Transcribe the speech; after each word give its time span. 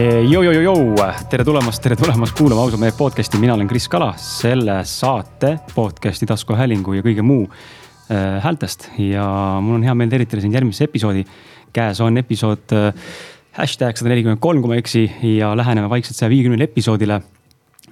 Jou-jou-jou, 0.00 0.94
tere 1.28 1.44
tulemast, 1.44 1.82
tere 1.84 1.96
tulemast 1.98 2.32
kuulama 2.38 2.62
Ausa 2.64 2.78
mehe 2.80 2.92
podcast'i, 2.96 3.36
mina 3.42 3.52
olen 3.52 3.68
Kris 3.68 3.84
Kala, 3.90 4.14
selle 4.16 4.78
saate 4.88 5.50
podcast'i 5.74 6.24
taskuhäälingu 6.30 6.94
ja 6.96 7.04
kõige 7.04 7.24
muu 7.26 7.42
äh, 7.44 8.38
häältest 8.40 8.86
ja 8.96 9.26
mul 9.60 9.76
on 9.76 9.84
hea 9.84 9.92
meel 9.98 10.08
tervitada 10.12 10.40
sind 10.40 10.56
järgmise 10.56 10.86
episoodi. 10.88 11.26
käes 11.76 12.00
on 12.00 12.16
episood 12.16 12.72
äh, 12.72 13.10
hashtag 13.58 14.00
sada 14.00 14.14
nelikümmend 14.14 14.40
kolm, 14.40 14.62
kui 14.62 14.72
ma 14.72 14.78
ei 14.78 14.84
eksi 14.84 15.02
ja 15.36 15.50
läheneme 15.58 15.90
vaikselt 15.92 16.16
saja 16.16 16.30
viiekümnele 16.32 16.70
episoodile 16.70 17.20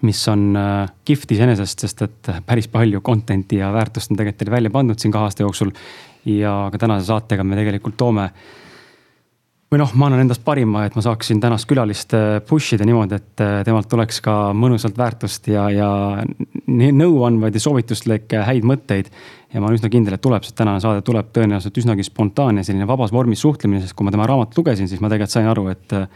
mis 0.09 0.23
on 0.33 0.47
äh, 0.56 0.87
kihvt 1.05 1.34
iseenesest, 1.37 1.84
sest 1.84 2.06
et 2.06 2.31
päris 2.47 2.70
palju 2.73 3.03
content'i 3.05 3.61
ja 3.61 3.69
väärtust 3.75 4.15
on 4.15 4.23
tegelikult 4.23 4.47
teile 4.47 4.56
välja 4.56 4.73
pandud 4.79 5.03
siin 5.03 5.12
kahe 5.12 5.29
aasta 5.29 5.45
jooksul. 5.45 5.75
ja 6.25 6.70
ka 6.73 6.81
tänase 6.87 7.11
saatega 7.11 7.45
me 7.45 7.59
tegelikult 7.59 8.01
toome 8.01 8.31
äh, 8.31 8.65
või 9.69 9.81
noh, 9.83 9.91
ma 10.01 10.07
annan 10.09 10.23
endast 10.25 10.41
parima, 10.45 10.87
et 10.89 10.95
ma 10.97 11.03
saaksin 11.05 11.41
tänast 11.43 11.69
külalist 11.69 12.15
äh, 12.17 12.39
push 12.49 12.75
ida 12.77 12.87
niimoodi, 12.89 13.19
et 13.19 13.43
äh, 13.45 13.59
temalt 13.69 13.89
tuleks 13.91 14.23
ka 14.25 14.37
mõnusalt 14.57 14.97
väärtust 14.97 15.51
ja, 15.53 15.67
ja 15.73 15.89
nõuandvaid 16.67 17.57
ja 17.57 17.63
soovituslikke 17.63 18.47
häid 18.49 18.65
mõtteid. 18.69 19.11
ja 19.53 19.61
ma 19.61 19.69
olen 19.69 19.79
üsna 19.81 19.91
kindel, 19.93 20.17
et 20.17 20.25
tuleb, 20.25 20.45
sest 20.45 20.57
tänane 20.57 20.81
saade 20.81 21.05
tuleb 21.05 21.29
tõenäoliselt 21.37 21.83
üsnagi 21.83 22.07
spontaanne, 22.07 22.65
selline 22.65 22.89
vabas 22.89 23.12
vormis 23.12 23.45
suhtlemine, 23.45 23.83
sest 23.85 23.97
kui 23.97 24.09
ma 24.09 24.15
tema 24.15 24.29
raamatut 24.29 24.62
lugesin, 24.62 24.89
siis 24.89 25.03
ma 25.05 25.12
tegelikult 25.12 25.37
sain 25.37 25.51
aru, 25.53 25.67
et 25.75 25.97
äh, 25.97 26.09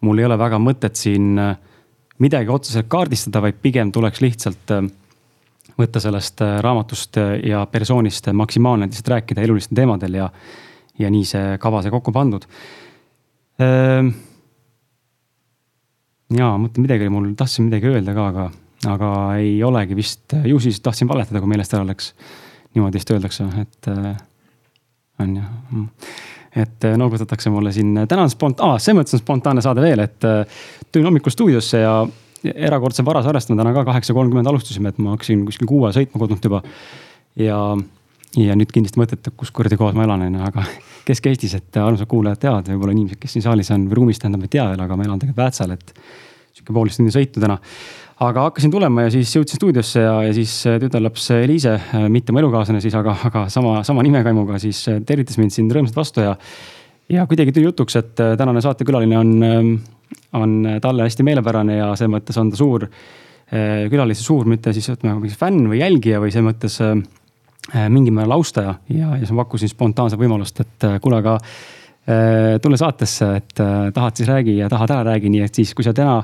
mul 0.00 0.22
ei 0.22 0.28
ole 0.30 0.40
väga 0.40 0.60
mõtet 0.62 0.96
siin 0.96 1.36
midagi 2.20 2.52
otseselt 2.52 2.88
kaardistada, 2.88 3.42
vaid 3.44 3.60
pigem 3.60 3.92
tuleks 3.92 4.24
lihtsalt 4.24 4.72
võtta 5.80 6.00
sellest 6.00 6.40
raamatust 6.64 7.16
ja 7.44 7.62
persoonist 7.68 8.28
maksimaalne 8.36 8.88
lihtsalt 8.88 9.08
rääkida 9.14 9.44
elulistel 9.44 9.76
teemadel 9.76 10.18
ja 10.18 10.28
ja 11.00 11.10
nii 11.12 11.26
see 11.28 11.58
kava 11.62 11.82
sai 11.82 11.92
kokku 11.92 12.12
pandud. 12.14 12.46
Ehm, 13.60 14.12
ja 16.36 16.52
mõtlen, 16.60 16.86
midagi 16.86 17.06
oli 17.06 17.14
mul, 17.14 17.28
tahtsin 17.38 17.68
midagi 17.68 17.90
öelda 17.90 18.14
ka, 18.16 18.26
aga, 18.32 18.46
aga 18.94 19.12
ei 19.40 19.58
olegi 19.66 19.98
vist, 19.98 20.36
ju 20.46 20.60
siis 20.62 20.80
tahtsin 20.84 21.10
valetada, 21.10 21.42
kui 21.42 21.50
meelest 21.50 21.76
ära 21.76 21.86
läks. 21.88 22.14
niimoodi 22.74 23.00
vist 23.00 23.10
öeldakse, 23.10 23.44
et 23.58 23.88
äh, 23.90 24.12
on 25.18 25.36
jah. 25.36 25.48
Mm. 25.72 25.88
et 26.56 26.84
äh, 26.84 26.96
noogutatakse 26.98 27.50
mulle 27.50 27.72
siin, 27.72 27.94
täna 28.08 28.22
on 28.26 28.30
spont-, 28.30 28.62
aa, 28.62 28.78
selles 28.78 29.00
mõttes 29.00 29.16
on 29.18 29.22
spontaanne 29.22 29.62
saade 29.62 29.82
veel, 29.82 30.02
et 30.06 30.26
äh, 30.26 30.60
tulin 30.92 31.10
hommikul 31.10 31.34
stuudiosse 31.34 31.82
ja 31.82 31.94
erakordse 32.54 33.04
varase 33.04 33.28
arvestama 33.28 33.60
täna 33.60 33.74
ka 33.74 33.84
kaheksa 33.90 34.14
kolmkümmend 34.16 34.48
alustasime, 34.48 34.90
et 34.90 34.98
ma 35.02 35.16
hakkasin 35.16 35.42
kuskil 35.48 35.68
kuue 35.68 35.90
sõitma 35.94 36.22
kodunt 36.22 36.46
juba. 36.46 36.62
ja 37.36 37.58
ja 38.38 38.54
nüüd 38.58 38.70
kindlasti 38.70 39.00
mõtlete, 39.00 39.32
kus 39.36 39.50
kuradi 39.54 39.78
kohas 39.80 39.96
ma 39.98 40.04
elan, 40.06 40.26
on 40.28 40.38
ju, 40.38 40.46
aga 40.46 40.64
Kesk-Eestis, 41.08 41.56
et 41.58 41.78
armsad 41.80 42.08
kuulajad 42.10 42.42
teavad, 42.44 42.68
võib-olla 42.70 42.94
inimesed, 42.94 43.18
kes 43.20 43.34
siin 43.34 43.46
saalis 43.46 43.72
on 43.74 43.88
või 43.90 44.02
ruumis 44.02 44.20
tähendab, 44.22 44.44
ei 44.46 44.52
tea 44.52 44.68
veel, 44.70 44.82
aga 44.84 44.98
ma 44.98 45.06
elan 45.06 45.22
tegelikult 45.22 45.42
Väätsal, 45.42 45.74
et 45.74 45.94
sihuke 46.54 46.74
poolteist 46.76 47.00
tundi 47.00 47.14
sõitu 47.14 47.42
täna. 47.42 47.56
aga 48.20 48.42
hakkasin 48.48 48.70
tulema 48.70 49.06
ja 49.06 49.12
siis 49.14 49.30
jõudsin 49.34 49.56
stuudiosse 49.56 50.02
ja, 50.04 50.12
ja 50.26 50.32
siis 50.36 50.52
äh, 50.68 50.76
tütarlaps 50.82 51.30
Eliise, 51.38 51.76
äh, 51.78 52.08
mitte 52.12 52.34
mu 52.34 52.42
elukaaslane 52.42 52.82
siis, 52.84 52.94
aga, 52.98 53.16
aga 53.30 53.46
sama, 53.48 53.80
sama 53.86 54.04
nimekaimuga 54.04 54.58
siis 54.60 54.82
äh, 54.92 55.00
tervitas 55.06 55.38
mind 55.40 55.54
siin 55.54 55.70
rõõmsalt 55.72 55.96
vastu 55.96 56.26
ja. 56.26 56.34
ja 57.08 57.24
kuidagi 57.30 57.54
tuli 57.56 57.70
jutuks, 57.70 57.96
et 57.96 58.12
tänane 58.20 58.60
saatekülaline 58.64 59.18
on, 59.18 59.32
ähm, 59.46 59.72
on 60.36 60.58
talle 60.82 61.08
hästi 61.08 61.26
meelepärane 61.26 61.80
ja 61.80 61.94
selles 61.96 62.12
mõttes 62.18 62.38
on 62.40 62.52
ta 62.52 62.60
suur 62.60 62.86
külalise 63.50 64.22
suur, 64.22 64.44
mitte 64.46 64.70
siis 64.70 64.86
ütleme 64.92 65.26
fänn 65.34 65.64
või 65.66 65.80
jälgija 65.80 66.20
või 66.22 66.30
selles 66.30 66.46
mõttes 66.46 66.76
mingil 67.68 68.14
määral 68.16 68.38
austaja 68.38 68.74
ja, 68.88 69.12
ja 69.14 69.20
siis 69.20 69.34
ma 69.34 69.44
pakkusin 69.44 69.70
spontaanse 69.70 70.18
võimalust, 70.20 70.62
et 70.64 70.88
äh, 70.88 70.96
kuule, 71.02 71.20
aga 71.20 71.36
äh, 71.36 72.56
tule 72.62 72.78
saatesse, 72.80 73.28
et 73.36 73.54
tahad, 73.94 74.16
siis 74.16 74.28
räägi 74.30 74.56
ja 74.58 74.70
tahad 74.72 74.94
ära 74.96 75.12
räägi, 75.12 75.32
nii 75.32 75.44
et 75.46 75.60
siis, 75.60 75.74
kui 75.76 75.86
sa 75.86 75.94
täna 75.96 76.22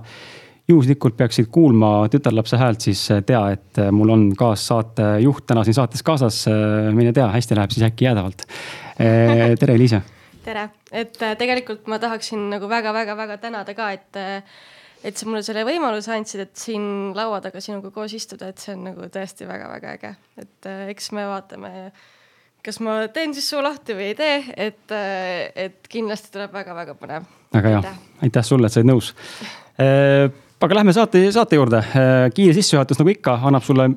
juhuslikult 0.67 1.15
peaksid 1.19 1.47
kuulma 1.53 2.09
tütarlapse 2.11 2.59
häält, 2.59 2.89
siis 2.89 3.05
tea, 3.27 3.43
et 3.55 3.79
mul 3.95 4.11
on 4.11 4.25
kaassaatejuht 4.39 5.47
täna 5.47 5.63
siin 5.65 5.77
saates 5.77 6.03
kaasas. 6.03 6.41
mine 6.95 7.13
tea, 7.15 7.29
hästi 7.31 7.55
läheb 7.55 7.71
siis 7.71 7.87
äkki 7.87 8.09
jäädavalt. 8.09 8.43
tere, 8.97 9.77
Liise. 9.79 10.01
tere, 10.49 10.65
et 10.91 11.15
tegelikult 11.39 11.87
ma 11.87 12.01
tahaksin 12.03 12.49
nagu 12.51 12.67
väga-väga-väga 12.69 13.39
tänada 13.45 13.77
ka, 13.79 13.93
et 13.95 14.19
et 15.07 15.19
sa 15.19 15.29
mulle 15.29 15.43
selle 15.47 15.63
võimaluse 15.67 16.13
andsid, 16.15 16.43
et 16.47 16.59
siin 16.59 16.87
laua 17.17 17.39
taga 17.45 17.63
sinuga 17.63 17.93
koos 17.95 18.15
istuda, 18.17 18.51
et 18.51 18.63
see 18.63 18.75
on 18.75 18.87
nagu 18.89 19.09
tõesti 19.13 19.47
väga-väga 19.49 19.93
äge, 19.97 20.13
et 20.43 20.71
äh, 20.71 20.87
eks 20.93 21.13
me 21.17 21.27
vaatame, 21.31 21.71
kas 22.67 22.81
ma 22.83 22.99
teen 23.15 23.35
siis 23.37 23.47
suu 23.53 23.63
lahti 23.65 23.95
või 23.97 24.11
ei 24.11 24.17
tee, 24.19 24.41
et, 24.69 24.83
äh, 24.95 25.53
et 25.67 25.91
kindlasti 25.93 26.33
tuleb 26.35 26.57
väga-väga 26.57 26.97
põnev. 26.99 27.29
väga 27.55 27.77
hea, 27.77 27.95
aitäh! 28.27 28.47
Sulle, 28.47 28.67
et 28.67 28.75
sa 28.75 28.83
olid 28.83 28.91
nõus. 28.91 29.13
Äh,. 29.79 30.27
aga 30.67 30.81
lähme 30.81 30.95
saate, 30.97 31.21
saate 31.31 31.59
juurde. 31.59 31.83
Kiire 32.35 32.55
sissejuhatus 32.57 32.99
nagu 32.99 33.13
ikka 33.13 33.37
annab 33.47 33.63
sulle 33.63 33.91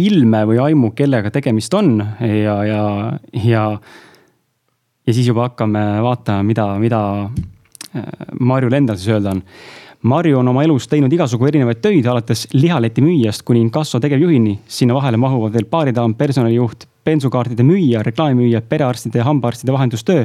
ilme 0.00 0.40
või 0.48 0.58
aimu, 0.64 0.90
kellega 0.96 1.30
tegemist 1.30 1.74
on 1.76 1.98
ja, 2.00 2.54
ja, 2.64 2.84
ja, 3.36 3.64
ja 5.04 5.12
siis 5.12 5.28
juba 5.28 5.50
hakkame 5.50 5.82
vaatama, 6.02 6.46
mida, 6.48 6.66
mida 6.80 7.02
Marjul 8.40 8.78
endal 8.80 8.96
siis 8.96 9.12
öelda 9.12 9.36
on 9.36 9.44
Marju 10.02 10.40
on 10.40 10.48
oma 10.50 10.64
elus 10.66 10.88
teinud 10.90 11.12
igasugu 11.14 11.46
erinevaid 11.46 11.78
töid, 11.78 12.06
alates 12.10 12.48
lihaleti 12.56 13.04
müüjast 13.04 13.44
kuni 13.46 13.60
inkasso 13.62 14.00
tegevjuhini. 14.02 14.56
sinna 14.66 14.94
vahele 14.94 15.16
mahuvad 15.16 15.52
veel 15.54 15.66
baaridaam, 15.70 16.16
personalijuht, 16.18 16.88
bensukaartide 17.06 17.62
müüja, 17.62 18.00
reklaamimüüja, 18.02 18.64
perearstide 18.66 19.20
ja 19.20 19.24
hambaarstide 19.24 19.72
vahendustöö. 19.72 20.24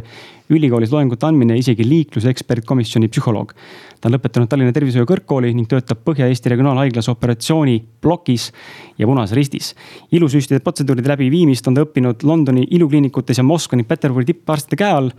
ülikoolis 0.50 0.92
loengute 0.92 1.26
andmine, 1.28 1.58
isegi 1.58 1.86
liiklusekspertkomisjoni 1.90 3.08
psühholoog. 3.08 3.54
ta 4.02 4.10
on 4.10 4.16
lõpetanud 4.16 4.48
Tallinna 4.48 4.74
Tervishoiu 4.74 5.06
Kõrgkooli 5.06 5.54
ning 5.54 5.68
töötab 5.70 6.02
Põhja-Eesti 6.06 6.50
Regionaalhaiglas 6.50 7.10
operatsiooniplokis 7.10 8.52
ja 8.98 9.06
Punases 9.06 9.36
Ristis. 9.36 9.76
ilusüstide 10.12 10.60
protseduuride 10.60 11.10
läbiviimist 11.10 11.68
on 11.68 11.76
ta 11.76 11.86
õppinud 11.86 12.24
Londoni 12.24 12.66
ilukliinikutes 12.72 13.38
ja 13.38 13.44
Moskva 13.44 13.76
ning 13.76 13.88
Peterburi 13.88 14.26
tipparstide 14.26 14.76
käe 14.76 14.92
all. 14.92 15.12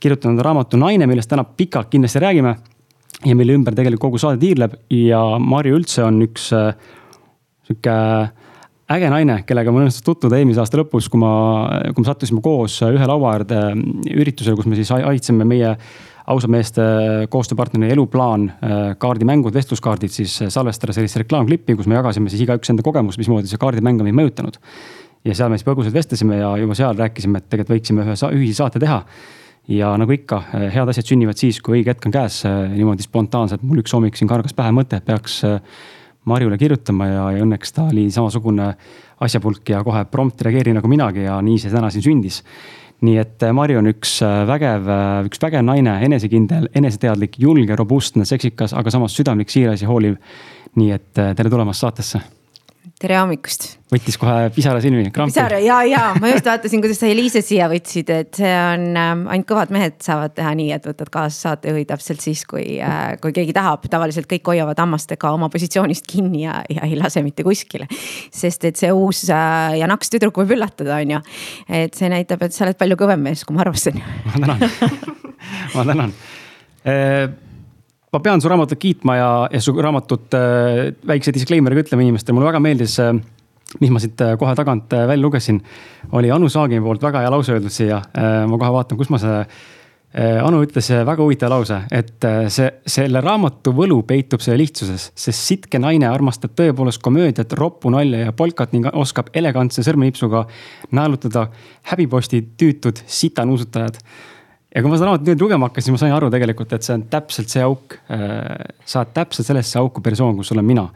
kirjutanud 0.00 0.40
raamatu 0.40 0.76
Naine, 0.76 1.06
millest 1.06 1.28
täna 1.28 1.44
pikalt 1.44 1.90
kindlasti 1.90 2.18
räägime 2.18 2.56
ja 3.24 3.36
mille 3.36 3.56
ümber 3.56 3.76
tegelikult 3.76 4.10
kogu 4.10 4.20
saade 4.20 4.40
tiirleb 4.42 4.76
ja 4.92 5.20
Marju 5.40 5.78
üldse 5.78 6.04
on 6.04 6.18
üks 6.26 6.50
äh, 6.56 6.74
sihuke 7.66 7.94
äge 8.96 9.08
naine, 9.10 9.40
kellega 9.46 9.72
mul 9.74 9.86
õnnestus 9.86 10.04
tutvuda 10.06 10.38
eelmise 10.38 10.60
aasta 10.62 10.78
lõpus, 10.78 11.08
kui 11.10 11.20
ma, 11.22 11.30
kui 11.90 12.04
me 12.04 12.10
sattusime 12.10 12.42
koos 12.44 12.78
ühe 12.86 13.08
laua 13.08 13.32
äärde 13.38 13.62
äh, 13.70 13.80
üritusele, 14.14 14.58
kus 14.58 14.68
me 14.70 14.78
siis 14.78 14.92
aitasime 14.96 15.48
meie 15.48 15.72
ausameeste 16.26 16.82
koostööpartneri 17.30 17.94
Eluplaan 17.94 18.48
äh, 18.50 18.76
kaardimängud, 19.02 19.54
vestluskaardid 19.54 20.12
siis 20.12 20.36
salvestada 20.52 20.94
sellist 20.96 21.20
reklaamklippi, 21.22 21.78
kus 21.78 21.88
me 21.90 21.98
jagasime 21.98 22.30
siis 22.32 22.44
igaüks 22.46 22.72
enda 22.72 22.84
kogemust, 22.86 23.20
mismoodi 23.22 23.50
see 23.50 23.62
kaardimäng 23.62 24.02
on 24.02 24.10
meid 24.10 24.20
mõjutanud. 24.20 24.60
ja 25.26 25.34
seal 25.34 25.50
me 25.50 25.58
siis 25.58 25.66
põgusalt 25.66 25.94
vestlesime 25.94 26.42
ja 26.42 26.52
juba 26.60 26.74
seal 26.78 26.98
rääkisime, 26.98 27.40
et 27.40 27.48
tegelikult 27.50 27.78
võiksime 27.78 28.04
ühe 28.04 28.14
ühise 28.36 28.60
saate 28.60 28.82
teha 28.82 29.00
ja 29.68 29.90
nagu 29.98 30.14
ikka, 30.14 30.42
eh, 30.54 30.68
head 30.74 30.90
asjad 30.90 31.10
sünnivad 31.10 31.38
siis, 31.40 31.58
kui 31.62 31.80
õige 31.80 31.92
hetk 31.92 32.06
on 32.06 32.14
käes, 32.14 32.44
eh, 32.44 32.70
niimoodi 32.76 33.02
spontaanselt. 33.02 33.62
mul 33.62 33.82
üks 33.82 33.92
hommik 33.92 34.16
siin 34.16 34.28
kargas 34.28 34.54
pähe 34.54 34.70
mõte, 34.70 34.96
et 34.96 35.04
peaks 35.04 35.44
eh, 35.44 35.60
Marjule 36.24 36.58
kirjutama 36.58 37.06
ja, 37.06 37.30
ja 37.36 37.44
õnneks 37.44 37.72
ta 37.72 37.84
oli 37.86 38.10
samasugune 38.10 38.74
asjapulk 39.20 39.68
ja 39.68 39.84
kohe 39.84 40.04
prompt 40.10 40.42
reageeri 40.42 40.72
nagu 40.74 40.88
minagi 40.88 41.22
ja 41.22 41.40
nii 41.40 41.58
see 41.58 41.70
täna 41.70 41.90
siin 41.90 42.02
sündis. 42.02 42.42
nii 43.00 43.18
et 43.18 43.44
Marju 43.52 43.78
on 43.78 43.86
üks 43.86 44.22
vägev, 44.48 44.88
üks 45.28 45.38
vägev 45.38 45.62
naine, 45.62 46.00
enesekindel, 46.02 46.68
eneseteadlik, 46.74 47.38
julge, 47.38 47.76
robustne, 47.76 48.24
seksikas, 48.24 48.72
aga 48.72 48.90
samas 48.90 49.14
südamlik, 49.14 49.50
siiras 49.50 49.82
ja 49.82 49.88
hooliv. 49.88 50.16
nii 50.74 50.90
et 50.90 51.12
tere 51.14 51.50
tulemast 51.50 51.80
saatesse 51.80 52.35
tere 52.96 53.18
hommikust. 53.20 53.66
võttis 53.92 54.16
kohe 54.16 54.48
pisara 54.54 54.80
silmi. 54.80 55.04
pisara 55.12 55.58
ja, 55.60 55.82
ja 55.84 56.00
ma 56.16 56.30
just 56.30 56.46
vaatasin, 56.48 56.80
kuidas 56.80 57.00
sa 57.02 57.10
Eliise 57.10 57.42
siia 57.44 57.68
võtsid, 57.68 58.08
et 58.12 58.38
see 58.40 58.52
on 58.56 58.86
äh,, 58.96 59.10
ainult 59.34 59.48
kõvad 59.50 59.74
mehed 59.74 59.98
saavad 60.04 60.32
teha 60.36 60.54
nii, 60.56 60.70
et 60.78 60.88
võtad 60.88 61.10
kaasa 61.12 61.50
saatejuhi 61.50 61.84
täpselt 61.90 62.24
siis, 62.24 62.46
kui 62.48 62.78
äh,, 62.80 63.18
kui 63.20 63.36
keegi 63.36 63.52
tahab. 63.56 63.84
tavaliselt 63.92 64.28
kõik 64.30 64.48
hoiavad 64.48 64.80
hammastega 64.80 65.34
oma 65.36 65.50
positsioonist 65.52 66.08
kinni 66.08 66.46
ja, 66.46 66.62
ja 66.72 66.88
ei 66.88 66.96
lase 66.96 67.20
mitte 67.26 67.44
kuskile. 67.46 67.88
sest 68.32 68.64
et 68.64 68.80
see 68.80 68.92
uus 68.92 69.26
äh, 69.28 69.76
ja 69.82 69.90
naks 69.90 70.12
tüdruk 70.12 70.40
võib 70.40 70.56
üllatada, 70.56 70.96
on 70.96 71.16
ju. 71.18 71.24
et 71.68 71.94
see 71.94 72.08
näitab, 72.12 72.48
et 72.48 72.56
sa 72.56 72.64
oled 72.64 72.80
palju 72.80 72.96
kõvem 73.04 73.28
mees, 73.28 73.44
kui 73.44 73.56
ma 73.56 73.66
arvasin. 73.66 74.00
ma 74.24 74.40
tänan 74.40 74.70
ma 75.76 75.84
tänan 75.84 76.16
e 76.86 76.96
ma 78.16 78.24
pean 78.24 78.40
su 78.40 78.48
raamatut 78.48 78.80
kiitma 78.80 79.16
ja, 79.18 79.30
ja 79.52 79.60
su 79.60 79.74
raamatut 79.76 80.34
äh, 80.36 80.82
väikse 81.06 81.34
disclaimer'iga 81.36 81.84
ütlema 81.84 82.06
inimestele, 82.06 82.36
mulle 82.36 82.48
väga 82.48 82.62
meeldis 82.64 82.96
äh, 83.04 83.12
mis 83.80 83.92
ma 83.92 84.02
siit 84.02 84.20
äh, 84.24 84.36
kohe 84.40 84.54
tagant 84.56 84.92
äh, 84.96 85.06
välja 85.08 85.22
lugesin, 85.22 85.62
oli 86.16 86.30
Anu 86.32 86.48
Saagimi 86.52 86.84
poolt 86.84 87.02
väga 87.04 87.24
hea 87.24 87.32
lause 87.32 87.56
öeldud 87.56 87.74
siia 87.74 88.00
äh,. 88.16 88.44
ma 88.48 88.60
kohe 88.60 88.72
vaatan, 88.78 88.98
kus 88.98 89.10
ma 89.12 89.20
äh,, 89.20 90.38
Anu 90.40 90.62
ütles 90.64 90.88
väga 91.04 91.20
huvitava 91.20 91.58
lause, 91.58 91.82
et 91.92 92.24
see, 92.48 92.70
selle 92.88 93.20
raamatu 93.20 93.74
võlu 93.76 93.98
peitub 94.08 94.40
selle 94.40 94.62
lihtsuses, 94.62 95.10
sest 95.12 95.50
sitke 95.50 95.80
naine 95.82 96.08
armastab 96.08 96.54
tõepoolest 96.56 97.02
komöödiat, 97.04 97.52
roppu 97.58 97.92
nalja 97.92 98.22
ja 98.22 98.32
polkat 98.32 98.72
ning 98.72 98.88
oskab 98.96 99.28
elegantse 99.36 99.84
sõrmenipsuga 99.84 100.46
naelutada 100.96 101.50
häbiposti 101.90 102.40
tüütud 102.56 103.02
sitanuusutajad 103.04 104.00
ja 104.74 104.82
kui 104.82 104.90
ma 104.90 104.98
seda 104.98 105.08
raamatut 105.08 105.30
nüüd 105.30 105.42
lugema 105.44 105.70
hakkasin, 105.70 105.94
ma 105.94 106.00
sain 106.00 106.14
aru 106.16 106.28
tegelikult, 106.32 106.74
et 106.76 106.86
see 106.86 106.94
on 106.96 107.06
täpselt 107.12 107.52
see 107.52 107.64
auk. 107.64 107.98
sa 108.84 109.02
oled 109.02 109.12
täpselt 109.16 109.48
sellesse 109.48 109.80
auku 109.80 110.02
persoon, 110.04 110.36
kus 110.38 110.52
olen 110.54 110.66
mina. 110.66 110.88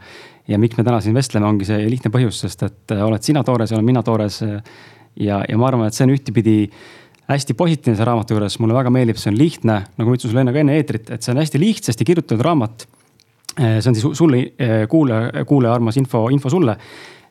ja 0.47 0.57
miks 0.59 0.77
me 0.77 0.83
täna 0.83 0.99
siin 1.01 1.15
vestleme, 1.15 1.47
ongi 1.47 1.67
see 1.69 1.85
lihtne 1.89 2.11
põhjus, 2.11 2.41
sest 2.43 2.63
et 2.67 2.95
oled 2.97 3.23
sina 3.23 3.43
toores 3.47 3.71
ja 3.71 3.77
olen 3.77 3.87
mina 3.87 4.03
toores. 4.03 4.41
ja, 5.15 5.43
ja 5.47 5.57
ma 5.57 5.69
arvan, 5.69 5.87
et 5.87 5.97
see 5.97 6.07
on 6.07 6.15
ühtepidi 6.15 6.57
hästi 7.31 7.55
positiivne 7.55 7.95
selle 7.95 8.09
raamatu 8.09 8.35
juures, 8.35 8.57
mulle 8.59 8.75
väga 8.75 8.91
meeldib, 8.91 9.19
see 9.21 9.31
on 9.31 9.37
lihtne, 9.39 9.77
nagu 9.97 10.09
ma 10.09 10.17
ütlesin 10.17 10.33
sulle 10.33 10.43
enne 10.43 10.53
ka 10.55 10.63
enne 10.65 10.75
eetrit, 10.75 11.13
et 11.15 11.23
see 11.23 11.31
on 11.31 11.39
hästi 11.39 11.61
lihtsasti 11.61 12.07
kirjutatud 12.07 12.43
raamat. 12.43 12.85
see 13.55 13.87
on 13.87 13.95
siis 13.95 14.17
sulle, 14.17 14.43
kuulaja, 14.89 15.45
kuulaja 15.47 15.73
armas 15.79 15.97
info, 15.97 16.27
info 16.29 16.51
sulle 16.51 16.77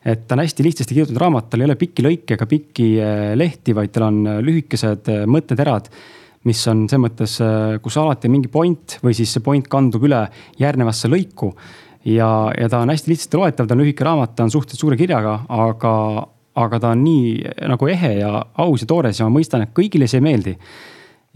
et 0.01 0.23
ta 0.25 0.33
on 0.33 0.41
hästi 0.41 0.63
lihtsasti 0.65 0.95
kirjutatud 0.97 1.21
raamat, 1.21 1.51
tal 1.51 1.61
ei 1.61 1.67
ole 1.67 1.75
pikki 1.77 2.01
lõike 2.01 2.33
ega 2.33 2.47
pikki 2.49 2.87
eh, 2.97 3.35
lehti, 3.37 3.75
vaid 3.77 3.91
tal 3.93 4.07
on 4.07 4.23
lühikesed 4.41 5.11
mõtteterad 5.29 5.91
mis 6.47 6.61
on 6.71 6.85
selles 6.89 7.03
mõttes, 7.03 7.37
äh, 7.43 7.77
kus 7.83 7.97
alati 8.01 8.29
on 8.29 8.35
mingi 8.35 8.51
point 8.51 8.97
või 9.03 9.13
siis 9.17 9.33
see 9.35 9.43
point 9.45 9.67
kandub 9.69 10.05
üle 10.07 10.23
järgnevasse 10.61 11.11
lõiku. 11.11 11.53
ja, 12.05 12.51
ja 12.57 12.69
ta 12.69 12.81
on 12.81 12.89
hästi 12.89 13.11
lihtsasti 13.11 13.37
loetav, 13.37 13.67
ta 13.67 13.75
on 13.75 13.83
lühike 13.83 14.05
raamat, 14.05 14.35
ta 14.35 14.47
on 14.47 14.53
suhteliselt 14.53 14.81
suure 14.81 14.97
kirjaga, 14.97 15.35
aga, 15.49 15.93
aga 16.57 16.79
ta 16.79 16.95
on 16.95 17.03
nii 17.05 17.67
nagu 17.69 17.87
ehe 17.87 18.15
ja 18.19 18.31
aus 18.57 18.81
ja 18.81 18.89
toores 18.89 19.19
ja 19.19 19.27
ma 19.29 19.37
mõistan, 19.37 19.61
et 19.61 19.75
kõigile 19.77 20.09
see 20.09 20.17
ei 20.17 20.25
meeldi. 20.25 20.55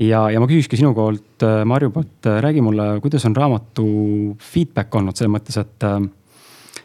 ja, 0.01 0.25
ja 0.33 0.41
ma 0.41 0.49
küsikski 0.49 0.79
sinu 0.81 0.93
poolt, 0.97 1.37
äh, 1.45 1.61
Marju 1.65 1.91
poolt, 1.93 2.25
äh, 2.25 2.41
räägi 2.41 2.65
mulle, 2.65 2.99
kuidas 3.01 3.25
on 3.29 3.35
raamatu 3.35 3.87
feedback 4.41 4.95
olnud 4.95 5.15
selles 5.15 5.33
mõttes, 5.37 5.61
et 5.61 5.89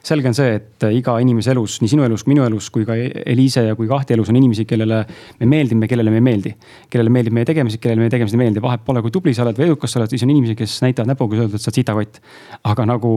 selge 0.06 0.30
on 0.30 0.36
see, 0.36 0.54
et 0.56 0.86
iga 0.96 1.16
inimese 1.20 1.52
elus, 1.52 1.78
nii 1.82 1.92
sinu 1.92 2.04
elus, 2.06 2.24
minu 2.30 2.44
elus 2.46 2.70
kui 2.72 2.86
ka 2.88 2.96
Eliise 2.96 3.66
ja 3.68 3.76
kui 3.76 3.88
Kahti 3.90 4.16
elus 4.16 4.30
on 4.32 4.38
inimesi, 4.40 4.64
kellele 4.68 5.02
me 5.40 5.50
meeldime, 5.50 5.88
kellele 5.90 6.12
me 6.12 6.20
ei 6.22 6.26
meeldi. 6.30 6.54
kellele 6.90 7.12
meeldib 7.12 7.36
meie 7.36 7.48
tegemised, 7.48 7.80
kellele 7.82 8.04
meie 8.04 8.12
tegemised 8.12 8.38
ei 8.38 8.44
meeldi, 8.44 8.64
vahet 8.64 8.84
pole, 8.86 9.02
kui 9.04 9.12
tubli 9.14 9.34
sa 9.36 9.44
oled 9.44 9.60
või 9.60 9.68
edukas 9.70 9.92
sa 9.92 10.00
oled, 10.00 10.12
siis 10.12 10.24
on 10.26 10.32
inimesi, 10.32 10.56
kes 10.58 10.80
näitavad 10.86 11.12
näpuga 11.12 11.36
ja 11.36 11.44
ütlevad, 11.44 11.60
et 11.60 11.64
sa 11.64 11.70
oled 11.70 11.80
sitakott. 11.82 12.20
aga 12.64 12.88
nagu, 12.88 13.16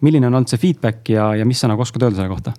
milline 0.00 0.28
on 0.28 0.40
olnud 0.40 0.52
see 0.52 0.60
feedback 0.62 1.12
ja, 1.12 1.34
ja 1.36 1.48
mis 1.48 1.60
sa 1.60 1.70
nagu 1.70 1.84
oskad 1.84 2.08
öelda 2.08 2.22
selle 2.22 2.32
kohta? 2.32 2.56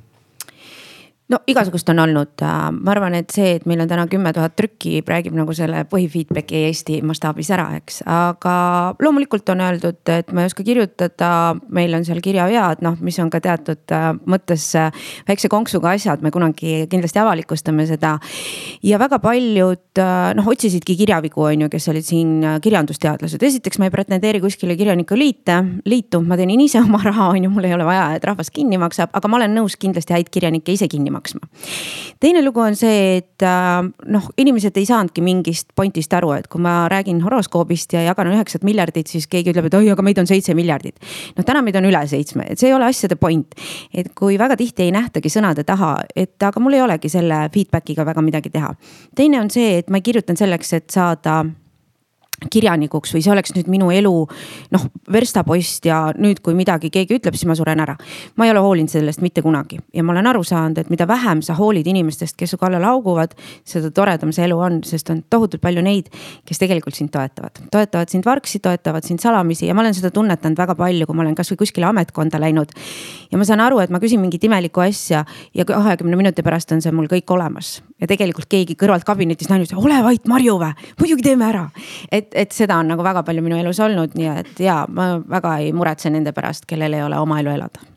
No 1.33 1.39
igasugust 1.49 1.89
on 1.89 2.01
olnud, 2.03 2.43
ma 2.43 2.93
arvan, 2.93 3.15
et 3.17 3.33
see, 3.33 3.55
et 3.57 3.65
meil 3.69 3.81
on 3.83 3.89
täna 3.89 4.05
kümme 4.11 4.33
tuhat 4.35 4.55
trükki, 4.57 5.01
räägib 5.07 5.35
nagu 5.37 5.53
selle 5.57 5.83
põhifeedback'i 5.89 6.63
Eesti 6.67 6.99
mastaabis 7.05 7.49
ära, 7.55 7.65
eks. 7.79 8.01
aga 8.09 8.55
loomulikult 9.01 9.49
on 9.53 9.63
öeldud, 9.65 10.01
et 10.13 10.29
ma 10.33 10.43
ei 10.43 10.51
oska 10.51 10.65
kirjutada, 10.65 11.31
meil 11.73 11.95
on 11.97 12.05
seal 12.05 12.21
kirjavead, 12.23 12.83
noh, 12.85 12.99
mis 13.03 13.17
on 13.23 13.31
ka 13.33 13.41
teatud 13.43 13.95
äh, 13.95 14.09
mõttes 14.29 14.67
äh, 14.79 14.93
väikse 15.29 15.49
konksuga 15.51 15.95
asjad, 15.97 16.21
me 16.23 16.31
kunagi 16.33 16.83
kindlasti 16.91 17.21
avalikustame 17.23 17.87
seda. 17.89 18.15
ja 18.83 18.99
väga 19.01 19.19
paljud 19.23 20.01
äh, 20.03 20.33
noh, 20.37 20.51
otsisidki 20.53 20.97
kirjavigu, 20.99 21.47
on 21.49 21.65
ju, 21.65 21.71
kes 21.73 21.89
olid 21.93 22.07
siin 22.07 22.35
kirjandusteadlased, 22.63 23.43
esiteks 23.43 23.81
ma 23.81 23.89
ei 23.89 23.95
pretendeeri 23.95 24.43
kuskile 24.43 24.77
kirjaniku 24.77 25.17
liite, 25.17 25.57
liitu, 25.89 26.21
ma 26.21 26.37
teenin 26.39 26.61
ise 26.67 26.81
oma 26.83 27.01
raha, 27.03 27.31
on 27.33 27.47
ju, 27.47 27.53
mul 27.53 27.69
ei 27.69 27.75
ole 27.75 27.87
vaja, 27.89 28.11
et 28.17 28.29
rahvas 28.29 28.53
kinni 28.53 28.77
maksab, 28.81 29.13
aga 29.17 29.31
ma 29.31 29.41
olen 29.41 29.57
nõus 29.57 29.79
kindlasti 29.79 30.17
häid 30.17 30.29
kirjanikke 30.33 30.77
ise 30.77 30.89
kinni 30.91 31.09
maksma. 31.09 31.22
Teine 32.23 32.43
lugu 32.43 32.61
on 32.63 32.75
see, 32.75 33.17
et 33.19 33.45
äh, 33.45 33.79
noh, 34.11 34.29
inimesed 34.37 34.77
ei 34.79 34.87
saanudki 34.89 35.23
mingist 35.25 35.71
point'ist 35.75 36.13
aru, 36.17 36.33
et 36.37 36.49
kui 36.51 36.61
ma 36.63 36.83
räägin 36.91 37.21
horoskoobist 37.23 37.95
ja 37.97 38.03
jagan 38.07 38.31
üheksat 38.33 38.65
miljardit, 38.67 39.11
siis 39.11 39.27
keegi 39.31 39.53
ütleb, 39.53 39.69
et 39.69 39.79
oi, 39.79 39.89
aga 39.93 40.05
meid 40.05 40.21
on 40.21 40.29
seitse 40.29 40.55
miljardit. 40.57 40.99
noh, 41.37 41.47
täna 41.47 41.63
meid 41.65 41.79
on 41.79 41.89
üle 41.89 42.03
seitsme, 42.09 42.47
et 42.49 42.59
see 42.59 42.71
ei 42.71 42.77
ole 42.77 42.87
asjade 42.89 43.17
point. 43.19 43.55
et 43.93 44.13
kui 44.15 44.37
väga 44.39 44.57
tihti 44.59 44.87
ei 44.87 44.93
nähtagi 44.95 45.31
sõnade 45.31 45.65
taha, 45.67 45.95
et 46.15 46.41
aga 46.43 46.59
mul 46.63 46.77
ei 46.77 46.85
olegi 46.85 47.09
selle 47.09 47.47
feedback'iga 47.53 48.05
väga 48.05 48.21
midagi 48.21 48.53
teha. 48.53 48.73
teine 49.15 49.41
on 49.41 49.51
see, 49.53 49.79
et 49.79 49.89
ma 49.89 49.99
ei 49.99 50.07
kirjutanud 50.11 50.39
selleks, 50.39 50.73
et 50.79 50.89
saada 50.93 51.43
kirjanikuks 52.51 53.13
või 53.15 53.23
see 53.23 53.31
oleks 53.33 53.53
nüüd 53.55 53.69
minu 53.71 53.89
elu 53.93 54.13
noh, 54.73 54.85
verstapost 55.11 55.85
ja 55.85 56.05
nüüd, 56.17 56.41
kui 56.43 56.55
midagi 56.57 56.91
keegi 56.93 57.19
ütleb, 57.19 57.37
siis 57.37 57.47
ma 57.49 57.55
suren 57.57 57.79
ära. 57.83 57.95
ma 58.35 58.45
ei 58.45 58.51
ole 58.51 58.63
hoolinud 58.63 58.91
sellest 58.91 59.21
mitte 59.21 59.41
kunagi 59.41 59.79
ja 59.93 60.03
ma 60.03 60.13
olen 60.15 60.27
aru 60.33 60.43
saanud, 60.43 60.77
et 60.77 60.89
mida 60.89 61.07
vähem 61.07 61.41
sa 61.41 61.55
hoolid 61.57 61.87
inimestest, 61.87 62.37
kes 62.37 62.53
su 62.55 62.57
kallal 62.61 62.83
hauguvad, 62.87 63.35
seda 63.67 63.91
toredam 63.91 64.33
see 64.35 64.45
elu 64.47 64.59
on, 64.59 64.81
sest 64.87 65.09
on 65.13 65.23
tohutult 65.29 65.61
palju 65.63 65.83
neid, 65.85 66.09
kes 66.45 66.61
tegelikult 66.61 66.97
sind 66.97 67.13
toetavad. 67.13 67.63
toetavad 67.71 68.09
sind 68.09 68.25
vargsi, 68.25 68.59
toetavad 68.59 69.07
sind 69.07 69.23
salamisi 69.23 69.67
ja 69.67 69.73
ma 69.73 69.85
olen 69.85 69.95
seda 69.97 70.11
tunnetanud 70.11 70.57
väga 70.57 70.75
palju, 70.79 71.07
kui 71.07 71.15
ma 71.15 71.25
olen 71.25 71.35
kasvõi 71.35 71.61
kuskile 71.63 71.89
ametkonda 71.91 72.41
läinud. 72.41 72.73
ja 73.31 73.37
ma 73.37 73.47
saan 73.47 73.63
aru, 73.63 73.79
et 73.83 73.93
ma 73.93 74.01
küsin 74.03 74.21
mingit 74.21 74.43
imelikku 74.43 74.83
asja 74.83 75.25
ja 75.53 75.65
kahekümne 75.65 76.19
minuti 76.19 76.43
pärast 76.43 76.71
on 76.71 76.81
see 76.81 76.91
mul 76.91 77.09
kõik 77.11 77.29
olemas 77.33 77.81
ja 78.03 78.09
tegelikult 78.09 78.49
keegi 78.51 78.75
kõrvalt 78.79 79.05
kabinetis 79.07 79.49
naine 79.51 79.67
ütleb, 79.67 79.79
ole 79.79 80.01
vait, 80.03 80.27
Marju 80.27 80.57
vä, 80.59 80.73
muidugi 80.99 81.23
teeme 81.29 81.47
ära. 81.47 81.63
et, 82.11 82.32
et 82.33 82.53
seda 82.55 82.77
on 82.81 82.91
nagu 82.91 83.03
väga 83.05 83.23
palju 83.25 83.43
minu 83.45 83.57
elus 83.59 83.79
olnud, 83.83 84.15
nii 84.17 84.29
et 84.33 84.61
ja 84.63 84.83
ma 84.89 85.15
väga 85.19 85.57
ei 85.63 85.71
muretse 85.75 86.11
nende 86.13 86.33
pärast, 86.35 86.67
kellel 86.69 86.97
ei 86.97 87.03
ole 87.05 87.19
oma 87.21 87.39
elu 87.41 87.53
elada. 87.53 87.89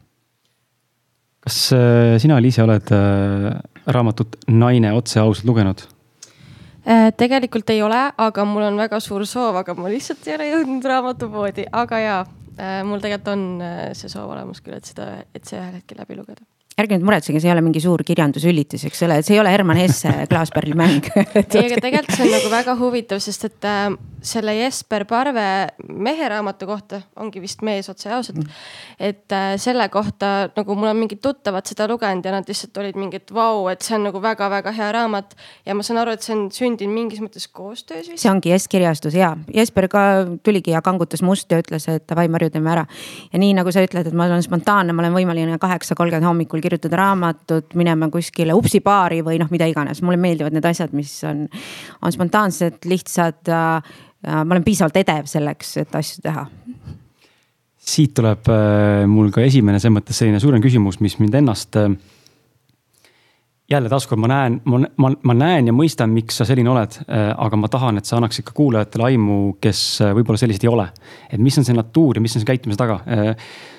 kas 1.47 1.59
äh, 1.77 2.17
sina, 2.23 2.41
Liise, 2.43 2.65
oled 2.65 2.91
äh, 2.95 3.53
raamatut 3.87 4.37
Naine 4.49 4.93
otse 4.97 5.21
ausalt 5.23 5.47
lugenud? 5.47 5.85
Äh, 6.87 7.13
tegelikult 7.19 7.71
ei 7.71 7.83
ole, 7.83 8.03
aga 8.19 8.45
mul 8.45 8.67
on 8.67 8.81
väga 8.83 9.01
suur 9.01 9.27
soov, 9.27 9.61
aga 9.63 9.75
ma 9.79 9.93
lihtsalt 9.93 10.27
ei 10.27 10.35
ole 10.39 10.51
jõudnud 10.51 10.91
raamatupoodi, 10.91 11.69
aga 11.73 12.03
jaa, 12.03 12.21
mul 12.89 13.03
tegelikult 13.05 13.33
on 13.35 13.49
see 13.99 14.11
soov 14.11 14.31
olemas 14.33 14.63
küll, 14.65 14.79
et 14.79 14.89
seda, 14.89 15.11
et 15.35 15.45
see 15.45 15.59
ühel 15.61 15.75
hetkel 15.77 16.01
läbi 16.01 16.17
lugeda 16.19 16.47
ärge 16.77 16.99
nüüd 16.99 17.07
muretsege, 17.09 17.41
see 17.41 17.49
ei 17.49 17.55
ole 17.55 17.63
mingi 17.65 17.81
suur 17.81 18.03
kirjandusülitus, 18.05 18.83
eks 18.85 18.99
ole, 19.07 19.17
et 19.21 19.25
see 19.25 19.33
ei 19.39 19.41
ole 19.41 19.53
Herman 19.53 19.79
Hesse 19.81 20.11
klaaspärli 20.31 20.77
mäng 20.77 21.07
ei, 21.09 21.63
aga 21.63 21.79
tegelikult 21.87 22.13
see 22.13 22.27
on 22.27 22.35
nagu 22.35 22.51
väga 22.53 22.75
huvitav, 22.77 23.23
sest 23.25 23.47
et 23.49 23.65
äh, 23.69 23.87
selle 24.27 24.53
Jesper 24.59 25.07
Parve 25.09 25.47
mehe 25.89 26.29
raamatu 26.29 26.69
kohta 26.69 27.01
ongi 27.23 27.41
vist 27.41 27.65
mees 27.65 27.89
otse 27.89 28.11
ausalt 28.13 28.43
mm.. 28.43 28.59
et 29.09 29.33
äh, 29.33 29.55
selle 29.63 29.87
kohta 29.93 30.51
nagu 30.53 30.77
mul 30.77 30.91
on 30.91 31.01
mingid 31.01 31.23
tuttavad 31.25 31.65
seda 31.65 31.87
lugenud 31.89 32.29
ja 32.29 32.35
nad 32.35 32.53
lihtsalt 32.53 32.77
olid 32.83 33.01
mingid 33.01 33.33
vau, 33.33 33.65
et 33.73 33.81
see 33.87 33.97
on 33.97 34.05
nagu 34.11 34.21
väga-väga 34.21 34.75
hea 34.77 34.91
raamat. 34.99 35.33
ja 35.65 35.79
ma 35.79 35.87
saan 35.87 36.03
aru, 36.03 36.13
et 36.13 36.29
see 36.29 36.37
on 36.37 36.45
sündinud 36.53 36.93
mingis 36.93 37.25
mõttes 37.25 37.49
koostöös 37.49 38.13
vist. 38.13 38.21
see 38.21 38.33
ongi 38.35 38.53
S-kirjastus 38.59 39.17
ja 39.17 39.33
Jesper 39.55 39.89
ka 39.89 40.05
tuligi 40.45 40.77
ja 40.77 40.85
kangutas 40.85 41.25
must 41.25 41.49
ja 41.49 41.63
ütles, 41.65 41.89
et 41.89 42.05
davai, 42.05 42.29
Marju, 42.29 42.53
teeme 42.53 42.75
ära. 42.75 42.85
ja 43.33 43.41
nii 43.41 43.57
nagu 43.57 43.73
sa 43.73 43.81
ütled, 43.89 44.13
et 44.13 44.17
ma 44.17 44.29
olen 44.29 44.45
spontaanne, 44.45 44.93
ma 44.93 45.07
olen 45.07 45.17
võimeline 45.23 45.57
kaheksa 45.63 45.97
kolmkümmend 45.97 46.29
hommikul 46.29 46.66
kirjutada 46.67 47.01
raamatut, 47.01 47.73
minema 47.79 48.11
kuskile 48.13 48.57
upsibaari 48.59 49.23
või 49.27 49.41
noh, 49.43 49.51
mida 49.55 49.71
iganes, 49.71 50.03
mulle 50.03 50.21
meeldivad 50.21 50.57
need 50.57 50.67
asjad, 50.69 50.93
mis 50.97 51.15
on, 51.29 51.47
on 52.03 52.15
spontaansed, 52.15 52.83
lihtsad. 52.91 53.41
ma 53.47 54.45
olen 54.51 54.65
piisavalt 54.67 54.97
edev 54.99 55.31
selleks, 55.31 55.77
et 55.85 55.95
asju 55.95 56.23
teha 56.27 56.47
siit 57.87 58.15
tuleb 58.19 58.51
äh, 58.51 59.07
mul 59.11 59.31
ka 59.35 59.45
esimene 59.47 59.79
selles 59.81 60.01
mõttes 60.01 60.19
selline 60.19 60.43
suurem 60.43 60.63
küsimus, 60.65 60.99
mis 61.05 61.17
mind 61.21 61.37
ennast 61.39 61.79
äh, 61.79 61.93
jälle 63.71 63.91
taaskord 63.91 64.21
ma 64.23 64.31
näen, 64.31 64.59
ma, 64.67 64.81
ma, 65.03 65.13
ma 65.31 65.37
näen 65.37 65.71
ja 65.71 65.75
mõistan, 65.75 66.11
miks 66.15 66.41
sa 66.41 66.47
selline 66.49 66.71
oled, 66.73 66.99
äh, 67.07 67.29
aga 67.31 67.61
ma 67.61 67.71
tahan, 67.71 68.01
et 68.01 68.09
sa 68.09 68.19
annaksid 68.19 68.49
ka 68.49 68.57
kuulajatele 68.59 69.11
aimu, 69.13 69.39
kes 69.63 69.85
võib-olla 70.19 70.43
sellised 70.43 70.67
ei 70.67 70.73
ole. 70.73 70.89
et 71.31 71.43
mis 71.43 71.59
on 71.59 71.67
see 71.67 71.77
natuur 71.77 72.19
ja 72.19 72.25
mis 72.25 72.35
on 72.37 72.43
see 72.43 72.51
käitumise 72.51 72.81
taga 72.83 73.01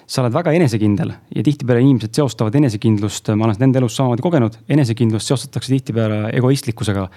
sa 0.08 0.22
oled 0.24 0.32
väga 0.32 0.54
enesekindel 0.56 1.10
ja 1.36 1.42
tihtipeale 1.44 1.82
inimesed 1.84 2.16
seostavad 2.16 2.56
enesekindlust, 2.56 3.34
ma 3.36 3.44
olen 3.44 3.58
seda 3.58 3.66
enda 3.68 3.80
elus 3.82 3.96
samamoodi 4.00 4.24
kogenud, 4.24 4.54
enesekindlust 4.72 5.28
seostatakse 5.28 5.74
tihtipeale 5.74 6.20
egoistlikkusega. 6.38 7.08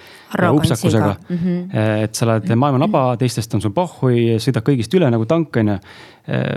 upsakusega 0.51 1.11
mm, 1.29 1.37
-hmm. 1.37 1.85
et 2.05 2.15
sa 2.15 2.27
oled 2.27 2.51
maailma 2.55 2.81
naba, 2.83 3.03
teistest 3.17 3.55
on 3.55 3.63
sul 3.63 3.75
pohhui, 3.75 4.41
sõidad 4.43 4.67
kõigist 4.67 4.97
üle 4.99 5.11
nagu 5.11 5.27
tank, 5.27 5.57
on 5.63 5.69
ju. 5.69 5.77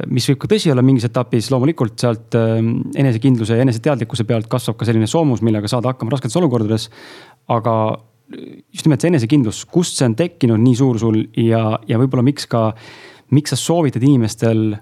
mis 0.10 0.30
võib 0.30 0.40
ka 0.42 0.48
tõsi 0.48 0.72
olla 0.72 0.82
mingis 0.82 1.06
etapis, 1.06 1.52
loomulikult 1.52 2.00
sealt 2.00 2.36
ähm, 2.36 2.80
enesekindluse 2.96 3.56
ja 3.56 3.62
eneseteadlikkuse 3.62 4.24
pealt 4.24 4.48
kasvab 4.48 4.78
ka 4.78 4.86
selline 4.86 5.08
soomus, 5.08 5.42
millega 5.42 5.68
saada 5.68 5.94
hakkama 5.94 6.12
rasketes 6.12 6.36
olukordades. 6.42 6.90
aga 7.48 7.98
just 8.74 8.86
nimelt 8.88 9.02
see 9.02 9.12
enesekindlus, 9.12 9.66
kust 9.66 10.00
see 10.00 10.08
on 10.10 10.16
tekkinud 10.16 10.62
nii 10.64 10.76
suur 10.76 11.00
sul 11.00 11.20
ja, 11.38 11.78
ja 11.88 12.00
võib-olla 12.02 12.24
miks 12.26 12.48
ka, 12.50 12.72
miks 13.32 13.54
sa 13.54 13.60
soovitad 13.60 14.02
inimestel 14.02 14.74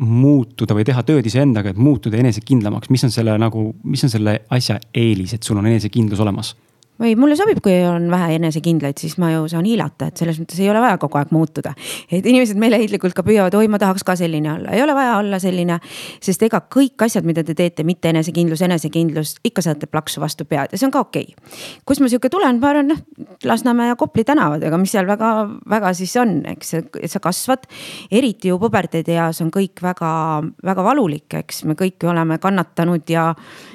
muutuda 0.00 0.74
või 0.76 0.84
teha 0.88 1.02
tööd 1.04 1.26
iseendaga, 1.28 1.72
et 1.72 1.80
muutuda 1.80 2.18
enesekindlamaks, 2.20 2.90
mis 2.90 3.04
on 3.04 3.12
selle 3.12 3.36
nagu, 3.40 3.66
mis 3.84 4.04
on 4.06 4.12
selle 4.12 4.40
asja 4.50 4.78
eelis, 4.96 5.34
et 5.36 5.46
sul 5.46 5.60
on 5.60 5.68
enesekindlus 5.68 6.22
olemas? 6.24 6.54
Või 7.00 7.14
mulle 7.16 7.36
sobib, 7.38 7.60
kui 7.64 7.74
on 7.86 8.08
vähe 8.12 8.34
enesekindlaid, 8.36 8.98
siis 9.00 9.16
ma 9.20 9.30
ju 9.32 9.46
saan 9.50 9.66
hiilata, 9.68 10.10
et 10.10 10.20
selles 10.20 10.40
mõttes 10.40 10.58
ei 10.60 10.68
ole 10.70 10.82
vaja 10.82 10.98
kogu 11.00 11.18
aeg 11.20 11.32
muutuda. 11.32 11.72
et 12.10 12.26
inimesed 12.26 12.58
meeleheitlikult 12.60 13.14
ka 13.16 13.24
püüavad, 13.24 13.54
oi, 13.56 13.68
ma 13.68 13.78
tahaks 13.80 14.04
ka 14.04 14.16
selline 14.20 14.52
olla, 14.52 14.74
ei 14.76 14.82
ole 14.82 14.94
vaja 14.94 15.16
olla 15.18 15.38
selline. 15.40 15.78
sest 16.20 16.42
ega 16.42 16.60
kõik 16.60 17.04
asjad, 17.04 17.24
mida 17.24 17.44
te 17.44 17.54
teete, 17.54 17.84
mitte 17.84 18.10
enesekindlus, 18.12 18.62
enesekindlus, 18.62 19.36
ikka 19.44 19.62
saate 19.62 19.86
plaksu 19.86 20.20
vastu 20.20 20.44
pead 20.44 20.72
ja 20.72 20.78
see 20.78 20.88
on 20.88 20.94
ka 20.94 21.00
okei 21.06 21.32
okay.. 21.32 21.80
kust 21.84 22.00
ma 22.04 22.08
sihuke 22.08 22.28
tulen, 22.28 22.60
ma 22.60 22.74
arvan, 22.74 22.92
noh 22.92 23.00
Lasnamäe 23.44 23.88
ja 23.88 23.96
Kopli 23.96 24.24
tänavad, 24.24 24.62
ega 24.66 24.76
mis 24.76 24.92
seal 24.92 25.06
väga-väga 25.08 25.94
siis 25.96 26.12
on, 26.20 26.42
eks, 26.52 26.74
et 26.74 27.10
sa 27.10 27.20
kasvad. 27.20 27.64
eriti 28.10 28.48
ju 28.48 28.58
puberteedi 28.60 29.16
eas 29.16 29.40
on 29.40 29.50
kõik 29.54 29.80
väga-väga 29.82 30.84
valulik, 30.84 31.38
eks 31.40 31.64
me 31.64 31.74
kõik 31.78 32.02
ju 32.02 32.12
oleme 32.12 32.36
kannatanud 32.38 33.08
ja, 33.08 33.30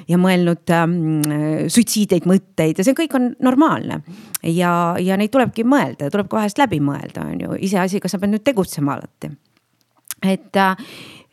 ja 0.06 0.18
mõelnud 0.18 0.70
ähm, 0.76 0.96
suitsiideid 1.72 2.28
mõtteid 2.30 2.78
ja 2.78 2.86
see 2.86 2.94
kõik 2.94 3.15
kõik 3.15 3.15
on 3.16 3.32
normaalne. 3.42 4.00
ja, 4.42 4.70
ja 5.00 5.18
neid 5.18 5.32
tulebki 5.34 5.66
mõelda 5.66 6.08
ja 6.08 6.14
tuleb 6.14 6.30
ka 6.30 6.40
vahest 6.40 6.60
läbi 6.60 6.80
mõelda, 6.84 7.26
on 7.26 7.44
ju, 7.44 7.58
iseasi, 7.68 8.00
kas 8.02 8.14
sa 8.14 8.22
pead 8.22 8.34
nüüd 8.34 8.46
tegutsema 8.46 8.96
alati. 8.96 9.30
et 10.22 10.56
äh, 10.56 10.76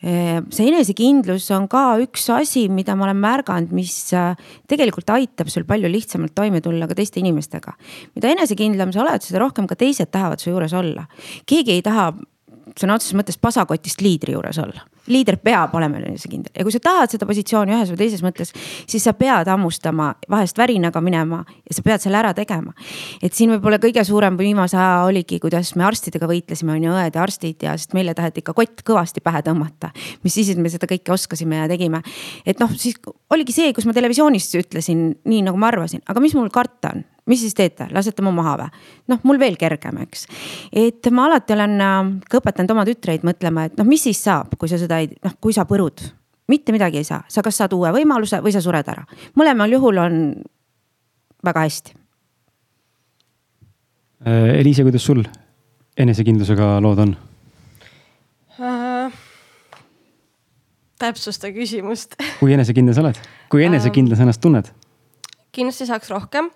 see 0.04 0.68
enesekindlus 0.68 1.48
on 1.56 1.70
ka 1.72 1.84
üks 2.04 2.28
asi, 2.36 2.66
mida 2.70 2.96
ma 3.00 3.08
olen 3.08 3.22
märganud, 3.24 3.72
mis 3.76 3.96
äh, 4.18 4.34
tegelikult 4.68 5.14
aitab 5.16 5.52
sul 5.52 5.68
palju 5.70 5.92
lihtsamalt 5.92 6.36
toime 6.36 6.62
tulla 6.62 6.90
ka 6.90 6.98
teiste 7.00 7.22
inimestega. 7.24 7.76
mida 8.16 8.34
enesekindlam 8.36 8.96
sa 8.96 9.06
oled, 9.06 9.24
seda 9.24 9.44
rohkem 9.44 9.68
ka 9.70 9.80
teised 9.80 10.12
tahavad 10.12 10.44
su 10.44 10.52
juures 10.52 10.74
olla. 10.74 11.08
keegi 11.46 11.78
ei 11.78 11.86
taha 11.86 12.12
sõna 12.80 12.98
otseses 12.98 13.16
mõttes 13.18 13.40
pasakotist 13.40 14.02
liidri 14.02 14.34
juures 14.36 14.60
olla 14.60 14.88
liider 15.12 15.38
peab 15.44 15.74
olema 15.76 16.00
enesekindel 16.00 16.54
ja 16.56 16.66
kui 16.66 16.74
sa 16.74 16.80
tahad 16.84 17.12
seda 17.14 17.28
positsiooni 17.30 17.76
ühes 17.76 17.92
või 17.92 18.00
teises 18.00 18.24
mõttes, 18.24 18.54
siis 18.90 19.04
sa 19.04 19.14
pead 19.18 19.50
hammustama, 19.52 20.14
vahest 20.32 20.60
värinaga 20.60 21.02
minema 21.04 21.42
ja 21.50 21.76
sa 21.76 21.84
pead 21.86 22.04
selle 22.04 22.20
ära 22.22 22.34
tegema. 22.38 22.74
et 23.22 23.34
siin 23.34 23.52
võib-olla 23.56 23.80
kõige 23.84 24.04
suurem 24.08 24.38
viimase 24.40 24.78
aja 24.78 25.04
oligi, 25.08 25.40
kuidas 25.44 25.76
me 25.76 25.88
arstidega 25.88 26.30
võitlesime, 26.30 26.78
on 26.78 26.88
ju 26.88 26.96
õed 26.96 27.16
ja 27.16 27.24
arstid 27.24 27.68
ja 27.68 27.78
sest 27.78 27.94
meile 27.98 28.16
taheti 28.16 28.44
ikka 28.44 28.56
kott 28.58 28.84
kõvasti 28.88 29.24
pähe 29.24 29.44
tõmmata. 29.46 29.92
mis 30.24 30.34
siis, 30.34 30.50
et 30.50 30.62
me 30.62 30.72
seda 30.72 30.88
kõike 30.90 31.16
oskasime 31.16 31.64
ja 31.64 31.68
tegime. 31.72 32.04
et 32.46 32.60
noh, 32.60 32.72
siis 32.78 33.00
oligi 33.30 33.56
see, 33.56 33.74
kus 33.74 33.86
ma 33.86 33.94
televisioonis 33.94 34.52
ütlesin 34.64 35.10
nii 35.26 35.42
nagu 35.50 35.58
ma 35.58 35.72
arvasin, 35.74 36.04
aga 36.08 36.24
mis 36.24 36.36
mul 36.38 36.50
karta 36.54 36.94
on 36.96 37.04
mis 37.30 37.44
siis 37.44 37.56
teete, 37.56 37.88
lasete 37.92 38.24
mu 38.26 38.34
maha 38.36 38.56
või? 38.60 38.82
noh, 39.12 39.22
mul 39.28 39.40
veel 39.42 39.58
kergem, 39.60 40.02
eks. 40.06 40.28
et 40.72 41.12
ma 41.12 41.28
alati 41.30 41.56
olen 41.56 41.78
äh, 41.82 42.02
ka 42.30 42.42
õpetanud 42.42 42.76
oma 42.76 42.86
tütreid 42.88 43.26
mõtlema, 43.28 43.68
et 43.70 43.80
noh, 43.80 43.88
mis 43.88 44.04
siis 44.10 44.20
saab, 44.24 44.58
kui 44.60 44.72
sa 44.72 44.80
seda 44.82 45.00
ei, 45.04 45.12
noh, 45.24 45.38
kui 45.42 45.56
sa 45.56 45.68
põrud. 45.70 46.06
mitte 46.52 46.76
midagi 46.76 47.00
ei 47.00 47.08
saa, 47.08 47.24
sa 47.28 47.42
kas 47.42 47.62
saad 47.62 47.74
uue 47.74 47.92
võimaluse 47.96 48.42
või 48.44 48.56
sa 48.56 48.62
sured 48.62 48.88
ära. 48.88 49.06
mõlemal 49.36 49.72
juhul 49.72 50.02
on 50.04 50.20
väga 51.44 51.68
hästi. 51.68 51.96
Äh, 54.28 54.60
Eliise, 54.60 54.84
kuidas 54.84 55.04
sul 55.04 55.24
enesekindlusega 55.98 56.80
lood 56.82 57.04
on 57.04 57.14
uh,? 58.58 59.12
täpsusta 61.04 61.52
küsimust 61.54 62.16
kui 62.40 62.54
enesekindel 62.56 62.96
sa 62.96 63.04
oled, 63.04 63.20
kui 63.52 63.66
enesekindel 63.68 64.18
sa 64.18 64.26
ennast 64.26 64.42
tunned? 64.42 64.72
kindlasti 65.54 65.90
saaks 65.90 66.10
rohkem 66.14 66.50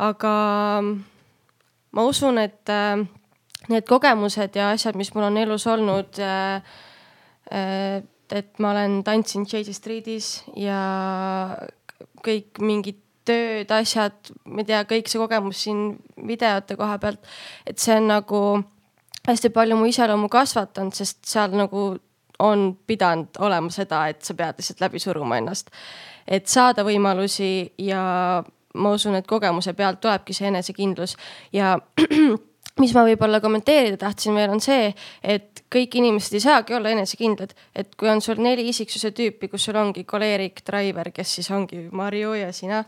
aga 0.00 0.34
ma 1.92 2.06
usun, 2.06 2.38
et 2.40 2.70
äh, 2.72 3.02
need 3.68 3.86
kogemused 3.88 4.56
ja 4.56 4.70
asjad, 4.74 4.96
mis 4.98 5.12
mul 5.14 5.28
on 5.28 5.38
elus 5.40 5.66
olnud 5.70 6.20
äh,, 6.24 6.62
äh, 7.52 8.00
et 8.30 8.58
ma 8.62 8.70
olen 8.70 9.00
tantsinud 9.04 9.50
Jay 9.50 9.74
Streetis 9.74 10.44
ja 10.56 10.80
kõik 12.24 12.60
mingid 12.62 13.00
tööd, 13.26 13.70
asjad, 13.74 14.30
ma 14.48 14.62
ei 14.62 14.68
tea, 14.68 14.84
kõik 14.88 15.10
see 15.10 15.20
kogemus 15.20 15.64
siin 15.66 15.80
videote 16.26 16.76
koha 16.78 16.98
pealt, 17.02 17.26
et 17.68 17.78
see 17.82 17.96
on 17.98 18.06
nagu 18.10 18.42
hästi 19.26 19.50
palju 19.54 19.76
mu 19.76 19.88
iseloomu 19.90 20.30
kasvatanud, 20.32 20.96
sest 20.96 21.20
seal 21.28 21.54
nagu 21.58 21.90
on 22.40 22.70
pidanud 22.88 23.36
olema 23.44 23.72
seda, 23.74 24.06
et 24.08 24.22
sa 24.24 24.34
pead 24.38 24.62
lihtsalt 24.62 24.80
läbi 24.80 25.02
suruma 25.02 25.40
ennast. 25.40 25.70
et 26.30 26.46
saada 26.46 26.84
võimalusi 26.86 27.72
ja 27.82 28.42
ma 28.74 28.92
usun, 28.94 29.16
et 29.18 29.26
kogemuse 29.26 29.74
pealt 29.74 30.00
tulebki 30.00 30.36
see 30.36 30.48
enesekindlus 30.50 31.16
ja 31.52 31.76
mis 32.82 32.92
ma 32.96 33.04
võib-olla 33.06 33.40
kommenteerida 33.42 33.98
tahtsin 34.00 34.36
veel, 34.36 34.52
on 34.54 34.62
see, 34.62 34.92
et 35.22 35.64
kõik 35.72 35.96
inimesed 36.00 36.36
ei 36.38 36.44
saagi 36.44 36.76
olla 36.76 36.92
enesekindlad. 36.94 37.54
et 37.74 37.94
kui 37.96 38.08
on 38.08 38.22
sul 38.24 38.40
neli 38.42 38.68
isiksuse 38.68 39.10
tüüpi, 39.16 39.50
kus 39.50 39.68
sul 39.68 39.76
ongi 39.80 40.04
koleerik, 40.04 40.62
driver, 40.66 41.10
kes 41.14 41.34
siis 41.38 41.50
ongi 41.50 41.88
Marju 41.92 42.34
ja 42.38 42.52
sina 42.52 42.84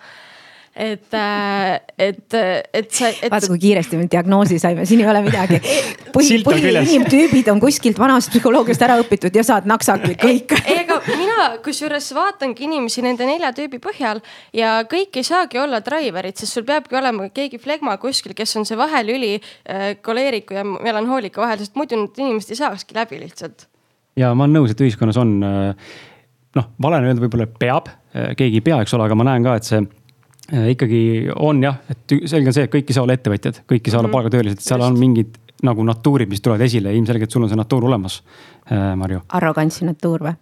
et, 0.76 1.14
äh, 1.14 1.80
et, 1.98 2.34
et 2.72 2.92
sa 2.92 3.10
et.... 3.10 3.28
vaata, 3.30 3.48
kui 3.50 3.60
kiiresti 3.60 3.98
me 4.00 4.06
diagnoosi 4.10 4.56
saime, 4.60 4.86
siin 4.88 5.02
ei 5.02 5.08
ole 5.10 5.20
midagi. 5.24 5.58
põhi, 6.14 6.38
põhiinimtüübid 6.46 7.50
on 7.52 7.60
kuskilt 7.60 8.00
vanast 8.00 8.32
psühholoogiast 8.32 8.84
ära 8.86 8.96
õpitud 9.02 9.36
ja 9.36 9.44
saad 9.44 9.68
naksaki 9.68 10.16
kõik. 10.22 10.54
ei, 10.64 10.82
aga 10.84 10.98
mina 11.10 11.48
kusjuures 11.64 12.08
vaatangi 12.16 12.66
inimesi 12.68 13.04
nende 13.04 13.28
nelja 13.28 13.52
tüübi 13.56 13.82
põhjal 13.84 14.22
ja 14.56 14.78
kõik 14.88 15.20
ei 15.20 15.28
saagi 15.28 15.60
olla 15.60 15.82
driver'id, 15.84 16.40
sest 16.40 16.56
sul 16.56 16.66
peabki 16.68 16.96
olema 16.96 17.28
keegi 17.34 17.60
flegma 17.60 17.98
kuskil, 18.00 18.36
kes 18.38 18.56
on 18.60 18.68
see 18.68 18.80
vahelüli 18.80 19.34
äh, 19.36 19.92
koleeriku 20.00 20.56
ja 20.56 20.64
melanhoolika 20.64 21.44
vahel, 21.44 21.60
sest 21.60 21.76
muidu 21.76 22.00
need 22.00 22.16
inimesed 22.24 22.56
ei 22.56 22.62
saakski 22.64 22.96
läbi 22.96 23.20
lihtsalt. 23.20 23.68
ja 24.16 24.32
ma 24.32 24.48
olen 24.48 24.62
nõus, 24.62 24.72
et 24.72 24.80
ühiskonnas 24.80 25.20
on 25.20 25.36
äh, 25.44 25.90
noh, 26.56 26.72
vale 26.80 27.00
on 27.00 27.10
öelda, 27.10 27.24
võib-olla 27.24 27.48
peab, 27.48 27.92
keegi 28.12 28.60
ei 28.60 28.64
pea, 28.64 28.80
eks 28.84 28.92
ole, 28.96 29.06
aga 29.06 29.16
ma 29.16 29.24
näen 29.28 29.44
ka, 29.44 29.56
et 29.56 29.68
see 29.68 29.80
ikkagi 30.52 31.30
on 31.36 31.62
jah, 31.64 31.78
et 31.90 32.16
selge 32.28 32.50
on 32.50 32.56
see, 32.56 32.66
et 32.66 32.72
kõik 32.72 32.90
ei 32.90 32.96
saa 32.96 33.06
olla 33.06 33.16
ettevõtjad, 33.16 33.62
kõik 33.64 33.86
ei 33.86 33.92
saa 33.92 34.02
mm 34.02 34.04
-hmm. 34.04 34.08
olla 34.08 34.12
palgatöölised, 34.12 34.60
seal 34.60 34.84
on 34.84 34.98
mingid 35.00 35.38
nagu 35.62 35.84
natuurid, 35.86 36.30
mis 36.30 36.42
tulevad 36.42 36.64
esile, 36.66 36.92
ilmselgelt 36.94 37.30
sul 37.30 37.44
on 37.46 37.50
see 37.50 37.58
natuur 37.58 37.84
olemas 37.86 38.18
äh,, 38.66 38.96
Marju. 38.98 39.20
arrogantsi 39.38 39.86
natuur 39.86 40.24
või? 40.26 40.34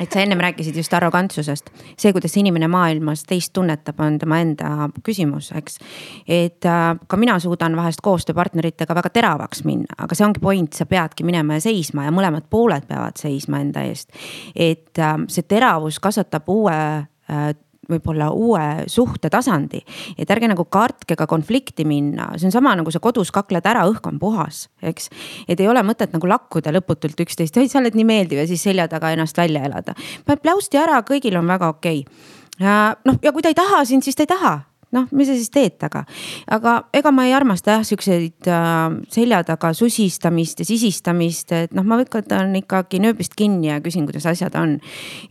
et 0.00 0.10
sa 0.12 0.22
ennem 0.24 0.42
rääkisid 0.42 0.76
just 0.76 0.94
arrogantsusest, 0.94 1.70
see, 1.94 2.12
kuidas 2.12 2.34
inimene 2.40 2.68
maailmas 2.70 3.22
teist 3.28 3.52
tunnetab, 3.54 4.00
on 4.02 4.18
tema 4.18 4.40
enda 4.42 4.88
küsimus, 5.06 5.52
eks. 5.58 5.78
et 6.26 6.66
äh, 6.66 6.90
ka 7.06 7.20
mina 7.20 7.38
suudan 7.38 7.78
vahest 7.78 8.02
koostööpartneritega 8.02 8.94
väga 8.98 9.14
teravaks 9.14 9.64
minna, 9.64 9.94
aga 9.98 10.18
see 10.18 10.26
ongi 10.26 10.42
point, 10.42 10.74
sa 10.74 10.86
peadki 10.86 11.26
minema 11.26 11.60
ja 11.60 11.66
seisma 11.70 12.08
ja 12.08 12.14
mõlemad 12.14 12.50
pooled 12.50 12.90
peavad 12.90 13.22
seisma 13.22 13.62
enda 13.62 13.86
eest. 13.86 14.10
et 14.56 14.98
äh, 14.98 15.14
see 15.28 15.46
teravus 15.46 16.02
kasvatab 16.02 16.50
uue 16.50 16.74
äh, 16.74 17.50
võib-olla 17.90 18.30
uue 18.32 18.86
suhtetasandi. 18.90 19.82
et 20.18 20.30
ärge 20.30 20.48
nagu 20.50 20.64
kartke 20.64 21.16
ka 21.16 21.26
konflikti 21.30 21.84
minna, 21.84 22.30
see 22.36 22.48
on 22.50 22.54
sama 22.54 22.74
nagu 22.78 22.90
sa 22.90 23.00
kodus 23.02 23.32
kakled 23.34 23.66
ära, 23.66 23.86
õhk 23.90 24.06
on 24.06 24.18
puhas, 24.18 24.68
eks. 24.82 25.10
et 25.48 25.60
ei 25.60 25.68
ole 25.68 25.82
mõtet 25.86 26.12
nagu 26.14 26.30
lakkuda 26.30 26.72
lõputult 26.74 27.20
üksteist, 27.26 27.56
oi 27.56 27.68
sa 27.68 27.80
oled 27.82 27.98
nii 27.98 28.06
meeldiv 28.06 28.42
ja 28.42 28.48
siis 28.48 28.62
selja 28.62 28.88
taga 28.88 29.12
ennast 29.14 29.36
välja 29.36 29.64
elada. 29.66 29.94
paned 30.24 30.42
pläusti 30.42 30.80
ära, 30.80 31.02
kõigil 31.02 31.36
on 31.38 31.46
väga 31.50 31.68
okei 31.76 32.04
okay. 32.06 32.96
noh, 33.04 33.20
ja 33.22 33.32
kui 33.32 33.42
ta 33.42 33.52
ei 33.52 33.58
taha 33.58 33.84
sind, 33.84 34.06
siis 34.06 34.16
ta 34.16 34.26
ei 34.26 34.34
taha 34.34 34.56
noh, 34.94 35.06
mis 35.14 35.28
sa 35.30 35.36
siis 35.38 35.50
teed 35.54 35.76
taga. 35.80 36.02
aga 36.50 36.74
ega 36.96 37.12
ma 37.14 37.26
ei 37.28 37.34
armasta 37.36 37.76
jah 37.76 37.84
siukseid 37.86 38.48
äh, 38.50 38.96
selja 39.12 39.42
taga 39.46 39.72
susistamist 39.76 40.62
ja 40.62 40.66
sisistamist, 40.66 41.52
et 41.54 41.74
noh, 41.76 41.86
ma 41.86 42.00
võtan 42.00 42.54
ikkagi 42.58 43.00
nööbist 43.02 43.36
kinni 43.38 43.70
ja 43.70 43.80
küsin, 43.84 44.06
kuidas 44.08 44.26
asjad 44.30 44.56
on. 44.58 44.78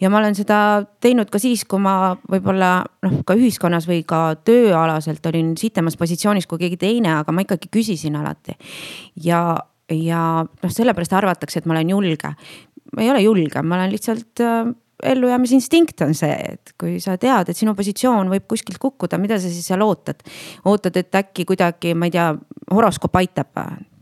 ja 0.01 0.11
ma 0.11 0.21
olen 0.21 0.37
seda 0.37 0.85
teinud 1.03 1.31
ka 1.31 1.41
siis, 1.41 1.65
kui 1.69 1.81
ma 1.83 2.15
võib-olla 2.31 2.71
noh, 3.05 3.19
ka 3.27 3.37
ühiskonnas 3.39 3.89
või 3.89 4.03
ka 4.07 4.39
tööalaselt 4.47 5.25
olin 5.31 5.55
sitemas 5.59 5.99
positsioonis 5.99 6.47
kui 6.47 6.61
keegi 6.63 6.79
teine, 6.79 7.19
aga 7.19 7.35
ma 7.35 7.43
ikkagi 7.45 7.71
küsisin 7.73 8.19
alati. 8.19 8.55
ja, 9.23 9.43
ja 9.91 10.25
noh, 10.47 10.71
sellepärast 10.71 11.15
arvatakse, 11.19 11.59
et 11.59 11.67
ma 11.69 11.75
olen 11.77 11.95
julge. 11.97 12.35
ma 12.95 13.03
ei 13.03 13.11
ole 13.11 13.25
julge, 13.27 13.61
ma 13.61 13.81
olen 13.81 13.91
lihtsalt 13.91 14.45
äh, 14.45 14.69
ellujäämisinstinkt 15.03 16.01
on 16.01 16.13
see, 16.17 16.35
et 16.53 16.73
kui 16.79 16.97
sa 17.03 17.15
tead, 17.17 17.51
et 17.51 17.57
sinu 17.57 17.73
positsioon 17.75 18.29
võib 18.31 18.47
kuskilt 18.49 18.79
kukkuda, 18.81 19.19
mida 19.21 19.39
sa 19.39 19.51
siis 19.51 19.67
seal 19.71 19.83
ootad. 19.85 20.23
ootad, 20.65 20.97
et 20.99 21.15
äkki 21.15 21.45
kuidagi, 21.47 21.93
ma 21.95 22.09
ei 22.09 22.15
tea, 22.15 22.33
horoskoop 22.73 23.15
aitab. 23.15 23.47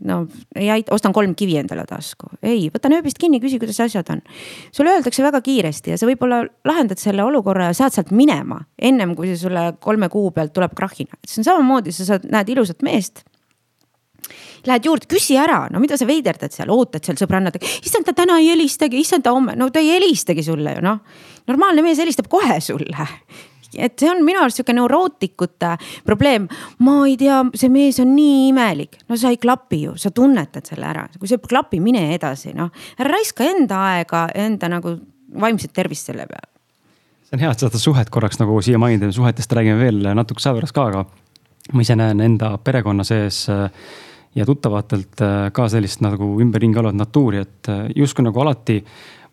no 0.04 0.18
ei 0.56 0.70
aita, 0.70 0.94
ostan 0.94 1.12
kolm 1.12 1.34
kivi 1.34 1.56
endale 1.58 1.84
tasku, 1.86 2.30
ei, 2.42 2.68
võta 2.74 2.90
nööbist 2.90 3.18
kinni, 3.18 3.40
küsi, 3.42 3.58
kuidas 3.58 3.80
asjad 3.80 4.10
on. 4.14 4.22
sulle 4.72 4.94
öeldakse 4.96 5.22
väga 5.22 5.40
kiiresti 5.40 5.94
ja 5.94 5.98
sa 5.98 6.06
võib-olla 6.06 6.44
lahendad 6.64 6.98
selle 6.98 7.24
olukorra 7.24 7.70
ja 7.70 7.78
saad 7.78 7.94
sealt 7.94 8.10
minema 8.10 8.60
ennem 8.78 9.16
kui 9.18 9.30
see 9.30 9.40
sulle 9.40 9.72
kolme 9.80 10.08
kuu 10.08 10.30
pealt 10.30 10.52
tuleb 10.52 10.74
krahhina. 10.74 11.18
see 11.26 11.42
on 11.42 11.50
samamoodi, 11.50 11.92
sa 11.92 12.12
saad, 12.12 12.28
näed 12.30 12.54
ilusat 12.54 12.82
meest 12.82 13.24
Lähed 14.66 14.88
juurde, 14.88 15.06
küsi 15.10 15.36
ära, 15.38 15.66
no 15.70 15.82
mida 15.82 15.98
sa 15.98 16.06
veiderdad 16.08 16.54
seal, 16.54 16.72
ootad 16.74 17.04
seal 17.06 17.18
sõbrannadega, 17.20 17.68
issand, 17.84 18.08
ta 18.08 18.16
täna 18.16 18.40
ei 18.42 18.50
helistagi, 18.52 18.98
issand, 19.00 19.26
ta 19.26 19.34
homme, 19.36 19.54
no 19.58 19.70
ta 19.70 19.82
ei 19.84 19.92
helistagi 19.96 20.42
sulle 20.46 20.74
ju 20.78 20.82
noh. 20.84 20.98
normaalne 21.48 21.82
mees 21.82 22.00
helistab 22.02 22.28
kohe 22.28 22.60
sulle 22.60 23.06
et 23.76 24.00
see 24.00 24.08
on 24.08 24.22
minu 24.24 24.40
arust 24.40 24.60
sihuke 24.60 24.72
neurootikute 24.76 25.74
probleem. 26.06 26.48
ma 26.84 26.96
ei 27.06 27.16
tea, 27.20 27.42
see 27.58 27.68
mees 27.72 28.00
on 28.00 28.14
nii 28.16 28.48
imelik, 28.48 28.98
no 29.08 29.18
sa 29.20 29.32
ei 29.32 29.40
klapi 29.40 29.82
ju, 29.82 29.96
sa 30.00 30.10
tunnetad 30.14 30.68
selle 30.68 30.88
ära, 30.88 31.06
kui 31.18 31.28
see 31.28 31.38
ei 31.38 31.48
klapi, 31.50 31.80
mine 31.84 32.06
edasi, 32.14 32.54
noh. 32.56 32.72
ära 32.98 33.12
raiska 33.12 33.44
enda 33.44 33.82
aega, 33.92 34.28
enda 34.34 34.72
nagu 34.72 34.96
vaimset 35.40 35.74
tervist 35.76 36.08
selle 36.08 36.26
peale. 36.30 36.48
see 37.28 37.36
on 37.36 37.44
hea, 37.44 37.52
et 37.52 37.64
seda 37.64 37.80
suhet 37.80 38.10
korraks 38.10 38.40
nagu 38.40 38.60
siia 38.64 38.80
mainida, 38.80 39.12
suhetest 39.12 39.52
räägime 39.52 39.80
veel 39.82 40.12
natukese 40.16 40.48
aja 40.48 40.60
pärast 40.60 40.76
ka, 40.76 40.88
aga 40.92 41.04
ma 41.72 41.84
ise 41.84 41.96
näen 41.98 42.24
enda 42.24 42.54
perekonna 42.64 43.04
sees 43.04 43.44
äh, 43.52 43.68
ja 44.34 44.46
tuttavatelt 44.46 45.22
äh, 45.24 45.36
ka 45.52 45.68
sellist 45.68 46.02
nagu 46.04 46.34
ümberringi 46.42 46.80
olevat 46.80 46.98
natuuri, 46.98 47.44
et 47.46 47.70
äh, 47.72 47.86
justkui 47.96 48.26
nagu 48.26 48.44
alati 48.44 48.80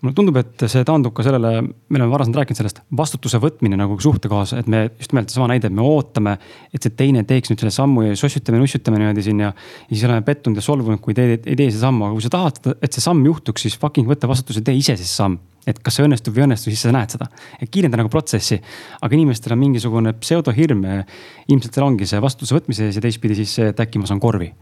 mulle 0.03 0.15
tundub, 0.17 0.37
et 0.41 0.65
see 0.71 0.83
taandub 0.87 1.13
ka 1.15 1.23
sellele, 1.25 1.61
me 1.63 1.99
oleme 1.99 2.11
varasemalt 2.11 2.41
rääkinud 2.41 2.59
sellest 2.59 2.81
vastutuse 2.97 3.39
võtmine 3.41 3.79
nagu 3.79 3.97
suhtekohas, 4.01 4.55
et 4.59 4.69
me 4.71 4.85
just 4.89 5.13
nimelt 5.13 5.31
seesama 5.31 5.49
näide, 5.53 5.71
et 5.71 5.75
me 5.75 5.85
ootame, 5.85 6.35
et 6.75 6.85
see 6.85 6.93
teine 6.97 7.25
teeks 7.27 7.51
nüüd 7.51 7.63
selle 7.63 7.73
sammu 7.75 8.05
ja 8.09 8.19
sossutame, 8.19 8.59
nussutame 8.61 9.01
niimoodi 9.01 9.25
siin 9.25 9.41
ja. 9.45 9.51
ja 9.55 9.91
siis 9.93 10.05
oleme 10.07 10.25
pettunud 10.27 10.59
ja 10.59 10.65
solvunud, 10.65 11.01
kui 11.03 11.17
te 11.17 11.27
ei 11.37 11.41
tee 11.55 11.71
seda 11.71 11.87
sammu, 11.87 12.09
aga 12.09 12.19
kui 12.19 12.27
sa 12.27 12.31
tahad, 12.35 12.61
et 12.75 12.95
see 12.95 13.03
samm 13.03 13.25
juhtuks, 13.25 13.67
siis 13.67 13.79
fucking 13.81 14.09
võta 14.09 14.29
vastutus 14.31 14.61
ja 14.61 14.65
tee 14.65 14.77
ise 14.79 14.97
siis 14.99 15.13
samm 15.15 15.39
et 15.65 15.79
kas 15.81 15.97
see 15.97 16.05
õnnestub 16.05 16.35
või 16.35 16.43
ei 16.43 16.45
õnnestu, 16.49 16.69
siis 16.69 16.85
sa 16.85 16.93
näed 16.93 17.15
seda. 17.15 17.25
et 17.57 17.71
kiirenda 17.73 17.97
nagu 17.97 18.11
protsessi, 18.13 18.59
aga 19.01 19.17
inimestel 19.17 19.55
on 19.55 19.63
mingisugune 19.63 20.13
pseudohirm. 20.21 20.85
ilmselt 21.47 21.73
seal 21.73 21.87
ongi 21.87 22.05
see 22.05 22.21
vastutuse 22.21 22.59
võtmise 22.59 22.85
ees 22.85 22.99
ja 22.99 23.01
teistpidi 23.01 23.41
siis 23.41 23.57
see, 23.57 23.73
et 23.73 23.79
äkki 23.81 23.97
ma 23.97 24.05
saan 24.05 24.21
korvi. 24.21 24.53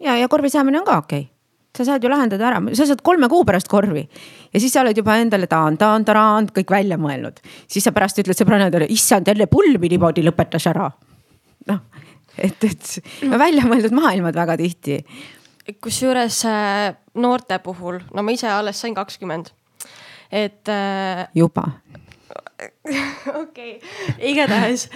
ja, 0.00 0.16
ja 0.16 0.28
korvi 0.28 0.48
saamine 0.48 0.80
on 0.80 0.88
ka 0.88 0.98
okei 1.04 1.26
okay 1.26 1.35
sa 1.76 1.84
saad 1.84 2.04
ju 2.04 2.10
lahendada 2.10 2.48
ära, 2.50 2.60
sa 2.74 2.86
saad 2.88 3.02
kolme 3.04 3.28
kuu 3.32 3.44
pärast 3.48 3.68
korvi 3.68 4.04
ja 4.52 4.60
siis 4.60 4.72
sa 4.72 4.82
oled 4.84 4.96
juba 4.96 5.18
endale 5.20 5.48
taan-taan-taraan 5.50 6.50
kõik 6.56 6.72
välja 6.72 6.98
mõelnud. 7.00 7.42
siis 7.68 7.84
sa 7.84 7.92
pärast 7.92 8.18
ütled 8.22 8.38
sõbrannadele, 8.38 8.88
issand 8.92 9.28
jälle 9.28 9.46
pulmi 9.50 9.90
niimoodi 9.92 10.24
lõpetas 10.24 10.68
ära. 10.70 10.90
noh, 11.68 11.80
et, 12.38 12.64
et 12.64 13.30
välja 13.38 13.66
mõeldud 13.68 13.94
maailmad 13.96 14.34
väga 14.36 14.56
tihti. 14.56 15.04
kusjuures 15.80 16.44
äh, 16.48 16.96
noorte 17.14 17.58
puhul, 17.58 18.00
no 18.14 18.22
ma 18.22 18.32
ise 18.32 18.48
alles 18.50 18.80
sain 18.80 18.94
kakskümmend 18.94 19.52
et 20.30 20.68
äh,. 20.68 21.28
juba 21.34 21.70
okei 23.42 23.76
okay., 23.76 23.80
igatahes 24.18 24.88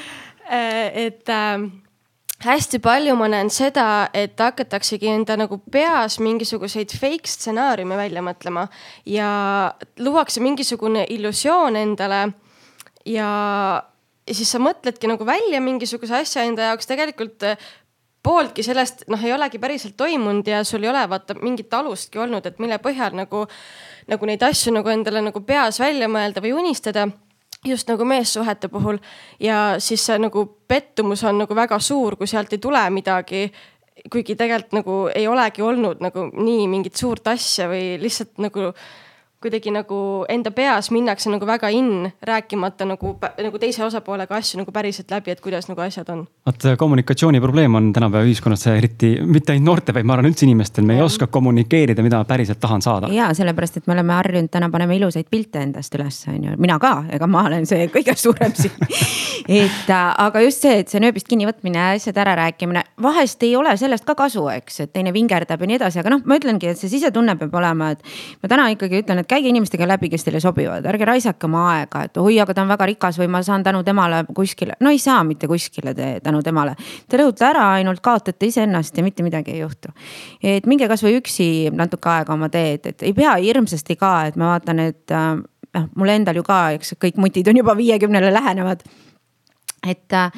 äh,, 0.50 1.06
et 1.06 1.28
äh, 1.28 1.70
hästi 2.44 2.80
palju 2.82 3.16
ma 3.18 3.28
näen 3.28 3.50
seda, 3.52 4.09
et 4.16 4.38
hakataksegi 4.40 5.11
enda 5.12 5.37
nagu 5.40 5.61
peas 5.73 6.18
mingisuguseid 6.23 6.94
fake 6.97 7.28
stsenaariume 7.28 7.99
välja 7.99 8.23
mõtlema 8.25 8.66
ja 9.06 9.30
luuakse 10.00 10.40
mingisugune 10.40 11.04
illusioon 11.09 11.76
endale. 11.76 12.32
ja, 13.06 13.28
ja 14.26 14.35
siis 14.35 14.50
sa 14.52 14.59
mõtledki 14.59 15.09
nagu 15.11 15.26
välja 15.26 15.61
mingisuguse 15.61 16.16
asja 16.16 16.44
enda 16.49 16.70
jaoks, 16.70 16.88
tegelikult 16.88 17.44
äh, 17.44 17.70
pooltki 18.23 18.62
sellest 18.62 19.06
noh, 19.09 19.23
ei 19.25 19.32
olegi 19.32 19.59
päriselt 19.59 19.97
toimunud 19.97 20.47
ja 20.49 20.64
sul 20.64 20.85
ei 20.85 20.90
ole 20.92 21.06
vaata 21.09 21.35
mingit 21.40 21.75
alustki 21.75 22.20
olnud, 22.20 22.47
et 22.47 22.59
mille 22.59 22.78
põhjal 22.78 23.16
nagu 23.16 23.47
nagu 24.11 24.26
neid 24.26 24.42
asju 24.42 24.73
nagu 24.75 24.88
endale 24.90 25.23
nagu 25.23 25.40
peas 25.47 25.80
välja 25.80 26.09
mõelda 26.09 26.42
või 26.44 26.52
unistada 26.56 27.06
just 27.67 27.88
nagu 27.88 28.05
meessuhete 28.05 28.69
puhul 28.69 28.99
ja 29.40 29.75
siis 29.79 30.07
see 30.07 30.19
nagu 30.19 30.45
pettumus 30.69 31.25
on 31.25 31.43
nagu 31.43 31.55
väga 31.57 31.79
suur, 31.79 32.17
kui 32.17 32.26
sealt 32.26 32.52
ei 32.52 32.59
tule 32.59 32.83
midagi. 32.90 33.50
kuigi 34.11 34.33
tegelikult 34.37 34.73
nagu 34.73 34.95
ei 35.14 35.26
olegi 35.29 35.62
olnud 35.62 36.00
nagu 36.00 36.31
nii 36.33 36.69
mingit 36.73 36.97
suurt 36.97 37.26
asja 37.29 37.67
või 37.69 37.99
lihtsalt 38.00 38.38
nagu 38.40 38.71
kuidagi 39.40 39.73
nagu 39.73 39.99
enda 40.28 40.50
peas 40.52 40.90
minnakse 40.92 41.30
nagu 41.32 41.47
väga 41.49 41.70
in, 41.73 42.11
rääkimata 42.28 42.85
nagu, 42.85 43.14
nagu 43.40 43.61
teise 43.61 43.80
osapoolega 43.87 44.37
asju 44.37 44.61
nagu 44.61 44.73
päriselt 44.75 45.11
läbi, 45.11 45.32
et 45.32 45.40
kuidas 45.40 45.68
nagu 45.70 45.80
asjad 45.80 46.11
on. 46.12 46.26
vaat 46.44 46.66
kommunikatsiooni 46.78 47.40
probleem 47.40 47.75
on 47.75 47.88
tänapäeva 47.97 48.28
ühiskonnas 48.28 48.66
eriti 48.75 49.14
mitte 49.25 49.54
ainult 49.54 49.70
noorte, 49.70 49.94
vaid 49.97 50.04
ma 50.04 50.18
arvan 50.18 50.28
üldse 50.28 50.44
inimestel, 50.44 50.85
me 50.85 50.99
ei 50.99 51.04
oska 51.04 51.30
kommunikeerida, 51.32 52.04
mida 52.04 52.20
ma 52.20 52.28
päriselt 52.28 52.61
tahan 52.61 52.85
saada. 52.85 53.09
ja 53.12 53.30
sellepärast, 53.35 53.80
et 53.80 53.88
me 53.88 53.97
oleme 53.97 54.12
harjunud 54.18 54.52
täna 54.52 54.68
panema 54.70 54.99
ilusaid 54.99 55.30
pilte 55.30 55.64
endast 55.64 55.97
üles, 55.97 56.20
on 56.28 56.44
ju, 56.50 56.59
mina 56.61 56.76
ka, 56.82 56.92
ega 57.09 57.30
ma 57.30 57.47
olen 57.49 57.64
see 57.70 57.88
kõige 57.94 58.16
suurem 58.20 58.52
siin 58.56 58.76
et 59.64 59.88
äh, 59.88 60.14
aga 60.26 60.44
just 60.44 60.66
see, 60.66 60.82
et 60.82 60.92
see 60.92 61.00
nööbist 61.00 61.28
kinnivõtmine 61.30 61.80
ja 61.80 61.97
asjade 61.97 62.20
ärarääkimine, 62.26 62.85
vahest 63.02 63.42
ei 63.49 63.54
ole 63.56 63.73
sellest 63.80 64.04
ka 64.04 64.14
kasu, 64.18 64.44
eks, 64.52 64.82
et 64.85 64.92
teine 64.92 65.14
vingerdab 65.16 65.64
ja 65.64 65.70
nii 65.73 65.80
edasi, 65.80 66.02
aga 66.02 66.12
noh, 66.12 66.23
ma 66.28 66.37
ütlengi, 66.40 66.68
et 66.70 66.80
see 66.80 66.92
sisetunne 66.92 67.38
peab 67.40 67.56
olema, 67.62 67.92
et 67.97 68.04
ma 68.42 68.52
täna 68.52 68.68
ikkagi 68.75 69.00
ütlen, 69.00 69.23
et 69.23 69.29
käige 69.30 69.50
inimestega 69.50 69.87
läbi, 69.88 70.10
kes 70.12 70.25
teile 70.26 70.40
sobivad, 70.42 70.87
ärge 70.90 71.06
raisake 71.08 71.46
oma 71.46 71.64
aega, 71.75 72.02
et 72.08 72.18
oi, 72.20 72.38
aga 72.42 72.54
ta 72.56 72.64
on 72.64 72.72
väga 72.72 72.88
rikas 72.90 73.20
või 73.20 73.28
ma 73.32 73.42
saan 73.46 73.64
tänu 73.66 73.82
temale 73.87 74.25
kuskile, 74.34 74.76
no 74.80 74.92
ei 74.92 74.99
saa 75.02 75.22
mitte 75.26 75.49
kuskile 75.50 75.94
te, 75.94 76.10
tänu 76.25 76.42
temale. 76.46 76.75
Te 77.08 77.20
rõhute 77.20 77.46
ära, 77.46 77.66
ainult 77.78 78.02
kaotate 78.04 78.50
iseennast 78.50 78.96
ja 78.96 79.04
mitte 79.06 79.26
midagi 79.26 79.54
ei 79.54 79.62
juhtu. 79.62 79.94
et 80.42 80.66
minge 80.66 80.88
kasvõi 80.88 81.18
üksi 81.20 81.70
natuke 81.75 82.10
aega 82.10 82.34
oma 82.34 82.50
teed, 82.52 82.87
et 82.92 83.06
ei 83.06 83.14
pea 83.14 83.37
hirmsasti 83.38 83.96
ka, 84.00 84.14
et 84.30 84.37
ma 84.40 84.54
vaatan, 84.54 84.82
et 84.90 85.14
äh, 85.14 85.30
noh, 85.76 85.87
mul 85.96 86.12
endal 86.16 86.40
ju 86.40 86.45
ka, 86.47 86.60
eks 86.78 86.97
kõik 87.00 87.21
mutid 87.21 87.49
on 87.50 87.62
juba 87.62 87.76
viiekümnele 87.78 88.32
lähenevad. 88.34 88.82
et 89.86 90.12
äh, 90.12 90.30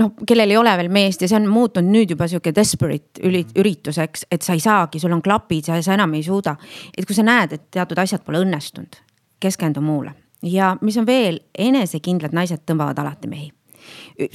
noh, 0.00 0.14
kellel 0.26 0.50
ei 0.50 0.58
ole 0.58 0.72
veel 0.80 0.90
meest 0.92 1.22
ja 1.22 1.28
see 1.30 1.38
on 1.40 1.48
muutunud 1.50 1.92
nüüd 1.92 2.14
juba 2.14 2.28
sihuke 2.30 2.52
desperate 2.56 3.22
ürituseks, 3.60 4.26
et 4.32 4.42
sa 4.46 4.56
ei 4.56 4.64
saagi, 4.64 5.00
sul 5.02 5.14
on 5.14 5.22
klapid, 5.24 5.68
sa, 5.68 5.78
sa 5.84 5.94
enam 5.96 6.14
ei 6.18 6.24
suuda. 6.26 6.56
et 6.96 7.06
kui 7.06 7.16
sa 7.16 7.26
näed, 7.26 7.54
et 7.56 7.70
teatud 7.70 7.98
asjad 7.98 8.24
pole 8.26 8.42
õnnestunud, 8.42 9.00
keskendu 9.40 9.84
muule. 9.84 10.14
Ja 10.42 10.76
mis 10.80 10.96
on 10.96 11.06
veel, 11.06 11.42
enesekindlad 11.58 12.32
naised 12.32 12.64
tõmbavad 12.66 12.98
alati 13.02 13.28
mehi. 13.28 13.50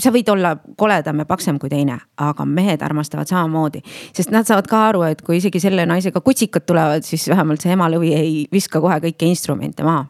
Sa 0.02 0.10
võid 0.12 0.28
olla 0.30 0.56
koledam 0.78 1.22
ja 1.22 1.26
paksem 1.30 1.60
kui 1.62 1.70
teine, 1.70 2.00
aga 2.18 2.46
mehed 2.50 2.82
armastavad 2.82 3.30
samamoodi, 3.30 3.84
sest 4.14 4.34
nad 4.34 4.48
saavad 4.48 4.68
ka 4.68 4.82
aru, 4.90 5.04
et 5.08 5.22
kui 5.26 5.38
isegi 5.38 5.62
selle 5.62 5.86
naisega 5.86 6.22
kutsikad 6.26 6.66
tulevad, 6.66 7.06
siis 7.06 7.28
vähemalt 7.30 7.64
see 7.64 7.74
emalõvi 7.74 8.12
ei 8.18 8.34
viska 8.52 8.82
kohe 8.82 8.98
kõiki 9.06 9.30
instrumente 9.30 9.86
maha 9.86 10.08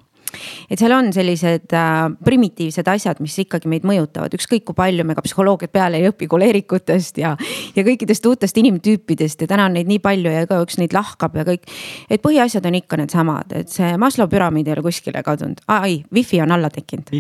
et 0.70 0.80
seal 0.80 0.96
on 0.96 1.12
sellised 1.16 1.74
äh, 1.76 2.02
primitiivsed 2.26 2.88
asjad, 2.92 3.22
mis 3.24 3.38
ikkagi 3.46 3.70
meid 3.72 3.88
mõjutavad, 3.88 4.34
ükskõik 4.38 4.68
kui 4.70 4.78
palju 4.78 5.06
me 5.08 5.16
ka 5.18 5.24
psühholoogiat 5.26 5.74
peale 5.76 6.02
ei 6.02 6.10
õpi 6.10 6.30
koleerikutest 6.32 7.22
ja. 7.22 7.36
ja 7.76 7.86
kõikidest 7.88 8.26
uutest 8.30 8.58
inimtüüpidest 8.62 9.46
ja 9.46 9.50
täna 9.52 9.70
on 9.70 9.78
neid 9.78 9.90
nii 9.90 10.02
palju 10.04 10.32
ja 10.32 10.46
igaüks 10.48 10.80
neid 10.82 10.96
lahkab 10.96 11.38
ja 11.40 11.46
kõik. 11.48 11.68
et 12.10 12.24
põhiasjad 12.24 12.66
on 12.66 12.80
ikka 12.82 13.00
needsamad, 13.02 13.56
et 13.56 13.72
see 13.74 13.96
Maslow 14.02 14.30
püramiid 14.32 14.68
ei 14.68 14.76
ole 14.78 14.86
kuskile 14.86 15.24
kadunud 15.26 15.62
ei, 15.86 16.04
wifi 16.14 16.42
on 16.42 16.52
alla 16.56 16.70
tekkinud. 16.70 17.12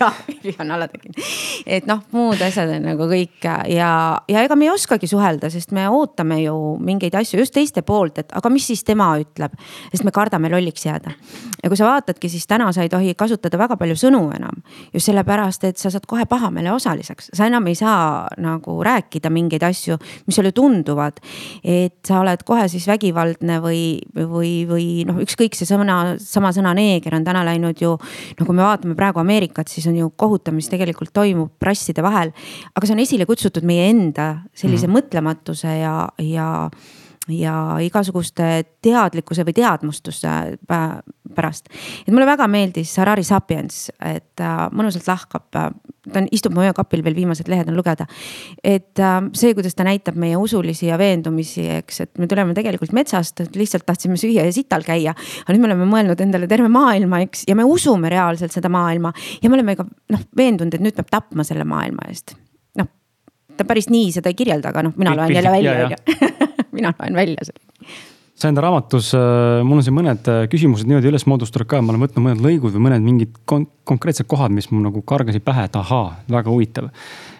jah, 0.00 0.22
wifi 0.28 0.56
on 0.60 0.70
alla 0.70 0.88
tekkinud. 0.88 1.20
et 1.66 1.86
noh, 1.88 2.02
muud 2.12 2.42
asjad 2.42 2.70
on 2.76 2.88
nagu 2.90 3.08
kõik 3.10 3.46
ja, 3.72 3.90
ja 4.28 4.44
ega 4.46 4.56
me 4.58 4.68
ei 4.68 4.72
oskagi 4.74 5.08
suhelda, 5.10 5.50
sest 5.52 5.74
me 5.76 5.86
ootame 5.90 6.40
ju 6.42 6.56
mingeid 6.82 7.14
asju 7.18 7.40
just 7.42 7.54
teiste 7.56 7.82
poolt, 7.86 8.22
et 8.22 8.34
aga 8.36 8.50
mis 8.52 8.66
siis 8.66 8.84
tema 8.86 9.12
ütleb. 9.20 9.54
sest 9.92 10.06
me 10.06 10.14
kardame 10.14 10.50
lolliks 10.52 10.86
jääda. 10.86 11.14
ja 11.62 11.70
kui 11.70 11.78
sa 11.78 11.90
vaatadki, 11.90 12.30
siis 12.32 12.45
täna 12.48 12.72
sa 12.72 12.82
ei 12.82 12.90
tohi 12.92 13.14
kasutada 13.18 13.58
väga 13.58 13.76
palju 13.76 13.96
sõnu 13.98 14.22
enam. 14.36 14.62
just 14.92 15.06
sellepärast, 15.06 15.64
et 15.64 15.78
sa 15.78 15.90
saad 15.90 16.06
kohe 16.06 16.26
pahameele 16.26 16.72
osaliseks, 16.72 17.30
sa 17.34 17.46
enam 17.46 17.66
ei 17.66 17.74
saa 17.74 18.28
nagu 18.38 18.78
rääkida 18.84 19.30
mingeid 19.30 19.62
asju, 19.62 19.98
mis 20.26 20.36
sulle 20.36 20.52
tunduvad. 20.52 21.20
et 21.64 21.98
sa 22.06 22.20
oled 22.20 22.42
kohe 22.44 22.68
siis 22.68 22.86
vägivaldne 22.86 23.60
või, 23.60 24.00
või, 24.14 24.66
või 24.68 24.88
noh, 25.06 25.20
ükskõik 25.22 25.54
see 25.54 25.66
sõna, 25.68 26.16
sama 26.18 26.52
sõna 26.52 26.74
neeger 26.74 27.14
on 27.14 27.24
täna 27.24 27.44
läinud 27.44 27.80
ju. 27.80 27.96
no 28.40 28.46
kui 28.46 28.54
me 28.54 28.62
vaatame 28.62 28.94
praegu 28.94 29.20
Ameerikat, 29.20 29.68
siis 29.68 29.86
on 29.86 29.96
ju 29.96 30.10
kohutamist 30.16 30.70
tegelikult 30.70 31.12
toimub 31.12 31.52
rasside 31.62 32.02
vahel. 32.02 32.32
aga 32.74 32.86
see 32.86 32.94
on 32.94 33.02
esile 33.04 33.26
kutsutud 33.26 33.64
meie 33.64 33.90
enda 33.90 34.42
sellise 34.54 34.86
mm 34.86 34.92
-hmm. 34.92 34.96
mõtlematuse 34.96 35.78
ja, 35.80 36.08
ja 36.18 36.70
ja 37.28 37.76
igasuguste 37.82 38.64
teadlikkuse 38.84 39.44
või 39.46 39.54
teadmustuse 39.56 40.32
pärast. 40.66 41.68
et 42.06 42.14
mulle 42.14 42.26
väga 42.26 42.46
meeldis 42.48 42.96
Harari 43.00 43.24
Sapiens, 43.24 43.90
et 44.00 44.40
äh, 44.40 44.54
mõnusalt 44.72 45.08
lahkab, 45.08 45.46
äh, 45.56 45.72
ta 46.12 46.20
on, 46.22 46.28
istub 46.32 46.54
mu 46.54 46.62
öökapil 46.62 47.02
veel 47.04 47.16
viimased 47.18 47.48
lehed 47.50 47.68
on 47.68 47.76
lugeda. 47.76 48.06
et 48.62 48.98
äh, 48.98 49.18
see, 49.34 49.54
kuidas 49.54 49.74
ta 49.74 49.84
näitab 49.84 50.16
meie 50.16 50.36
usulisi 50.36 50.86
ja 50.86 50.98
veendumisi, 50.98 51.66
eks, 51.80 52.00
et 52.06 52.18
me 52.18 52.30
tuleme 52.30 52.54
tegelikult 52.54 52.94
metsast, 52.96 53.42
lihtsalt 53.56 53.86
tahtsime 53.86 54.16
süüa 54.16 54.46
ja 54.46 54.52
sital 54.52 54.86
käia. 54.86 55.14
aga 55.42 55.52
nüüd 55.54 55.66
me 55.66 55.72
oleme 55.72 55.90
mõelnud 55.90 56.22
endale 56.22 56.46
terve 56.46 56.68
maailma, 56.68 57.20
eks, 57.26 57.44
ja 57.48 57.58
me 57.58 57.66
usume 57.66 58.10
reaalselt 58.12 58.54
seda 58.54 58.70
maailma 58.72 59.12
ja 59.42 59.50
me 59.50 59.58
oleme 59.58 59.76
ka 59.76 59.86
noh 60.14 60.26
veendunud, 60.36 60.74
et 60.74 60.84
nüüd 60.84 60.96
peab 60.96 61.10
tapma 61.10 61.44
selle 61.44 61.66
maailma 61.66 62.08
eest. 62.10 62.36
Ta 63.56 63.68
päris 63.68 63.90
nii 63.92 64.12
seda 64.18 64.32
ei 64.32 64.38
kirjelda, 64.38 64.74
aga 64.74 64.88
noh, 64.88 64.96
mina 64.96 65.16
loen 65.16 65.34
jälle 65.34 65.54
välja, 65.54 65.78
on 65.86 65.96
ju 65.96 66.30
mina 66.78 66.92
loen 66.98 67.18
välja 67.18 67.48
selle 67.48 67.64
sa 68.36 68.50
enda 68.50 68.60
raamatus, 68.64 69.14
äh, 69.16 69.62
mul 69.64 69.80
on 69.80 69.86
siin 69.86 69.96
mõned 69.96 70.28
äh, 70.28 70.42
küsimused 70.52 70.88
niimoodi 70.88 71.08
üles 71.08 71.24
moodustunud 71.28 71.68
ka, 71.70 71.80
ma 71.80 71.94
olen 71.94 72.04
võtnud 72.04 72.24
mõned 72.26 72.44
lõigud 72.44 72.74
või 72.74 72.84
mõned 72.90 73.04
mingid 73.04 73.40
kon 73.48 73.64
konkreetsed 73.88 74.28
kohad, 74.28 74.52
mis 74.52 74.68
mul 74.72 74.84
nagu 74.84 75.00
kargasid 75.08 75.44
pähe, 75.46 75.64
et 75.70 75.78
ahaa, 75.80 76.18
väga 76.32 76.52
huvitav. 76.52 76.90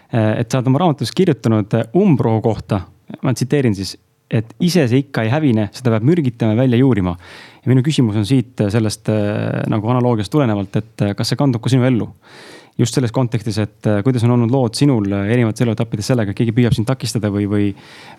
Äh, 0.09 0.41
et 0.41 0.49
sa 0.49 0.63
oled 0.63 0.73
oma 0.73 0.81
raamatus 0.87 1.13
kirjutanud 1.17 1.77
umbrohu 2.01 2.41
kohta, 2.49 2.87
ma 3.21 3.37
tsiteerin 3.37 3.77
siis, 3.77 3.93
et 4.33 4.57
ise 4.65 4.87
see 4.89 5.05
ikka 5.05 5.27
ei 5.27 5.31
hävine, 5.31 5.69
seda 5.77 5.93
peab 5.95 6.09
mürgitama 6.09 6.57
ja 6.57 6.63
välja 6.65 6.81
juurima. 6.81 7.15
ja 7.63 7.71
minu 7.71 7.85
küsimus 7.85 8.17
on 8.17 8.25
siit 8.27 8.59
sellest 8.73 9.11
nagu 9.71 9.91
analoogiast 9.93 10.33
tulenevalt, 10.33 10.77
et 10.81 11.05
kas 11.19 11.29
see 11.31 11.39
kandub 11.39 11.63
ka 11.63 11.71
sinu 11.71 11.85
ellu 11.87 12.09
just 12.79 12.97
selles 12.97 13.13
kontekstis, 13.15 13.57
et 13.63 13.89
äh, 13.89 14.03
kuidas 14.05 14.25
on 14.27 14.35
olnud 14.35 14.53
lood 14.53 14.77
sinul 14.77 15.07
äh, 15.13 15.31
erinevates 15.33 15.65
eluetappides 15.65 16.11
sellega, 16.13 16.33
et 16.33 16.39
keegi 16.39 16.55
püüab 16.57 16.77
sind 16.77 16.89
takistada 16.89 17.31
või, 17.33 17.47
või. 17.51 17.71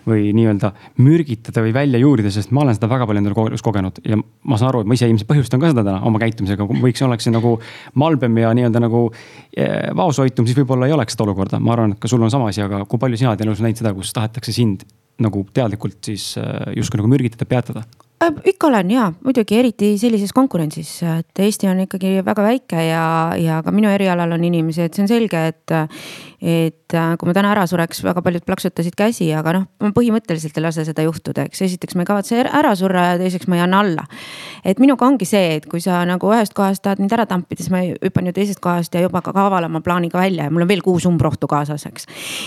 või 0.08 0.32
nii-öelda 0.34 0.72
mürgitada 1.04 1.62
või 1.64 1.72
välja 1.76 2.00
juurida, 2.00 2.30
sest 2.32 2.52
ma 2.54 2.64
olen 2.64 2.76
seda 2.76 2.88
väga 2.90 3.06
palju 3.06 3.22
endale 3.22 3.46
elus 3.52 3.64
kogenud 3.64 4.00
ja 4.08 4.18
ma 4.18 4.58
saan 4.58 4.70
aru, 4.72 4.82
et 4.82 4.90
ma 4.90 4.96
ise 4.98 5.08
ilmselt 5.10 5.28
põhjustan 5.30 5.62
ka 5.62 5.72
seda 5.72 5.84
täna 5.86 6.00
oma 6.08 6.20
käitumisega, 6.22 6.66
võiks, 6.82 7.02
oleks 7.06 7.30
nagu 7.30 7.54
malbem 7.98 8.40
ja 8.42 8.54
nii-öelda 8.56 8.82
nagu 8.82 9.04
äh, 9.12 9.90
vaoshoitum, 9.98 10.48
siis 10.48 10.58
võib-olla 10.58 10.88
ei 10.88 10.96
oleks 10.96 11.16
seda 11.16 11.28
olukorda, 11.28 11.62
ma 11.62 11.76
arvan, 11.76 11.94
et 11.94 12.02
ka 12.02 12.10
sul 12.10 12.24
on 12.24 12.34
sama 12.34 12.50
asi, 12.52 12.64
aga 12.64 12.82
kui 12.88 13.02
palju 13.02 13.20
sina 13.20 13.34
oled 13.34 13.46
elus 13.46 13.62
näinud 13.64 13.82
seda, 13.82 13.94
kus 13.94 14.14
tahetakse 14.16 14.54
sind 14.54 14.86
nagu 15.22 15.42
teadlikult 15.54 15.98
siis 16.06 16.32
justkui 16.78 17.02
nagu 17.02 17.10
mürgitada, 17.10 17.46
peatada? 17.48 17.86
Äh, 18.18 18.32
ikka 18.44 18.66
olen 18.66 18.90
ja 18.90 19.12
muidugi, 19.24 19.54
eriti 19.60 19.92
sellises 19.98 20.32
konkurentsis, 20.34 20.90
et 21.06 21.38
Eesti 21.38 21.68
on 21.70 21.84
ikkagi 21.84 22.16
väga 22.26 22.42
väike 22.42 22.80
ja, 22.88 23.02
ja 23.38 23.60
ka 23.62 23.70
minu 23.70 23.92
erialal 23.94 24.34
on 24.34 24.42
inimesi, 24.42 24.82
et 24.88 24.96
see 24.96 25.04
on 25.04 25.10
selge, 25.10 25.44
et. 25.52 25.74
et 26.38 26.94
äh, 26.94 27.12
kui 27.18 27.26
ma 27.26 27.32
täna 27.34 27.50
ära 27.50 27.64
sureks, 27.66 27.98
väga 28.06 28.22
paljud 28.22 28.44
plaksutasid 28.46 28.94
käsi, 28.98 29.26
aga 29.34 29.52
noh, 29.56 29.64
ma 29.82 29.90
põhimõtteliselt 29.94 30.56
ei 30.58 30.62
lase 30.62 30.84
seda 30.86 31.02
juhtuda, 31.02 31.44
eks 31.48 31.62
esiteks 31.66 31.98
ma 31.98 32.04
ei 32.04 32.08
kavatse 32.10 32.44
ära 32.46 32.70
surra 32.78 33.02
ja 33.08 33.16
teiseks 33.20 33.48
ma 33.50 33.58
ei 33.58 33.62
anna 33.64 33.80
alla. 33.82 34.04
et 34.64 34.78
minuga 34.78 35.06
ongi 35.06 35.26
see, 35.26 35.56
et 35.58 35.66
kui 35.66 35.82
sa 35.82 36.00
nagu 36.06 36.30
ühest 36.30 36.54
kohast 36.54 36.82
tahad 36.82 37.02
mind 37.02 37.14
ära 37.14 37.26
tampida, 37.26 37.62
siis 37.62 37.72
ma 37.74 37.82
hüppan 37.82 38.30
ju 38.30 38.34
teisest 38.38 38.62
kohast 38.62 38.94
ja 38.94 39.02
juba 39.02 39.20
ka 39.22 39.34
kavalama 39.34 39.82
plaaniga 39.84 40.18
välja 40.18 40.46
ja 40.46 40.54
mul 40.54 40.62
on 40.62 40.70
veel 40.70 40.82
kuus 40.86 41.06
umbrohtu 41.10 41.50
kaasas, 41.50 41.86
eks. 41.90 42.06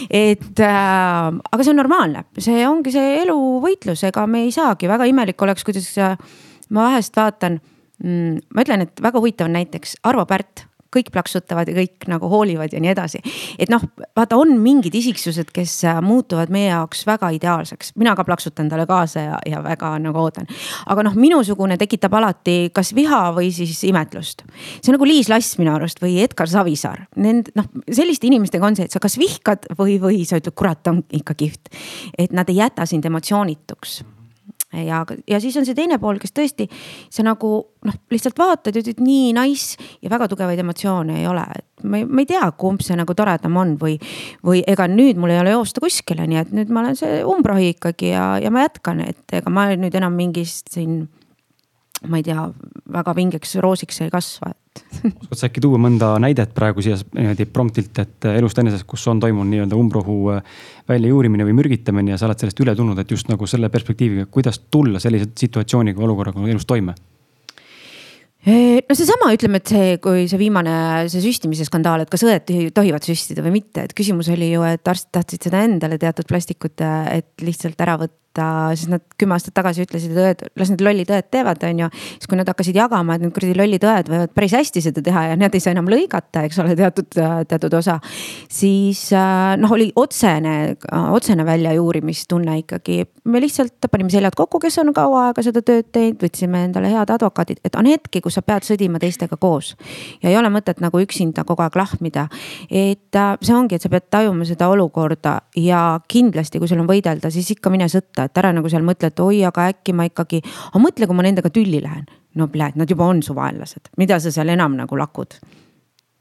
et 0.10 0.64
äh, 0.64 1.28
aga 1.52 1.62
see 1.64 1.76
on 1.76 1.82
normaalne, 1.84 2.26
see 2.40 2.64
ongi 2.68 2.96
see 2.96 3.20
eluvõitlus, 3.26 4.08
ega 4.08 4.26
me 4.28 4.46
ei 4.48 4.56
saagi, 4.56 4.88
väga 4.90 5.10
imelik 5.12 5.42
oleks 5.44 5.61
jaoks, 5.62 5.68
kuidas 5.68 6.70
ma 6.70 6.90
vahest 6.90 7.16
vaatan 7.16 7.62
mm,. 8.04 8.42
ma 8.54 8.66
ütlen, 8.66 8.88
et 8.88 9.02
väga 9.02 9.22
huvitav 9.22 9.50
on 9.50 9.58
näiteks 9.60 10.02
Arvo 10.04 10.26
Pärt 10.26 10.68
kõik 10.92 11.08
plaksutavad 11.14 11.70
ja 11.72 11.76
kõik 11.78 12.06
nagu 12.12 12.28
hoolivad 12.28 12.74
ja 12.76 12.80
nii 12.84 12.90
edasi. 12.92 13.22
et 13.60 13.70
noh, 13.72 13.80
vaata, 14.16 14.36
on 14.36 14.58
mingid 14.60 14.96
isiksused, 14.96 15.54
kes 15.56 15.78
äh, 15.88 16.02
muutuvad 16.04 16.52
meie 16.52 16.68
jaoks 16.68 17.06
väga 17.08 17.30
ideaalseks, 17.38 17.94
mina 17.96 18.12
ka 18.16 18.26
plaksutan 18.28 18.70
talle 18.70 18.86
kaasa 18.90 19.24
ja, 19.24 19.40
ja 19.48 19.64
väga 19.64 19.94
nagu 20.04 20.20
ootan. 20.20 20.50
aga 20.86 21.08
noh, 21.08 21.16
minusugune 21.16 21.78
tekitab 21.80 22.14
alati 22.20 22.74
kas 22.76 22.92
viha 22.96 23.24
või 23.38 23.54
siis 23.56 23.84
imetlust. 23.88 24.44
see 24.82 24.92
on 24.92 25.00
nagu 25.00 25.08
Liis 25.08 25.32
Lass 25.32 25.58
minu 25.62 25.72
arust 25.76 26.04
või 26.04 26.20
Edgar 26.26 26.52
Savisaar, 26.52 27.06
nend 27.16 27.54
noh, 27.56 27.72
selliste 27.88 28.28
inimestega 28.28 28.68
on 28.68 28.76
see, 28.76 28.92
et 28.92 28.92
sa 28.92 29.00
kas 29.00 29.16
vihkad 29.22 29.72
või, 29.80 29.96
või 30.02 30.26
sa 30.28 30.44
ütled, 30.44 30.56
kurat, 30.60 30.84
on 30.92 31.06
ikka 31.08 31.40
kihvt. 31.40 31.72
et 32.18 32.36
nad 32.36 32.50
ei 32.52 32.60
jäta 32.66 32.86
sind 32.86 33.08
emotsioonituks 33.08 34.02
ja, 34.74 35.02
ja 35.28 35.40
siis 35.44 35.58
on 35.60 35.66
see 35.68 35.76
teine 35.78 35.98
pool, 36.02 36.20
kes 36.22 36.34
tõesti 36.36 36.68
sa 37.12 37.26
nagu 37.28 37.52
noh, 37.88 37.98
lihtsalt 38.14 38.40
vaatad 38.40 38.76
ja 38.76 38.84
ütled 38.84 39.02
nii 39.04 39.32
nice 39.38 39.80
ja 40.02 40.12
väga 40.12 40.30
tugevaid 40.32 40.60
emotsioone 40.64 41.20
ei 41.22 41.28
ole, 41.28 41.46
ma 41.84 42.02
ei, 42.02 42.08
ma 42.08 42.24
ei 42.24 42.30
tea, 42.30 42.44
kumb 42.60 42.84
see 42.86 42.98
nagu 43.00 43.16
toredam 43.18 43.58
on 43.62 43.76
või. 43.82 43.98
või 44.46 44.64
ega 44.68 44.88
nüüd 44.92 45.20
mul 45.22 45.34
ei 45.36 45.42
ole 45.42 45.56
joosta 45.56 45.84
kuskile, 45.84 46.28
nii 46.30 46.42
et 46.44 46.54
nüüd 46.56 46.72
ma 46.74 46.86
olen 46.86 47.00
see 47.00 47.22
umbrohi 47.28 47.74
ikkagi 47.76 48.14
ja, 48.14 48.36
ja 48.42 48.52
ma 48.54 48.66
jätkan, 48.68 49.04
et 49.08 49.40
ega 49.42 49.54
ma 49.54 49.70
nüüd 49.76 49.98
enam 49.98 50.16
mingist 50.18 50.72
siin 50.74 51.04
ma 52.08 52.18
ei 52.18 52.26
tea, 52.26 52.48
väga 52.92 53.14
vingeks 53.18 53.60
roosiks 53.62 54.02
ei 54.02 54.12
kasva, 54.14 54.54
et. 54.72 54.84
oskad 55.22 55.38
sa 55.38 55.48
äkki 55.50 55.64
tuua 55.64 55.80
mõnda 55.82 56.14
näidet 56.22 56.54
praegu 56.56 56.84
siia 56.84 56.98
niimoodi 57.16 57.48
promptilt, 57.52 58.02
et 58.04 58.30
elust 58.34 58.60
enesest, 58.62 58.88
kus 58.90 59.06
on 59.12 59.20
toimunud 59.24 59.52
nii-öelda 59.52 59.80
umbrohu 59.80 60.18
äh, 60.36 60.44
väljajuurimine 60.90 61.48
või 61.48 61.58
mürgitamine 61.62 62.14
ja 62.14 62.20
sa 62.20 62.30
oled 62.30 62.44
sellest 62.44 62.62
üle 62.64 62.76
tulnud, 62.78 63.00
et 63.02 63.12
just 63.12 63.32
nagu 63.32 63.48
selle 63.50 63.72
perspektiiviga, 63.74 64.28
kuidas 64.32 64.62
tulla 64.72 65.02
sellise 65.04 65.32
situatsiooniga, 65.38 66.04
olukorraga 66.04 66.48
elus 66.56 66.68
toime? 66.70 66.96
No 68.46 68.96
seesama, 68.98 69.30
ütleme, 69.36 69.62
et 69.62 69.74
see, 69.74 69.98
kui 70.02 70.26
see 70.30 70.40
viimane, 70.42 70.74
see 71.14 71.22
süstimise 71.22 71.68
skandaal, 71.68 72.06
et 72.06 72.10
kas 72.12 72.24
õed 72.26 72.50
tohivad 72.74 73.06
süstida 73.06 73.44
või 73.46 73.60
mitte, 73.60 73.86
et 73.86 73.94
küsimus 73.98 74.32
oli 74.34 74.50
ju, 74.54 74.64
et 74.66 74.88
arstid 74.88 75.14
tahtsid 75.20 75.50
seda 75.50 75.62
endale 75.68 76.00
teatud 76.02 76.26
plastikut, 76.30 76.82
et 76.82 77.46
lihtsalt 77.46 77.86
ära 77.86 78.00
võtta 78.02 78.22
võtta, 78.32 78.76
siis 78.76 78.90
nad 78.90 79.02
kümme 79.20 79.36
aastat 79.36 79.54
tagasi 79.54 79.84
ütlesid, 79.84 80.12
et 80.16 80.18
õed, 80.18 80.44
las 80.58 80.70
need 80.72 80.82
lollid 80.82 81.10
õed 81.12 81.28
teevad, 81.32 81.64
on 81.64 81.80
ju. 81.84 81.90
siis 82.18 82.28
kui 82.28 82.38
nad 82.38 82.48
hakkasid 82.48 82.76
jagama, 82.76 83.16
et 83.16 83.22
need 83.22 83.34
kuradi 83.34 83.56
lollid 83.58 83.84
õed 83.84 84.10
võivad 84.10 84.34
päris 84.34 84.54
hästi 84.56 84.82
seda 84.82 85.02
teha 85.02 85.24
ja 85.32 85.36
nad 85.36 85.54
ei 85.54 85.60
saa 85.60 85.74
enam 85.76 85.90
lõigata, 85.92 86.46
eks 86.46 86.60
ole, 86.60 86.76
teatud, 86.76 87.10
teatud 87.48 87.74
osa. 87.74 88.00
siis 88.50 89.12
äh, 89.14 89.58
noh, 89.58 89.72
oli 89.72 89.92
otsene, 89.96 90.78
otsene 91.12 91.46
väljajuurimistunne 91.46 92.58
ikkagi. 92.64 93.06
me 93.26 93.42
lihtsalt 93.42 93.90
panime 93.92 94.10
seljad 94.10 94.36
kokku, 94.36 94.60
kes 94.60 94.80
on 94.80 94.94
kaua 94.94 95.28
aega 95.30 95.44
seda 95.44 95.62
tööd 95.62 95.92
teinud, 95.92 96.22
võtsime 96.24 96.66
endale 96.66 96.92
head 96.92 97.12
advokaadid, 97.12 97.62
et 97.66 97.76
on 97.76 97.90
hetki, 97.90 98.22
kus 98.32 98.40
sa 98.40 98.46
pead 98.48 98.64
sõdima 98.64 99.00
teistega 99.02 99.36
koos. 99.38 99.76
ja 100.24 100.32
ei 100.32 100.38
ole 100.40 100.50
mõtet 100.54 100.80
nagu 100.80 101.00
üksinda 101.04 101.44
kogu 101.44 101.66
aeg 101.66 101.76
lahmida. 101.76 102.28
et 102.70 103.16
äh, 103.16 103.36
see 103.42 103.56
ongi, 103.56 103.76
et 103.76 103.84
sa 103.84 103.90
pead 103.92 104.08
tajuma 104.10 104.48
seda 104.48 104.70
olukorda 104.72 105.42
ja 105.56 106.00
kindlasti, 106.08 106.60
kui 106.60 106.68
sul 106.68 106.80
on 106.80 106.88
võidelda, 106.88 107.32
siis 107.32 107.52
ikka 107.52 107.70
mine 107.70 107.90
sõtta 107.92 108.30
et 108.30 108.38
ära 108.38 108.54
nagu 108.56 108.70
seal 108.70 108.86
mõtle, 108.88 109.12
et 109.12 109.20
oi, 109.20 109.44
aga 109.44 109.68
äkki 109.74 109.94
ma 109.94 110.08
ikkagi, 110.08 110.42
aga 110.72 110.80
mõtle, 110.80 111.08
kui 111.08 111.18
ma 111.18 111.28
nendega 111.28 111.52
tülli 111.52 111.82
lähen. 111.84 112.08
no 112.36 112.48
pljääd, 112.48 112.78
nad 112.80 112.90
juba 112.90 113.10
on 113.12 113.20
su 113.24 113.36
vaenlased, 113.36 113.92
mida 114.00 114.20
sa 114.20 114.32
seal 114.32 114.50
enam 114.50 114.78
nagu 114.80 114.96
lakud 114.98 115.36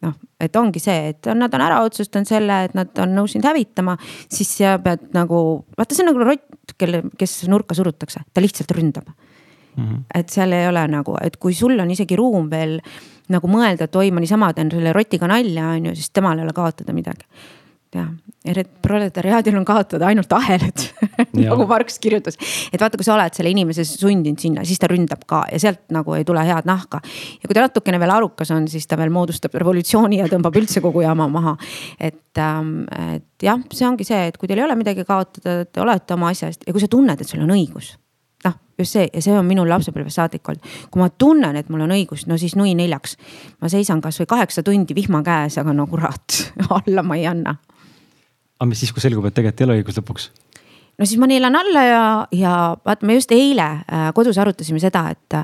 noh, 0.03 0.15
et 0.41 0.57
ongi 0.57 0.81
see, 0.81 1.13
et 1.13 1.29
nad 1.37 1.55
on 1.55 1.63
ära 1.63 1.83
otsustanud 1.85 2.27
selle, 2.27 2.65
et 2.65 2.75
nad 2.75 3.03
on 3.05 3.13
nõus 3.15 3.37
sind 3.37 3.45
hävitama, 3.45 3.99
siis 4.33 4.57
sa 4.57 4.79
pead 4.83 5.11
nagu, 5.15 5.63
vaata, 5.77 5.95
see 5.95 6.07
on 6.07 6.11
nagu 6.15 6.25
rott, 6.25 6.73
kelle, 6.81 7.05
kes 7.21 7.43
nurka 7.53 7.77
surutakse, 7.77 8.25
ta 8.33 8.43
lihtsalt 8.43 8.73
ründab 8.75 9.13
mm. 9.77 9.85
-hmm. 9.85 10.03
et 10.15 10.29
seal 10.29 10.53
ei 10.53 10.69
ole 10.69 10.87
nagu, 10.89 11.17
et 11.23 11.37
kui 11.37 11.55
sul 11.55 11.79
on 11.79 11.91
isegi 11.91 12.17
ruum 12.17 12.51
veel 12.51 12.81
nagu 13.31 13.49
mõelda, 13.49 13.87
et 13.87 13.97
oi, 13.97 14.11
ma 14.11 14.21
niisama 14.21 14.53
teen 14.53 14.71
selle 14.71 14.93
rotiga 14.93 15.27
nalja, 15.31 15.69
on 15.77 15.91
ju, 15.91 15.95
siis 15.95 16.11
temal 16.11 16.39
ei 16.39 16.45
ole 16.45 16.53
kaotada 16.53 16.93
midagi 16.93 17.27
jah, 17.95 18.11
proletariaadil 18.83 19.57
on 19.59 19.65
kaotada 19.67 20.07
ainult 20.11 20.31
ahelad 20.33 20.85
nagu 21.37 21.67
Marx 21.69 21.99
kirjutas. 22.03 22.39
et 22.71 22.81
vaata, 22.81 22.99
kui 22.99 23.07
sa 23.07 23.17
oled 23.17 23.35
selle 23.35 23.51
inimese 23.51 23.85
sundinud 23.89 24.39
sinna, 24.43 24.65
siis 24.67 24.79
ta 24.81 24.89
ründab 24.91 25.25
ka 25.29 25.43
ja 25.51 25.59
sealt 25.63 25.83
nagu 25.95 26.15
ei 26.15 26.27
tule 26.27 26.45
head 26.47 26.69
nahka. 26.71 27.01
ja 27.03 27.49
kui 27.49 27.57
ta 27.57 27.67
natukene 27.67 28.01
veel 28.03 28.15
arukas 28.15 28.55
on, 28.55 28.69
siis 28.71 28.87
ta 28.87 28.99
veel 29.01 29.11
moodustab 29.15 29.57
revolutsiooni 29.59 30.21
ja 30.23 30.29
tõmbab 30.31 30.61
üldse 30.63 30.83
kogu 30.85 31.03
jama 31.05 31.27
maha. 31.33 31.57
et, 31.99 32.39
ähm, 32.39 32.85
et 33.17 33.47
jah, 33.47 33.59
see 33.75 33.89
ongi 33.89 34.07
see, 34.07 34.29
et 34.31 34.39
kui 34.39 34.51
teil 34.51 34.63
ei 34.63 34.69
ole 34.69 34.79
midagi 34.79 35.05
kaotada, 35.09 35.65
te 35.67 35.83
olete 35.83 36.15
oma 36.15 36.31
asja 36.31 36.53
eest 36.53 36.67
ja 36.67 36.77
kui 36.77 36.83
sa 36.83 36.91
tunned, 36.91 37.19
et 37.21 37.29
sul 37.29 37.43
on 37.43 37.59
õigus 37.59 37.97
noh, 38.45 38.59
just 38.79 38.97
see 38.97 39.09
ja 39.09 39.23
see 39.25 39.35
on 39.37 39.49
minul 39.49 39.69
lapsepõlvest 39.69 40.21
saadik 40.21 40.49
olnud. 40.49 40.77
kui 40.91 41.03
ma 41.03 41.11
tunnen, 41.11 41.57
et 41.57 41.69
mul 41.69 41.87
on 41.87 41.97
õigus, 41.97 42.27
no 42.31 42.39
siis 42.41 42.57
nui 42.57 42.75
neljaks. 42.79 43.17
ma 43.61 43.69
seisan 43.73 44.01
kasvõi 44.01 44.29
kaheksa 44.31 44.63
tundi 44.63 44.95
vihma 44.95 45.23
käes, 45.27 45.59
aga 45.59 45.75
no 45.77 45.87
kurat, 45.91 46.41
alla 46.81 47.03
ma 47.03 47.19
ei 47.21 47.27
anna 47.31 47.57
aga 48.61 48.69
mis 48.69 48.83
siis, 48.83 48.93
kui 48.93 49.03
selgub, 49.03 49.25
et 49.25 49.37
tegelikult 49.37 49.63
ei 49.63 49.69
ole 49.69 49.79
õigus 49.81 50.01
lõpuks? 50.01 50.31
no 51.01 51.09
siis 51.09 51.21
ma 51.21 51.29
neelan 51.31 51.57
alla 51.57 51.85
ja, 51.87 52.03
ja 52.37 52.57
vaata, 52.85 53.09
me 53.09 53.17
just 53.17 53.33
eile 53.33 53.69
äh, 53.81 54.11
kodus 54.17 54.39
arutasime 54.39 54.83
seda, 54.83 55.07
et 55.15 55.41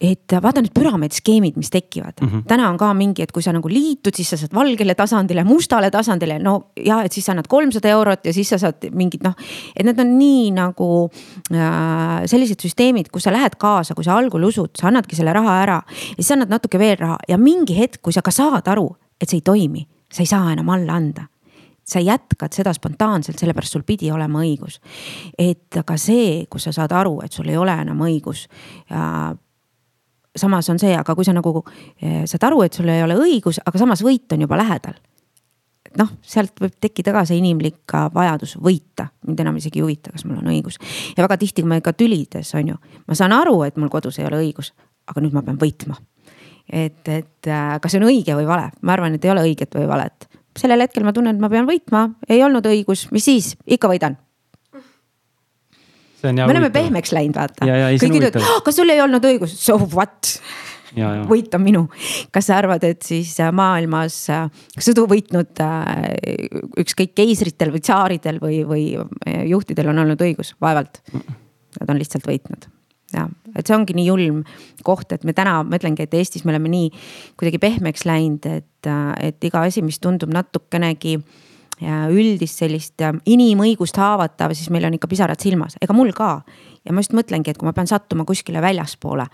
et 0.00 0.32
vaata 0.42 0.62
need 0.64 0.72
püramiidskeemid, 0.72 1.58
mis 1.60 1.70
tekivad 1.70 2.22
mm. 2.22 2.28
-hmm. 2.28 2.42
täna 2.48 2.70
on 2.70 2.78
ka 2.80 2.94
mingi, 2.94 3.22
et 3.22 3.32
kui 3.32 3.42
sa 3.42 3.52
nagu 3.52 3.68
liitud, 3.68 4.14
siis 4.16 4.30
sa 4.30 4.36
saad 4.36 4.54
valgele 4.54 4.94
tasandile, 4.94 5.44
mustale 5.44 5.90
tasandile, 5.90 6.38
no 6.38 6.70
ja 6.76 7.02
et 7.04 7.12
siis 7.12 7.26
sa 7.26 7.32
annad 7.32 7.48
kolmsada 7.48 7.88
eurot 7.88 8.24
ja 8.26 8.32
siis 8.32 8.48
sa 8.48 8.58
saad 8.58 8.88
mingid 8.92 9.20
noh. 9.24 9.34
et 9.76 9.84
need 9.84 10.00
on 10.00 10.18
nii 10.18 10.50
nagu 10.56 11.10
äh, 11.52 12.24
sellised 12.26 12.60
süsteemid, 12.64 13.10
kus 13.12 13.28
sa 13.28 13.32
lähed 13.32 13.58
kaasa, 13.58 13.94
kui 13.94 14.04
sa 14.04 14.16
algul 14.16 14.44
usud, 14.48 14.70
sa 14.80 14.88
annadki 14.88 15.16
selle 15.16 15.32
raha 15.32 15.62
ära. 15.62 15.82
ja 16.16 16.22
siis 16.22 16.32
annad 16.32 16.48
natuke 16.48 16.78
veel 16.78 16.96
raha 16.98 17.18
ja 17.28 17.38
mingi 17.38 17.76
hetk, 17.76 18.00
kui 18.02 18.12
sa 18.12 18.22
ka 18.22 18.30
saad 18.30 18.68
aru, 18.68 18.88
et 19.20 19.28
see 19.28 19.36
ei 19.36 19.44
toimi, 19.44 19.86
sa 20.12 20.22
ei 20.22 20.26
saa 20.26 20.52
enam 20.52 20.68
alla 20.68 20.96
anda 20.96 21.26
sa 21.90 22.00
jätkad 22.00 22.54
seda 22.54 22.72
spontaanselt, 22.72 23.38
sellepärast 23.38 23.72
sul 23.72 23.82
pidi 23.82 24.10
olema 24.10 24.40
õigus. 24.40 24.80
et 25.38 25.76
aga 25.76 25.96
see, 25.96 26.46
kus 26.46 26.62
sa 26.68 26.72
saad 26.72 26.92
aru, 26.92 27.20
et 27.24 27.32
sul 27.32 27.48
ei 27.48 27.56
ole 27.56 27.74
enam 27.82 28.00
õigus 28.06 28.46
ja 28.88 29.34
samas 30.36 30.68
on 30.70 30.78
see, 30.78 30.92
aga 30.96 31.14
kui 31.14 31.26
sa 31.26 31.34
nagu 31.36 31.62
eh, 32.00 32.24
saad 32.28 32.44
aru, 32.50 32.62
et 32.66 32.76
sul 32.76 32.90
ei 32.92 33.02
ole 33.04 33.16
õigus, 33.18 33.60
aga 33.64 33.80
samas 33.80 34.04
võit 34.06 34.30
on 34.34 34.46
juba 34.46 34.58
lähedal. 34.60 34.98
noh, 35.98 36.10
sealt 36.22 36.60
võib 36.62 36.76
tekkida 36.78 37.10
ka 37.10 37.24
see 37.26 37.40
inimlik 37.40 37.94
vajadus 38.14 38.54
võita, 38.62 39.08
mind 39.26 39.40
enam 39.42 39.56
isegi 39.58 39.80
ei 39.80 39.82
huvita, 39.82 40.12
kas 40.14 40.24
mul 40.24 40.38
on 40.38 40.52
õigus. 40.52 40.78
ja 41.16 41.24
väga 41.24 41.40
tihti, 41.40 41.64
kui 41.64 41.70
me 41.72 41.80
ka 41.80 41.92
tülides 41.92 42.54
on 42.54 42.74
ju, 42.74 42.78
ma 43.06 43.18
saan 43.18 43.34
aru, 43.34 43.62
et 43.66 43.76
mul 43.76 43.90
kodus 43.90 44.20
ei 44.20 44.28
ole 44.28 44.42
õigus, 44.44 44.72
aga 45.10 45.24
nüüd 45.24 45.34
ma 45.34 45.42
pean 45.42 45.58
võitma. 45.58 45.98
et, 46.70 47.02
et 47.08 47.50
äh, 47.50 47.78
kas 47.80 47.92
see 47.92 48.02
on 48.02 48.06
õige 48.10 48.38
või 48.38 48.46
vale, 48.46 48.70
ma 48.82 48.94
arvan, 48.94 49.18
et 49.18 49.24
ei 49.24 49.34
ole 49.34 49.48
õiget 49.50 49.74
või 49.74 49.88
valet 49.90 50.30
sellel 50.58 50.84
hetkel 50.84 51.06
ma 51.06 51.12
tunnen, 51.14 51.36
et 51.36 51.42
ma 51.42 51.50
pean 51.50 51.68
võitma, 51.68 52.08
ei 52.28 52.42
olnud 52.44 52.66
õigus, 52.66 53.06
mis 53.14 53.26
siis, 53.26 53.54
ikka 53.66 53.90
võidan. 53.90 54.18
Me 56.24 56.48
oleme 56.48 56.70
pehmeks 56.74 57.14
läinud, 57.16 57.38
vaata. 57.38 57.68
kõik 58.00 58.18
ütlevad, 58.20 58.50
kas 58.66 58.76
sul 58.80 58.92
ei 58.92 59.00
olnud 59.04 59.24
õigus, 59.32 59.56
so 59.60 59.78
what? 59.94 60.36
võit 61.30 61.54
on 61.54 61.62
minu. 61.62 61.84
kas 62.32 62.48
sa 62.50 62.58
arvad, 62.58 62.84
et 62.84 63.02
siis 63.06 63.36
äh, 63.40 63.52
maailmas 63.54 64.16
äh, 64.32 64.48
sõdu 64.78 65.06
võitnud 65.10 65.60
äh, 65.62 66.10
ükskõik 66.82 67.14
keisritel 67.14 67.70
või 67.74 67.84
tsaaridel 67.84 68.40
või, 68.42 68.64
või 68.66 68.84
juhtidel 69.46 69.92
on 69.92 70.02
olnud 70.04 70.20
õigus? 70.20 70.54
vaevalt. 70.60 71.02
Nad 71.78 71.90
on 71.92 72.00
lihtsalt 72.00 72.26
võitnud 72.26 72.66
ja, 73.14 73.28
et 73.54 73.66
see 73.66 73.74
ongi 73.76 73.94
nii 73.94 74.08
julm 74.08 74.40
koht, 74.86 75.12
et 75.14 75.24
me 75.26 75.34
täna, 75.36 75.60
ma 75.66 75.78
ütlengi, 75.78 76.06
et 76.06 76.14
Eestis 76.18 76.44
me 76.46 76.54
oleme 76.54 76.70
nii 76.72 76.90
kuidagi 77.38 77.60
pehmeks 77.62 78.06
läinud, 78.08 78.46
et, 78.46 78.90
et 79.22 79.46
iga 79.46 79.62
asi, 79.66 79.82
mis 79.86 79.98
tundub 80.02 80.32
natukenegi 80.34 81.16
üldist 81.80 82.60
sellist 82.60 83.00
inimõigust 83.24 83.96
haavatav, 84.00 84.54
siis 84.56 84.70
meil 84.72 84.84
on 84.88 84.96
ikka 84.98 85.08
pisarad 85.10 85.40
silmas, 85.40 85.78
ega 85.80 85.96
mul 85.96 86.12
ka. 86.16 86.42
ja 86.84 86.92
ma 86.92 87.02
just 87.04 87.14
mõtlengi, 87.16 87.52
et 87.52 87.58
kui 87.60 87.68
ma 87.68 87.74
pean 87.76 87.88
sattuma 87.88 88.24
kuskile 88.28 88.60
väljaspoole, 88.64 89.26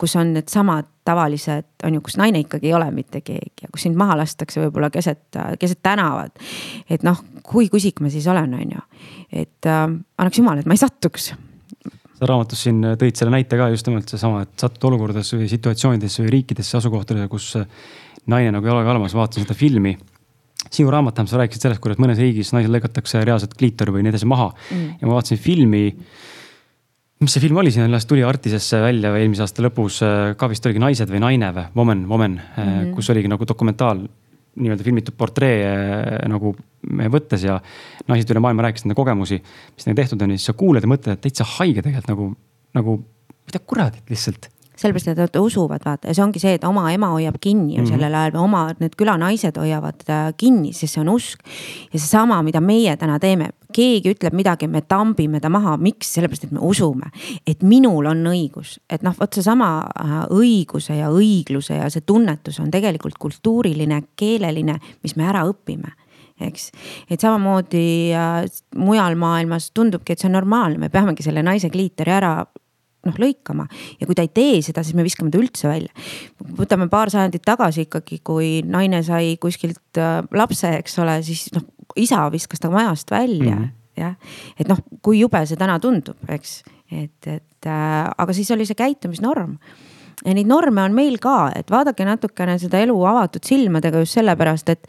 kus 0.00 0.16
on 0.16 0.32
needsamad 0.36 0.88
tavalised, 1.04 1.66
on 1.84 1.98
ju, 1.98 2.02
kus 2.04 2.16
naine 2.16 2.40
ikkagi 2.44 2.70
ei 2.70 2.76
ole 2.76 2.90
mitte 2.96 3.20
keegi 3.20 3.66
ja 3.66 3.72
kus 3.72 3.84
sind 3.84 3.96
maha 4.00 4.16
lastakse 4.22 4.62
võib-olla 4.64 4.90
keset, 4.92 5.24
keset 5.60 5.82
tänavat. 5.84 6.38
et 6.88 7.02
noh, 7.04 7.20
kui 7.42 7.68
kusik 7.72 8.00
ma 8.00 8.12
siis 8.12 8.28
olen, 8.28 8.54
on 8.54 8.76
ju, 8.78 8.86
et 9.32 9.68
äh, 9.68 9.82
annaks 10.18 10.40
jumal, 10.40 10.60
et 10.60 10.68
ma 10.68 10.76
ei 10.76 10.84
satuks 10.84 11.32
sa 12.14 12.30
raamatus 12.30 12.62
siin 12.66 12.80
tõid 13.00 13.18
selle 13.18 13.34
näite 13.34 13.58
ka 13.58 13.68
just 13.72 13.88
nimelt 13.88 14.08
seesama, 14.08 14.44
et 14.44 14.54
satud 14.60 14.88
olukordadesse 14.90 15.38
või 15.38 15.48
situatsioonidesse 15.50 16.22
või 16.22 16.32
riikidesse, 16.38 16.78
asukohtadesse, 16.78 17.28
kus 17.32 17.48
naine 18.30 18.52
nagu 18.54 18.70
jalaga 18.70 18.94
alamas, 18.94 19.16
vaatasin 19.16 19.46
seda 19.46 19.56
filmi. 19.58 19.96
Sinu 20.72 20.92
raamat 20.92 21.16
tähendab, 21.16 21.32
sa 21.32 21.40
rääkisid 21.40 21.66
sellest, 21.66 21.82
kuidas 21.84 22.00
mõnes 22.02 22.20
riigis 22.20 22.52
naisel 22.54 22.72
lõigatakse 22.74 23.24
reaalselt 23.24 23.56
kliitor 23.58 23.92
või 23.94 24.04
nii 24.04 24.14
edasi 24.14 24.28
maha 24.30 24.50
mm. 24.52 25.00
ja 25.00 25.08
ma 25.08 25.16
vaatasin 25.18 25.40
filmi. 25.40 25.84
mis 27.24 27.36
see 27.36 27.44
film 27.44 27.60
oli, 27.62 27.72
siin 27.72 27.86
alles 27.86 28.06
tuli 28.10 28.24
Artisesse 28.26 28.80
välja 28.82 29.14
eelmise 29.16 29.44
aasta 29.46 29.64
lõpus, 29.64 30.00
ka 30.36 30.50
vist 30.50 30.66
oligi 30.66 30.82
Naised 30.82 31.10
või 31.12 31.22
naine 31.24 31.52
või, 31.54 31.66
Woman, 31.76 32.04
Woman 32.10 32.36
mm, 32.36 32.62
-hmm. 32.62 32.92
kus 32.96 33.10
oligi 33.14 33.30
nagu 33.30 33.46
dokumentaal 33.48 34.04
nii-öelda 34.54 34.86
filmitud 34.86 35.16
portree 35.18 35.64
äh, 35.66 36.28
nagu 36.30 36.54
võttes 37.10 37.42
ja 37.46 37.58
naised 38.10 38.30
üle 38.30 38.42
maailma 38.44 38.68
rääkisid 38.68 38.86
enda 38.86 38.98
kogemusi, 38.98 39.40
mis 39.74 39.88
neil 39.88 39.98
tehtud 39.98 40.22
on 40.22 40.34
ja 40.34 40.38
siis 40.38 40.50
sa 40.52 40.56
kuuled 40.58 40.84
ja 40.84 40.90
mõtled, 40.90 41.16
et 41.16 41.24
täitsa 41.24 41.46
haige 41.56 41.82
tegelikult 41.82 42.10
nagu, 42.12 42.28
nagu 42.78 42.98
mida 43.48 43.60
kuradit 43.66 44.12
lihtsalt 44.12 44.50
sellepärast, 44.76 45.08
et 45.12 45.20
nad 45.22 45.36
usuvad, 45.38 45.82
vaata 45.84 46.08
ja 46.08 46.14
see 46.16 46.24
ongi 46.24 46.42
see, 46.42 46.54
et 46.58 46.64
oma 46.66 46.86
ema 46.92 47.12
hoiab 47.14 47.36
kinni 47.40 47.76
ju 47.76 47.82
mm 47.82 47.86
-hmm. 47.86 47.92
sellel 47.92 48.14
ajal, 48.14 48.36
oma 48.42 48.64
need 48.80 48.96
külanaised 48.98 49.56
hoiavad 49.60 50.06
kinni, 50.36 50.72
sest 50.72 50.94
see 50.94 51.00
on 51.00 51.08
usk. 51.08 51.40
ja 51.92 51.98
seesama, 51.98 52.42
mida 52.42 52.60
meie 52.60 52.96
täna 52.96 53.18
teeme, 53.18 53.50
keegi 53.72 54.14
ütleb 54.14 54.34
midagi, 54.34 54.66
me 54.66 54.80
tambime 54.80 55.40
ta 55.40 55.48
maha, 55.48 55.76
miks, 55.76 56.14
sellepärast 56.14 56.44
et 56.44 56.52
me 56.52 56.58
usume, 56.62 57.10
et 57.46 57.62
minul 57.62 58.06
on 58.06 58.26
õigus, 58.26 58.78
et 58.90 59.02
noh, 59.02 59.14
vot 59.20 59.32
seesama 59.32 59.82
äh, 60.00 60.16
õiguse 60.30 60.94
ja 60.94 61.10
õigluse 61.10 61.74
ja 61.74 61.90
see 61.90 62.00
tunnetus 62.00 62.60
on 62.60 62.70
tegelikult 62.70 63.18
kultuuriline, 63.18 64.02
keeleline, 64.16 64.78
mis 65.02 65.16
me 65.16 65.24
ära 65.24 65.44
õpime 65.44 65.92
eks. 66.40 66.70
et 67.10 67.20
samamoodi 67.20 68.12
äh, 68.14 68.44
mujal 68.76 69.14
maailmas 69.14 69.70
tundubki, 69.74 70.12
et 70.12 70.18
see 70.18 70.28
on 70.28 70.38
normaalne, 70.38 70.78
me 70.78 70.88
peamegi 70.88 71.22
selle 71.22 71.42
naise 71.42 71.70
kliitori 71.70 72.10
ära 72.10 72.44
noh 73.06 73.20
lõikama 73.20 73.66
ja 74.00 74.08
kui 74.08 74.16
ta 74.16 74.24
ei 74.24 74.32
tee 74.34 74.58
seda, 74.64 74.84
siis 74.84 74.96
me 74.96 75.06
viskame 75.06 75.32
ta 75.32 75.40
üldse 75.40 75.70
välja. 75.70 75.92
võtame 76.58 76.88
paar 76.92 77.12
sajandit 77.12 77.44
tagasi 77.46 77.86
ikkagi, 77.88 78.20
kui 78.24 78.58
naine 78.66 79.02
sai 79.06 79.36
kuskilt 79.40 80.00
äh, 80.00 80.20
lapse, 80.32 80.70
eks 80.80 80.98
ole, 81.04 81.20
siis 81.26 81.48
noh, 81.54 81.66
isa 82.00 82.24
viskas 82.32 82.62
ta 82.62 82.70
majast 82.72 83.10
välja 83.10 83.54
mm. 83.54 83.64
-hmm. 83.64 83.72
jah, 84.00 84.14
et 84.58 84.68
noh, 84.68 84.78
kui 85.02 85.20
jube 85.20 85.46
see 85.46 85.60
täna 85.60 85.78
tundub, 85.80 86.18
eks, 86.28 86.62
et, 86.90 87.26
et 87.26 87.66
äh, 87.66 88.04
aga 88.18 88.32
siis 88.32 88.50
oli 88.50 88.66
see 88.66 88.78
käitumisnorm 88.78 89.58
ja 90.24 90.34
neid 90.34 90.48
norme 90.48 90.82
on 90.82 90.94
meil 90.94 91.18
ka, 91.22 91.52
et 91.56 91.70
vaadake 91.70 92.06
natukene 92.06 92.58
seda 92.58 92.80
elu 92.84 92.96
avatud 93.08 93.44
silmadega 93.44 94.04
just 94.04 94.18
sellepärast, 94.18 94.68
et, 94.68 94.86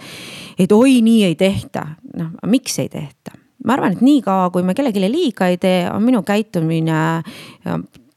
et 0.60 0.72
oi, 0.72 1.02
nii 1.06 1.24
ei 1.30 1.36
tehta. 1.36 1.88
noh, 2.16 2.36
miks 2.46 2.80
ei 2.80 2.90
tehta? 2.90 3.36
ma 3.66 3.74
arvan, 3.74 3.96
et 3.96 4.02
niikaua, 4.06 4.52
kui 4.54 4.64
me 4.64 4.76
kellelegi 4.78 5.10
liiga 5.10 5.50
ei 5.50 5.58
tee, 5.58 5.86
on 5.90 6.04
minu 6.06 6.22
käitumine 6.26 7.00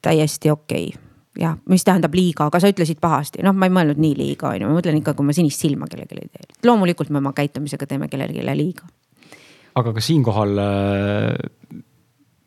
täiesti 0.02 0.50
okei 0.50 0.88
okay 0.92 1.08
jah, 1.38 1.56
mis 1.70 1.84
tähendab 1.86 2.14
liiga, 2.16 2.48
aga 2.48 2.60
sa 2.62 2.70
ütlesid 2.70 3.00
pahasti, 3.02 3.42
noh, 3.46 3.54
ma 3.56 3.68
ei 3.68 3.74
mõelnud 3.74 4.00
nii 4.02 4.14
liiga, 4.18 4.52
on 4.52 4.62
ju, 4.62 4.70
ma 4.70 4.78
mõtlen 4.78 4.98
ikka, 5.00 5.14
kui 5.18 5.26
ma 5.26 5.34
sinist 5.36 5.62
silma 5.62 5.88
kellelegi 5.90 6.24
ei 6.24 6.30
tee. 6.32 6.46
loomulikult 6.66 7.12
me 7.14 7.20
oma 7.22 7.32
käitumisega 7.36 7.86
teeme 7.86 8.08
kellelegi 8.10 8.44
liiga. 8.58 8.88
aga 9.78 9.92
ka 9.94 10.02
siinkohal 10.02 10.62
äh, 10.62 11.82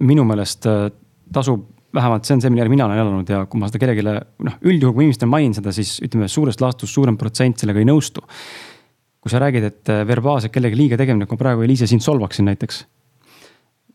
minu 0.07 0.25
meelest 0.27 0.67
äh, 0.67 0.89
tasub, 1.33 1.69
vähemalt 1.95 2.27
see 2.27 2.37
on 2.37 2.43
see, 2.43 2.51
mille 2.51 2.65
järgi 2.65 2.75
mina 2.75 2.87
olen 2.87 3.03
elanud 3.03 3.31
ja 3.31 3.45
kui 3.45 3.61
ma 3.61 3.69
seda 3.71 3.81
kellelegi, 3.83 4.17
noh, 4.47 4.59
üldjuhul 4.61 4.95
kui 4.97 5.07
inimestele 5.07 5.31
mainin 5.31 5.55
seda, 5.55 5.73
siis 5.75 5.97
ütleme, 6.03 6.27
suurest 6.31 6.63
laastus 6.63 6.93
suurem 6.93 7.19
protsent 7.19 7.63
sellega 7.63 7.79
ei 7.79 7.87
nõustu. 7.87 8.23
kui 9.21 9.29
sa 9.29 9.39
räägid, 9.39 9.63
et 9.63 9.89
äh, 9.93 10.03
verbaalselt 10.07 10.51
kellelegi 10.51 10.79
liiga 10.79 10.97
tegemine, 10.99 11.27
kui 11.29 11.37
ma 11.37 11.45
praegu 11.45 11.63
Eliise 11.63 11.87
sind 11.87 12.03
solvaksin 12.03 12.49
näiteks 12.49 12.83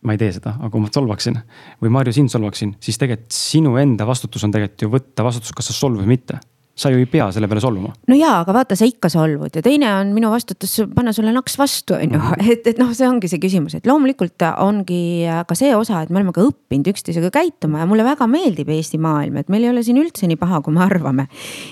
ma 0.03 0.17
ei 0.17 0.21
tee 0.21 0.35
seda, 0.37 0.57
aga 0.59 0.73
kui 0.73 0.83
ma 0.83 0.91
solvaksin 0.93 1.39
või 1.83 1.95
Marju 1.95 2.13
sind 2.17 2.33
solvaksin, 2.33 2.77
siis 2.83 2.99
tegelikult 3.01 3.33
sinu 3.37 3.77
enda 3.81 4.07
vastutus 4.09 4.45
on 4.47 4.53
tegelikult 4.55 4.87
ju 4.87 4.93
võtta 4.93 5.27
vastutus, 5.27 5.55
kas 5.57 5.71
sa 5.71 5.77
solvud 5.77 6.05
või 6.05 6.17
mitte 6.17 6.41
sa 6.77 6.91
ju 6.93 7.01
ei 7.01 7.07
pea 7.09 7.31
selle 7.33 7.49
peale 7.49 7.63
solvuma. 7.65 7.91
no 8.09 8.17
jaa, 8.19 8.35
aga 8.43 8.53
vaata, 8.53 8.77
sa 8.77 8.85
ikka 8.89 9.09
solvud 9.13 9.55
ja 9.57 9.63
teine 9.65 9.89
on 9.97 10.13
minu 10.13 10.29
vastutus 10.33 10.75
panna 10.93 11.15
sulle 11.17 11.33
naks 11.33 11.57
vastu, 11.57 11.97
on 11.97 12.17
ju, 12.19 12.21
mhm. 12.21 12.51
et, 12.53 12.69
et 12.73 12.81
noh, 12.81 12.93
see 12.97 13.09
ongi 13.09 13.31
see 13.33 13.41
küsimus, 13.43 13.79
et 13.79 13.89
loomulikult 13.89 14.45
ongi 14.61 15.01
ka 15.49 15.57
see 15.57 15.73
osa, 15.77 16.03
et 16.05 16.13
me 16.13 16.21
oleme 16.21 16.37
ka 16.37 16.45
õppinud 16.45 16.93
üksteisega 16.93 17.33
käituma 17.35 17.81
ja 17.81 17.89
mulle 17.89 18.05
väga 18.07 18.29
meeldib 18.31 18.69
Eesti 18.77 19.01
maailm, 19.01 19.41
et 19.41 19.53
meil 19.53 19.65
ei 19.65 19.73
ole 19.73 19.87
siin 19.87 20.03
üldse 20.03 20.29
nii 20.29 20.41
paha, 20.41 20.61
kui 20.65 20.77
me 20.77 20.85
arvame. 20.85 21.29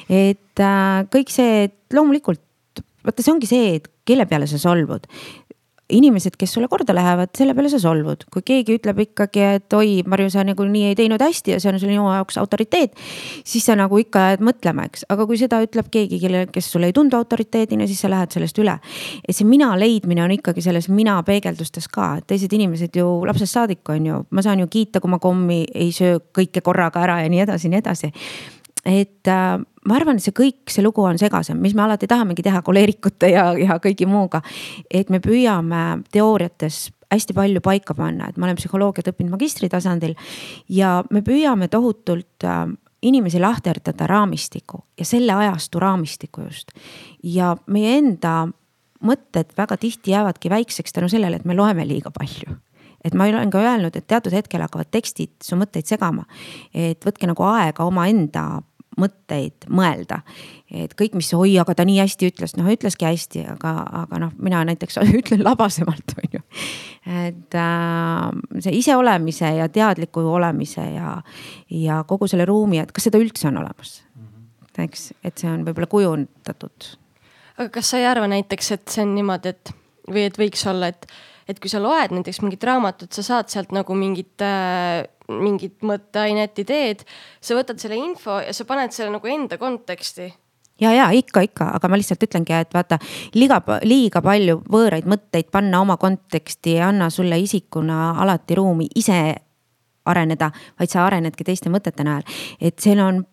et 0.08 0.64
äh, 0.64 1.04
kõik 1.12 1.32
see, 1.34 1.68
et 1.68 1.96
loomulikult 1.96 2.40
vaata, 3.04 3.20
see 3.20 3.34
ongi 3.34 3.50
see, 3.50 3.74
et 3.76 3.90
kelle 4.08 4.24
peale 4.28 4.48
sa 4.48 4.60
solvud 4.60 5.04
inimesed, 5.88 6.36
kes 6.38 6.52
sulle 6.52 6.68
korda 6.68 6.94
lähevad, 6.94 7.28
selle 7.36 7.54
peale 7.54 7.68
sa 7.68 7.78
solvud. 7.78 8.24
kui 8.32 8.42
keegi 8.42 8.78
ütleb 8.78 9.02
ikkagi, 9.04 9.42
et 9.58 9.76
oi, 9.76 10.00
Marju, 10.08 10.30
sa 10.32 10.44
nagu 10.46 10.64
nii 10.64 10.86
ei 10.90 10.96
teinud 10.96 11.20
hästi 11.20 11.52
ja 11.52 11.58
see 11.60 11.72
on 11.72 11.80
sinu 11.80 12.06
jaoks 12.08 12.38
autoriteet. 12.40 12.96
siis 13.44 13.66
sa 13.66 13.76
nagu 13.76 13.98
ikka 14.00 14.22
jääd 14.30 14.44
mõtlema, 14.44 14.86
eks, 14.88 15.04
aga 15.12 15.26
kui 15.28 15.38
seda 15.40 15.60
ütleb 15.64 15.90
keegi, 15.92 16.20
kelle, 16.22 16.46
kes 16.52 16.72
sulle 16.72 16.88
ei 16.88 16.96
tundu 16.96 17.18
autoriteedina, 17.20 17.86
siis 17.86 18.00
sa 18.00 18.10
lähed 18.10 18.32
sellest 18.32 18.58
üle. 18.58 18.78
et 19.28 19.36
see 19.36 19.44
mina 19.44 19.74
leidmine 19.78 20.24
on 20.24 20.32
ikkagi 20.32 20.64
selles 20.64 20.88
mina 20.88 21.20
peegeldustes 21.22 21.88
ka, 21.92 22.16
et 22.18 22.26
teised 22.32 22.52
inimesed 22.52 22.96
ju 22.96 23.06
lapsest 23.28 23.52
saadik 23.52 23.88
on 23.88 24.06
ju, 24.06 24.24
ma 24.30 24.42
saan 24.42 24.64
ju 24.64 24.66
kiita, 24.66 25.00
kui 25.00 25.10
ma 25.10 25.18
kommi 25.18 25.64
ei 25.74 25.92
söö 25.92 26.18
kõike 26.32 26.64
korraga 26.64 27.04
ära 27.04 27.20
ja 27.22 27.28
nii 27.28 27.44
edasi, 27.44 27.68
nii 27.68 27.84
edasi 27.84 28.12
et 28.84 29.28
äh, 29.28 29.58
ma 29.88 29.96
arvan, 29.96 30.18
et 30.18 30.24
see 30.24 30.34
kõik, 30.36 30.68
see 30.72 30.84
lugu 30.84 31.04
on 31.04 31.18
segasem, 31.20 31.60
mis 31.60 31.74
me 31.76 31.84
alati 31.84 32.08
tahamegi 32.10 32.44
teha 32.44 32.62
koleerikute 32.64 33.30
ja, 33.32 33.50
ja 33.58 33.78
kõigi 33.82 34.08
muuga. 34.08 34.42
et 34.90 35.10
me 35.10 35.20
püüame 35.24 36.04
teooriates 36.12 36.88
hästi 37.14 37.36
palju 37.36 37.62
paika 37.64 37.94
panna, 37.94 38.28
et 38.28 38.38
ma 38.38 38.48
olen 38.48 38.58
psühholoogiat 38.58 39.12
õppinud 39.12 39.36
magistri 39.36 39.68
tasandil 39.72 40.16
ja 40.68 40.96
me 41.10 41.22
püüame 41.26 41.68
tohutult 41.72 42.46
äh, 42.48 42.66
inimesi 43.04 43.40
lahterdada 43.40 44.08
raamistiku 44.08 44.84
ja 44.98 45.04
selle 45.04 45.32
ajastu 45.36 45.80
raamistiku 45.80 46.46
just. 46.48 46.72
ja 47.22 47.54
meie 47.66 47.98
enda 47.98 48.48
mõtted 49.04 49.52
väga 49.56 49.76
tihti 49.76 50.14
jäävadki 50.14 50.50
väikseks 50.50 50.92
tänu 50.92 51.08
sellele, 51.12 51.36
et 51.36 51.44
me 51.44 51.56
loeme 51.56 51.84
liiga 51.88 52.12
palju 52.14 52.56
et 53.04 53.12
ma 53.12 53.26
olen 53.28 53.50
ka 53.52 53.60
öelnud, 53.60 53.96
et 53.96 54.06
teatud 54.08 54.32
hetkel 54.32 54.62
hakkavad 54.64 54.88
tekstid 54.90 55.34
su 55.44 55.58
mõtteid 55.60 55.84
segama. 55.84 56.24
et 56.72 57.04
võtke 57.04 57.28
nagu 57.28 57.44
aega 57.44 57.84
omaenda 57.84 58.62
mõtteid 59.00 59.66
mõelda. 59.68 60.20
et 60.70 60.94
kõik, 60.98 61.14
mis 61.18 61.30
oi, 61.34 61.56
aga 61.60 61.74
ta 61.74 61.84
nii 61.86 62.00
hästi 62.00 62.30
ütles, 62.32 62.56
noh 62.58 62.68
ütleski 62.70 63.06
hästi, 63.06 63.44
aga, 63.54 63.74
aga 64.04 64.20
noh, 64.26 64.32
mina 64.38 64.62
näiteks 64.68 64.98
ütlen 65.20 65.44
labasemalt, 65.44 66.16
on 66.18 66.38
ju. 66.38 66.42
et 67.26 67.58
äh, 67.60 68.58
see 68.58 68.74
iseolemise 68.80 69.54
ja 69.58 69.68
teadliku 69.68 70.24
olemise 70.34 70.84
ja, 70.94 71.16
ja 71.70 72.02
kogu 72.08 72.28
selle 72.30 72.48
ruumi, 72.48 72.80
et 72.82 72.92
kas 72.92 73.10
seda 73.10 73.20
üldse 73.22 73.48
on 73.50 73.62
olemas 73.62 74.02
mm. 74.14 74.26
-hmm. 74.26 74.84
eks, 74.88 75.12
et 75.24 75.38
see 75.38 75.50
on 75.50 75.64
võib-olla 75.66 75.90
kujundatud. 75.90 76.90
aga 77.58 77.68
kas 77.68 77.90
sa 77.90 77.98
ei 77.98 78.06
arva 78.06 78.28
näiteks, 78.30 78.72
et 78.72 78.88
see 78.88 79.02
on 79.02 79.14
niimoodi, 79.14 79.54
et 79.54 79.74
või 80.10 80.26
et 80.28 80.38
võiks 80.38 80.66
olla, 80.70 80.92
et 80.92 81.06
et 81.48 81.60
kui 81.60 81.72
sa 81.72 81.80
loed 81.82 82.14
näiteks 82.14 82.40
mingit 82.44 82.64
raamatut, 82.64 83.12
sa 83.12 83.24
saad 83.26 83.52
sealt 83.52 83.74
nagu 83.74 83.96
mingit 83.98 84.44
äh, 84.44 85.04
mingit 85.28 85.80
mõtteainet, 85.86 86.58
ideed, 86.60 87.04
sa 87.40 87.56
võtad 87.56 87.80
selle 87.80 87.96
info 87.96 88.38
ja 88.44 88.52
sa 88.52 88.66
paned 88.68 88.92
selle 88.92 89.12
nagu 89.14 89.28
enda 89.30 89.56
konteksti 89.60 90.28
ja, 90.80 90.92
ja 90.92 91.10
ikka, 91.14 91.44
ikka, 91.48 91.68
aga 91.78 91.88
ma 91.88 91.98
lihtsalt 91.98 92.26
ütlengi, 92.26 92.54
et 92.56 92.74
vaata 92.74 92.98
liiga, 93.34 93.60
liiga 93.86 94.22
palju 94.24 94.60
võõraid 94.70 95.08
mõtteid 95.08 95.50
panna 95.54 95.80
oma 95.84 95.96
konteksti 96.00 96.76
ei 96.78 96.84
anna 96.88 97.10
sulle 97.10 97.38
isikuna 97.40 98.14
alati 98.22 98.58
ruumi 98.58 98.88
ise 98.96 99.20
areneda, 100.04 100.50
vaid 100.78 100.92
sa 100.92 101.06
arenedki 101.06 101.46
teiste 101.46 101.72
mõtete 101.72 102.04
najal. 102.04 102.26
et 102.60 102.78
seal 102.78 103.00
on 103.00 103.24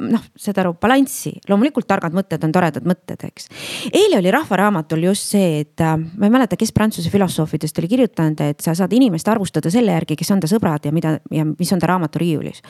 noh, 0.00 0.24
saad 0.38 0.60
aru, 0.62 0.74
balanssi, 0.80 1.34
loomulikult 1.48 1.88
targad 1.88 2.16
mõtted 2.16 2.44
on 2.46 2.54
toredad 2.54 2.86
mõtted, 2.88 3.24
eks. 3.28 3.50
eile 3.92 4.20
oli 4.20 4.32
Rahvaraamatul 4.34 5.08
just 5.08 5.34
see, 5.34 5.62
et 5.64 5.84
äh, 5.84 5.96
ma 5.98 6.28
ei 6.28 6.34
mäleta, 6.34 6.58
kes 6.60 6.72
Prantsuse 6.76 7.12
filosoofidest 7.12 7.78
oli 7.82 7.90
kirjutanud, 7.90 8.42
et 8.46 8.64
sa 8.64 8.76
saad 8.78 8.94
inimest 8.96 9.28
arvustada 9.28 9.72
selle 9.72 9.94
järgi, 9.96 10.18
kes 10.18 10.34
on 10.34 10.42
ta 10.44 10.50
sõbrad 10.50 10.88
ja 10.88 10.94
mida 10.94 11.18
ja 11.34 11.46
mis 11.48 11.72
on 11.74 11.82
ta 11.82 11.90
raamaturiiulis 11.90 12.62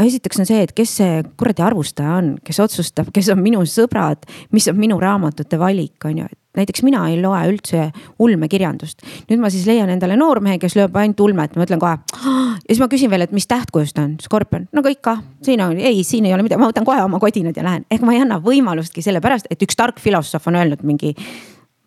esiteks 0.00 0.40
on 0.42 0.48
see, 0.48 0.62
et 0.64 0.72
kes 0.74 0.96
see 0.98 1.18
kuradi 1.38 1.62
arvustaja 1.62 2.16
on, 2.18 2.32
kes 2.44 2.58
otsustab, 2.64 3.12
kes 3.14 3.28
on 3.30 3.38
minu 3.42 3.62
sõbrad, 3.68 4.24
mis 4.54 4.66
on 4.70 4.78
minu 4.78 4.98
raamatute 4.98 5.58
valik, 5.60 5.96
on 6.08 6.24
ju, 6.24 6.30
et 6.30 6.40
näiteks 6.56 6.82
mina 6.86 7.02
ei 7.10 7.18
loe 7.22 7.40
üldse 7.50 7.88
ulmekirjandust. 8.22 9.02
nüüd 9.30 9.42
ma 9.42 9.50
siis 9.52 9.66
leian 9.68 9.90
endale 9.90 10.16
noormehe, 10.18 10.58
kes 10.62 10.76
lööb 10.78 10.96
ainult 11.00 11.20
ulmet, 11.24 11.56
ma 11.56 11.66
ütlen 11.66 11.82
kohe. 11.82 11.98
ja 11.98 12.70
siis 12.70 12.82
ma 12.82 12.88
küsin 12.92 13.10
veel, 13.12 13.26
et 13.26 13.34
mis 13.36 13.48
tähtkujust 13.50 13.98
on, 14.02 14.16
skorpion, 14.22 14.68
no 14.72 14.84
kõik 14.86 15.02
kah, 15.04 15.22
siin 15.44 15.62
on, 15.64 15.76
ei, 15.78 16.02
siin 16.06 16.28
ei 16.28 16.34
ole 16.36 16.46
midagi, 16.46 16.62
ma 16.62 16.70
võtan 16.70 16.86
kohe 16.86 17.02
oma 17.04 17.20
kodinad 17.22 17.56
ja 17.58 17.66
lähen, 17.66 17.86
ehk 17.90 18.06
ma 18.06 18.14
ei 18.16 18.22
anna 18.24 18.40
võimalustki 18.44 19.04
sellepärast, 19.04 19.50
et 19.50 19.66
üks 19.66 19.78
tark 19.78 20.00
filosoof 20.02 20.50
on 20.50 20.60
öelnud 20.62 20.86
mingi 20.86 21.14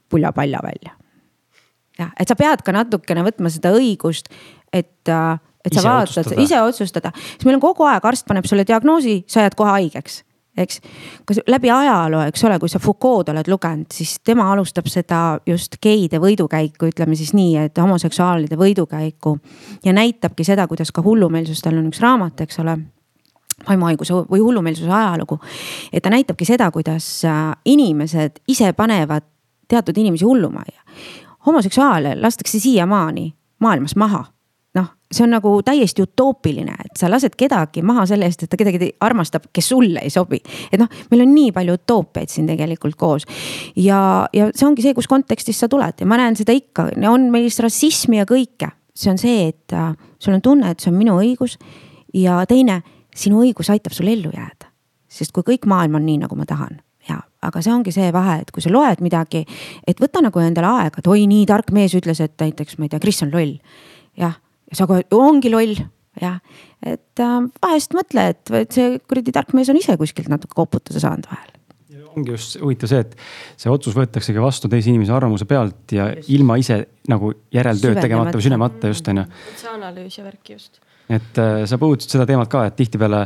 puljapalja 0.09 0.63
välja. 0.63 0.95
jah, 1.99 2.13
et 2.19 2.27
sa 2.27 2.35
pead 2.39 2.63
ka 2.65 2.75
natukene 2.75 3.25
võtma 3.27 3.51
seda 3.53 3.73
õigust, 3.75 4.31
et 4.73 5.09
et 5.67 5.73
sa 5.75 5.81
ise 5.81 5.89
vaatad, 5.89 6.37
ise 6.39 6.59
otsustada, 6.63 7.11
siis 7.17 7.43
meil 7.43 7.57
on 7.57 7.63
kogu 7.63 7.83
aeg 7.83 8.05
arst 8.07 8.23
paneb 8.27 8.45
sulle 8.47 8.63
diagnoosi, 8.67 9.23
sa 9.27 9.43
jääd 9.43 9.55
kohe 9.57 9.73
haigeks 9.73 10.21
eks. 10.57 10.81
kas 11.25 11.39
läbi 11.47 11.71
ajaloo, 11.71 12.21
eks 12.27 12.43
ole, 12.43 12.59
kui 12.59 12.69
sa 12.69 12.79
Foucault 12.79 13.29
oled 13.29 13.47
lugenud, 13.47 13.87
siis 13.93 14.17
tema 14.23 14.49
alustab 14.51 14.89
seda 14.91 15.39
just 15.45 15.79
geide 15.83 16.19
võidukäiku, 16.23 16.91
ütleme 16.91 17.15
siis 17.15 17.33
nii, 17.37 17.55
et 17.67 17.77
homoseksuaalide 17.77 18.57
võidukäiku. 18.59 19.37
ja 19.85 19.93
näitabki 19.93 20.43
seda, 20.43 20.67
kuidas 20.67 20.91
ka 20.91 21.01
hullumeelsus, 21.01 21.61
tal 21.61 21.77
on 21.77 21.89
üks 21.91 22.01
raamat, 22.03 22.41
eks 22.47 22.59
ole 22.63 22.77
vaimuhaiguse 23.67 24.13
või 24.13 24.39
hullumeelsuse 24.39 24.91
ajalugu. 24.91 25.39
et 25.93 26.03
ta 26.03 26.09
näitabki 26.09 26.45
seda, 26.45 26.71
kuidas 26.71 27.25
äh, 27.25 27.55
inimesed 27.65 28.41
ise 28.47 28.73
panevad 28.73 29.23
teatud 29.67 29.97
inimesi 29.97 30.25
hullumajja. 30.25 30.81
homoseksuaale 31.45 32.15
lastakse 32.21 32.59
siiamaani 32.59 33.33
maailmas 33.59 33.95
maha 33.95 34.25
noh, 34.77 34.87
see 35.11 35.23
on 35.23 35.31
nagu 35.31 35.51
täiesti 35.65 36.03
utoopiline, 36.03 36.73
et 36.83 36.99
sa 36.99 37.09
lased 37.09 37.35
kedagi 37.39 37.81
maha 37.85 38.05
selle 38.09 38.27
eest, 38.27 38.43
et 38.43 38.51
ta 38.51 38.59
kedagi 38.59 38.89
armastab, 39.03 39.47
kes 39.55 39.69
sulle 39.71 40.03
ei 40.03 40.11
sobi. 40.13 40.39
et 40.71 40.79
noh, 40.79 40.89
meil 41.11 41.23
on 41.23 41.33
nii 41.33 41.51
palju 41.55 41.77
utoopiaid 41.79 42.31
siin 42.31 42.49
tegelikult 42.49 42.97
koos. 42.99 43.27
ja, 43.75 44.27
ja 44.33 44.49
see 44.53 44.67
ongi 44.67 44.85
see, 44.85 44.95
kus 44.97 45.07
kontekstis 45.07 45.59
sa 45.63 45.71
tuled 45.71 46.01
ja 46.01 46.09
ma 46.09 46.19
näen 46.19 46.35
seda 46.39 46.55
ikka, 46.55 46.89
on 47.09 47.29
meis 47.33 47.59
rassismi 47.63 48.21
ja 48.21 48.27
kõike. 48.29 48.71
see 48.95 49.11
on 49.13 49.21
see, 49.21 49.47
et 49.53 49.73
äh, 49.73 49.93
sul 50.19 50.35
on 50.37 50.41
tunne, 50.41 50.71
et 50.71 50.83
see 50.83 50.91
on 50.91 50.99
minu 50.99 51.19
õigus. 51.21 51.57
ja 52.13 52.43
teine, 52.49 52.81
sinu 53.15 53.43
õigus 53.45 53.71
aitab 53.71 53.95
sul 53.95 54.11
ellu 54.11 54.33
jääda. 54.33 54.73
sest 55.07 55.31
kui 55.31 55.43
kõik 55.43 55.65
maailm 55.65 55.95
on 55.95 56.05
nii, 56.05 56.25
nagu 56.25 56.35
ma 56.35 56.45
tahan 56.45 56.81
ja, 57.09 57.21
aga 57.47 57.61
see 57.63 57.73
ongi 57.73 57.93
see 57.95 58.11
vahe, 58.13 58.41
et 58.43 58.51
kui 58.51 58.63
sa 58.63 58.71
loed 58.73 59.01
midagi, 59.03 59.43
et 59.87 60.01
võta 60.01 60.21
nagu 60.25 60.41
endale 60.43 60.69
aega, 60.83 61.01
et 61.01 61.07
oi, 61.07 61.23
nii 61.29 61.45
tark 61.49 61.71
mees 61.75 61.95
ütles, 61.97 62.21
et 62.23 62.35
näiteks 62.41 62.77
ma 62.77 62.87
ei 62.87 62.93
tea, 62.93 63.01
Kris 63.03 63.23
on 63.25 63.31
loll. 63.33 63.57
Ja 64.71 64.79
sa 64.79 64.87
kohe, 64.89 65.05
ongi 65.15 65.51
loll, 65.53 65.75
jah. 66.21 66.39
et 66.85 67.23
äh, 67.23 67.37
vahest 67.63 67.95
mõtle, 67.97 68.29
et, 68.33 68.73
see 68.73 68.97
kuradi 69.05 69.35
tark 69.35 69.53
mees 69.57 69.71
on 69.73 69.79
ise 69.79 69.97
kuskilt 69.99 70.31
natuke 70.33 70.57
koputada 70.57 71.03
saanud 71.03 71.29
vahel 71.31 71.53
ongi 72.17 72.33
just 72.33 72.57
huvitav 72.61 72.89
see, 72.89 73.03
et 73.05 73.13
see 73.59 73.71
otsus 73.71 73.95
võetaksegi 73.97 74.41
vastu 74.41 74.69
teise 74.71 74.89
inimese 74.91 75.13
arvamuse 75.13 75.45
pealt 75.49 75.93
ja 75.93 76.09
just. 76.15 76.31
ilma 76.33 76.57
ise 76.61 76.79
nagu 77.11 77.31
järeltööd 77.53 78.01
tegemata 78.01 78.37
või 78.37 78.45
süvenemata 78.47 78.91
just 78.91 79.11
on 79.11 79.21
ju. 79.21 79.25
see 79.61 79.71
analüüs 79.71 80.17
ja 80.19 80.25
värk 80.25 80.53
just 80.55 80.81
et 81.07 81.39
äh, 81.39 81.61
sa 81.67 81.77
puudutasid 81.79 82.17
seda 82.17 82.25
teemat 82.27 82.49
ka, 82.51 82.65
et 82.67 82.75
tihtipeale 82.75 83.21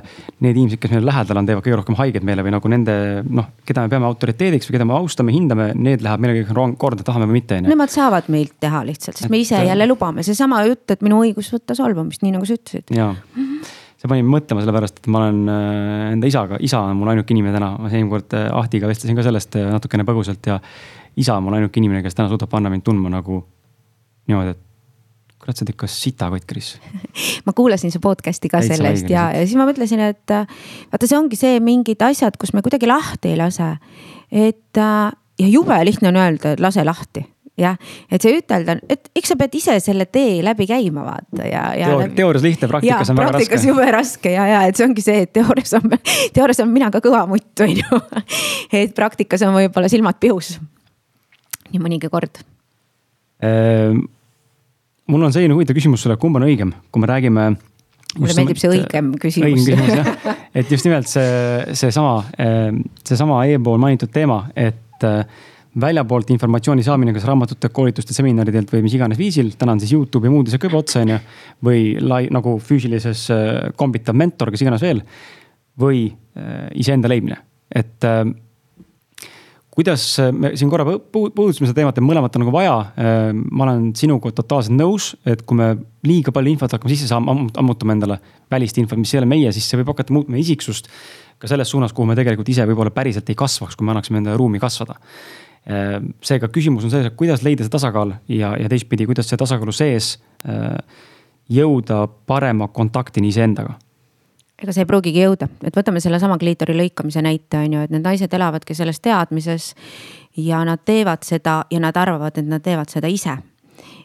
need 0.45 0.53
inimesed, 0.53 0.79
kes 0.81 0.93
meile 0.93 1.07
lähedal 1.07 1.39
on, 1.41 1.47
teevad 1.49 1.65
kõige 1.65 1.79
rohkem 1.79 1.97
haiget 1.97 2.25
meile 2.27 2.45
või 2.45 2.53
nagu 2.53 2.69
nende 2.69 2.95
noh, 3.25 3.47
keda 3.65 3.85
me 3.85 3.93
peame 3.93 4.07
autoriteediks 4.09 4.69
või 4.69 4.77
keda 4.77 4.87
me 4.89 4.97
austame, 4.99 5.33
hindame, 5.33 5.71
need 5.73 6.05
läheb 6.05 6.21
meile 6.21 6.43
kõik 6.45 6.77
korda, 6.81 7.05
tahame 7.07 7.25
või 7.29 7.39
mitte 7.39 7.57
on 7.57 7.65
ju. 7.65 7.73
Nemad 7.73 7.93
saavad 7.93 8.29
meilt 8.33 8.53
teha 8.61 8.83
lihtsalt, 8.85 9.17
sest 9.17 9.25
et, 9.25 9.33
me 9.33 9.41
ise 9.41 9.57
äh, 9.57 9.65
jälle 9.71 9.87
lubame, 9.89 10.25
seesama 10.25 10.61
jutt, 10.69 10.85
et 10.93 11.05
minu 11.05 11.23
õigus 11.25 11.49
võtta 11.55 11.77
solvamist, 11.77 12.21
nii 12.25 12.35
nagu 12.37 12.49
sa 12.49 12.57
ütlesid. 12.59 12.93
jaa 12.93 13.13
mm 13.13 13.45
-hmm 13.45 13.77
see 14.01 14.09
pani 14.09 14.23
mind 14.23 14.33
mõtlema 14.33 14.63
sellepärast, 14.63 14.95
et 14.97 15.07
ma 15.13 15.19
olen 15.19 15.49
äh, 15.53 16.05
enda 16.15 16.25
isaga, 16.25 16.57
isa 16.65 16.79
on 16.81 16.97
mul 16.97 17.11
ainuke 17.11 17.35
inimene 17.35 17.53
täna, 17.53 17.75
ma 17.77 17.89
eelmine 17.91 18.09
kord 18.09 18.33
Ahtiga 18.33 18.87
vestlesin 18.89 19.13
ka 19.13 19.21
sellest 19.21 19.57
natukene 19.61 20.01
põgusalt 20.07 20.47
ja. 20.49 20.55
isa 21.15 21.35
on 21.37 21.45
mul 21.45 21.53
ainuke 21.59 21.77
inimene, 21.77 22.01
kes 22.01 22.17
täna 22.17 22.31
suudab 22.31 22.49
panna 22.49 22.71
mind 22.73 22.81
tundma 22.81 23.13
nagu 23.13 23.43
niimoodi, 24.25 24.55
et 24.55 24.70
kurat, 25.41 25.57
sa 25.57 25.65
oled 25.65 25.73
ikka 25.73 25.89
sitakott, 25.89 26.45
Kris 26.49 26.75
ma 27.47 27.55
kuulasin 27.57 27.93
su 27.93 28.01
podcast'i 28.03 28.51
ka 28.51 28.61
Täitsa 28.61 28.77
sellest 28.77 29.09
ja, 29.11 29.29
ja 29.35 29.43
siis 29.45 29.57
ma 29.59 29.67
mõtlesin, 29.69 30.03
et 30.11 30.35
vaata, 30.35 31.07
see 31.07 31.17
ongi 31.17 31.39
see 31.39 31.59
mingid 31.63 32.01
asjad, 32.05 32.37
kus 32.41 32.53
me 32.55 32.63
kuidagi 32.65 32.89
lahti 32.89 33.33
ei 33.33 33.41
lase. 33.41 33.73
et 34.31 34.81
ja 35.41 35.47
jube 35.49 35.77
lihtne 35.85 36.11
on 36.11 36.21
öelda, 36.21 36.55
et 36.55 36.63
lase 36.63 36.85
lahti 36.85 37.25
jah, 37.59 37.77
et 38.11 38.23
see 38.23 38.37
ütelda, 38.39 38.77
et 38.91 39.09
eks 39.17 39.33
sa 39.33 39.37
pead 39.39 39.57
ise 39.59 39.75
selle 39.83 40.07
tee 40.13 40.39
läbi 40.45 40.67
käima 40.69 41.03
vaata 41.05 41.47
ja, 41.47 41.65
ja 41.77 41.89
Teoor,. 41.91 42.13
teoorias 42.17 42.45
lihtne, 42.45 42.69
praktikas 42.71 43.09
ja, 43.09 43.13
on 43.13 43.19
väga 43.19 43.27
raske. 43.27 43.37
praktikas 43.37 43.67
jube 43.67 43.89
raske 43.95 44.33
ja, 44.35 44.45
ja 44.49 44.61
et 44.69 44.79
see 44.79 44.87
ongi 44.87 45.03
see, 45.05 45.25
et 45.25 45.33
teoorias 45.35 45.75
on, 45.77 45.97
teoorias 46.35 46.63
on 46.63 46.71
mina 46.73 46.91
ka 46.93 47.03
kõva 47.03 47.25
mutt, 47.29 47.51
on 47.65 47.75
ju. 47.75 48.01
et 48.81 48.95
praktikas 48.97 49.43
on 49.47 49.57
võib-olla 49.57 49.91
silmad 49.91 50.21
pihus. 50.21 50.55
nii 51.71 51.83
mõnigi 51.83 52.11
kord 52.13 52.41
ehm 53.41 54.01
mul 55.09 55.27
on 55.27 55.33
selline 55.33 55.55
huvitav 55.55 55.77
küsimus 55.77 56.03
sulle, 56.03 56.17
kumb 56.21 56.39
on 56.39 56.47
õigem, 56.47 56.73
kui 56.91 57.03
me 57.03 57.09
räägime. 57.09 57.45
mulle 58.17 58.35
meeldib 58.35 58.59
see 58.59 58.73
õigem 58.73 59.13
küsimus. 59.21 59.47
õigem 59.47 59.63
küsimus 59.63 59.95
jah, 59.95 60.35
et 60.59 60.71
just 60.71 60.87
nimelt 60.87 61.09
see, 61.09 61.77
seesama, 61.79 62.19
ehm, 62.37 62.83
seesama 63.07 63.39
eelpool 63.47 63.79
mainitud 63.81 64.11
teema, 64.13 64.43
et 64.55 65.07
äh, 65.07 65.23
väljapoolt 65.81 66.33
informatsiooni 66.35 66.83
saamine, 66.83 67.13
kas 67.15 67.25
raamatute, 67.29 67.69
koolituste, 67.71 68.13
seminaridelt 68.13 68.73
või 68.73 68.83
mis 68.83 68.97
iganes 68.97 69.19
viisil, 69.19 69.53
täna 69.57 69.77
on 69.77 69.79
siis 69.79 69.93
Youtube 69.95 70.27
ja 70.27 70.33
muud 70.33 70.51
asjad 70.51 70.59
ka 70.61 70.67
juba 70.67 70.81
otsa, 70.83 71.05
on 71.05 71.13
ju. 71.13 71.19
või 71.63 71.83
lai, 72.03 72.25
nagu 72.33 72.57
füüsilises 72.59 73.25
äh, 73.31 73.51
kombitav 73.79 74.17
mentor, 74.19 74.51
kes 74.51 74.65
iganes 74.65 74.83
veel. 74.83 75.03
või 75.79 76.09
äh, 76.11 76.67
iseenda 76.83 77.09
leidmine, 77.09 77.37
et 77.71 78.03
kuidas 79.71 80.03
me 80.35 80.51
siin 80.59 80.69
korra 80.71 80.85
puudutasime 80.85 81.69
seda 81.69 81.79
teemat, 81.79 81.97
et 81.97 82.03
mõlemat 82.03 82.35
on 82.35 82.43
nagu 82.43 82.53
vaja. 82.53 82.75
Ehm, 82.99 83.43
ma 83.55 83.65
olen 83.67 83.91
sinuga 83.95 84.33
totaalselt 84.35 84.75
nõus, 84.75 85.13
et 85.25 85.45
kui 85.47 85.59
me 85.59 85.71
liiga 86.07 86.33
palju 86.35 86.51
infot 86.51 86.75
hakkame 86.75 86.91
sisse 86.91 87.07
saama, 87.11 87.37
ammutama 87.61 87.95
endale 87.95 88.19
välist 88.51 88.79
infot, 88.81 88.99
mis 88.99 89.13
ei 89.15 89.21
ole 89.21 89.29
meie, 89.31 89.51
siis 89.55 89.69
see 89.71 89.79
võib 89.79 89.93
hakata 89.93 90.15
muutma 90.15 90.39
isiksust. 90.41 90.91
ka 91.41 91.47
selles 91.49 91.71
suunas, 91.73 91.89
kuhu 91.89 92.05
me 92.05 92.13
tegelikult 92.13 92.49
ise 92.53 92.61
võib-olla 92.69 92.91
päriselt 92.93 93.29
ei 93.33 93.35
kasvaks, 93.35 93.73
kui 93.73 93.85
me 93.85 93.95
annaksime 93.95 94.19
endale 94.19 94.37
ruumi 94.37 94.59
kasvada. 94.61 94.99
Ehm, 95.65 96.11
seega 96.21 96.51
küsimus 96.53 96.83
on 96.85 96.91
selles, 96.91 97.07
et 97.07 97.17
kuidas 97.17 97.41
leida 97.41 97.63
see 97.65 97.73
tasakaal 97.73 98.13
ja, 98.29 98.51
ja 98.59 98.69
teistpidi, 98.69 99.07
kuidas 99.09 99.31
see 99.31 99.39
tasakaalu 99.41 99.73
sees 99.73 100.17
jõuda 101.51 102.03
parema 102.27 102.67
kontaktini 102.67 103.29
iseendaga 103.33 103.77
ega 104.61 104.73
see 104.73 104.83
ei 104.85 104.89
pruugigi 104.89 105.23
jõuda, 105.23 105.47
et 105.65 105.77
võtame 105.77 106.01
sellesama 106.03 106.37
kliitori 106.41 106.75
lõikamise 106.77 107.23
näite 107.25 107.63
on 107.63 107.77
ju, 107.77 107.85
et 107.85 107.93
need 107.93 108.05
naised 108.05 108.33
elavadki 108.33 108.77
selles 108.77 109.01
teadmises. 109.01 109.73
ja 110.37 110.63
nad 110.63 110.79
teevad 110.85 111.25
seda 111.27 111.65
ja 111.71 111.79
nad 111.79 111.97
arvavad, 111.97 112.37
et 112.37 112.47
nad 112.47 112.61
teevad 112.63 112.89
seda 112.89 113.07
ise. 113.07 113.37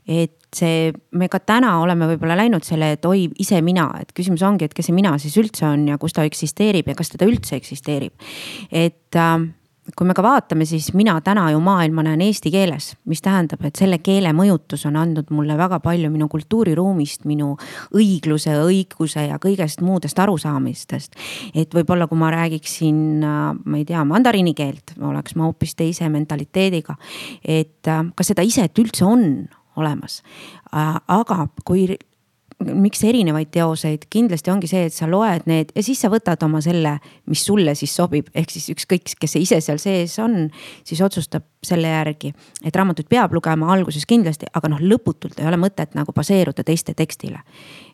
et 0.07 0.33
see, 0.55 0.93
me 1.13 1.29
ka 1.29 1.41
täna 1.41 1.81
oleme 1.81 2.07
võib-olla 2.07 2.37
läinud 2.37 2.65
selle, 2.65 2.93
et 2.93 3.05
oi, 3.05 3.29
ise 3.39 3.61
mina, 3.63 3.91
et 4.01 4.13
küsimus 4.15 4.43
ongi, 4.43 4.65
et 4.65 4.75
kes 4.75 4.87
see 4.87 4.95
mina 4.95 5.19
siis 5.19 5.37
üldse 5.37 5.67
on 5.67 5.89
ja 5.89 5.99
kus 5.99 6.13
ta 6.13 6.25
eksisteerib 6.25 6.89
ja 6.89 6.95
kas 6.95 7.11
teda 7.11 7.27
üldse 7.27 7.57
eksisteerib. 7.57 8.13
et 8.71 9.17
äh, 9.17 9.39
kui 9.95 10.07
me 10.09 10.15
ka 10.17 10.23
vaatame, 10.25 10.67
siis 10.67 10.89
mina 10.97 11.15
täna 11.25 11.47
ju 11.53 11.61
maailma 11.63 12.03
näen 12.07 12.23
eesti 12.27 12.51
keeles, 12.51 12.91
mis 13.11 13.23
tähendab, 13.23 13.63
et 13.67 13.79
selle 13.79 13.99
keele 14.05 14.33
mõjutus 14.37 14.87
on 14.89 14.97
andnud 14.99 15.31
mulle 15.35 15.57
väga 15.59 15.79
palju 15.85 16.11
minu 16.13 16.29
kultuuriruumist, 16.33 17.27
minu 17.29 17.53
õigluse, 17.95 18.57
õiguse 18.65 19.27
ja 19.29 19.39
kõigest 19.43 19.85
muudest 19.87 20.19
arusaamistest. 20.23 21.15
et 21.55 21.75
võib-olla, 21.75 22.09
kui 22.09 22.19
ma 22.19 22.33
räägiksin, 22.35 23.21
ma 23.21 23.79
ei 23.79 23.85
tea, 23.85 24.03
mandariini 24.05 24.55
keelt, 24.55 24.97
oleks 25.01 25.37
ma 25.37 25.47
hoopis 25.47 25.75
teise 25.75 26.09
mentaliteediga. 26.09 26.97
et 27.45 27.87
kas 27.87 28.27
seda 28.27 28.43
iset 28.43 28.79
üldse 28.79 29.05
on 29.05 29.49
olemas, 29.77 30.23
aga 30.73 31.49
kui 31.65 31.87
miks 32.65 33.03
erinevaid 33.05 33.51
teoseid, 33.53 34.07
kindlasti 34.11 34.51
ongi 34.51 34.69
see, 34.71 34.87
et 34.89 34.95
sa 34.95 35.09
loed 35.11 35.45
need 35.51 35.75
ja 35.77 35.83
siis 35.85 36.01
sa 36.01 36.09
võtad 36.13 36.41
oma 36.47 36.63
selle, 36.65 36.95
mis 37.29 37.43
sulle 37.45 37.75
siis 37.77 37.93
sobib, 37.93 38.31
ehk 38.35 38.55
siis 38.55 38.71
ükskõik, 38.73 39.13
kes 39.21 39.35
see 39.37 39.45
ise 39.45 39.59
seal 39.65 39.81
sees 39.83 40.17
on, 40.23 40.47
siis 40.87 41.03
otsustab 41.05 41.45
selle 41.67 41.91
järgi. 41.91 42.33
et 42.65 42.77
raamatut 42.77 43.09
peab 43.09 43.35
lugema 43.37 43.69
alguses 43.75 44.07
kindlasti, 44.09 44.49
aga 44.55 44.71
noh, 44.73 44.81
lõputult 44.81 45.37
ei 45.41 45.49
ole 45.51 45.61
mõtet 45.61 45.93
nagu 45.99 46.15
baseeruda 46.17 46.65
teiste 46.65 46.95
tekstile. 46.95 47.43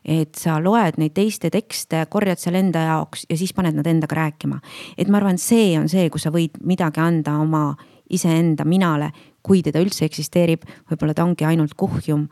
et 0.05 0.35
sa 0.39 0.59
loed 0.63 0.97
neid 0.97 1.13
teiste 1.13 1.51
tekste, 1.51 2.05
korjad 2.09 2.39
seal 2.39 2.55
enda 2.55 2.87
jaoks 2.87 3.25
ja 3.29 3.37
siis 3.37 3.53
paned 3.53 3.75
nad 3.75 3.87
endaga 3.87 4.15
rääkima. 4.15 4.61
et 4.97 5.07
ma 5.07 5.19
arvan, 5.19 5.37
see 5.37 5.77
on 5.77 5.89
see, 5.89 6.09
kus 6.09 6.23
sa 6.23 6.31
võid 6.31 6.63
midagi 6.63 7.03
anda 7.03 7.35
oma 7.35 7.75
iseenda 8.09 8.63
minale, 8.65 9.11
kui 9.43 9.61
teda 9.63 9.81
üldse 9.83 10.05
eksisteerib, 10.05 10.63
võib-olla 10.89 11.13
ta 11.13 11.23
ongi 11.23 11.43
ainult 11.43 11.73
kuhjum 11.75 12.29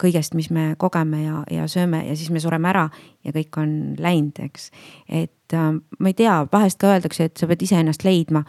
kõigest, 0.00 0.34
mis 0.38 0.50
me 0.54 0.74
kogeme 0.80 1.22
ja, 1.24 1.44
ja 1.50 1.68
sööme 1.70 2.02
ja 2.06 2.16
siis 2.16 2.30
me 2.34 2.42
sureme 2.42 2.70
ära 2.72 2.88
ja 3.24 3.34
kõik 3.36 3.60
on 3.60 3.72
läinud, 4.00 4.42
eks. 4.46 4.70
et 5.08 5.56
äh, 5.56 5.72
ma 5.98 6.12
ei 6.12 6.16
tea, 6.18 6.42
vahest 6.52 6.80
ka 6.80 6.94
öeldakse, 6.94 7.30
et 7.30 7.40
sa 7.40 7.48
pead 7.50 7.64
iseennast 7.66 8.04
leidma. 8.04 8.44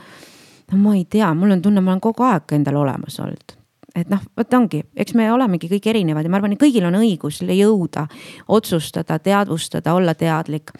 no 0.71 0.83
ma 0.83 0.95
ei 0.95 1.05
tea, 1.05 1.33
mul 1.33 1.57
on 1.57 1.61
tunne, 1.61 1.81
ma 1.81 1.95
olen 1.95 2.03
kogu 2.03 2.27
aeg 2.27 2.55
endal 2.59 2.83
olemas 2.83 3.19
olnud 3.19 3.57
et 3.95 4.09
noh, 4.11 4.21
vot 4.37 4.53
ongi, 4.55 4.81
eks 4.95 5.15
me 5.19 5.25
olemegi 5.33 5.67
kõik 5.71 5.89
erinevad 5.91 6.23
ja 6.23 6.31
ma 6.31 6.39
arvan, 6.39 6.55
et 6.55 6.61
kõigil 6.61 6.85
on 6.87 6.95
õigus 7.01 7.41
jõuda, 7.43 8.05
otsustada, 8.47 9.19
teadvustada, 9.19 9.93
olla 9.93 10.15
teadlik. 10.15 10.71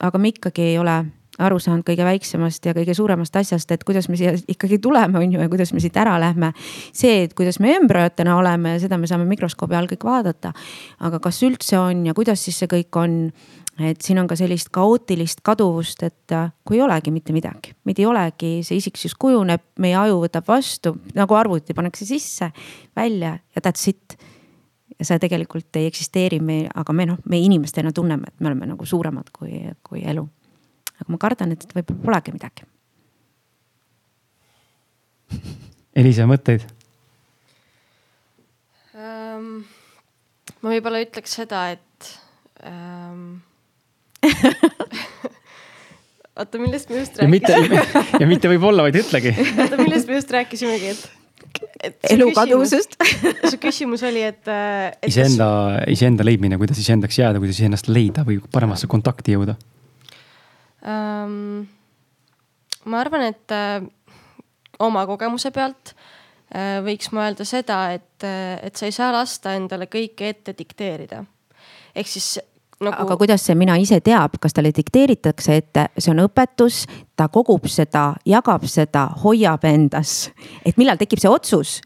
aga 0.00 0.18
me 0.18 0.28
ikkagi 0.28 0.62
ei 0.62 0.78
ole 0.78 1.04
aru 1.38 1.58
saanud 1.62 1.86
kõige 1.86 2.06
väiksemast 2.06 2.66
ja 2.66 2.74
kõige 2.76 2.94
suuremast 2.96 3.36
asjast, 3.38 3.70
et 3.74 3.84
kuidas 3.86 4.08
me 4.10 4.18
siia 4.18 4.34
ikkagi 4.48 4.80
tuleme, 4.82 5.20
on 5.20 5.32
ju, 5.32 5.40
ja 5.40 5.50
kuidas 5.50 5.72
me 5.74 5.82
siit 5.82 5.96
ära 5.96 6.16
lähme. 6.20 6.52
see, 6.92 7.22
et 7.24 7.34
kuidas 7.38 7.60
me 7.60 7.74
embrüotena 7.76 8.36
oleme, 8.36 8.78
seda 8.82 8.98
me 8.98 9.06
saame 9.06 9.28
mikroskoobi 9.28 9.78
all 9.78 9.90
kõik 9.90 10.04
vaadata. 10.04 10.52
aga 11.00 11.20
kas 11.22 11.42
üldse 11.42 11.78
on 11.78 12.06
ja 12.06 12.14
kuidas 12.14 12.44
siis 12.44 12.58
see 12.58 12.70
kõik 12.70 13.00
on? 13.00 13.32
et 13.78 14.00
siin 14.02 14.18
on 14.18 14.26
ka 14.26 14.34
sellist 14.34 14.72
kaootilist 14.74 15.40
kaduvust, 15.46 16.02
et 16.02 16.32
äh, 16.34 16.50
kui 16.66 16.80
ei 16.80 16.82
olegi 16.82 17.12
mitte 17.14 17.32
midagi, 17.32 17.76
meid 17.86 18.00
ei 18.02 18.08
olegi, 18.10 18.50
see 18.66 18.80
isiksus 18.80 19.14
kujuneb, 19.14 19.62
meie 19.78 19.94
aju 19.94 20.24
võtab 20.24 20.48
vastu 20.48 20.96
nagu 21.14 21.38
arvuti 21.38 21.76
pannakse 21.78 22.08
sisse, 22.08 22.50
välja 22.96 23.36
ja 23.38 23.62
that's 23.62 23.86
it 23.86 24.18
ja 24.98 25.06
see 25.06 25.20
tegelikult 25.22 25.78
ei 25.78 25.86
eksisteeri, 25.86 26.40
me, 26.42 26.64
aga 26.74 26.92
me 26.92 27.06
noh, 27.06 27.22
me 27.30 27.38
inimestena 27.38 27.94
tunneme, 27.94 28.32
et 28.32 28.40
me 28.40 28.50
oleme 28.50 28.66
nagu 28.72 28.86
suuremad 28.86 29.30
kui, 29.30 29.62
kui 29.86 30.02
elu 30.02 30.26
aga 30.98 31.14
ma 31.14 31.20
kardan, 31.20 31.54
et 31.54 31.66
võib-olla 31.76 32.02
polegi 32.04 32.34
midagi. 32.34 32.66
Elisa, 35.98 36.26
mõtteid 36.30 36.64
um,? 38.94 39.50
ma 40.62 40.72
võib-olla 40.72 41.02
ütleks 41.04 41.36
seda, 41.40 41.68
et 41.76 42.10
um... 42.66 43.38
oota, 46.38 46.58
millest 46.58 46.90
me 46.90 47.02
just 47.02 47.20
rääkisime? 47.20 47.84
ja 48.22 48.30
mitte 48.30 48.50
võib-olla, 48.50 48.88
vaid 48.88 48.98
ütlegi. 49.02 49.34
oota, 49.62 49.78
millest 49.80 50.10
me 50.10 50.18
just 50.18 50.34
rääkisimegi, 50.34 50.92
et 51.86 52.12
elu 52.14 52.30
kadusest 52.36 52.98
su 53.48 53.56
küsimus 53.62 54.02
oli, 54.08 54.24
et, 54.26 54.44
äh, 54.50 54.90
et. 54.98 55.10
iseenda, 55.12 55.48
iseenda 55.90 56.26
leidmine, 56.26 56.58
kuidas 56.60 56.80
iseendaks 56.82 57.20
jääda, 57.20 57.42
kuidas 57.42 57.60
iseennast 57.60 57.90
leida 57.92 58.26
või 58.26 58.40
paremasse 58.52 58.90
kontakti 58.90 59.36
jõuda 59.36 59.58
um,? 60.82 61.66
ma 62.88 63.00
arvan, 63.00 63.26
et 63.28 63.52
äh, 63.52 63.82
oma 64.78 65.04
kogemuse 65.08 65.50
pealt 65.54 65.92
äh, 66.54 66.78
võiks 66.84 67.10
ma 67.12 67.26
öelda 67.26 67.46
seda, 67.48 67.80
et, 67.96 68.24
äh, 68.26 68.58
et 68.64 68.78
sa 68.78 68.88
ei 68.88 68.94
saa 68.94 69.10
lasta 69.14 69.54
endale 69.58 69.88
kõike 69.90 70.30
ette 70.32 70.54
dikteerida. 70.58 71.24
ehk 71.94 72.08
siis 72.08 72.38
nagu.... 72.80 72.96
aga 73.04 73.16
kuidas 73.20 73.44
see 73.46 73.58
mina 73.58 73.76
ise 73.80 74.00
teab, 74.04 74.38
kas 74.40 74.56
talle 74.56 74.72
dikteeritakse 74.74 75.56
ette, 75.62 75.88
see 75.98 76.12
on 76.14 76.24
õpetus, 76.26 76.84
ta 77.16 77.28
kogub 77.32 77.68
seda, 77.70 78.12
jagab 78.28 78.66
seda, 78.70 79.08
hoiab 79.24 79.64
endas, 79.68 80.30
et 80.64 80.78
millal 80.80 81.00
tekib 81.00 81.22
see 81.22 81.32
otsus, 81.32 81.78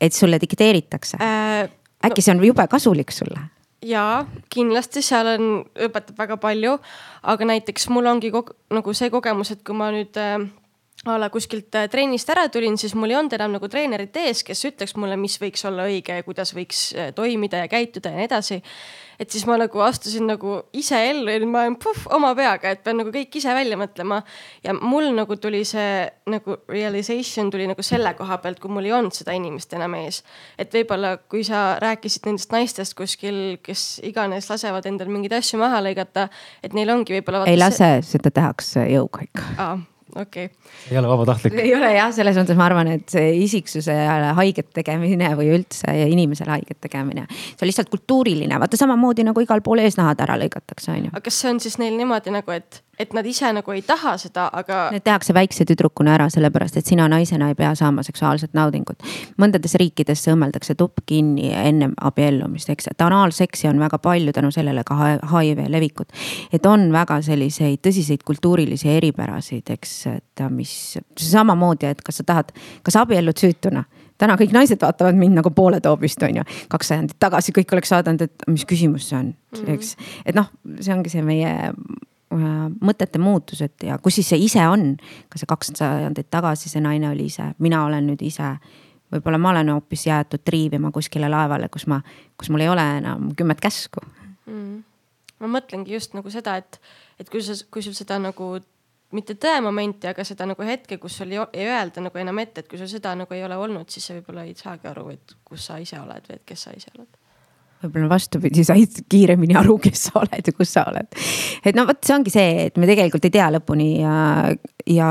et 0.00 0.16
sulle 0.16 0.40
dikteeritakse 0.42 1.20
äh,? 1.20 1.68
äkki 2.00 2.22
no, 2.22 2.24
see 2.24 2.32
on 2.32 2.44
jube 2.44 2.64
kasulik 2.72 3.12
sulle? 3.12 3.49
Jaa, 3.86 4.24
kindlasti 4.52 5.02
seal 5.04 5.34
on, 5.36 5.50
õpetab 5.88 6.18
väga 6.18 6.36
palju, 6.40 6.76
aga 7.32 7.50
näiteks 7.52 7.88
mul 7.92 8.08
ongi 8.10 8.32
nagu 8.32 8.94
see 8.96 9.10
kogemus, 9.12 9.54
et 9.54 9.62
kui 9.66 9.76
ma 9.76 9.90
nüüd 9.94 10.16
äh, 10.20 10.44
a 11.08 11.16
la 11.20 11.30
kuskilt 11.32 11.74
äh, 11.78 11.88
trennist 11.88 12.28
ära 12.32 12.46
tulin, 12.52 12.76
siis 12.80 12.94
mul 12.94 13.12
ei 13.12 13.16
olnud 13.20 13.36
enam 13.36 13.56
nagu 13.56 13.68
treenerit 13.72 14.16
ees, 14.20 14.44
kes 14.44 14.66
ütleks 14.68 14.96
mulle, 15.00 15.16
mis 15.20 15.38
võiks 15.40 15.64
olla 15.68 15.88
õige 15.88 16.18
ja 16.20 16.26
kuidas 16.26 16.52
võiks 16.56 16.90
äh, 16.92 17.14
toimida 17.16 17.62
ja 17.62 17.70
käituda 17.72 18.12
ja 18.12 18.20
nii 18.20 18.28
edasi. 18.28 18.60
Et 19.20 19.30
siis 19.30 19.44
ma 19.48 19.58
nagu 19.60 19.82
astusin 19.84 20.24
nagu 20.30 20.56
ise 20.76 20.98
ellu 21.10 21.28
ja 21.28 21.40
nüüd 21.42 21.52
ma 21.52 21.64
olen 21.66 21.76
puhh 21.80 22.06
oma 22.16 22.32
peaga, 22.38 22.72
et 22.72 22.82
pean 22.84 22.98
nagu 23.02 23.12
kõik 23.14 23.36
ise 23.40 23.52
välja 23.56 23.76
mõtlema. 23.80 24.22
ja 24.64 24.74
mul 24.74 25.10
nagu 25.16 25.36
tuli 25.36 25.62
see 25.68 26.08
nagu 26.32 26.56
realization 26.68 27.50
tuli 27.52 27.68
nagu 27.70 27.84
selle 27.84 28.14
koha 28.18 28.40
pealt, 28.40 28.60
kui 28.62 28.72
mul 28.72 28.88
ei 28.88 28.96
olnud 28.96 29.16
seda 29.16 29.36
inimest 29.36 29.76
enam 29.76 29.94
ees. 30.00 30.22
et 30.58 30.72
võib-olla, 30.74 31.16
kui 31.28 31.44
sa 31.44 31.76
rääkisid 31.82 32.26
nendest 32.30 32.56
naistest 32.56 32.96
kuskil, 32.98 33.60
kes 33.62 34.00
iganes 34.08 34.50
lasevad 34.50 34.88
endal 34.88 35.12
mingeid 35.12 35.36
asju 35.40 35.60
maha 35.60 35.82
lõigata, 35.84 36.28
et 36.64 36.76
neil 36.76 36.90
ongi 36.96 37.20
võib-olla. 37.20 37.44
ei 37.50 37.60
lase, 37.60 37.98
seda 38.06 38.32
tehakse 38.34 38.88
jõuga 38.88 39.28
ikka 39.28 39.78
okei 40.14 40.44
okay.. 40.44 40.74
ei 40.90 40.98
ole 40.98 41.08
vabatahtlik. 41.08 41.56
ei 41.62 41.74
ole 41.76 41.92
jah, 41.94 42.12
selles 42.14 42.38
mõttes 42.40 42.58
ma 42.58 42.66
arvan, 42.68 42.92
et 42.96 43.08
see 43.12 43.32
isiksusele 43.44 44.34
haiget 44.38 44.70
tegemine 44.76 45.32
või 45.38 45.52
üldse 45.56 45.94
inimesele 46.10 46.56
haiget 46.58 46.80
tegemine, 46.88 47.26
see 47.30 47.64
on 47.64 47.70
lihtsalt 47.70 47.90
kultuuriline, 47.92 48.60
vaata 48.62 48.80
samamoodi 48.80 49.26
nagu 49.26 49.44
igal 49.44 49.64
pool 49.64 49.82
eesnahad 49.84 50.22
ära 50.26 50.38
lõigatakse, 50.40 50.92
on 50.94 51.08
ju. 51.08 51.14
aga 51.14 51.26
kas 51.28 51.42
see 51.42 51.52
on 51.54 51.60
siis 51.62 51.80
neil 51.82 51.98
niimoodi 52.00 52.34
nagu, 52.34 52.56
et 52.56 52.82
et 53.00 53.14
nad 53.16 53.26
ise 53.26 53.48
nagu 53.56 53.72
ei 53.72 53.80
taha 53.86 54.14
seda, 54.20 54.46
aga. 54.52 54.80
Need 54.92 55.04
tehakse 55.06 55.34
väikse 55.36 55.64
tüdrukuna 55.68 56.14
ära, 56.18 56.26
sellepärast 56.32 56.76
et 56.80 56.88
sina 56.88 57.06
naisena 57.08 57.48
ei 57.50 57.56
pea 57.58 57.72
saama 57.78 58.04
seksuaalset 58.04 58.52
naudingut. 58.56 59.00
mõndades 59.40 59.74
riikides 59.80 60.26
õmmeldakse 60.32 60.76
tupp 60.78 61.00
kinni 61.08 61.48
ennem 61.54 61.94
abiellumist, 61.96 62.68
eks, 62.70 62.90
et 62.92 63.04
anaalseksi 63.04 63.70
on 63.70 63.80
väga 63.80 63.98
palju 64.02 64.34
tänu 64.36 64.50
sellele 64.52 64.84
ka 64.84 64.98
HIV 65.32 65.64
levikut. 65.68 66.12
et 66.52 66.66
on 66.66 66.90
väga 66.92 67.20
selliseid 67.24 67.80
tõsiseid 67.86 68.24
kultuurilisi 68.26 68.88
eripärasid, 68.88 69.70
eks, 69.70 69.99
et 70.08 70.44
mis 70.54 70.74
samamoodi, 71.20 71.90
et 71.90 72.04
kas 72.06 72.20
sa 72.20 72.26
tahad, 72.26 72.52
kas 72.86 72.96
abiellud 73.00 73.38
süütuna 73.38 73.84
täna 74.20 74.34
kõik 74.36 74.52
naised 74.52 74.82
vaatavad 74.82 75.16
mind 75.16 75.38
nagu 75.38 75.48
pooletoobist, 75.56 76.22
on 76.26 76.42
ju. 76.42 76.44
kaks 76.68 76.92
sajandit 76.92 77.16
tagasi 77.18 77.54
kõik 77.56 77.72
oleks 77.72 77.92
vaadanud, 77.94 78.26
et 78.28 78.48
mis 78.52 78.66
küsimus 78.68 79.08
see 79.08 79.16
on, 79.16 79.32
eks. 79.72 79.94
et 80.28 80.36
noh, 80.36 80.50
see 80.80 80.92
ongi 80.92 81.12
see 81.12 81.24
meie 81.24 81.54
Äh, 82.30 82.66
mõtete 82.78 83.18
muutused 83.18 83.82
ja 83.82 83.96
kus 83.98 84.20
siis 84.20 84.28
see 84.30 84.44
ise 84.44 84.62
on. 84.70 84.92
kas 85.26 85.42
see 85.42 85.48
kaks 85.50 85.72
sajandit 85.74 86.28
tagasi 86.30 86.70
see 86.70 86.78
naine 86.78 87.08
oli 87.10 87.24
ise, 87.26 87.48
mina 87.58 87.80
olen 87.88 88.06
nüüd 88.06 88.22
ise. 88.22 88.52
võib-olla 89.10 89.38
ma 89.42 89.50
olen 89.50 89.72
hoopis 89.74 90.04
jäetud 90.06 90.44
triivima 90.46 90.92
kuskile 90.94 91.26
laevale, 91.26 91.66
kus 91.68 91.88
ma, 91.90 91.98
kus 92.38 92.52
mul 92.54 92.62
ei 92.62 92.68
ole 92.70 92.84
enam 93.00 93.32
kümmet 93.34 93.58
käsku 93.58 94.04
mm.. 94.46 94.76
ma 95.42 95.50
mõtlengi 95.56 95.96
just 95.96 96.14
nagu 96.14 96.30
seda, 96.30 96.54
et, 96.62 96.78
et 97.18 97.26
kui 97.26 97.42
sa, 97.42 97.58
kui 97.66 97.82
sul 97.82 97.98
seda 97.98 98.20
nagu 98.22 98.52
mitte 99.16 99.34
tõemomenti, 99.40 100.10
aga 100.10 100.24
seda 100.26 100.46
nagu 100.50 100.66
hetke, 100.66 101.00
kus 101.02 101.20
sul 101.20 101.32
ei, 101.34 101.40
ei 101.52 101.70
öelda 101.70 102.04
nagu 102.04 102.20
enam 102.22 102.38
ette, 102.42 102.62
et 102.62 102.70
kui 102.70 102.78
sul 102.78 102.90
seda 102.90 103.14
nagu 103.18 103.34
ei 103.34 103.42
ole 103.46 103.58
olnud, 103.58 103.88
siis 103.90 104.06
sa 104.06 104.18
võib-olla 104.18 104.46
ei 104.46 104.54
saagi 104.58 104.90
aru, 104.90 105.08
et 105.14 105.34
kus 105.44 105.66
sa 105.70 105.80
ise 105.82 105.98
oled 106.00 106.28
või 106.28 106.38
et 106.38 106.46
kes 106.46 106.68
sa 106.68 106.76
ise 106.76 106.92
oled 106.96 107.10
võib-olla 107.80 108.10
vastupidi, 108.10 108.64
said 108.66 109.02
kiiremini 109.08 109.56
aru, 109.56 109.78
kes 109.80 110.06
sa 110.08 110.18
oled 110.20 110.48
ja 110.50 110.54
kus 110.56 110.74
sa 110.76 110.84
oled. 110.90 111.08
et 111.64 111.76
no 111.76 111.86
vot, 111.88 112.00
see 112.04 112.16
ongi 112.16 112.32
see, 112.32 112.66
et 112.68 112.80
me 112.80 112.88
tegelikult 112.90 113.24
ei 113.24 113.34
tea 113.38 113.48
lõpuni 113.54 113.90
ja, 114.02 114.16
ja 114.84 115.10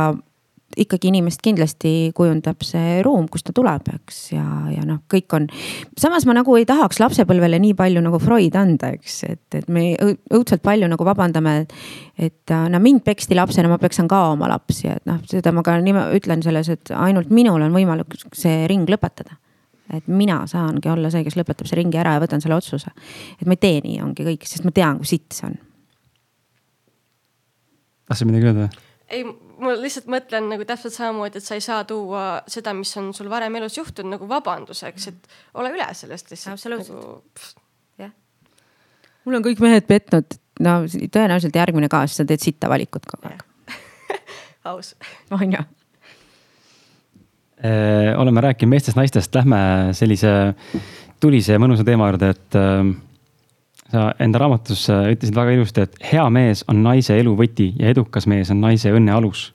ikkagi 0.78 1.10
inimest 1.10 1.42
kindlasti 1.44 2.12
kujundab 2.18 2.62
see 2.66 3.00
ruum, 3.06 3.28
kust 3.32 3.48
ta 3.48 3.54
tuleb, 3.56 3.88
eks, 3.96 4.20
ja, 4.36 4.46
ja 4.74 4.84
noh, 4.86 5.02
kõik 5.10 5.34
on. 5.38 5.48
samas 5.98 6.28
ma 6.30 6.36
nagu 6.38 6.56
ei 6.60 6.68
tahaks 6.70 7.02
lapsepõlvele 7.02 7.60
nii 7.62 7.74
palju 7.80 8.04
nagu 8.06 8.20
Freud 8.22 8.56
anda, 8.60 8.92
eks, 8.98 9.18
et, 9.30 9.58
et 9.58 9.68
me 9.72 9.92
õudselt 9.98 10.62
palju 10.66 10.90
nagu 10.92 11.08
vabandame. 11.08 11.66
et 12.20 12.56
no 12.70 12.80
mind 12.84 13.04
peksti 13.08 13.38
lapsena, 13.38 13.72
ma 13.72 13.80
peksan 13.82 14.08
ka 14.12 14.30
oma 14.34 14.50
lapsi, 14.52 14.88
et 14.94 15.06
noh, 15.10 15.22
seda 15.30 15.54
ma 15.56 15.64
ka 15.66 15.80
nime, 15.82 16.10
ütlen 16.18 16.44
selles, 16.46 16.70
et 16.70 16.94
ainult 16.96 17.32
minul 17.34 17.62
on 17.66 17.74
võimalik 17.74 18.18
see 18.34 18.68
ring 18.70 18.90
lõpetada 18.90 19.40
et 19.90 20.06
mina 20.08 20.44
saangi 20.46 20.90
olla 20.92 21.10
see, 21.10 21.24
kes 21.26 21.38
lõpetab 21.40 21.66
selle 21.66 21.82
ringi 21.82 21.98
ära 21.98 22.14
ja 22.16 22.22
võtan 22.22 22.44
selle 22.44 22.60
otsuse. 22.60 22.92
et 23.40 23.48
ma 23.48 23.58
ei 23.58 23.64
tee 23.64 23.80
nii, 23.86 23.96
ongi 24.06 24.28
kõik, 24.28 24.46
sest 24.46 24.68
ma 24.68 24.74
tean, 24.76 25.00
kui 25.02 25.10
sitt 25.10 25.34
see 25.34 25.48
on. 25.50 25.58
tahtsid 28.10 28.30
midagi 28.30 28.52
öelda? 28.52 28.70
Ei, 29.10 29.24
ma 29.60 29.74
lihtsalt 29.80 30.10
mõtlen 30.12 30.50
nagu 30.52 30.66
täpselt 30.68 30.96
samamoodi, 30.96 31.40
et 31.40 31.46
sa 31.46 31.58
ei 31.58 31.64
saa 31.66 31.84
tuua 31.88 32.26
seda, 32.50 32.74
mis 32.78 32.92
on 33.02 33.12
sul 33.18 33.32
varem 33.32 33.56
elus 33.60 33.78
juhtunud 33.80 34.18
nagu 34.18 34.30
vabanduseks, 34.30 35.10
et 35.12 35.34
ole 35.60 35.74
üle 35.76 35.88
sellest 35.98 36.32
lihtsalt. 36.32 36.58
absoluutselt 36.58 37.00
nagu,. 37.00 37.66
jah. 38.06 38.14
mul 39.26 39.40
on 39.40 39.50
kõik 39.50 39.64
mehed 39.66 39.90
petnud, 39.90 40.40
no 40.66 40.78
tõenäoliselt 40.86 41.60
järgmine 41.62 41.92
ka, 41.92 42.06
sest 42.08 42.24
sa 42.24 42.30
teed 42.30 42.46
sitta 42.46 42.72
valikut 42.72 43.10
kogu 43.10 43.32
aeg 43.32 43.44
aus. 44.72 44.96
on 45.36 45.52
ju 45.58 45.68
Äh, 47.66 48.20
oleme 48.20 48.42
rääkinud 48.42 48.72
meestest-naistest, 48.72 49.36
lähme 49.36 49.58
sellise 49.92 50.30
tulise 51.20 51.58
ja 51.58 51.60
mõnusa 51.60 51.84
teema 51.84 52.06
juurde, 52.08 52.30
et 52.32 52.56
äh, 52.56 52.78
sa 53.92 54.10
enda 54.22 54.42
raamatus 54.42 54.88
äh, 54.94 55.12
ütlesid 55.16 55.38
väga 55.38 55.58
ilusti, 55.58 55.86
et 55.86 56.00
hea 56.12 56.26
mees 56.34 56.64
on 56.72 56.82
naise 56.86 57.18
elu 57.20 57.36
võti 57.38 57.72
ja 57.80 57.92
edukas 57.94 58.28
mees 58.30 58.52
on 58.54 58.62
naise 58.64 58.94
õnne 58.94 59.16
alus. 59.16 59.50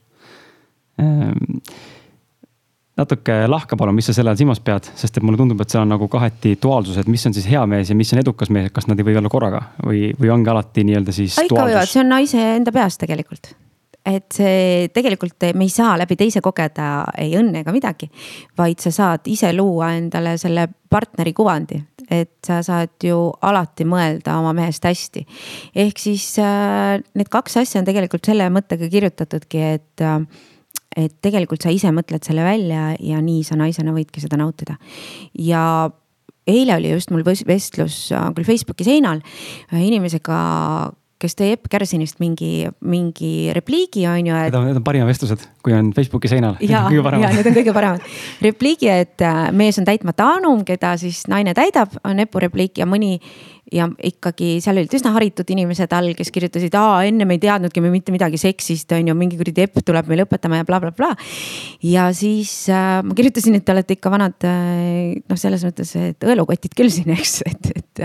natuke 2.95 3.35
lahka 3.51 3.75
palun, 3.77 3.97
mis 3.97 4.07
sa 4.07 4.13
selle 4.15 4.31
all 4.31 4.39
silmas 4.39 4.61
pead, 4.63 4.87
sest 4.95 5.17
et 5.19 5.25
mulle 5.27 5.41
tundub, 5.41 5.59
et 5.65 5.73
seal 5.73 5.83
on 5.83 5.91
nagu 5.91 6.07
kaheti 6.09 6.53
duaalsus, 6.63 7.01
et 7.03 7.11
mis 7.11 7.27
on 7.27 7.35
siis 7.35 7.49
hea 7.51 7.65
mees 7.67 7.91
ja 7.91 7.97
mis 7.99 8.13
on 8.15 8.23
edukas 8.23 8.53
mees, 8.55 8.71
kas 8.71 8.87
nad 8.87 9.03
ei 9.03 9.09
või 9.09 9.19
olla 9.19 9.33
korraga 9.33 9.65
või, 9.83 10.13
või 10.21 10.31
ongi 10.31 10.53
alati 10.53 10.87
nii-öelda 10.87 11.17
siis. 11.17 11.41
ikka 11.43 11.67
võivad, 11.67 11.91
see 11.91 12.05
on 12.05 12.13
naise 12.15 12.47
enda 12.55 12.75
peas 12.75 13.01
tegelikult 13.03 13.51
et 14.05 14.37
see 14.37 14.91
tegelikult 14.95 15.47
me 15.57 15.65
ei 15.65 15.73
saa 15.73 15.97
läbi 16.01 16.17
teise 16.21 16.43
kogeda 16.45 16.89
ei 17.21 17.33
õnne 17.41 17.63
ega 17.65 17.73
midagi, 17.73 18.11
vaid 18.59 18.83
sa 18.85 18.93
saad 18.93 19.31
ise 19.33 19.53
luua 19.57 19.95
endale 19.97 20.37
selle 20.41 20.67
partneri 20.91 21.33
kuvandi, 21.37 21.81
et 22.13 22.33
sa 22.47 22.61
saad 22.65 22.95
ju 23.05 23.17
alati 23.45 23.87
mõelda 23.89 24.39
oma 24.41 24.55
mehest 24.57 24.85
hästi. 24.85 25.25
ehk 25.85 26.01
siis 26.01 26.27
äh, 26.43 27.01
need 27.15 27.31
kaks 27.33 27.59
asja 27.63 27.81
on 27.81 27.89
tegelikult 27.89 28.25
selle 28.27 28.49
mõttega 28.53 28.91
kirjutatudki, 28.93 29.63
et 29.79 30.05
äh, 30.05 30.21
et 30.95 31.15
tegelikult 31.27 31.65
sa 31.65 31.73
ise 31.75 31.91
mõtled 31.91 32.23
selle 32.23 32.45
välja 32.47 32.93
ja 33.03 33.19
nii 33.19 33.43
sa 33.43 33.57
naisena 33.59 33.95
võidki 33.95 34.23
seda 34.23 34.39
nautida. 34.39 34.77
ja 35.35 35.91
eile 36.47 36.77
oli 36.77 36.93
just 36.93 37.11
mul 37.11 37.25
vestlus 37.25 38.13
äh, 38.13 38.29
küll 38.35 38.47
Facebooki 38.47 38.87
seinal 38.87 39.25
inimesega 39.73 40.39
kes 41.25 41.39
teeb 41.39 41.55
Epp 41.55 41.71
Kärsinist 41.73 42.19
mingi, 42.21 42.67
mingi 42.85 43.53
repliigi, 43.57 44.05
on 44.11 44.29
ju 44.29 44.35
et.... 44.37 44.51
Need 44.51 44.59
on, 44.59 44.67
need 44.69 44.81
on 44.81 44.85
parimad 44.87 45.09
vestlused, 45.09 45.47
kui 45.65 45.75
on 45.77 45.93
Facebooki 45.97 46.31
seinal. 46.31 46.59
ja, 46.65 46.85
ja 46.91 47.31
need 47.33 47.49
on 47.49 47.57
kõige 47.57 47.75
paremad. 47.77 48.05
repliigi, 48.45 48.91
et 48.93 49.25
äh, 49.25 49.47
mees 49.57 49.79
on 49.81 49.89
täitmata 49.89 50.27
anum, 50.39 50.65
keda 50.67 50.95
siis 51.01 51.25
naine 51.31 51.55
täidab, 51.57 51.97
on 52.05 52.21
Epu 52.25 52.43
repliik 52.43 52.83
ja 52.83 52.89
mõni 52.91 53.17
ja 53.75 53.89
ikkagi 54.07 54.59
seal 54.63 54.79
olid 54.79 54.95
üsna 54.95 55.13
haritud 55.15 55.49
inimesed 55.51 55.93
all, 55.97 56.13
kes 56.17 56.31
kirjutasid, 56.35 56.75
aa 56.79 57.03
ennem 57.09 57.35
ei 57.35 57.41
teadnudki 57.43 57.83
me 57.83 57.91
mitte 57.93 58.15
midagi 58.15 58.39
seksist, 58.41 58.93
on 58.95 59.11
ju, 59.11 59.17
mingi 59.19 59.39
kuradi 59.41 59.65
epp 59.67 59.81
tuleb 59.87 60.11
meil 60.11 60.25
õpetama 60.25 60.61
ja 60.61 60.67
blablabla 60.69 60.95
bla, 60.95 61.11
bla. 61.15 61.89
ja 61.91 62.07
siis 62.17 62.53
äh, 62.73 63.01
ma 63.05 63.17
kirjutasin, 63.19 63.59
et 63.59 63.67
te 63.67 63.75
olete 63.75 63.97
ikka 63.99 64.13
vanad 64.15 64.47
äh, 64.49 65.19
noh, 65.19 65.41
selles 65.41 65.65
mõttes, 65.67 65.95
et 65.99 66.27
õelukotid 66.29 66.77
küll 66.79 66.93
siin, 66.95 67.11
eks, 67.17 67.37
et, 67.51 67.71
et. 67.75 68.05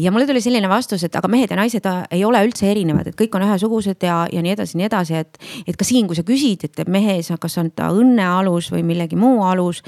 ja 0.00 0.14
mulle 0.14 0.28
tuli 0.30 0.42
selline 0.44 0.70
vastus, 0.72 1.04
et 1.06 1.20
aga 1.20 1.30
mehed 1.32 1.52
ja 1.52 1.60
naised 1.60 1.88
äh, 1.90 2.02
ei 2.16 2.24
ole 2.26 2.40
üldse 2.48 2.68
erinevad, 2.70 3.12
et 3.12 3.18
kõik 3.18 3.36
on 3.36 3.46
ühesugused 3.48 4.08
ja, 4.08 4.24
ja 4.32 4.44
nii 4.44 4.56
edasi, 4.56 4.80
nii 4.80 4.88
edasi, 4.88 5.20
et. 5.20 5.40
et 5.68 5.78
ka 5.78 5.86
siin, 5.86 6.08
kui 6.08 6.16
sa 6.18 6.24
küsid, 6.26 6.68
et 6.68 6.84
mehes, 6.88 7.32
kas 7.40 7.58
on 7.60 7.70
ta 7.76 7.90
õnne 7.92 8.24
alus 8.40 8.70
või 8.72 8.84
millegi 8.86 9.18
muu 9.20 9.42
alus. 9.44 9.82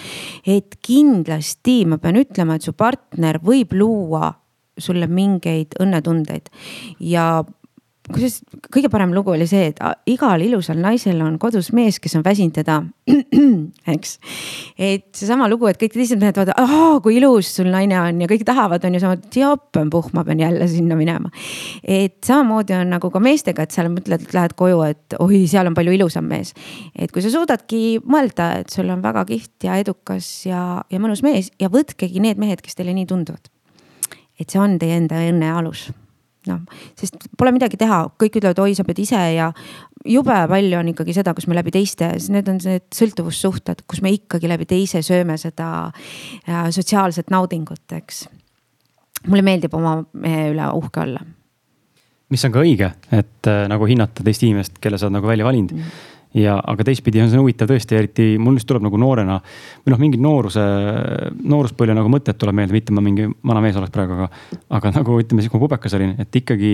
et 0.47 0.77
kindlasti 0.85 1.85
ma 1.89 2.01
pean 2.03 2.21
ütlema, 2.21 2.57
et 2.57 2.67
su 2.67 2.77
partner 2.77 3.41
võib 3.43 3.73
luua 3.77 4.35
sulle 4.79 5.09
mingeid 5.11 5.77
õnnetundeid 5.81 6.51
ja 7.01 7.45
kusjuures 8.13 8.37
kõige 8.73 8.91
parem 8.91 9.13
lugu 9.15 9.33
oli 9.33 9.47
see, 9.49 9.71
et 9.71 9.81
igal 10.11 10.43
ilusal 10.43 10.79
naisel 10.83 11.19
on 11.25 11.39
kodus 11.43 11.73
mees, 11.77 11.99
kes 12.03 12.17
on 12.19 12.25
väsinud 12.27 12.55
teda, 12.57 12.79
eks. 13.95 14.13
et 14.79 15.07
seesama 15.17 15.49
lugu, 15.51 15.69
et 15.71 15.79
kõik 15.81 15.97
teised 15.97 16.21
mehed 16.21 16.39
vaatavad, 16.39 16.55
ahah, 16.63 16.99
kui 17.05 17.19
ilus 17.19 17.51
sul 17.59 17.71
naine 17.73 17.99
on 18.01 18.23
ja 18.23 18.29
kõik 18.31 18.45
tahavad, 18.47 18.85
on 18.87 18.99
ju 18.99 19.03
sama, 19.03 19.19
jopenpuhh, 19.35 20.13
ma 20.17 20.25
pean 20.27 20.43
jälle 20.43 20.69
sinna 20.71 20.99
minema. 20.99 21.33
et 21.83 22.19
samamoodi 22.27 22.77
on 22.79 22.95
nagu 22.97 23.11
ka 23.11 23.23
meestega, 23.23 23.67
et 23.67 23.75
seal 23.75 23.91
mõtled, 23.93 24.29
et 24.29 24.37
lähed 24.37 24.57
koju, 24.59 24.83
et 24.87 25.19
oi, 25.23 25.43
seal 25.51 25.71
on 25.71 25.77
palju 25.79 25.97
ilusam 25.99 26.31
mees. 26.31 26.55
et 26.95 27.13
kui 27.13 27.25
sa 27.25 27.33
suudadki 27.35 27.99
mõelda, 28.07 28.53
et 28.63 28.73
sul 28.73 28.91
on 28.93 29.03
väga 29.05 29.27
kihvt 29.29 29.69
ja 29.71 29.81
edukas 29.83 30.31
ja, 30.47 30.63
ja 30.93 31.03
mõnus 31.03 31.25
mees 31.27 31.51
ja 31.63 31.73
võtkegi 31.73 32.23
need 32.23 32.41
mehed, 32.43 32.63
kes 32.63 32.79
teile 32.79 32.95
nii 32.95 33.11
tunduvad. 33.11 33.56
Et 34.41 34.51
see 34.51 34.61
on 34.61 34.79
teie 34.81 34.99
enda 35.01 35.21
õnne 35.29 35.53
alus 35.59 35.89
noh, 36.51 36.63
sest 36.99 37.29
pole 37.39 37.53
midagi 37.55 37.79
teha, 37.81 38.05
kõik 38.21 38.39
ütlevad, 38.41 38.61
oi, 38.63 38.75
sa 38.79 38.85
pead 38.87 39.01
ise 39.03 39.21
ja 39.35 39.51
jube 40.07 40.37
palju 40.51 40.79
on 40.79 40.91
ikkagi 40.93 41.17
seda, 41.17 41.35
kus 41.37 41.49
me 41.51 41.57
läbi 41.59 41.73
teiste, 41.75 42.13
need 42.33 42.51
on 42.51 42.61
need 42.63 42.87
sõltuvussuhted, 42.95 43.85
kus 43.91 44.03
me 44.05 44.13
ikkagi 44.15 44.51
läbi 44.51 44.69
teise 44.71 45.03
sööme 45.07 45.39
seda 45.41 45.71
äh, 45.89 46.69
sotsiaalset 46.75 47.33
naudingut, 47.35 47.85
eks. 47.99 48.27
mulle 49.27 49.45
meeldib 49.47 49.75
oma 49.75 49.99
mehe 50.15 50.51
üle 50.53 50.71
uhke 50.79 51.03
olla. 51.03 51.25
mis 52.31 52.45
on 52.47 52.55
ka 52.55 52.63
õige, 52.63 52.93
et 53.11 53.51
äh, 53.51 53.65
nagu 53.71 53.89
hinnata 53.91 54.27
teist 54.27 54.47
inimest, 54.47 54.79
kelle 54.83 54.99
sa 54.99 55.09
oled 55.09 55.19
nagu 55.19 55.35
välja 55.35 55.49
valinud 55.49 55.75
mm 55.77 56.13
ja, 56.37 56.57
aga 56.61 56.87
teistpidi 56.87 57.23
on 57.23 57.31
see 57.33 57.41
huvitav 57.41 57.71
tõesti, 57.71 57.97
eriti 57.99 58.29
mul 58.43 58.59
just 58.61 58.69
tuleb 58.69 58.85
nagu 58.87 59.01
noorena 59.01 59.39
või 59.41 59.95
noh, 59.95 60.01
mingi 60.03 60.21
nooruse, 60.21 60.65
nooruspõlve 61.43 61.97
nagu 61.97 62.13
mõtted 62.13 62.39
tuleb 62.41 62.59
meelde, 62.61 62.77
mitte 62.77 62.95
ma 62.97 63.05
mingi 63.05 63.29
vana 63.47 63.63
mees 63.65 63.79
oleks 63.81 63.95
praegu, 63.95 64.19
aga, 64.19 64.31
aga 64.79 64.95
nagu 64.99 65.21
ütleme 65.23 65.45
siis, 65.45 65.53
kui 65.53 65.61
ma 65.61 65.67
pubekas 65.67 65.97
olin, 65.99 66.17
et 66.23 66.41
ikkagi 66.43 66.73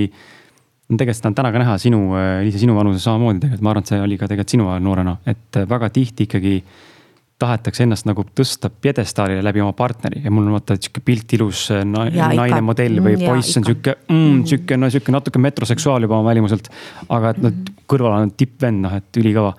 tegelikult 0.92 1.18
seda 1.18 1.30
on 1.30 1.36
täna 1.38 1.52
ka 1.54 1.60
näha 1.62 1.76
sinu, 1.80 2.00
Liisa, 2.44 2.60
sinu 2.60 2.76
vanuses 2.76 3.04
samamoodi 3.06 3.40
tegelikult, 3.40 3.64
ma 3.64 3.72
arvan, 3.72 3.86
et 3.86 3.92
see 3.92 4.00
oli 4.02 4.18
ka 4.20 4.28
tegelikult 4.28 4.56
sinu 4.56 4.68
ajal 4.72 4.82
noorena, 4.84 5.14
et 5.30 5.60
väga 5.70 5.90
tihti 5.94 6.26
ikkagi 6.28 6.56
tahetakse 7.42 7.86
ennast 7.86 8.06
nagu 8.08 8.24
tõsta 8.38 8.70
pjedestaalile 8.70 9.42
läbi 9.44 9.62
oma 9.64 9.74
partneri 9.76 10.22
ja 10.24 10.32
mul 10.34 10.48
on 10.48 10.56
vaata 10.56 10.78
sihuke 10.78 11.02
pilt 11.04 11.36
ilus 11.38 11.68
na, 11.88 12.06
ja, 12.08 12.30
naine 12.32 12.58
ikka. 12.58 12.66
modell 12.70 13.00
või 13.02 13.16
mm, 13.18 13.28
poiss 13.28 13.58
on 13.58 13.68
sihuke 13.68 13.96
mm,, 14.08 14.42
sihuke 14.50 14.78
no 14.78 14.90
sihuke 14.92 15.14
natuke 15.14 15.42
metroseksuaal 15.42 16.06
juba 16.06 16.20
oma 16.20 16.30
välimuselt. 16.30 16.70
aga 17.08 17.34
et 17.34 17.40
noh, 17.42 17.56
kõrval 17.90 18.20
on 18.20 18.36
tippvend, 18.38 18.86
noh, 18.86 19.00
et 19.00 19.22
ülikõva 19.22 19.56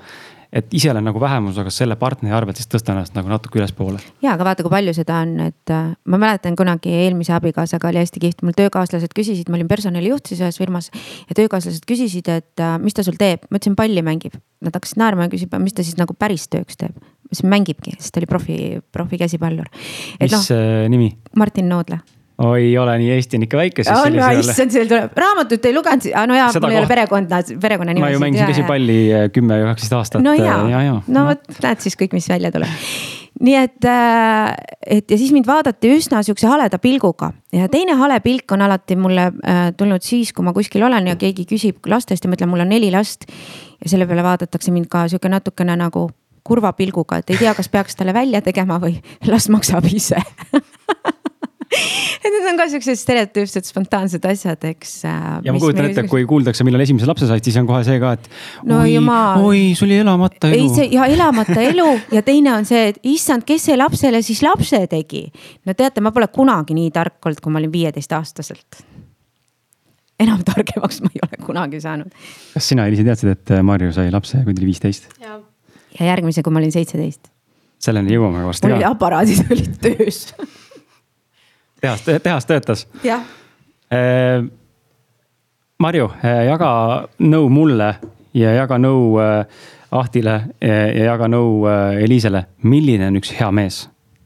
et 0.54 0.74
ise 0.78 0.92
olen 0.92 1.06
nagu 1.08 1.22
vähemus, 1.22 1.58
aga 1.58 1.72
selle 1.74 1.96
partneri 2.00 2.36
arvelt 2.38 2.60
siis 2.60 2.70
tõstan 2.70 2.94
ennast 3.00 3.16
nagu 3.18 3.30
natuke 3.32 3.58
ülespoole. 3.58 3.98
ja, 4.22 4.36
aga 4.36 4.46
vaata, 4.46 4.66
kui 4.66 4.72
palju 4.74 4.94
seda 4.96 5.18
on, 5.26 5.34
et 5.48 5.74
äh, 5.74 5.88
ma 6.06 6.20
mäletan 6.22 6.58
kunagi 6.60 6.94
eelmise 6.94 7.34
abikaasaga 7.34 7.90
oli 7.90 8.04
hästi 8.04 8.22
kihvt, 8.22 8.46
mul 8.46 8.56
töökaaslased 8.58 9.16
küsisid, 9.18 9.50
ma 9.50 9.58
olin 9.58 9.72
personalijuht 9.72 10.30
siis 10.30 10.44
ühes 10.46 10.62
firmas. 10.62 10.92
ja 11.30 11.40
töökaaslased 11.42 11.90
küsisid, 11.90 12.30
et 12.30 12.62
äh, 12.62 12.78
mis 12.84 12.94
ta 12.94 13.06
sul 13.06 13.18
teeb, 13.20 13.50
ma 13.50 13.58
ütlesin 13.58 13.78
palli 13.80 14.06
mängib. 14.06 14.38
Nad 14.64 14.78
hakkasid 14.78 15.02
naerma 15.02 15.26
ja 15.28 15.34
küsima, 15.34 15.60
mis 15.60 15.74
ta 15.76 15.86
siis 15.86 15.98
nagu 16.00 16.14
päris 16.16 16.46
tööks 16.54 16.78
teeb. 16.80 16.96
Ütlesin 17.34 17.52
mängibki, 17.54 17.98
sest 18.00 18.16
ta 18.16 18.24
oli 18.24 18.30
profi, 18.30 18.58
profi 18.94 19.22
käsipallur. 19.22 19.70
mis 20.22 20.34
no, 20.34 20.44
äh, 20.56 20.90
nimi? 20.94 21.12
Martin 21.38 21.70
Noodla 21.70 22.00
oi, 22.42 22.62
ei 22.62 22.78
ole 22.78 22.96
nii, 23.02 23.10
Eesti 23.14 23.38
on 23.38 23.46
ikka 23.46 23.58
väike. 23.60 23.86
on, 23.94 24.16
no 24.18 24.30
issand, 24.40 24.74
seal 24.74 24.90
tuleb, 24.90 25.18
raamatut 25.18 25.66
ei 25.70 25.76
lugenud, 25.76 26.08
no 26.30 26.38
jaa, 26.38 26.52
mul 26.58 26.74
ei 26.76 26.80
ole 26.82 26.90
perekonda, 26.90 27.42
perekonnanime. 27.62 28.06
ma 28.06 28.14
ju 28.14 28.22
mängisin 28.24 28.50
käsipalli 28.50 29.00
äh, 29.14 29.26
kümme 29.34 29.60
või 29.62 29.74
kaksteist 29.74 29.98
aastat. 30.00 30.24
no 30.26 30.34
jaa 30.38 30.62
ja,, 30.72 30.86
ja. 30.88 30.96
no 31.08 31.28
vot, 31.30 31.44
näed 31.64 31.84
siis 31.84 31.98
kõik, 32.00 32.16
mis 32.18 32.30
välja 32.32 32.52
tuleb. 32.54 32.88
nii 33.44 33.58
et, 33.60 33.86
äh, 33.90 34.50
et 34.98 35.14
ja 35.14 35.20
siis 35.20 35.34
mind 35.36 35.50
vaadati 35.50 35.94
üsna 35.94 36.24
sihukese 36.26 36.50
haleda 36.50 36.80
pilguga 36.82 37.32
ja 37.54 37.70
teine 37.72 37.98
hale 38.02 38.20
pilk 38.26 38.52
on 38.56 38.66
alati 38.66 38.98
mulle 38.98 39.30
äh, 39.30 39.68
tulnud 39.78 40.06
siis, 40.06 40.34
kui 40.34 40.46
ma 40.46 40.56
kuskil 40.58 40.86
olen 40.90 41.14
ja 41.14 41.20
keegi 41.20 41.46
küsib 41.50 41.86
lastest 41.90 42.26
ja 42.26 42.32
ma 42.32 42.40
ütlen, 42.40 42.50
mul 42.54 42.66
on 42.66 42.74
neli 42.74 42.90
last. 42.94 43.30
ja 43.78 43.94
selle 43.94 44.10
peale 44.10 44.26
vaadatakse 44.26 44.74
mind 44.74 44.90
ka 44.90 45.06
sihuke 45.12 45.30
natukene 45.30 45.78
nagu 45.78 46.10
kurva 46.44 46.74
pilguga, 46.78 47.22
et 47.22 47.34
ei 47.34 47.40
tea, 47.40 47.54
kas 47.56 47.70
peaks 47.72 47.96
talle 48.00 48.14
välja 48.16 48.42
tegema 48.44 48.80
või 48.84 48.98
las 49.32 49.50
maksab 49.54 49.88
ise 49.92 50.20
et 51.74 52.30
need 52.32 52.48
on 52.52 52.60
ka 52.60 52.68
siuksed 52.72 53.00
stereotüüpsed 53.00 53.68
spontaansed 53.68 54.26
asjad, 54.30 54.66
eks. 54.70 54.94
Äh, 55.10 55.28
ja 55.48 55.54
ma 55.56 55.62
kujutan 55.62 55.90
ette, 55.90 56.06
kui 56.10 56.26
kuuldakse, 56.30 56.66
millal 56.68 56.84
esimese 56.86 57.10
lapse 57.10 57.28
said, 57.30 57.44
siis 57.46 57.58
on 57.62 57.68
kohe 57.70 57.82
see 57.88 58.00
ka, 58.02 58.14
et 58.18 58.30
no, 58.70 58.82
oi, 58.84 58.98
oi, 59.00 59.62
sul 59.78 59.90
oli 59.90 60.00
elamata 60.04 60.52
elu. 60.52 60.60
ei, 60.60 60.72
see 60.74 60.90
ja 60.94 61.08
elamata 61.12 61.60
elu 61.64 61.88
ja 62.14 62.24
teine 62.26 62.54
on 62.56 62.68
see, 62.70 62.90
et 62.94 63.00
issand, 63.14 63.46
kes 63.48 63.70
see 63.70 63.80
lapsele 63.80 64.24
siis 64.26 64.44
lapse 64.46 64.84
tegi. 64.92 65.26
no 65.68 65.78
teate, 65.78 66.04
ma 66.04 66.14
pole 66.16 66.30
kunagi 66.34 66.78
nii 66.78 66.92
tark 66.96 67.30
olnud, 67.30 67.42
kui 67.44 67.54
ma 67.54 67.64
olin 67.64 67.74
viieteistaastaselt 67.74 68.84
enam 70.24 70.44
targemaks 70.46 71.02
ma 71.04 71.10
ei 71.12 71.24
ole 71.26 71.42
kunagi 71.46 71.82
saanud. 71.84 72.14
kas 72.54 72.70
sina, 72.70 72.88
Eliisi, 72.90 73.08
teadsid, 73.08 73.34
et 73.34 73.58
Marju 73.66 73.92
sai 73.96 74.14
lapse, 74.14 74.44
kui 74.46 74.54
ta 74.54 74.64
oli 74.64 74.72
viisteist? 74.72 75.10
Ja 76.00 76.12
järgmise, 76.14 76.44
kui 76.44 76.54
ma 76.54 76.62
olin 76.64 76.74
seitseteist. 76.74 77.32
selleni 77.84 78.16
jõuame 78.16 78.46
varsti 78.46 78.72
ka. 78.72 78.84
aparaadid 78.90 79.48
olid 79.54 79.80
töös 79.82 80.28
tehas, 81.84 82.04
tehas 82.24 82.46
töötas. 82.46 82.88
jah. 83.04 83.22
Äh, 83.92 84.44
Marju, 85.80 86.12
äh, 86.24 86.46
jaga 86.48 86.70
nõu 87.20 87.50
mulle 87.52 87.90
ja 88.34 88.54
jaga 88.56 88.80
nõu 88.80 89.18
äh, 89.22 89.46
Ahtile 89.94 90.40
ja 90.58 91.04
jaga 91.06 91.28
nõu 91.30 91.68
Eliisele, 92.02 92.40
milline 92.66 93.12
on 93.12 93.20
üks 93.20 93.30
hea 93.38 93.52
mees 93.54 93.84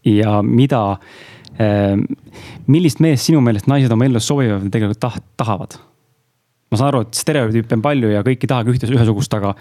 ja 0.08 0.38
mida, 0.40 0.80
millist 2.72 3.02
meest 3.04 3.28
sinu 3.28 3.42
meelest 3.44 3.68
naised 3.68 3.92
oma 3.92 4.08
ellu 4.08 4.22
soovivad 4.24 4.64
või 4.64 4.72
tegelikult 4.72 5.02
taht-, 5.04 5.26
tahavad? 5.36 5.76
ma 6.72 6.80
saan 6.80 6.88
aru, 6.94 7.02
et 7.04 7.20
stereotüüpe 7.20 7.76
on 7.76 7.84
palju 7.84 8.14
ja 8.14 8.24
kõik 8.24 8.48
ei 8.48 8.52
tahagi 8.54 8.78
ühte, 8.78 8.88
ühesugust, 8.96 9.36
aga 9.36 9.58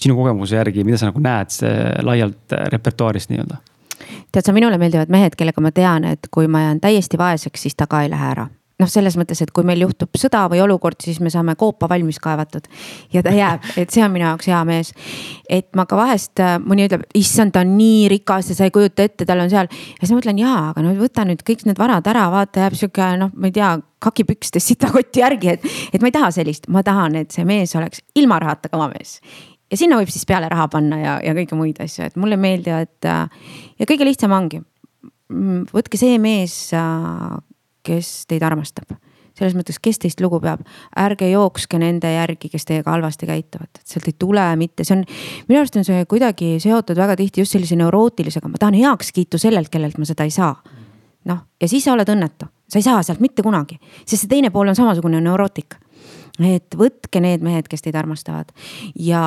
sinu 0.00 0.16
kogemuse 0.18 0.58
järgi, 0.58 0.84
mida 0.84 0.98
sa 1.00 1.10
nagu 1.10 1.22
näed 1.24 1.56
laialt 2.04 2.54
repertuaarist 2.72 3.32
nii-öelda? 3.32 3.62
Tead 4.32 4.44
sa, 4.44 4.52
minule 4.52 4.78
meeldivad 4.78 5.10
mehed, 5.12 5.36
kellega 5.38 5.62
ma 5.64 5.72
tean, 5.72 6.04
et 6.04 6.28
kui 6.30 6.48
ma 6.50 6.66
jään 6.66 6.82
täiesti 6.82 7.18
vaeseks, 7.18 7.62
siis 7.66 7.76
ta 7.78 7.88
ka 7.90 8.02
ei 8.04 8.12
lähe 8.12 8.30
ära. 8.34 8.46
Noh, 8.76 8.90
selles 8.92 9.14
mõttes, 9.16 9.38
et 9.40 9.48
kui 9.56 9.64
meil 9.64 9.80
juhtub 9.80 10.18
sõda 10.20 10.42
või 10.52 10.58
olukord, 10.60 10.98
siis 11.00 11.16
me 11.24 11.30
saame 11.32 11.54
koopa 11.56 11.88
valmis 11.88 12.18
kaevatud. 12.20 12.66
Ja 13.14 13.22
ta 13.24 13.32
jääb, 13.32 13.64
et 13.80 13.94
see 13.94 14.04
on 14.04 14.12
minu 14.12 14.26
jaoks 14.26 14.50
hea 14.50 14.58
mees. 14.68 14.92
et 15.48 15.68
ma 15.78 15.86
ka 15.86 15.96
vahest, 15.96 16.34
äh, 16.40 16.58
mõni 16.60 16.84
ütleb, 16.84 17.06
issand, 17.14 17.54
ta 17.54 17.62
on 17.64 17.72
nii 17.78 18.08
rikas 18.12 18.50
ja 18.50 18.58
sa 18.58 18.68
ei 18.68 18.74
kujuta 18.74 19.02
ette, 19.02 19.24
tal 19.24 19.40
on 19.40 19.48
seal. 19.48 19.70
ja 19.70 20.02
siis 20.02 20.12
ma 20.12 20.20
mõtlen, 20.20 20.44
jaa, 20.44 20.68
aga 20.74 20.84
no 20.84 20.92
võta 21.00 21.24
nüüd 21.24 21.40
kõik 21.40 21.64
need 21.64 21.78
varad 21.78 22.06
ära, 22.06 22.28
vaata, 22.30 22.66
jääb 22.66 22.76
sihuke 22.76 23.16
noh, 23.16 23.32
ma 23.32 23.48
ei 23.48 23.56
tea, 23.56 23.78
kakipükstes 23.98 24.66
sitakotti 24.68 25.24
järgi, 25.24 25.56
et, 25.56 25.64
et 25.94 26.02
ma 26.02 26.12
ei 26.12 26.18
taha 26.20 26.30
sellist, 26.30 26.68
ma 26.68 26.82
tahan, 26.84 27.16
et 27.16 27.30
see 27.30 27.48
mees 27.48 27.72
oleks 27.80 28.04
ilma 28.14 28.42
rahata 28.44 28.68
kõva 28.68 28.90
mees 28.92 29.22
ja 29.70 29.78
sinna 29.78 29.98
võib 30.00 30.12
siis 30.12 30.26
peale 30.28 30.50
raha 30.52 30.68
panna 30.72 31.00
ja, 31.00 31.16
ja 31.24 31.34
kõiki 31.36 31.58
muid 31.58 31.80
asju, 31.82 32.06
et 32.06 32.16
mulle 32.20 32.38
meeldivad 32.40 33.08
äh, 33.08 33.50
ja 33.80 33.88
kõige 33.88 34.08
lihtsam 34.08 34.34
ongi. 34.36 34.62
Mm, 35.32 35.66
võtke 35.74 35.98
see 35.98 36.20
mees, 36.22 36.54
äh, 36.76 37.34
kes 37.86 38.24
teid 38.30 38.46
armastab 38.46 38.96
selles 39.36 39.52
mõttes, 39.52 39.76
kes 39.82 39.98
teist 40.00 40.20
lugu 40.24 40.38
peab, 40.40 40.62
ärge 40.96 41.28
jookske 41.28 41.76
nende 41.76 42.08
järgi, 42.08 42.48
kes 42.52 42.64
teiega 42.68 42.94
halvasti 42.94 43.28
käituvad, 43.28 43.68
et 43.68 43.92
sealt 43.92 44.08
ei 44.08 44.14
tule 44.16 44.44
mitte, 44.56 44.86
see 44.86 44.96
on. 44.96 45.02
minu 45.48 45.60
arust 45.60 45.76
on 45.76 45.84
see 45.84 46.06
kuidagi 46.08 46.54
seotud 46.62 46.96
väga 46.96 47.18
tihti 47.20 47.44
just 47.44 47.52
sellise 47.52 47.76
neurootilisega, 47.76 48.48
ma 48.48 48.60
tahan 48.62 48.78
heakskiitu 48.80 49.40
sellelt, 49.40 49.68
kellelt 49.72 50.00
ma 50.00 50.08
seda 50.08 50.24
ei 50.24 50.32
saa. 50.32 50.54
noh, 51.28 51.42
ja 51.60 51.68
siis 51.68 51.84
sa 51.84 51.92
oled 51.92 52.08
õnnetu, 52.08 52.48
sa 52.70 52.80
ei 52.80 52.86
saa 52.86 53.02
sealt 53.04 53.20
mitte 53.20 53.44
kunagi, 53.44 53.76
sest 54.06 54.24
see 54.24 54.30
teine 54.30 54.48
pool 54.54 54.72
on 54.72 54.78
samasugune 54.78 55.20
neurootik 55.20 55.76
et 56.40 56.76
võtke 56.76 57.22
need 57.22 57.44
mehed, 57.44 57.68
kes 57.70 57.84
teid 57.84 57.96
armastavad. 57.98 58.50
Ja 58.94 59.22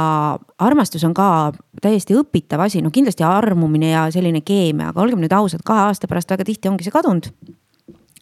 armastus 0.62 1.06
on 1.08 1.16
ka 1.18 1.52
täiesti 1.82 2.18
õpitav 2.20 2.62
asi, 2.66 2.84
no 2.86 2.92
kindlasti 2.94 3.26
armumine 3.26 3.94
ja 3.94 4.08
selline 4.14 4.44
keemia, 4.46 4.92
aga 4.92 5.02
olgem 5.06 5.24
nüüd 5.24 5.34
ausad, 5.34 5.64
kahe 5.66 5.88
aasta 5.88 6.10
pärast 6.12 6.30
väga 6.30 6.48
tihti 6.48 6.72
ongi 6.72 6.88
see 6.88 6.94
kadunud 6.94 7.32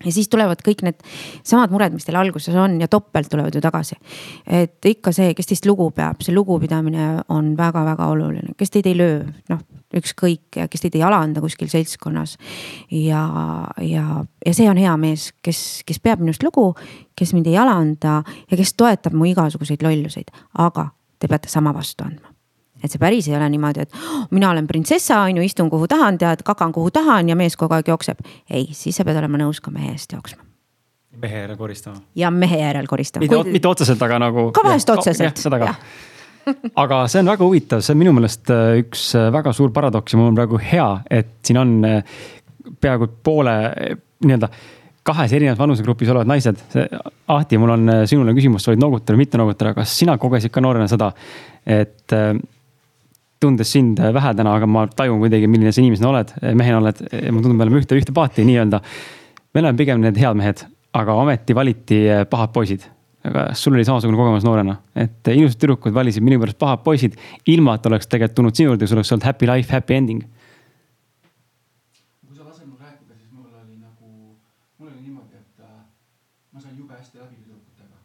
ja 0.05 0.13
siis 0.13 0.29
tulevad 0.29 0.61
kõik 0.65 0.83
need 0.85 1.01
samad 1.47 1.73
mured, 1.73 1.95
mis 1.95 2.05
teil 2.05 2.19
alguses 2.19 2.55
on 2.55 2.77
ja 2.81 2.89
topelt 2.91 3.29
tulevad 3.31 3.55
ju 3.55 3.61
tagasi. 3.63 3.97
et 4.45 4.85
ikka 4.85 5.11
see, 5.15 5.33
kes 5.37 5.49
teist 5.53 5.65
lugu 5.65 5.89
peab, 5.91 6.21
see 6.21 6.35
lugupidamine 6.35 7.23
on 7.33 7.55
väga-väga 7.57 8.07
oluline, 8.13 8.53
kes 8.57 8.73
teid 8.73 8.91
ei 8.91 8.97
löö, 8.97 9.25
noh 9.49 9.65
ükskõik, 9.97 10.57
kes 10.69 10.83
teid 10.83 10.97
ei 10.99 11.03
alanda 11.07 11.41
kuskil 11.41 11.69
seltskonnas. 11.71 12.37
ja, 12.91 13.23
ja, 13.81 14.23
ja 14.45 14.53
see 14.53 14.69
on 14.69 14.77
hea 14.77 14.95
mees, 14.97 15.31
kes, 15.41 15.83
kes 15.87 15.99
peab 16.03 16.23
minust 16.23 16.43
lugu, 16.43 16.73
kes 17.15 17.33
mind 17.33 17.47
ei 17.47 17.57
alanda 17.57 18.21
ja 18.51 18.57
kes 18.57 18.75
toetab 18.77 19.15
mu 19.15 19.29
igasuguseid 19.31 19.83
lolluseid, 19.83 20.33
aga 20.57 20.89
te 21.19 21.27
peate 21.27 21.49
sama 21.49 21.73
vastu 21.73 22.05
andma 22.05 22.36
et 22.83 22.91
see 22.91 23.01
päris 23.01 23.29
ei 23.29 23.37
ole 23.37 23.49
niimoodi, 23.53 23.87
et 23.87 23.95
oh, 23.95 24.25
mina 24.31 24.51
olen 24.51 24.67
printsessa, 24.67 25.21
on 25.25 25.39
ju, 25.39 25.45
istun 25.45 25.69
kuhu 25.69 25.87
tahan, 25.87 26.17
tead, 26.17 26.43
kagan 26.47 26.73
kuhu 26.75 26.91
tahan 26.91 27.29
ja 27.29 27.37
mees 27.39 27.57
kogu 27.57 27.77
aeg 27.77 27.87
jookseb. 27.87 28.19
ei, 28.49 28.67
siis 28.71 28.95
sa 28.95 29.05
pead 29.07 29.17
olema 29.17 29.41
nõus 29.41 29.61
ka 29.63 29.71
mehe 29.71 29.93
eest 29.95 30.13
jooksma. 30.13 30.43
mehe 31.21 31.41
järel 31.45 31.57
koristama. 31.57 32.03
ja 32.15 32.31
mehe 32.31 32.61
järel 32.61 32.87
koristama. 32.87 33.23
mitte, 33.23 33.41
Kui... 33.41 33.57
mitte 33.57 33.67
otseselt, 33.67 34.01
aga 34.01 34.19
nagu. 34.27 34.51
ka 34.51 34.63
vahest 34.65 34.89
otseselt. 34.89 35.41
seda 35.41 35.59
ka 35.63 35.75
aga 36.83 37.03
see 37.11 37.21
on 37.23 37.31
väga 37.31 37.45
huvitav, 37.45 37.83
see 37.83 37.93
on 37.95 38.01
minu 38.01 38.15
meelest 38.17 38.51
äh, 38.53 38.79
üks 38.83 39.09
äh, 39.17 39.29
väga 39.33 39.53
suur 39.55 39.73
paradoks 39.75 40.13
ja 40.13 40.19
mul 40.19 40.31
on 40.31 40.39
praegu 40.39 40.59
hea, 40.61 40.87
et 41.19 41.37
siin 41.45 41.61
on 41.61 41.77
äh, 41.87 42.17
peaaegu 42.81 43.09
poole 43.23 43.55
nii-öelda 44.25 44.49
kahes 45.07 45.31
erinevas 45.37 45.59
vanusegrupis 45.61 46.09
olevad 46.11 46.27
naised. 46.27 46.57
Ahti, 47.31 47.55
mul 47.61 47.71
on 47.77 47.91
sinule 48.11 48.33
küsimus, 48.35 48.65
sa 48.65 48.73
võid 48.73 48.81
noogutada 48.81 49.15
või 49.15 49.21
mitte 49.21 49.39
noogutada, 49.39 49.71
kas 49.77 49.93
sina 50.01 50.17
kogesid 50.19 50.51
ka 50.51 50.59
noorena 50.59 50.89
seda, 50.91 51.13
et 51.63 52.11
tundes 53.43 53.71
sind 53.71 54.01
vähe 54.01 54.33
täna, 54.37 54.55
aga 54.57 54.69
ma 54.69 54.87
tajun 54.89 55.21
kuidagi, 55.21 55.49
milline 55.51 55.73
sa 55.73 55.83
inimesena 55.83 56.09
oled, 56.09 56.35
mehena 56.57 56.81
oled, 56.81 57.01
mulle 57.29 57.45
tundub, 57.45 57.57
me 57.59 57.67
oleme 57.67 57.81
ühte, 57.83 57.97
ühte 57.99 58.15
paati 58.15 58.45
nii-öelda. 58.47 58.81
me 59.53 59.63
oleme 59.63 59.77
pigem 59.77 60.01
need 60.01 60.17
head 60.17 60.37
mehed, 60.37 60.63
aga 60.97 61.17
ometi 61.21 61.55
valiti 61.57 62.03
pahad 62.31 62.53
poisid 62.55 62.87
aga 63.27 63.53
sul 63.55 63.75
oli 63.75 63.85
samasugune 63.85 64.17
kogemus 64.17 64.45
noorena, 64.45 64.77
et 64.95 65.29
ilusad 65.33 65.59
tüdrukud 65.61 65.95
valisid 65.95 66.25
minu 66.25 66.39
pärast 66.41 66.59
pahad 66.61 66.83
poisid, 66.85 67.17
ilma 67.49 67.77
et 67.77 67.87
oleks 67.89 68.09
tegelikult 68.11 68.37
tulnud 68.39 68.59
sinu 68.59 68.71
juurde, 68.71 68.87
sul 68.87 68.99
oleks 68.99 69.13
olnud 69.13 69.27
happy 69.27 69.49
life, 69.49 69.73
happy 69.73 69.97
ending. 69.97 70.23
kui 72.27 72.35
sa 72.37 72.45
lased 72.47 72.67
mul 72.69 72.79
rääkida, 72.79 73.17
siis 73.17 73.31
mul 73.33 73.49
oli 73.49 73.77
nagu, 73.81 74.37
mul 74.79 74.91
oli 74.91 75.01
niimoodi, 75.01 75.41
et 75.41 75.63
äh, 75.65 75.77
ma 76.53 76.63
sain 76.63 76.77
jube 76.79 76.95
hästi 76.95 77.23
läbi 77.23 77.39
tüdrukutega. 77.41 78.01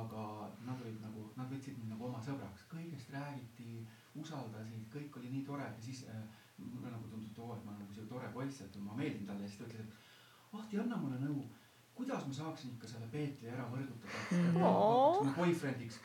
aga 0.00 0.26
nad 0.66 0.76
olid 0.78 1.00
nagu, 1.04 1.28
nad 1.36 1.48
võtsid 1.52 1.76
mind 1.76 1.96
nagu 1.96 2.10
oma 2.10 2.22
sõbraks, 2.24 2.68
kõigest 2.72 3.12
räägiti, 3.16 3.84
usaldasid, 4.20 4.86
kõik 4.94 5.20
oli 5.20 5.34
nii 5.36 5.46
tore 5.48 5.66
ja 5.66 5.80
siis 5.84 6.04
äh, 6.08 6.22
mulle 6.60 6.92
nagu 6.92 7.08
tundus, 7.08 7.32
et 7.32 7.42
oo, 7.42 7.54
et 7.56 7.64
ma 7.64 7.74
olen 7.74 7.84
nagu 7.84 7.96
sihuke 7.96 8.14
tore 8.14 8.32
poiss, 8.34 8.62
et 8.64 8.78
ma 8.80 8.96
meeldin 8.96 9.26
talle 9.28 9.44
ja 9.44 9.50
siis 9.50 9.64
ta 9.64 9.68
ütles, 9.68 9.88
et 9.88 9.98
Ahti, 10.50 10.80
anna 10.82 10.96
mulle 10.98 11.14
nõu 11.22 11.44
kuidas 12.00 12.26
ma 12.26 12.34
saaksin 12.34 12.70
ikka 12.74 12.88
selle 12.88 13.06
Peetri 13.12 13.50
ära 13.52 13.66
mm., 14.60 15.32
boyfriend'iks 15.38 16.00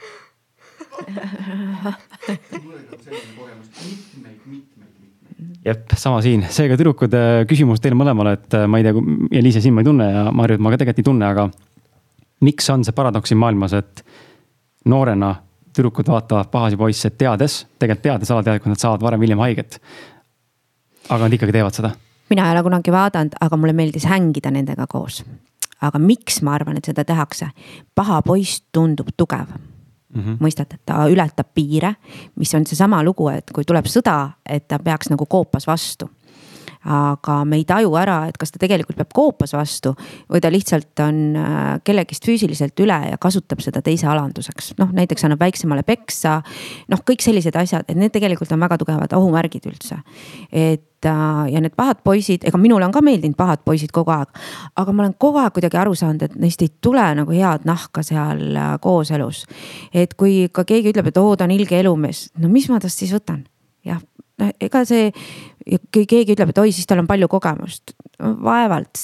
mul 2.63 2.73
oli 2.73 2.83
nagu 2.83 3.01
selline 3.03 3.33
kogemus 3.37 3.67
mitmeid, 3.79 4.39
mitmeid, 4.45 4.93
mitmeid. 4.99 5.63
jep, 5.65 5.95
sama 5.99 6.21
siin, 6.25 6.45
seega 6.53 6.77
tüdrukud, 6.79 7.15
äh, 7.15 7.41
küsimus 7.49 7.83
teile 7.83 7.97
mõlemale, 7.99 8.35
et 8.39 8.57
äh, 8.57 8.67
ma 8.69 8.79
ei 8.79 8.87
tea, 8.87 9.05
Eliise 9.41 9.63
sind 9.63 9.75
ma 9.75 9.83
ei 9.83 9.89
tunne 9.89 10.09
ja 10.09 10.25
Marjut 10.35 10.63
ma 10.63 10.73
ka 10.73 10.81
tegelikult 10.81 11.03
ei 11.03 11.09
tunne, 11.09 11.31
aga. 11.31 11.49
miks 12.45 12.69
on 12.69 12.83
see 12.85 12.95
paradoks 12.95 13.31
siin 13.31 13.41
maailmas, 13.41 13.75
et 13.77 14.03
noorena 14.91 15.35
tüdrukud 15.75 16.07
vaatavad 16.11 16.51
pahasi 16.51 16.79
poisse 16.79 17.11
teades, 17.17 17.63
tegelikult 17.79 18.05
teades 18.07 18.31
alateadlikult, 18.31 18.75
nad 18.75 18.83
saavad 18.83 19.03
varem-hiljem 19.03 19.43
haiget. 19.43 19.79
aga 21.09 21.27
nad 21.27 21.33
ikkagi 21.37 21.53
teevad 21.53 21.75
seda 21.77 21.95
mina 22.29 22.47
ei 22.47 22.55
ole 22.55 22.63
kunagi 22.65 22.91
vaadanud, 22.91 23.35
aga 23.41 23.57
mulle 23.57 23.73
meeldis 23.77 24.07
hängida 24.09 24.51
nendega 24.53 24.87
koos 24.89 25.21
aga 25.81 25.99
miks 25.99 26.41
ma 26.41 26.55
arvan, 26.55 26.77
et 26.77 26.85
seda 26.85 27.03
tehakse? 27.03 27.49
paha 27.95 28.21
poiss 28.21 28.63
tundub 28.71 29.07
tugev 29.17 29.47
mm 29.49 30.21
-hmm. 30.21 30.37
mõistate, 30.39 30.77
ta 30.85 31.07
ületab 31.07 31.47
piire, 31.53 31.95
mis 32.35 32.53
on 32.55 32.65
seesama 32.65 33.03
lugu, 33.03 33.29
et 33.29 33.51
kui 33.51 33.63
tuleb 33.63 33.85
sõda, 33.85 34.29
et 34.45 34.67
ta 34.67 34.79
peaks 34.79 35.09
nagu 35.09 35.25
koopas 35.25 35.67
vastu 35.67 36.09
aga 36.85 37.39
me 37.45 37.59
ei 37.59 37.65
taju 37.67 37.95
ära, 37.99 38.19
et 38.29 38.37
kas 38.37 38.53
ta 38.53 38.61
tegelikult 38.61 38.97
peab 38.99 39.13
koopas 39.15 39.55
vastu 39.57 39.95
või 40.31 40.41
ta 40.43 40.51
lihtsalt 40.53 41.03
on 41.05 41.21
äh, 41.39 41.61
kellegist 41.85 42.25
füüsiliselt 42.27 42.79
üle 42.85 42.97
ja 43.11 43.19
kasutab 43.21 43.63
seda 43.65 43.81
teise 43.85 44.07
alanduseks. 44.11 44.73
noh, 44.79 44.91
näiteks 44.93 45.25
annab 45.25 45.41
väiksemale 45.41 45.83
peksa. 45.83 46.41
noh, 46.91 47.05
kõik 47.05 47.25
sellised 47.25 47.55
asjad, 47.55 47.85
et 47.87 47.97
need 47.97 48.13
tegelikult 48.13 48.51
on 48.51 48.61
väga 48.65 48.77
tugevad 48.81 49.13
ohumärgid 49.17 49.65
üldse. 49.71 50.01
et 50.51 50.91
ja, 51.05 51.45
ja 51.49 51.61
need 51.61 51.75
pahad 51.77 52.01
poisid, 52.03 52.45
ega 52.47 52.59
minule 52.61 52.85
on 52.85 52.93
ka 52.93 53.01
meeldinud 53.05 53.37
pahad 53.37 53.63
poisid 53.65 53.93
kogu 53.95 54.13
aeg. 54.15 54.31
aga 54.75 54.93
ma 54.93 55.05
olen 55.05 55.15
kogu 55.19 55.41
aeg 55.41 55.53
kuidagi 55.55 55.79
aru 55.81 55.95
saanud, 55.97 56.25
et 56.25 56.37
neist 56.41 56.61
ei 56.65 56.71
tule 56.81 57.05
nagu 57.19 57.35
head 57.35 57.67
nahka 57.67 58.03
seal 58.05 58.55
äh, 58.55 58.75
kooselus. 58.81 59.45
et 59.93 60.13
kui 60.13 60.47
ka 60.51 60.65
keegi 60.67 60.93
ütleb, 60.93 61.11
et 61.11 61.21
oo, 61.21 61.35
ta 61.35 61.47
on 61.47 61.55
ilge 61.55 61.79
elumees, 61.79 62.29
no 62.41 62.49
mis 62.51 62.69
ma 62.69 62.79
tast 62.83 63.01
siis 63.01 63.13
võtan? 63.15 63.45
jah, 63.85 64.01
noh 64.41 64.51
ega 64.61 64.81
see, 64.87 65.11
kui 65.93 66.05
keegi 66.09 66.35
ütleb, 66.35 66.51
et 66.51 66.59
oi, 66.61 66.73
siis 66.75 66.87
tal 66.89 67.01
on 67.03 67.07
palju 67.09 67.29
kogemust. 67.31 67.95
vaevalt, 68.19 69.01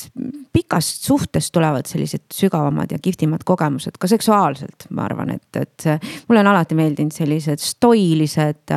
pikast 0.55 1.03
suhtest 1.03 1.51
tulevad 1.51 1.89
sellised 1.89 2.29
sügavamad 2.31 2.91
ja 2.91 2.99
kihvtimad 3.01 3.43
kogemused 3.43 3.99
ka 3.99 4.07
seksuaalselt, 4.07 4.87
ma 4.95 5.05
arvan, 5.09 5.33
et, 5.35 5.59
et 5.59 5.87
mulle 6.29 6.43
on 6.43 6.51
alati 6.53 6.77
meeldinud 6.79 7.11
sellised 7.15 7.59
stoilised, 7.59 8.71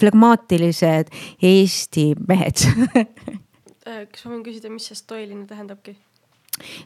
flegmaatilised 0.00 1.12
Eesti 1.42 2.08
mehed 2.28 2.64
kas 3.86 4.24
ma 4.26 4.34
võin 4.34 4.44
küsida, 4.46 4.72
mis 4.72 4.88
see 4.88 4.98
stoiline 4.98 5.46
tähendabki? 5.48 5.96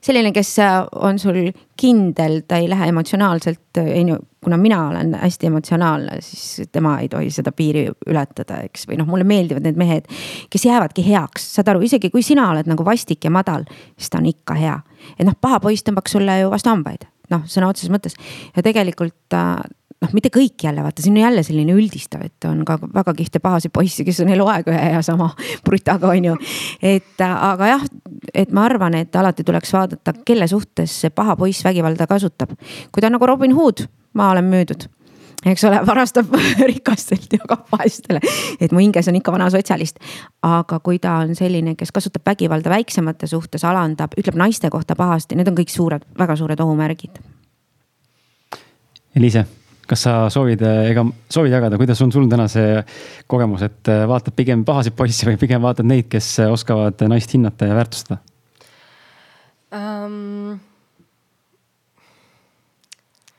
Selline, 0.03 0.33
kes 0.37 0.53
äh, 0.63 0.81
on 1.01 1.19
sul 1.19 1.51
kindel, 1.81 2.41
ta 2.49 2.61
ei 2.61 2.69
lähe 2.71 2.91
emotsionaalselt, 2.93 3.81
äh, 3.81 4.19
kuna 4.45 4.57
mina 4.57 4.81
olen 4.89 5.15
hästi 5.21 5.51
emotsionaalne, 5.51 6.21
siis 6.25 6.69
tema 6.73 6.97
ei 7.01 7.09
tohi 7.13 7.31
seda 7.31 7.53
piiri 7.53 7.87
ületada, 8.09 8.63
eks, 8.67 8.87
või 8.89 9.01
noh, 9.01 9.09
mulle 9.11 9.27
meeldivad 9.29 9.67
need 9.67 9.81
mehed, 9.81 10.09
kes 10.51 10.65
jäävadki 10.67 11.05
heaks, 11.07 11.47
saad 11.57 11.73
aru, 11.73 11.85
isegi 11.87 12.11
kui 12.11 12.25
sina 12.27 12.49
oled 12.53 12.71
nagu 12.71 12.85
vastik 12.87 13.25
ja 13.25 13.33
madal, 13.35 13.67
siis 13.99 14.13
ta 14.13 14.21
on 14.21 14.31
ikka 14.31 14.57
hea. 14.59 14.79
et 15.19 15.27
noh, 15.29 15.37
paha 15.41 15.61
poiss 15.61 15.85
tõmbaks 15.87 16.17
sulle 16.17 16.41
ju 16.41 16.51
vastu 16.53 16.73
hambaid, 16.73 17.07
noh, 17.31 17.45
sõna 17.49 17.69
otseses 17.71 17.93
mõttes. 17.93 18.17
Ja 18.57 18.65
tegelikult 18.65 19.37
äh, 19.37 19.61
noh, 20.01 20.13
mitte 20.17 20.31
kõik 20.33 20.65
jälle 20.65 20.83
vaata, 20.85 21.03
siin 21.03 21.17
on 21.19 21.25
jälle 21.25 21.43
selline 21.47 21.75
üldistav, 21.77 22.23
et 22.25 22.49
on 22.49 22.63
ka 22.69 22.79
väga 22.83 23.15
kihvte 23.19 23.41
pahasid 23.43 23.73
poisse, 23.75 24.05
kes 24.07 24.23
on 24.25 24.33
eluaeg 24.33 24.69
ühe 24.73 24.93
ja 24.95 25.03
sama 25.07 25.31
brutaga 25.67 26.13
on 26.15 26.31
ju. 26.31 26.37
et 26.83 27.25
aga 27.27 27.73
jah, 27.75 27.85
et 28.35 28.53
ma 28.53 28.65
arvan, 28.69 28.97
et 29.01 29.17
alati 29.17 29.45
tuleks 29.45 29.75
vaadata, 29.77 30.15
kelle 30.25 30.49
suhtes 30.51 31.01
see 31.05 31.11
paha 31.11 31.37
poiss 31.37 31.65
vägivalda 31.65 32.09
kasutab. 32.11 32.57
kui 32.93 33.01
ta 33.01 33.11
on 33.11 33.19
nagu 33.19 33.27
Robin 33.27 33.55
Hood, 33.57 33.87
ma 34.15 34.31
olen 34.31 34.49
müüdud 34.51 34.89
eks 35.47 35.65
ole, 35.65 35.81
varastab 35.91 36.33
rikastelt, 36.73 37.33
jagab 37.33 37.69
vaestele. 37.73 38.21
et 38.61 38.73
mu 38.73 38.81
hinges 38.81 39.09
on 39.09 39.21
ikka 39.21 39.33
vana 39.33 39.51
sotsialist. 39.53 40.01
aga 40.43 40.81
kui 40.81 40.99
ta 40.99 41.21
on 41.25 41.37
selline, 41.37 41.77
kes 41.77 41.93
kasutab 41.93 42.25
vägivalda 42.27 42.73
väiksemate 42.73 43.29
suhtes, 43.29 43.65
alandab, 43.65 44.17
ütleb 44.17 44.41
naiste 44.41 44.71
kohta 44.71 44.97
pahasti, 44.97 45.37
need 45.37 45.49
on 45.49 45.61
kõik 45.61 45.73
suured, 45.73 46.09
väga 46.19 46.37
suured 46.41 46.61
ohumärgid. 46.61 47.21
Eliise 49.17 49.60
kas 49.91 50.05
sa 50.07 50.15
soovid, 50.33 50.63
ega 50.91 51.05
soovid 51.33 51.55
jagada, 51.55 51.79
kuidas 51.81 52.01
on 52.05 52.13
sul 52.15 52.29
täna 52.31 52.47
see 52.51 52.79
kogemus, 53.31 53.65
et 53.67 53.91
äh, 53.91 54.05
vaatad 54.11 54.37
pigem 54.39 54.65
pahasid 54.67 54.95
poisse 54.99 55.27
või 55.29 55.39
pigem 55.41 55.63
vaatad 55.65 55.89
neid, 55.89 56.09
kes 56.13 56.33
oskavad 56.47 57.03
naist 57.11 57.35
hinnata 57.35 57.71
ja 57.71 57.79
väärtustada 57.79 58.21
um...? 59.75 60.61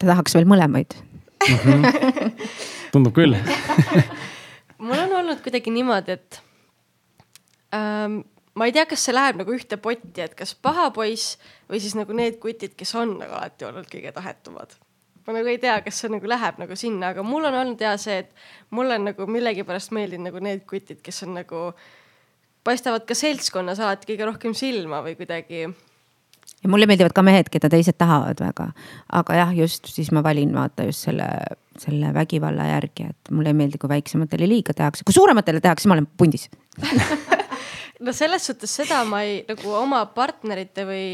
ta 0.01 0.09
tahaks 0.09 0.35
veel 0.35 0.49
mõlemaid 0.49 0.97
mm. 0.97 1.57
-hmm. 1.63 2.45
tundub 2.93 3.15
küll 3.15 3.37
mul 4.85 4.97
on 4.97 5.17
olnud 5.21 5.41
kuidagi 5.45 5.73
niimoodi, 5.73 6.17
et 6.17 6.41
um, 7.75 8.21
ma 8.57 8.67
ei 8.67 8.75
tea, 8.75 8.85
kas 8.89 9.05
see 9.07 9.15
läheb 9.15 9.39
nagu 9.41 9.55
ühte 9.55 9.77
potti, 9.81 10.23
et 10.23 10.35
kas 10.37 10.53
paha 10.55 10.89
poiss 10.95 11.37
või 11.69 11.81
siis 11.83 11.95
nagu 11.97 12.15
need 12.17 12.39
kutid, 12.43 12.75
kes 12.77 12.95
on 12.99 13.17
nagu 13.21 13.37
alati 13.37 13.67
olnud 13.69 13.87
kõige 13.91 14.13
tahetumad 14.15 14.75
ma 15.27 15.35
nagu 15.37 15.51
ei 15.51 15.59
tea, 15.61 15.77
kas 15.85 16.01
see 16.01 16.11
nagu 16.11 16.29
läheb 16.29 16.59
nagu 16.61 16.77
sinna, 16.79 17.11
aga 17.13 17.25
mul 17.25 17.45
on 17.49 17.57
olnud 17.61 17.81
hea 17.83 17.93
see, 18.01 18.21
et 18.23 18.75
mulle 18.75 18.97
nagu 19.01 19.27
millegipärast 19.29 19.93
meeldinud 19.95 20.29
nagu 20.29 20.43
need 20.43 20.65
kutid, 20.69 21.01
kes 21.05 21.23
on 21.27 21.35
nagu, 21.39 21.69
paistavad 22.67 23.05
ka 23.09 23.17
seltskonnas 23.17 23.81
alati 23.81 24.11
kõige 24.11 24.27
rohkem 24.29 24.55
silma 24.57 25.01
või 25.05 25.15
kuidagi. 25.19 25.65
ja 26.61 26.69
mulle 26.69 26.87
meeldivad 26.89 27.15
ka 27.17 27.25
mehed, 27.25 27.49
keda 27.53 27.69
teised 27.73 27.97
tahavad 28.01 28.41
väga, 28.41 28.71
aga 29.21 29.41
jah, 29.41 29.53
just 29.63 29.91
siis 29.93 30.11
ma 30.11 30.23
valin 30.25 30.53
vaata 30.57 30.87
just 30.89 31.09
selle, 31.09 31.27
selle 31.81 32.13
vägivalla 32.13 32.69
järgi, 32.75 33.09
et 33.13 33.33
mulle 33.33 33.53
ei 33.53 33.59
meeldi, 33.63 33.81
kui 33.81 33.91
väiksematele 33.91 34.49
liiga 34.49 34.73
tehakse, 34.77 35.05
kui 35.05 35.17
suurematele 35.17 35.61
tehakse, 35.61 35.89
ma 35.89 35.99
olen 35.99 36.09
pundis 36.17 36.49
no 38.01 38.13
selles 38.15 38.45
suhtes 38.49 38.73
seda 38.81 39.03
ma 39.07 39.23
ei 39.27 39.41
nagu 39.47 39.73
oma 39.77 40.03
partnerite 40.15 40.85
või 40.87 41.07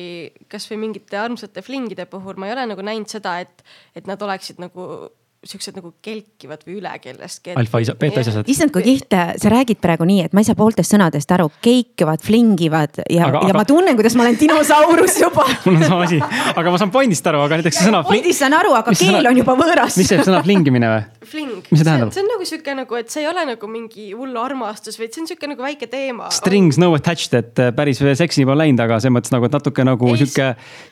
kasvõi 0.51 0.79
mingite 0.81 1.19
armsate 1.19 1.63
flingide 1.65 2.07
puhul 2.09 2.39
ma 2.39 2.49
ei 2.49 2.55
ole 2.55 2.67
nagu 2.73 2.85
näinud 2.85 3.11
seda, 3.11 3.39
et, 3.43 3.63
et 3.97 4.09
nad 4.09 4.21
oleksid 4.23 4.61
nagu 4.63 5.07
siuksed 5.47 5.75
nagu 5.77 5.91
kelkivad 6.03 6.63
või 6.65 6.79
üle 6.79 6.91
kellestki. 7.01 7.53
alfa 7.59 7.81
isa, 7.83 7.93
beeta 7.99 8.23
isased. 8.23 8.49
issand, 8.49 8.73
kui 8.73 8.83
kihvt, 8.83 9.13
sa 9.41 9.51
räägid 9.53 9.79
praegu 9.83 10.07
nii, 10.07 10.25
et 10.27 10.35
ma 10.35 10.41
ei 10.41 10.47
saa 10.47 10.57
pooltest 10.57 10.95
sõnadest 10.95 11.31
aru, 11.35 11.49
keikivad, 11.63 12.23
flingivad 12.25 13.01
ja, 13.03 13.27
ja 13.27 13.29
aga... 13.29 13.53
ma 13.59 13.65
tunnen, 13.67 13.95
kuidas 13.99 14.17
ma 14.17 14.25
olen 14.25 14.39
dinosaurus 14.39 15.19
juba 15.21 15.45
mul 15.67 15.77
on 15.77 15.85
sama 15.85 16.01
asi, 16.07 16.19
aga 16.53 16.73
ma 16.73 16.81
saan 16.81 16.93
pointist 16.93 17.29
aru, 17.31 17.43
aga 17.45 17.61
näiteks 17.61 17.79
see 17.79 17.89
sõna. 17.89 18.01
pointist 18.07 18.43
saan 18.43 18.57
aru, 18.57 18.73
aga 18.79 18.95
keel 18.95 19.19
sõna... 19.19 19.29
on 19.31 19.43
juba 19.43 19.57
võõras. 19.61 19.99
mis 20.01 20.11
see 20.11 20.25
sõna 20.25 20.41
flingimine 20.47 20.91
või? 20.95 21.05
Fling 21.28 21.67
mis 21.69 21.82
see 21.82 21.88
tähendab? 21.88 22.13
see 22.15 22.23
on 22.23 22.30
nagu 22.32 22.47
sihuke 22.47 22.75
nagu, 22.78 22.99
et 22.99 23.11
see 23.13 23.23
ei 23.23 23.30
ole 23.30 23.43
nagu 23.49 23.69
mingi 23.71 24.07
hull 24.17 24.38
armastus, 24.41 24.99
vaid 25.01 25.15
see 25.15 25.23
on 25.23 25.30
sihuke 25.32 25.49
nagu 25.51 25.65
väike 25.65 25.89
teema. 25.91 26.30
Strings 26.34 26.80
no 26.82 26.91
attached, 26.97 27.36
et 27.38 27.63
äh, 27.63 27.73
päris 27.75 28.01
seksini 28.21 28.47
pole 28.47 28.63
läinud, 28.63 28.84
aga 28.86 29.01
selles 29.03 29.17
mõttes 29.17 29.36
nagu, 29.36 29.49
et 29.49 29.57
natuke 29.57 29.88
nagu 29.88 30.13
ei, 30.13 30.21
sihuke, 30.23 30.47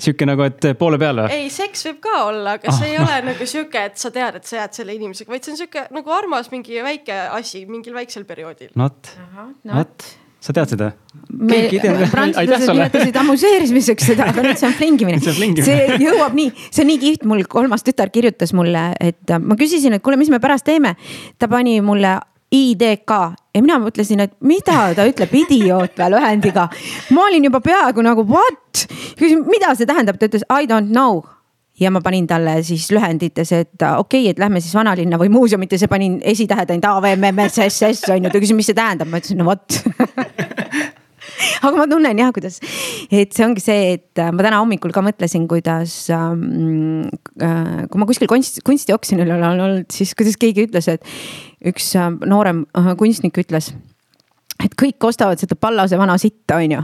sihuke 0.07 0.29
nagu, 0.29 0.47
et 0.49 0.69
poole 0.81 0.99
peal 1.01 1.23
või? 1.23 1.39
ei, 1.39 1.53
seks 1.53 1.87
võib 1.89 2.03
ka 2.05 2.17
olla, 2.31 2.57
aga 2.59 2.75
see 2.75 2.91
oh. 2.91 2.91
ei 2.91 2.99
ole 3.03 3.21
nagu 3.31 3.49
sihuke, 3.55 3.87
et 3.91 4.01
sa 4.01 4.11
tead, 4.15 4.41
et 4.41 4.49
sa 4.49 4.61
jääd 4.63 4.81
selle 4.81 4.97
inimesega, 4.97 5.31
vaid 5.31 5.47
see 5.47 5.55
on 5.55 5.63
sihuke 5.63 5.87
nagu 5.95 6.17
armas 6.19 6.51
mingi 6.53 6.83
väike 6.85 7.25
asi 7.39 7.65
mingil 7.69 7.95
väiksel 7.97 8.27
perioodil. 8.29 8.73
Not, 8.79 9.15
not 9.65 10.13
sa 10.45 10.53
tead 10.53 10.75
seda? 10.75 10.91
prantslased 12.11 12.69
nimetasid 12.69 13.17
amuseerimiseks 13.21 14.11
seda, 14.11 14.29
aga 14.31 14.45
nüüd 14.45 14.59
see 14.59 14.69
on 14.69 14.77
flingimine. 14.77 15.19
see 15.67 15.97
jõuab 16.01 16.37
nii, 16.37 16.51
see 16.69 16.85
on 16.85 16.91
nii 16.93 17.01
kihvt, 17.01 17.25
mul 17.29 17.43
kolmas 17.49 17.85
tütar 17.85 18.13
kirjutas 18.13 18.53
mulle, 18.57 18.87
et 19.01 19.35
ma 19.41 19.57
küsisin, 19.59 19.97
et 19.97 20.05
kuule, 20.05 20.19
mis 20.21 20.31
me 20.33 20.41
pärast 20.43 20.67
teeme. 20.67 20.95
ta 21.39 21.49
pani 21.51 21.79
mulle 21.85 22.17
IDK 22.55 23.11
ja 23.55 23.61
mina 23.63 23.79
mõtlesin, 23.81 24.21
et 24.21 24.35
mida 24.45 24.91
ta 24.95 25.05
ütleb 25.09 25.33
idioot 25.41 25.97
või 25.97 26.11
lühendiga. 26.13 26.67
ma 27.15 27.25
olin 27.29 27.49
juba 27.49 27.61
peaaegu 27.65 28.05
nagu 28.05 28.25
what, 28.29 28.85
küsin, 29.19 29.43
mida 29.49 29.73
see 29.75 29.89
tähendab, 29.89 30.19
ta 30.19 30.29
ütles 30.29 30.45
I 30.49 30.69
don't 30.69 30.93
know 30.93 31.23
ja 31.79 31.91
ma 31.91 32.01
panin 32.03 32.27
talle 32.27 32.57
siis 32.63 32.87
lühendites, 32.93 33.51
et 33.55 33.73
okei 33.75 34.25
okay,, 34.25 34.31
et 34.31 34.39
lähme 34.39 34.61
siis 34.63 34.75
vanalinna 34.77 35.19
või 35.21 35.31
muuseumites 35.33 35.83
ja 35.83 35.91
panin 35.91 36.19
esitähed 36.23 36.71
ainult 36.71 36.91
AVMMSSS 36.91 38.11
on 38.15 38.27
ju, 38.27 38.31
ta 38.31 38.43
küsis, 38.43 38.57
mis 38.57 38.69
see 38.71 38.77
tähendab, 38.77 39.11
ma 39.11 39.21
ütlesin 39.21 39.41
no 39.41 39.49
vot 39.49 39.79
aga 41.65 41.73
ma 41.75 41.87
tunnen 41.89 42.21
jah, 42.21 42.31
kuidas, 42.35 42.59
et 43.09 43.33
see 43.35 43.45
ongi 43.45 43.63
see, 43.63 43.95
et 43.97 44.23
ma 44.35 44.45
täna 44.45 44.61
hommikul 44.63 44.93
ka 44.95 45.03
mõtlesin, 45.05 45.49
kuidas 45.51 46.05
ähm,. 46.15 47.09
Äh, 47.35 47.83
kui 47.91 47.99
ma 47.99 48.07
kuskil 48.07 48.29
kunst, 48.31 48.61
kunstioksjonil 48.63 49.33
olen 49.35 49.59
olnud, 49.59 49.89
siis 49.91 50.13
kuidas 50.15 50.37
keegi 50.39 50.69
ütles, 50.69 50.87
et 50.87 51.03
üks 51.67 51.89
äh, 51.99 52.07
noorem 52.23 52.63
äh, 52.79 52.93
kunstnik 52.99 53.35
ütles 53.43 53.73
et 54.63 54.75
kõik 54.79 55.03
ostavad 55.07 55.39
seda 55.41 55.57
Pallase 55.59 55.97
vana 55.99 56.17
sitta, 56.21 56.59
on 56.61 56.75
ju. 56.77 56.81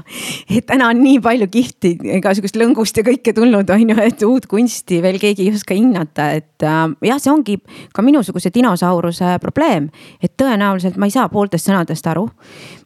et 0.49 0.65
täna 0.67 0.89
on 0.91 1.01
nii 1.01 1.19
palju 1.23 1.47
kihvti, 1.51 1.93
igasugust 2.17 2.57
lõngust 2.59 2.97
ja 2.97 3.05
kõike 3.07 3.33
tulnud, 3.37 3.69
on 3.69 3.93
ju, 3.93 3.97
et 4.03 4.23
uut 4.27 4.47
kunsti 4.51 5.01
veel 5.03 5.19
keegi 5.21 5.47
ei 5.47 5.55
oska 5.55 5.77
hinnata, 5.77 6.31
et 6.39 6.67
äh, 6.67 6.81
jah, 7.07 7.21
see 7.21 7.33
ongi 7.33 7.59
ka 7.93 8.05
minusuguse 8.05 8.51
dinosauruse 8.53 9.37
probleem. 9.41 9.89
et 10.21 10.35
tõenäoliselt 10.37 10.97
ma 10.97 11.07
ei 11.07 11.15
saa 11.15 11.29
pooltest 11.29 11.69
sõnadest 11.69 12.07
aru. 12.11 12.29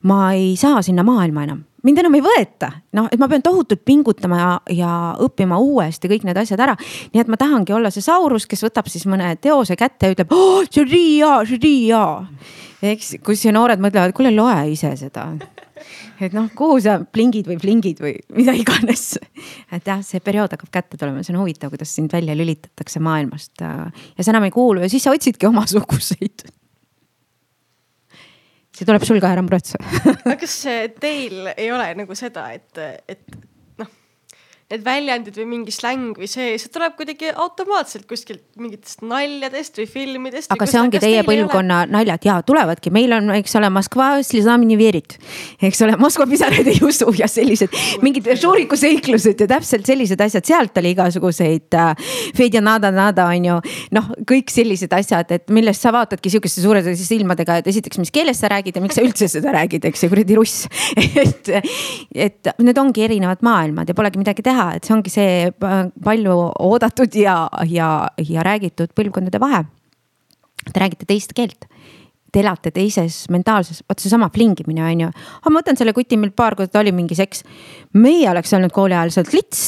ma 0.03 0.33
ei 0.33 0.55
saa 0.59 0.81
sinna 0.85 1.03
maailma 1.03 1.47
enam 1.49 1.63
mind 1.85 2.01
enam 2.01 2.17
ei 2.17 2.23
võeta, 2.25 2.71
noh, 2.97 3.07
et 3.11 3.21
ma 3.21 3.29
pean 3.31 3.43
tohutult 3.45 3.83
pingutama 3.85 4.41
ja, 4.41 4.51
ja 4.73 4.91
õppima 5.25 5.59
uuesti 5.61 6.09
kõik 6.11 6.25
need 6.27 6.37
asjad 6.41 6.61
ära. 6.65 6.75
nii 7.13 7.23
et 7.23 7.31
ma 7.31 7.39
tahangi 7.39 7.75
olla 7.75 7.93
see 7.93 8.05
Saurus, 8.05 8.47
kes 8.49 8.65
võtab 8.65 8.89
siis 8.91 9.07
mõne 9.09 9.35
teose 9.41 9.77
kätte 9.79 10.09
ja 10.09 10.17
ütleb 10.17 10.33
oh,, 10.35 10.63
see 10.69 10.83
on 10.83 10.91
nii 10.91 11.09
hea, 11.17 11.33
see 11.45 11.59
on 11.59 11.67
nii 11.67 11.81
hea 11.87 12.05
eks, 12.93 13.15
kus 13.25 13.45
noored 13.53 13.81
mõtlevad, 13.83 14.13
kuule, 14.15 14.31
loe 14.35 14.57
ise 14.73 14.91
seda. 14.99 15.27
et 16.23 16.35
noh, 16.35 16.47
kuhu 16.55 16.79
sa 16.83 16.97
plingid 17.03 17.47
või 17.49 17.57
flingid 17.61 18.01
või 18.03 18.15
mida 18.35 18.55
iganes. 18.57 19.17
et 19.71 19.87
jah, 19.87 20.03
see 20.05 20.23
periood 20.23 20.55
hakkab 20.55 20.71
kätte 20.73 20.99
tulema, 20.99 21.23
see 21.23 21.35
on 21.35 21.41
huvitav, 21.43 21.71
kuidas 21.73 21.93
sind 21.95 22.13
välja 22.13 22.35
lülitatakse 22.37 23.01
maailmast 23.03 23.63
ja 23.63 23.87
sa 24.21 24.31
enam 24.33 24.47
ei 24.47 24.55
kuulu 24.55 24.85
ja 24.85 24.91
siis 24.91 25.05
sa 25.05 25.15
otsidki 25.15 25.49
omasuguseid 25.49 26.47
see 28.75 28.87
tuleb 28.87 29.05
sul 29.07 29.21
ka, 29.23 29.33
ära 29.35 29.43
muretse. 29.45 29.79
Aga 30.25 30.37
kas 30.41 30.55
teil 31.01 31.51
ei 31.55 31.69
ole 31.73 31.89
nagu 32.01 32.17
seda, 32.17 32.49
et, 32.55 32.81
et 33.07 33.23
need 34.65 34.81
väljendid 34.81 35.35
või 35.37 35.45
mingi 35.45 35.73
släng 35.73 36.15
või 36.17 36.25
see, 36.25 36.55
see 36.57 36.71
tuleb 36.73 36.95
kuidagi 36.97 37.29
automaatselt 37.29 38.07
kuskilt 38.09 38.41
mingitest 38.57 39.03
naljadest 39.05 39.77
või 39.77 39.85
filmidest. 39.85 40.49
aga 40.49 40.65
see 40.65 40.79
ongi 40.81 41.01
teie 41.03 41.21
põlvkonna 41.27 41.83
naljad. 41.85 42.25
Ja 42.25 42.39
tulevadki, 42.41 42.89
meil 42.89 43.13
on, 43.13 43.29
eks 43.37 43.53
ole, 43.59 43.69
Moskva, 43.69 44.07
eks 45.67 45.83
ole, 45.85 45.97
Moskva 46.01 46.25
pisaraid 46.31 46.69
ei 46.71 46.79
usu 46.81 47.13
ja 47.13 47.27
sellised 47.29 47.77
mingid 48.01 48.31
Žuriku 48.41 48.79
seiklused 48.79 49.43
ja 49.45 49.47
täpselt 49.53 49.85
sellised 49.85 50.25
asjad, 50.25 50.47
sealt 50.49 50.81
oli 50.81 50.95
igasuguseid 50.95 51.77
äh,. 51.77 52.09
Fedja 52.35 52.63
nada 52.65 52.89
nada 52.91 53.27
on 53.29 53.45
ju, 53.45 53.59
noh, 53.93 54.09
kõik 54.25 54.49
sellised 54.49 54.97
asjad, 54.97 55.29
et 55.35 55.53
millest 55.53 55.85
sa 55.85 55.93
vaatadki 55.93 56.31
sihukeste 56.33 56.65
suurete 56.65 56.95
silmadega, 56.97 57.59
et 57.61 57.69
esiteks, 57.69 58.01
mis 58.01 58.13
keeles 58.13 58.41
sa 58.41 58.49
räägid 58.49 58.79
ja 58.79 58.83
miks 58.83 58.97
sa 58.97 59.05
üldse 59.05 59.29
seda 59.29 59.53
räägid, 59.53 59.85
eks 59.85 60.07
ju, 60.07 60.11
kuradi 60.11 60.41
russ. 60.41 60.65
Et, 61.25 61.47
et 62.13 62.47
need 62.63 62.77
ongi 62.79 63.03
erinevad 63.05 63.41
maailmad 63.45 63.89
ja 63.89 63.95
polegi 63.97 64.19
midagi 64.19 64.43
teha 64.45 64.54
teha, 64.55 64.71
et 64.75 64.87
see 64.87 64.95
ongi 64.95 65.13
see 65.13 65.29
äh, 65.51 65.77
palju 66.03 66.39
oodatud 66.63 67.19
ja, 67.19 67.45
ja, 67.69 67.91
ja 68.23 68.47
räägitud 68.47 68.95
põlvkondade 68.95 69.41
vahe. 69.43 69.65
Te 70.65 70.81
räägite 70.81 71.05
teist 71.05 71.35
keelt 71.37 71.67
te 72.35 72.43
elate 72.43 72.73
teises 72.75 73.25
mentaalses, 73.31 73.79
vot 73.87 74.01
seesama 74.01 74.27
flingimine 74.33 74.83
on 74.83 75.05
ju. 75.05 75.11
ma 75.47 75.55
võtan 75.55 75.79
selle 75.79 75.93
kuti, 75.95 76.17
meil 76.19 76.33
paar 76.35 76.57
korda 76.59 76.81
oli 76.81 76.91
mingi 76.95 77.15
seks. 77.15 77.45
meie 77.95 78.27
oleks 78.31 78.51
olnud 78.57 78.75
kooli 78.75 78.97
ajal 78.97 79.13
sealt 79.15 79.31
lits, 79.35 79.61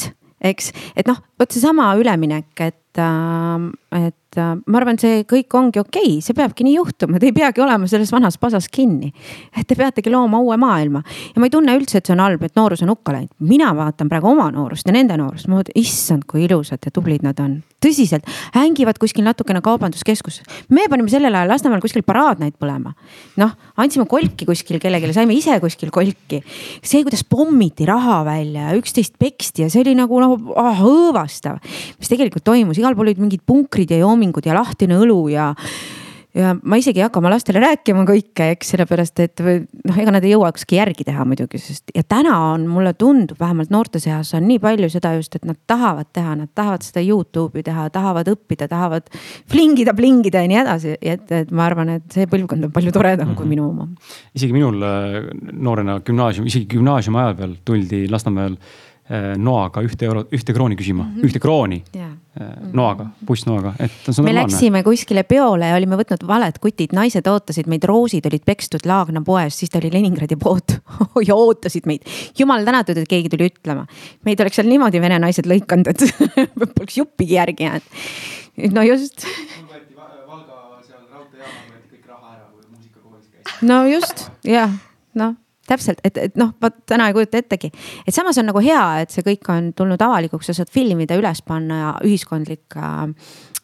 eks, 0.44 0.72
et 0.96 1.08
noh, 1.08 1.16
vot 1.40 1.54
seesama 1.54 1.94
üleminek, 1.96 2.52
et, 2.60 2.76
et 2.98 4.36
äh, 4.36 4.56
ma 4.68 4.80
arvan, 4.80 4.98
see 5.00 5.22
kõik 5.28 5.54
ongi 5.56 5.80
okei 5.80 6.18
okay., 6.18 6.24
see 6.24 6.36
peabki 6.36 6.66
nii 6.66 6.74
juhtuma, 6.76 7.20
te 7.20 7.30
ei 7.30 7.34
peagi 7.36 7.62
olema 7.64 7.88
selles 7.88 8.10
vanas 8.12 8.36
pasas 8.40 8.68
kinni. 8.68 9.08
et 9.56 9.66
te 9.66 9.76
peategi 9.78 10.12
looma 10.12 10.40
uue 10.44 10.58
maailma 10.60 11.00
ja 11.06 11.40
ma 11.40 11.48
ei 11.48 11.52
tunne 11.54 11.72
üldse, 11.78 11.98
et 11.98 12.08
see 12.08 12.12
on 12.12 12.20
halb, 12.20 12.42
et 12.44 12.56
noorus 12.58 12.82
on 12.84 12.92
hukka 12.92 13.14
läinud. 13.16 13.32
mina 13.40 13.70
vaatan 13.76 14.10
praegu 14.10 14.28
oma 14.32 14.50
noorust 14.52 14.88
ja 14.88 14.92
nende 14.92 15.16
noorust, 15.16 15.48
ma 15.48 15.60
mõtlen, 15.60 15.76
issand, 15.80 16.26
kui 16.28 16.44
ilusad 16.44 16.84
ja 16.84 16.92
tublid 16.92 17.24
nad 17.24 17.40
on. 17.40 17.62
tõsiselt, 17.84 18.28
hängivad 18.56 19.00
kuskil 19.00 19.24
natukene 19.24 19.62
kaubanduskeskuses. 19.64 20.44
me 20.68 20.84
panime 20.90 21.08
sellel 21.08 21.34
ajal 21.34 21.48
Lasnamäel 21.48 21.80
kuskil 21.80 22.04
paraadnaid 22.04 22.58
põlema. 22.60 22.92
noh, 23.40 23.56
andsime 23.76 24.04
kolki 24.06 24.44
kuskil 24.48 24.82
kellelegi, 24.82 25.14
saime 25.16 25.34
ise 25.34 25.56
kuskil 25.64 25.90
kolki. 25.94 26.42
see, 26.82 27.02
kuidas 27.02 27.24
pommiti 27.24 27.88
raha 27.88 28.20
välja 28.28 28.68
ja 28.68 28.76
üksteist 28.76 29.16
peksti 29.18 29.64
ja 29.64 29.72
see 29.72 29.86
oli 29.86 29.96
nagu 29.96 30.20
noh 30.20 30.36
oh, 30.36 30.84
õõvastav. 30.92 31.62
mis 31.96 32.12
tegelikult 32.12 32.44
toimus, 32.44 32.78
igal 32.88 32.98
pool 32.98 33.10
olid 33.10 33.22
mingid 33.22 33.44
punkrid 33.46 33.92
ja 33.92 34.02
joomingud 34.02 34.46
ja 34.48 34.56
lahtine 34.56 34.98
õlu 34.98 35.22
ja 35.32 35.52
ja 36.36 36.52
ma 36.54 36.76
isegi 36.78 37.00
ei 37.00 37.06
hakka 37.06 37.18
oma 37.22 37.30
lastele 37.32 37.60
rääkima 37.62 38.04
kõike, 38.06 38.50
eks 38.52 38.72
sellepärast, 38.74 39.20
et 39.24 39.40
noh, 39.42 39.96
ega 39.98 40.12
nad 40.12 40.24
ei 40.26 40.34
jõuakski 40.34 40.76
järgi 40.76 41.06
teha 41.08 41.24
muidugi, 41.26 41.60
sest 41.62 41.92
ja 41.96 42.04
täna 42.06 42.34
on, 42.52 42.66
mulle 42.70 42.92
tundub, 42.98 43.38
vähemalt 43.40 43.72
noorte 43.74 44.00
seas 44.02 44.34
on 44.36 44.44
nii 44.46 44.60
palju 44.62 44.90
seda 44.92 45.14
just, 45.16 45.34
et 45.38 45.46
nad 45.48 45.58
tahavad 45.70 46.10
teha, 46.14 46.36
nad 46.38 46.52
tahavad 46.54 46.84
seda 46.86 47.02
Youtube'i 47.02 47.64
teha, 47.66 47.88
tahavad 47.94 48.28
õppida, 48.30 48.68
tahavad 48.70 49.08
flingida, 49.50 49.96
plingida 49.98 50.44
ja 50.44 50.52
nii 50.52 50.60
edasi, 50.62 50.96
et, 51.00 51.24
et 51.32 51.54
ma 51.54 51.66
arvan, 51.66 51.96
et 51.96 52.18
see 52.18 52.28
põlvkond 52.30 52.68
on 52.68 52.74
palju 52.76 52.94
toredam 52.94 53.32
kui 53.38 53.48
minu 53.48 53.70
oma. 53.70 53.88
isegi 54.36 54.54
minul 54.54 54.84
äh, 54.84 55.22
noorena 55.52 55.98
gümnaasium, 56.04 56.46
isegi 56.50 56.68
gümnaasiumi 56.76 57.24
ajal 57.24 57.40
veel 57.40 57.56
tuldi 57.66 58.04
Lasnamäel 58.12 58.60
noaga 59.40 59.80
ühte 59.80 60.04
eurot, 60.04 60.32
ühte 60.36 60.52
krooni 60.52 60.76
küsima 60.76 61.04
mm, 61.04 61.14
-hmm. 61.14 61.28
ühte 61.28 61.40
krooni 61.40 61.82
yeah 61.96 62.12
Äh, 62.38 62.68
noaga, 62.70 63.08
bussnoaga, 63.26 63.72
et 63.82 63.90
see 64.04 64.12
on 64.20 64.26
me 64.28 64.30
normaalne. 64.30 64.52
läksime 64.52 64.82
kuskile 64.86 65.24
peole 65.26 65.66
ja 65.72 65.74
olime 65.74 65.96
võtnud 65.98 66.22
valed 66.28 66.60
kutid, 66.62 66.92
naised 66.94 67.26
ootasid 67.26 67.66
meid, 67.66 67.82
roosid 67.88 68.28
olid 68.30 68.44
pekstud 68.46 68.84
Laagna 68.86 69.24
poes, 69.26 69.56
siis 69.58 69.72
ta 69.72 69.80
oli 69.80 69.90
Leningradi 69.90 70.36
pood 70.38 70.76
ja 71.28 71.34
ootasid 71.34 71.88
meid. 71.90 72.06
jumal 72.38 72.62
tänatud, 72.68 73.00
et 73.00 73.10
keegi 73.10 73.32
tuli 73.32 73.48
ütlema. 73.50 73.88
meid 74.28 74.44
oleks 74.44 74.60
seal 74.60 74.70
niimoodi 74.70 75.02
vene 75.02 75.18
naised 75.24 75.50
lõikanud, 75.50 75.90
et 75.90 76.04
poleks 76.76 77.00
juppigi 77.00 77.40
järgi 77.40 77.66
jäänud. 77.66 77.90
no 78.76 78.86
just. 78.86 79.26
no 83.66 83.82
just, 83.88 84.28
jah, 84.46 84.78
noh 85.18 85.34
täpselt, 85.68 86.00
et, 86.06 86.18
et 86.28 86.38
noh, 86.40 86.54
vot 86.62 86.74
täna 86.88 87.08
ei 87.08 87.16
kujuta 87.16 87.40
ettegi, 87.42 87.70
et 88.06 88.14
samas 88.14 88.38
on 88.40 88.48
nagu 88.50 88.62
hea, 88.64 88.84
et 89.02 89.14
see 89.14 89.26
kõik 89.26 89.50
on 89.52 89.72
tulnud 89.76 90.02
avalikuks, 90.04 90.50
sa 90.50 90.56
saad 90.56 90.72
filmida, 90.72 91.18
üles 91.20 91.42
panna 91.46 91.80
ja 91.80 91.90
ühiskondlik 92.06 92.78
äh, 92.78 93.04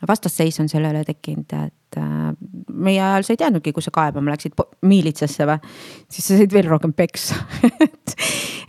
vastasseis 0.09 0.61
on 0.61 0.68
selle 0.70 0.90
üle 0.92 1.05
tekkinud, 1.07 1.55
et 1.66 1.98
äh, 2.00 2.26
meie 2.68 3.00
ajal 3.02 3.26
sa 3.26 3.34
ei 3.34 3.40
teadnudki, 3.44 3.72
kus 3.76 3.88
sa 3.88 3.94
kaebama 3.94 4.34
läksid, 4.34 4.59
miilitsasse 4.86 5.48
või. 5.48 5.72
siis 6.12 6.28
sa 6.28 6.38
said 6.40 6.52
veel 6.55 6.68
rohkem 6.70 6.92
peksa 6.96 7.38
et, 7.86 8.16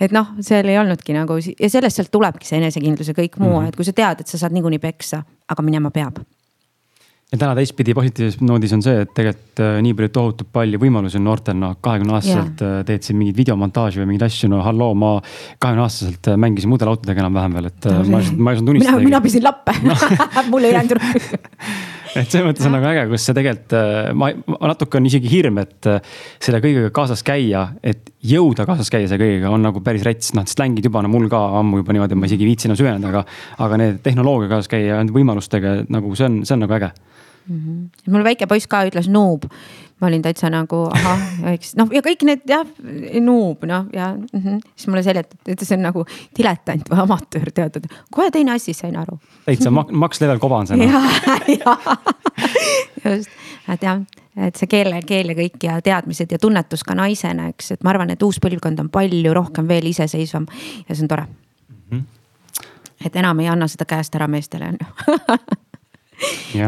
et 0.07 0.15
noh, 0.15 0.35
seal 0.45 0.69
ei 0.71 0.79
olnudki 0.81 1.15
nagu 1.17 1.39
ja 1.41 1.71
sellest 1.71 2.01
sealt 2.01 2.13
tulebki 2.13 2.47
see 2.47 2.61
enesekindlus 2.61 3.11
ja 3.11 3.17
kõik 3.17 3.39
muu 3.39 3.51
mm, 3.51 3.59
-hmm. 3.59 3.73
et 3.73 3.79
kui 3.79 3.87
sa 3.87 3.95
tead, 3.95 4.23
et 4.23 4.31
sa 4.31 4.41
saad 4.41 4.55
niikuinii 4.55 4.81
peksa, 4.83 5.23
aga 5.49 5.65
minema 5.65 5.91
peab 5.91 6.23
ja 7.35 7.41
täna 7.41 7.55
teistpidi 7.57 7.93
positiivses 7.95 8.39
noodis 8.45 8.73
on 8.75 8.83
see, 8.85 9.01
et 9.03 9.11
tegelikult 9.15 9.61
äh, 9.63 9.77
nii 9.83 9.95
palju 9.97 10.11
tohutult 10.15 10.51
palju 10.55 10.79
võimalusi 10.81 11.19
on 11.19 11.27
noortel, 11.27 11.57
noh 11.59 11.75
kahekümne 11.83 12.15
aastaselt 12.17 12.63
yeah. 12.63 12.79
Äh, 12.81 12.85
teed 12.87 13.07
siin 13.07 13.19
mingeid 13.19 13.39
videomontaaži 13.39 14.01
või 14.01 14.13
mingeid 14.13 14.27
asju, 14.29 14.49
no 14.51 14.61
halloo, 14.65 14.93
ma 14.97 15.11
kahekümne 15.23 15.83
aastaselt 15.85 16.31
äh, 16.31 16.39
mängisin 16.39 16.71
mudelautodega 16.71 17.25
enam-vähem 17.25 17.59
veel, 17.59 17.69
et 17.71 17.89
no, 17.91 17.99
ma 18.13 18.21
ei, 18.23 18.31
ma 18.37 18.53
ei 18.53 18.59
osanud 18.59 18.73
unistada. 18.75 19.01
mina, 19.01 19.09
mina 19.11 19.21
pisin 19.25 19.45
lappe 19.45 19.75
no. 19.83 19.97
mul 20.53 20.69
ei 20.69 20.75
jäänud 20.77 20.95
et 22.15 22.31
selles 22.31 22.45
mõttes 22.47 22.67
on 22.69 22.75
nagu 22.77 22.87
äge, 22.87 23.05
kus 23.11 23.27
see 23.27 23.35
tegelikult, 23.35 23.75
ma, 24.21 24.29
ma 24.55 24.71
natuke 24.71 24.99
on 25.01 25.09
isegi 25.09 25.31
hirm, 25.31 25.59
et 25.65 25.89
selle 26.39 26.61
kõigega 26.63 26.93
kaasas 26.95 27.25
käia, 27.27 27.65
et 27.83 28.13
jõuda 28.25 28.63
kaasas 28.69 28.91
käia 28.93 29.09
selle 29.09 29.19
kõigega 29.25 29.51
on 29.51 29.65
nagu 29.65 29.83
päris 29.83 30.05
rets, 30.07 30.31
noh 30.37 30.47
slängid 30.47 30.87
juba, 30.87 31.03
no 31.03 31.11
mul 31.11 31.27
ka 31.31 31.41
ammu 31.59 31.81
juba 31.83 31.97
niimoodi, 31.97 32.15
ma 32.19 32.29
isegi 32.29 32.47
ei 32.47 32.53
viitsi 32.53 32.69
enam 32.69 32.79
süveneda, 32.79 33.11
aga. 33.11 33.25
aga 33.67 33.81
need 33.81 33.99
tehnoloogia 34.05 34.53
kaasas 34.53 34.71
käia 34.71 35.01
võimalustega 35.11 35.81
nagu 35.91 36.15
see 36.15 36.29
on, 36.29 36.39
see 36.47 36.55
on 36.55 36.63
nagu 36.63 36.79
äge 36.79 36.93
mm. 37.47 37.59
-hmm. 37.59 38.11
mul 38.11 38.23
väike 38.23 38.47
poiss 38.47 38.67
ka 38.67 38.83
ütles 38.87 39.09
noob, 39.11 39.45
ma 40.01 40.07
olin 40.07 40.21
täitsa 40.21 40.49
nagu 40.49 40.81
ahah, 40.91 41.21
eks 41.53 41.75
noh, 41.79 41.89
ja 41.93 42.01
kõik 42.05 42.25
need 42.27 42.43
jah, 42.49 42.65
noob 43.21 43.65
noh 43.65 43.87
ja 43.93 44.13
mm 44.15 44.41
-hmm. 44.41 44.59
siis 44.75 44.87
mulle 44.87 45.03
seletati, 45.03 45.51
et 45.51 45.59
see 45.59 45.77
on 45.77 45.83
nagu 45.83 46.05
diletant 46.37 46.89
või 46.89 47.01
amatöör 47.05 47.51
teatud, 47.51 47.87
kohe 48.11 48.31
teine 48.31 48.51
asi, 48.51 48.73
sain 48.73 48.97
aru. 48.97 49.19
täitsa 49.45 49.71
Max 49.71 50.21
Level 50.21 50.39
koba 50.39 50.57
on 50.57 50.67
see 50.67 50.77
noh. 50.77 50.91
ja, 50.91 51.01
ja 51.59 51.77
just, 53.15 53.29
et 53.69 53.81
jah 53.81 54.01
et 54.35 54.55
see 54.55 54.67
keele, 54.67 54.99
keel 55.07 55.31
ja 55.31 55.35
kõik 55.35 55.63
ja 55.63 55.81
teadmised 55.81 56.31
ja 56.31 56.39
tunnetus 56.39 56.83
ka 56.83 56.95
naisena, 56.95 57.47
eks, 57.53 57.71
et 57.71 57.83
ma 57.83 57.93
arvan, 57.93 58.09
et 58.11 58.23
uus 58.23 58.39
põlvkond 58.43 58.79
on 58.79 58.89
palju 58.89 59.33
rohkem 59.33 59.67
veel 59.67 59.85
iseseisvam 59.85 60.47
ja 60.89 60.95
see 60.95 61.03
on 61.03 61.07
tore 61.07 61.27
mm. 61.27 61.75
-hmm. 61.91 62.03
et 63.05 63.15
enam 63.15 63.39
ei 63.39 63.47
anna 63.47 63.67
seda 63.67 63.85
käest 63.85 64.15
ära 64.15 64.27
meestele 64.27 64.65
on 64.65 64.77
ju. 64.81 64.85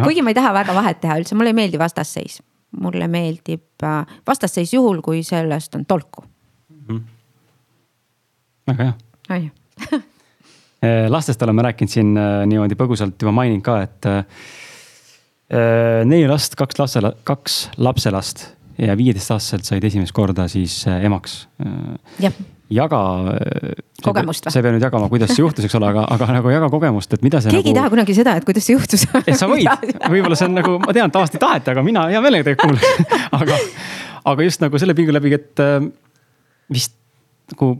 kuigi 0.03 0.21
ma 0.21 0.33
ei 0.33 0.37
taha 0.37 0.53
väga 0.53 0.75
vahet 0.77 1.01
teha 1.01 1.17
üldse, 1.21 1.35
mulle 1.35 1.53
ei 1.53 1.59
meeldi 1.61 1.79
vastasseis. 1.79 2.41
mulle 2.81 3.07
meeldib 3.07 3.83
äh, 3.83 4.19
vastasseis 4.27 4.73
juhul, 4.73 5.01
kui 5.01 5.23
sellest 5.23 5.75
on 5.75 5.85
tolku 5.85 6.23
mm. 6.69 6.85
-hmm. 6.87 7.01
väga 8.67 8.83
hea. 8.83 8.93
on 9.29 9.43
ju 9.43 9.49
eh, 10.81 11.09
lastest 11.15 11.41
oleme 11.41 11.61
rääkinud 11.61 11.91
siin 11.91 12.17
äh, 12.17 12.45
niimoodi 12.45 12.75
põgusalt 12.75 13.21
juba 13.21 13.31
maininud 13.31 13.63
ka, 13.63 13.81
et 13.81 14.05
Äh, 15.47 16.03
neli 16.03 16.27
last, 16.27 16.57
kaks 16.59 16.75
lapse, 16.75 16.99
kaks 17.23 17.53
lapselast 17.79 18.41
ja 18.77 18.97
viieteistaastaselt 18.99 19.63
said 19.63 19.85
esimest 19.87 20.11
korda 20.11 20.49
siis 20.51 20.81
äh, 20.91 21.05
emaks. 21.07 21.45
jah 22.19 22.35
jaga. 22.73 23.01
kogemust 24.03 24.45
või? 24.45 24.53
sa 24.53 24.59
ei 24.59 24.65
pea 24.65 24.75
nüüd 24.75 24.85
jagama, 24.85 25.09
kuidas 25.11 25.31
see 25.33 25.43
juhtus, 25.43 25.67
eks 25.67 25.77
ole, 25.79 25.89
aga, 25.93 26.03
aga 26.15 26.29
nagu 26.35 26.51
jaga 26.51 26.69
kogemust, 26.73 27.13
et 27.15 27.23
mida 27.25 27.41
see. 27.43 27.53
keegi 27.53 27.71
nagu... 27.71 27.73
ei 27.73 27.79
taha 27.79 27.93
kunagi 27.95 28.17
seda, 28.17 28.35
et 28.39 28.47
kuidas 28.47 28.67
see 28.67 28.75
juhtus 28.75 29.07
sa 29.07 29.49
võid, 29.49 29.69
võib-olla 30.03 30.39
see 30.39 30.49
on 30.49 30.57
nagu, 30.59 30.75
ma 30.83 30.95
tean, 30.95 31.13
tavaliselt 31.13 31.39
ei 31.39 31.45
taheta, 31.45 31.75
aga 31.75 31.85
mina 31.87 32.07
hea 32.11 32.21
meelega 32.23 32.49
tegelikult 32.49 32.83
kuulan 32.83 33.23
aga, 33.41 33.59
aga 34.33 34.47
just 34.49 34.63
nagu 34.63 34.81
selle 34.81 34.97
pilgu 34.97 35.15
läbi, 35.15 35.33
et 35.37 35.65
vist 36.73 36.97
nagu. 37.53 37.75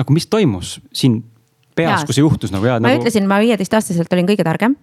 nagu 0.00 0.16
mis 0.16 0.26
toimus 0.30 0.78
siin 0.96 1.20
peas, 1.76 2.04
kui 2.06 2.16
see 2.16 2.24
juhtus 2.24 2.52
nagu 2.54 2.66
ja. 2.66 2.78
ma 2.80 2.90
nagu... 2.90 3.02
ütlesin, 3.02 3.26
ma 3.30 3.40
viieteistaastaselt 3.42 4.12
olin 4.16 4.28
kõige 4.28 4.46
targem. 4.46 4.76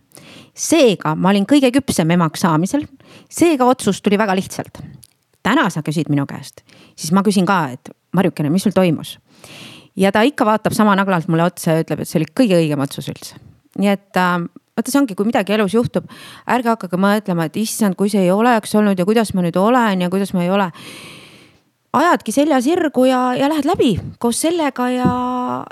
seega 0.57 1.15
ma 1.15 1.33
olin 1.33 1.47
kõige 1.49 1.71
küpsem 1.75 2.15
emaks 2.15 2.45
saamisel. 2.45 2.87
seega 3.29 3.67
otsus 3.67 4.01
tuli 4.01 4.19
väga 4.19 4.35
lihtsalt. 4.37 4.81
Täna 5.47 5.69
sa 5.73 5.83
küsid 5.85 6.11
minu 6.13 6.27
käest, 6.29 6.63
siis 6.95 7.13
ma 7.15 7.23
küsin 7.25 7.47
ka, 7.47 7.63
et 7.77 7.93
Marjukene, 8.15 8.51
mis 8.53 8.67
sul 8.67 8.75
toimus? 8.75 9.17
ja 9.97 10.11
ta 10.13 10.21
ikka 10.27 10.45
vaatab 10.45 10.75
sama 10.77 10.95
naglalt 10.99 11.27
mulle 11.31 11.47
otsa 11.47 11.77
ja 11.77 11.83
ütleb, 11.83 12.03
et 12.03 12.09
see 12.09 12.19
oli 12.21 12.29
kõige 12.41 12.61
õigem 12.61 12.83
otsus 12.83 13.09
üldse. 13.13 13.39
nii 13.79 13.93
et 13.93 14.19
äh, 14.19 14.39
vaata, 14.77 14.91
see 14.91 15.01
ongi, 15.01 15.17
kui 15.17 15.27
midagi 15.27 15.55
elus 15.57 15.75
juhtub, 15.77 16.09
ärge 16.49 16.73
hakake 16.73 16.99
mõtlema, 17.01 17.47
et 17.47 17.57
issand, 17.61 17.97
kui 17.97 18.11
see 18.13 18.27
ei 18.27 18.33
oleks 18.33 18.75
olnud 18.77 18.99
ja 18.99 19.05
kuidas 19.07 19.33
ma 19.33 19.45
nüüd 19.45 19.57
olen 19.59 20.05
ja 20.05 20.11
kuidas 20.13 20.33
ma 20.37 20.45
ei 20.45 20.51
ole 20.53 20.71
ajadki 21.97 22.33
selja 22.35 22.59
sirgu 22.61 23.05
ja, 23.07 23.21
ja 23.37 23.49
lähed 23.49 23.67
läbi 23.67 23.91
koos 24.21 24.41
sellega 24.43 24.89
ja, 24.91 25.11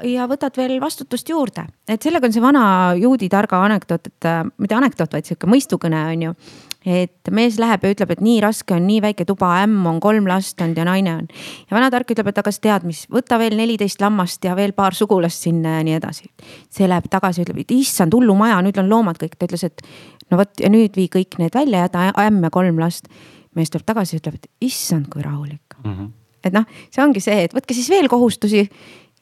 ja 0.08 0.28
võtad 0.32 0.56
veel 0.58 0.78
vastutust 0.82 1.30
juurde. 1.30 1.68
et 1.88 2.02
sellega 2.02 2.30
on 2.30 2.34
see 2.34 2.44
vana 2.44 2.66
juudi 3.00 3.30
targa 3.30 3.62
anekdoot, 3.68 4.08
et 4.08 4.30
äh, 4.30 4.42
mitte 4.58 4.78
anekdoot, 4.78 5.14
vaid 5.14 5.28
sihuke 5.28 5.50
mõistukõne 5.50 6.06
on 6.14 6.30
ju. 6.30 6.38
Et 6.86 7.32
mees 7.34 7.58
läheb 7.62 7.84
ja 7.84 7.92
ütleb, 7.96 8.12
et 8.14 8.22
nii 8.22 8.40
raske 8.44 8.76
on, 8.76 8.86
nii 8.86 9.02
väike 9.02 9.26
tuba, 9.26 9.56
ämm 9.64 9.86
on 9.90 10.00
kolm 10.04 10.28
last 10.30 10.62
olnud 10.62 10.78
ja 10.78 10.86
naine 10.86 11.16
on. 11.16 11.28
ja 11.70 11.78
vana 11.78 11.90
tark 11.94 12.12
ütleb, 12.14 12.30
et 12.30 12.42
aga 12.42 12.54
sa 12.54 12.62
tead, 12.62 12.88
mis, 12.88 13.06
võta 13.12 13.40
veel 13.42 13.58
neliteist 13.58 14.02
lammast 14.04 14.46
ja 14.46 14.56
veel 14.58 14.76
paar 14.78 14.98
sugulast 14.98 15.48
sinna 15.48 15.80
ja 15.80 15.86
nii 15.88 15.98
edasi. 15.98 16.30
see 16.70 16.90
läheb 16.90 17.10
tagasi, 17.12 17.46
ütleb, 17.46 17.64
et 17.66 17.74
issand 17.76 18.14
hullumaja, 18.14 18.62
nüüd 18.66 18.78
on 18.82 18.92
loomad 18.92 19.22
kõik, 19.22 19.38
ta 19.40 19.50
ütles, 19.50 19.66
et 19.66 19.82
no 20.30 20.42
vot 20.42 20.62
ja 20.62 20.70
nüüd 20.70 20.96
vii 20.98 21.10
kõik 21.18 21.40
need 21.42 21.58
välja, 21.58 21.88
jäta 21.88 22.12
ämm 22.28 22.44
ja 22.46 22.54
kolm 22.54 22.80
last 22.82 23.10
mees 23.56 23.72
tuleb 23.72 23.88
tagasi 23.88 24.20
ütleb, 24.20 24.38
et 24.40 24.68
issand, 24.68 25.08
kui 25.12 25.24
rahulik 25.24 25.78
mm. 25.84 25.92
-hmm. 25.92 26.10
et 26.44 26.54
noh, 26.54 26.66
see 26.92 27.04
ongi 27.04 27.24
see, 27.24 27.46
et 27.48 27.56
võtke 27.56 27.74
siis 27.74 27.90
veel 27.90 28.10
kohustusi 28.12 28.66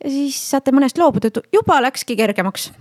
ja 0.03 0.09
siis 0.09 0.39
saate 0.49 0.73
mõnest 0.75 0.97
loobuda, 0.99 1.29
et 1.29 1.53
juba 1.53 1.79
läkski 1.81 2.17
kergemaks 2.19 2.71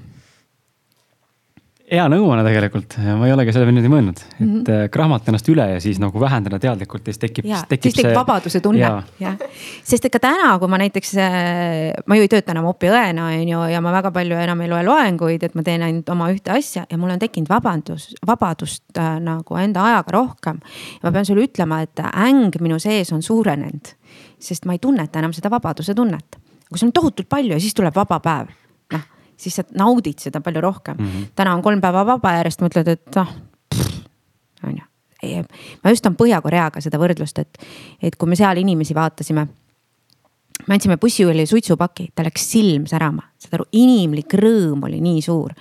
hea 1.93 2.05
nõuanne 2.09 2.43
tegelikult, 2.47 2.97
ma 3.19 3.27
ei 3.29 3.35
olegi 3.35 3.53
selle 3.53 3.67
peale 3.67 3.77
niimoodi 3.77 3.93
mõelnud, 3.93 4.21
et 4.23 4.41
mm 4.41 4.53
-hmm. 4.53 4.91
krahmata 4.93 5.29
ennast 5.31 5.49
üle 5.53 5.67
ja 5.75 5.81
siis 5.81 5.99
nagu 6.01 6.21
vähendada 6.21 6.59
teadlikult 6.63 7.07
ja 7.07 7.13
siis 7.13 7.21
tekib. 7.21 7.45
siis 7.45 7.65
tekib 7.69 8.07
see... 8.07 8.15
vabaduse 8.15 8.61
tunne, 8.65 8.81
jah. 9.21 9.37
sest 9.85 10.05
et 10.09 10.13
ka 10.13 10.21
täna, 10.23 10.55
kui 10.59 10.69
ma 10.73 10.79
näiteks, 10.81 11.15
äh, 11.21 11.93
ma 12.07 12.17
ju 12.17 12.27
ei 12.27 12.31
tööta 12.33 12.55
enam 12.57 12.71
opiõena, 12.71 13.29
on 13.29 13.49
ju, 13.49 13.65
ja 13.75 13.81
ma 13.85 13.93
väga 13.93 14.13
palju 14.15 14.39
enam 14.45 14.61
ei 14.61 14.71
loe 14.73 14.83
loenguid, 14.87 15.43
et 15.43 15.55
ma 15.55 15.63
teen 15.63 15.83
ainult 15.83 16.09
oma 16.09 16.31
ühte 16.33 16.55
asja 16.57 16.87
ja 16.91 16.99
mul 16.99 17.11
on 17.11 17.19
tekkinud 17.19 17.49
vabandus, 17.49 18.15
vabadust 18.27 18.99
äh, 18.99 19.19
nagu 19.21 19.57
enda 19.57 19.85
ajaga 19.85 20.17
rohkem. 20.17 20.61
ma 21.03 21.13
pean 21.13 21.29
sulle 21.29 21.45
ütlema, 21.45 21.83
et 21.83 22.01
äng 22.01 22.57
minu 22.61 22.79
sees 22.79 23.13
on 23.13 23.23
suurenenud, 23.23 23.95
sest 24.41 24.65
ma 24.65 24.73
ei 24.73 24.79
tunneta 24.79 25.19
enam 25.19 25.33
seda 25.33 25.51
vabaduse 25.51 25.95
tunnet. 25.95 26.41
aga 26.71 26.79
see 26.79 26.87
on 26.87 26.93
tohutult 26.93 27.29
palju 27.29 27.53
ja 27.53 27.61
siis 27.61 27.75
tuleb 27.75 27.95
vaba 27.95 28.21
päev 28.21 28.62
siis 29.43 29.59
sa 29.61 29.65
naudid 29.79 30.23
seda 30.23 30.41
palju 30.41 30.63
rohkem 30.65 30.97
mm. 30.99 31.09
-hmm. 31.09 31.33
täna 31.39 31.55
on 31.55 31.63
kolm 31.63 31.81
päeva 31.81 32.07
vaba 32.07 32.37
järjest, 32.39 32.63
mõtled, 32.63 32.89
et 32.89 33.17
noh, 33.17 33.35
on 34.67 34.79
ju. 34.79 35.45
ma 35.85 35.91
just 35.91 36.07
on 36.07 36.17
Põhja-Koreaga 36.19 36.81
seda 36.81 36.99
võrdlust, 36.99 37.39
et, 37.39 37.59
et 38.03 38.17
kui 38.17 38.29
me 38.29 38.37
seal 38.37 38.57
inimesi 38.57 38.95
vaatasime 38.95 39.47
me 40.67 40.75
andsime 40.75 40.97
bussijuhile 40.97 41.47
suitsupaki, 41.47 42.11
ta 42.15 42.23
läks 42.23 42.45
silm 42.53 42.87
särama, 42.87 43.23
saad 43.39 43.59
aru, 43.59 43.67
inimlik 43.73 44.35
rõõm 44.39 44.85
oli 44.87 45.01
nii 45.01 45.23
suur 45.23 45.55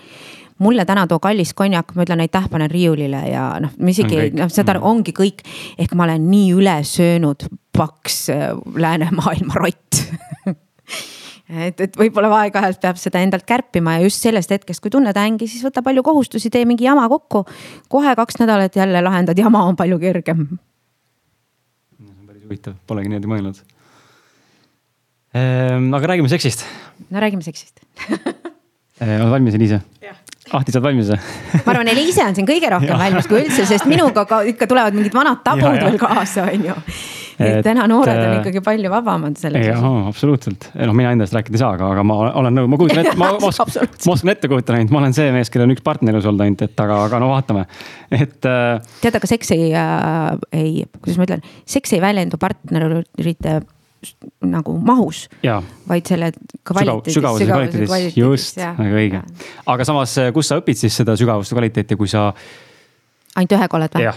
mulle 0.61 0.85
täna 0.85 1.07
too 1.09 1.19
kallis 1.19 1.53
konjak, 1.57 1.95
ma 1.95 2.05
ütlen 2.05 2.21
aitäh, 2.21 2.45
panen 2.49 2.69
riiulile 2.71 3.21
ja 3.31 3.45
noh, 3.63 3.73
ma 3.81 3.93
isegi 3.93 4.29
noh, 4.37 4.51
saad 4.51 4.69
aru, 4.69 4.83
mhm. 4.83 4.89
ongi 4.89 5.15
kõik. 5.17 5.41
ehk 5.81 5.95
ma 5.97 6.05
olen 6.05 6.27
nii 6.31 6.51
üle 6.57 6.77
söönud 6.87 7.47
paks 7.77 8.27
äh, 8.29 8.51
läänemaailma 8.75 9.57
rott 9.57 10.03
et, 11.51 11.81
et 11.83 11.97
võib-olla 11.99 12.31
aeg-ajalt 12.41 12.79
peab 12.81 12.99
seda 12.99 13.21
endalt 13.23 13.45
kärpima 13.47 13.97
ja 13.97 14.05
just 14.05 14.23
sellest 14.23 14.53
hetkest, 14.53 14.81
kui 14.83 14.93
tunned 14.93 15.17
ängi, 15.17 15.49
siis 15.49 15.63
võta 15.65 15.83
palju 15.85 16.03
kohustusi, 16.05 16.51
tee 16.53 16.65
mingi 16.67 16.87
jama 16.87 17.07
kokku. 17.11 17.43
kohe 17.91 18.15
kaks 18.15 18.39
nädalat 18.41 18.75
jälle 18.75 19.01
lahendad 19.03 19.37
jama, 19.37 19.65
on 19.67 19.75
palju 19.79 19.99
kergem. 19.99 20.47
see 21.97 22.07
on 22.07 22.27
päris 22.27 22.43
huvitav, 22.45 22.75
polegi 22.87 23.11
niimoodi 23.11 23.33
mõelnud 23.33 23.61
ehm,. 25.35 25.93
aga 25.93 26.13
räägime 26.13 26.31
seksist. 26.31 26.65
no 27.09 27.23
räägime 27.23 27.43
seksist 27.45 27.83
ehm, 28.07 29.17
oled 29.21 29.31
valmis, 29.37 29.57
Eliise? 29.59 29.81
Ahti, 30.51 30.73
sa 30.73 30.79
oled 30.79 30.89
valmis 30.89 31.11
või? 31.11 31.19
ma 31.65 31.73
arvan, 31.75 31.91
Eliise 31.91 32.27
on 32.27 32.37
siin 32.37 32.47
kõige 32.47 32.71
rohkem 32.71 32.99
valmis 33.05 33.27
kui 33.27 33.43
üldse, 33.43 33.67
sest 33.67 33.89
minuga 33.91 34.25
ka 34.29 34.43
ikka 34.47 34.69
tulevad 34.71 34.95
mingid 34.95 35.15
vanad 35.15 35.43
tabud 35.43 35.83
veel 35.83 35.99
kaasa, 35.99 36.47
on 36.51 36.69
ju 36.71 36.77
et 37.47 37.65
täna 37.65 37.87
noored 37.89 38.19
on 38.19 38.27
äh, 38.27 38.37
ikkagi 38.39 38.61
palju 38.65 38.91
vabamad 38.91 39.39
selles 39.41 39.67
osas. 39.73 40.07
absoluutselt, 40.11 40.69
noh, 40.77 40.95
mina 40.97 41.13
endast 41.15 41.35
rääkida 41.35 41.57
ei 41.57 41.63
saa, 41.63 41.73
aga, 41.77 41.91
aga 41.95 42.05
ma 42.07 42.17
olen 42.41 42.57
nõus, 42.59 42.71
ma 42.71 42.79
kujutan 42.81 43.03
ette, 43.03 43.17
ma, 43.19 43.31
ma 43.41 43.49
oskan, 43.51 43.91
ma 44.07 44.15
oskan 44.15 44.33
ette 44.35 44.51
kujutada 44.51 44.79
ainult, 44.79 44.93
ma 44.95 45.03
olen 45.03 45.17
see 45.17 45.33
mees, 45.35 45.51
kellel 45.53 45.69
on 45.69 45.75
üks 45.75 45.85
partnerlus 45.85 46.29
olnud 46.29 46.45
ainult, 46.45 46.63
et 46.67 46.85
aga, 46.85 47.01
aga 47.09 47.21
no 47.23 47.33
vaatame, 47.33 47.67
et 48.13 48.49
äh.... 48.49 48.95
tead, 49.03 49.19
aga 49.19 49.29
seks 49.33 49.53
ei 49.57 49.69
äh,, 49.73 50.31
ei, 50.55 50.73
kuidas 51.01 51.21
ma 51.21 51.29
ütlen, 51.29 51.45
seks 51.77 51.97
ei 51.97 52.03
väljendu 52.03 52.41
partnerite 52.41 53.59
nagu 54.49 54.73
mahus, 54.81 55.27
vaid 55.89 56.09
selle 56.09 56.31
kvaliteedis. 56.65 57.13
sügavuse 57.13 57.45
kvaliteedis, 57.49 58.17
just, 58.17 58.57
väga 58.57 58.97
õige. 59.03 59.21
aga 59.75 59.87
samas, 59.87 60.17
kus 60.33 60.49
sa 60.49 60.57
õpid 60.61 60.79
siis 60.79 60.97
seda 61.03 61.15
sügavust 61.19 61.53
ja 61.53 61.59
kvaliteeti, 61.59 61.97
kui 61.99 62.09
sa. 62.09 62.31
ainult 63.35 63.57
ühega 63.59 63.81
oled 63.81 63.97
või? 63.99 64.11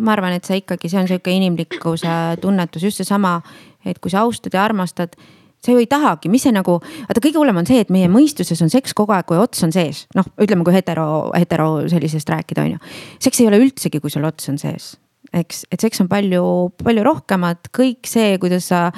Ma 0.00 0.14
arvan, 0.16 0.36
et 0.36 0.48
see 0.48 0.62
ikkagi, 0.62 0.90
see 0.90 1.00
on 1.00 1.10
sihuke 1.10 1.32
inimlikkuse 1.34 2.14
tunnetus, 2.40 2.86
just 2.86 3.02
seesama, 3.02 3.38
et 3.86 4.00
kui 4.00 4.12
sa 4.12 4.24
austad 4.24 4.54
ja 4.56 4.64
armastad 4.64 5.16
sa 5.60 5.74
ju 5.74 5.80
ei 5.82 5.88
tahagi, 5.90 6.30
mis 6.32 6.46
see 6.46 6.54
nagu, 6.56 6.78
vaata 6.80 7.20
kõige 7.20 7.36
hullem 7.36 7.60
on 7.60 7.68
see, 7.68 7.82
et 7.84 7.92
meie 7.92 8.08
mõistuses 8.08 8.60
on 8.64 8.72
seks 8.72 8.94
kogu 8.96 9.12
aeg, 9.12 9.26
kui 9.28 9.36
ots 9.40 9.60
on 9.66 9.74
sees, 9.74 10.06
noh, 10.16 10.24
ütleme, 10.40 10.64
kui 10.64 10.72
hetero, 10.72 11.04
hetero 11.36 11.68
sellisest 11.92 12.32
rääkida, 12.32 12.64
on 12.64 12.76
ju. 12.76 12.94
seks 13.28 13.42
ei 13.42 13.50
ole 13.50 13.60
üldsegi, 13.60 14.00
kui 14.00 14.12
sul 14.12 14.24
ots 14.28 14.48
on 14.52 14.56
sees, 14.60 14.94
eks, 15.36 15.66
et 15.68 15.84
seks 15.84 16.00
on 16.00 16.08
palju, 16.08 16.44
palju 16.80 17.04
rohkemat, 17.04 17.68
kõik 17.76 18.08
see, 18.08 18.38
kuidas 18.40 18.70
sa 18.72 18.88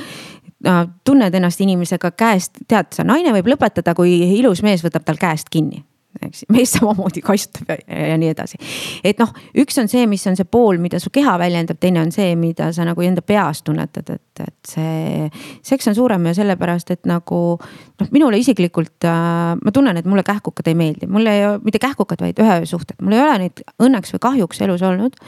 tunned 1.02 1.34
ennast 1.34 1.58
inimesega 1.64 2.12
käest, 2.14 2.62
tead 2.70 2.92
sa, 2.94 3.02
naine 3.02 3.34
võib 3.34 3.50
lõpetada, 3.50 3.96
kui 3.98 4.14
ilus 4.38 4.62
mees 4.62 4.84
võtab 4.86 5.02
tal 5.08 5.18
käest 5.18 5.50
kinni 5.50 5.82
eks 6.28 6.44
mees 6.52 6.72
samamoodi 6.76 7.22
kaitsetab 7.24 7.72
ja, 7.74 7.78
ja 8.12 8.18
nii 8.20 8.32
edasi. 8.32 8.60
et 9.04 9.20
noh, 9.22 9.32
üks 9.62 9.78
on 9.82 9.90
see, 9.90 10.06
mis 10.10 10.24
on 10.30 10.38
see 10.38 10.48
pool, 10.48 10.80
mida 10.82 11.00
su 11.02 11.12
keha 11.14 11.34
väljendab, 11.40 11.80
teine 11.82 12.02
on 12.04 12.12
see, 12.14 12.34
mida 12.38 12.70
sa 12.74 12.86
nagu 12.88 13.04
enda 13.04 13.24
peas 13.26 13.62
tunnetad, 13.66 14.10
et, 14.14 14.44
et 14.46 14.74
see. 14.74 15.28
seks 15.66 15.90
on 15.90 15.98
suurem 15.98 16.30
ja 16.30 16.34
sellepärast, 16.36 16.92
et 16.94 17.08
nagu 17.10 17.40
noh, 17.58 18.10
minule 18.14 18.40
isiklikult 18.40 19.06
äh, 19.08 19.54
ma 19.58 19.74
tunnen, 19.74 19.98
et 19.98 20.08
mulle 20.08 20.24
kähkukad 20.26 20.68
ei 20.70 20.78
meeldi, 20.78 21.08
mul 21.10 21.26
ei 21.30 21.44
mitte 21.64 21.80
kähkukad, 21.82 22.22
vaid 22.24 22.40
ühesuhted, 22.42 22.98
mul 23.02 23.16
ei 23.16 23.24
ole 23.24 23.38
neid 23.44 23.64
õnneks 23.82 24.14
või 24.16 24.24
kahjuks 24.28 24.62
elus 24.66 24.84
olnud. 24.86 25.18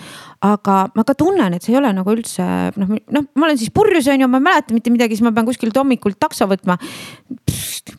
aga 0.44 0.78
ma 0.94 1.04
ka 1.06 1.16
tunnen, 1.18 1.56
et 1.56 1.64
see 1.64 1.74
ei 1.74 1.80
ole 1.80 1.92
nagu 1.96 2.14
üldse 2.14 2.44
noh, 2.80 2.96
noh, 3.16 3.28
ma 3.34 3.48
olen 3.48 3.60
siis 3.60 3.72
purjus 3.74 4.08
on 4.12 4.24
ju, 4.24 4.30
ma 4.30 4.40
ei 4.40 4.48
mäleta 4.48 4.76
mitte 4.76 4.92
midagi, 4.92 5.16
siis 5.16 5.26
ma 5.26 5.34
pean 5.34 5.48
kuskilt 5.48 5.76
hommikul 5.76 6.16
takso 6.20 6.48
võtma. 6.50 6.78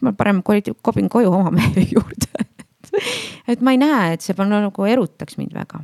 ma 0.01 0.13
parem 0.17 0.41
kobin 0.43 1.09
koju 1.09 1.31
oma 1.31 1.51
mehe 1.53 1.87
juurde 1.91 2.44
et 3.51 3.63
ma 3.65 3.73
ei 3.75 3.79
näe, 3.81 4.13
et 4.15 4.25
see 4.25 4.35
nagu 4.49 4.87
erutaks 4.89 5.39
mind 5.39 5.55
väga. 5.55 5.81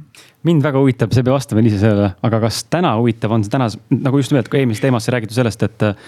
mind 0.48 0.64
väga 0.66 0.84
huvitab, 0.84 1.14
sa 1.14 1.22
ei 1.22 1.28
pea 1.28 1.36
vastama 1.36 1.64
Liisa 1.66 1.82
sellele, 1.82 2.14
aga 2.28 2.40
kas 2.46 2.64
täna 2.72 2.94
huvitav 3.00 3.34
on 3.36 3.44
see 3.46 3.54
täna 3.54 3.70
nagu 3.96 4.22
just 4.22 4.34
nimelt, 4.34 4.50
kui 4.52 4.62
eelmises 4.62 4.84
teemas 4.84 5.08
sai 5.08 5.18
räägitud 5.18 5.38
sellest, 5.38 5.66
et 5.68 5.88
äh, 5.88 6.08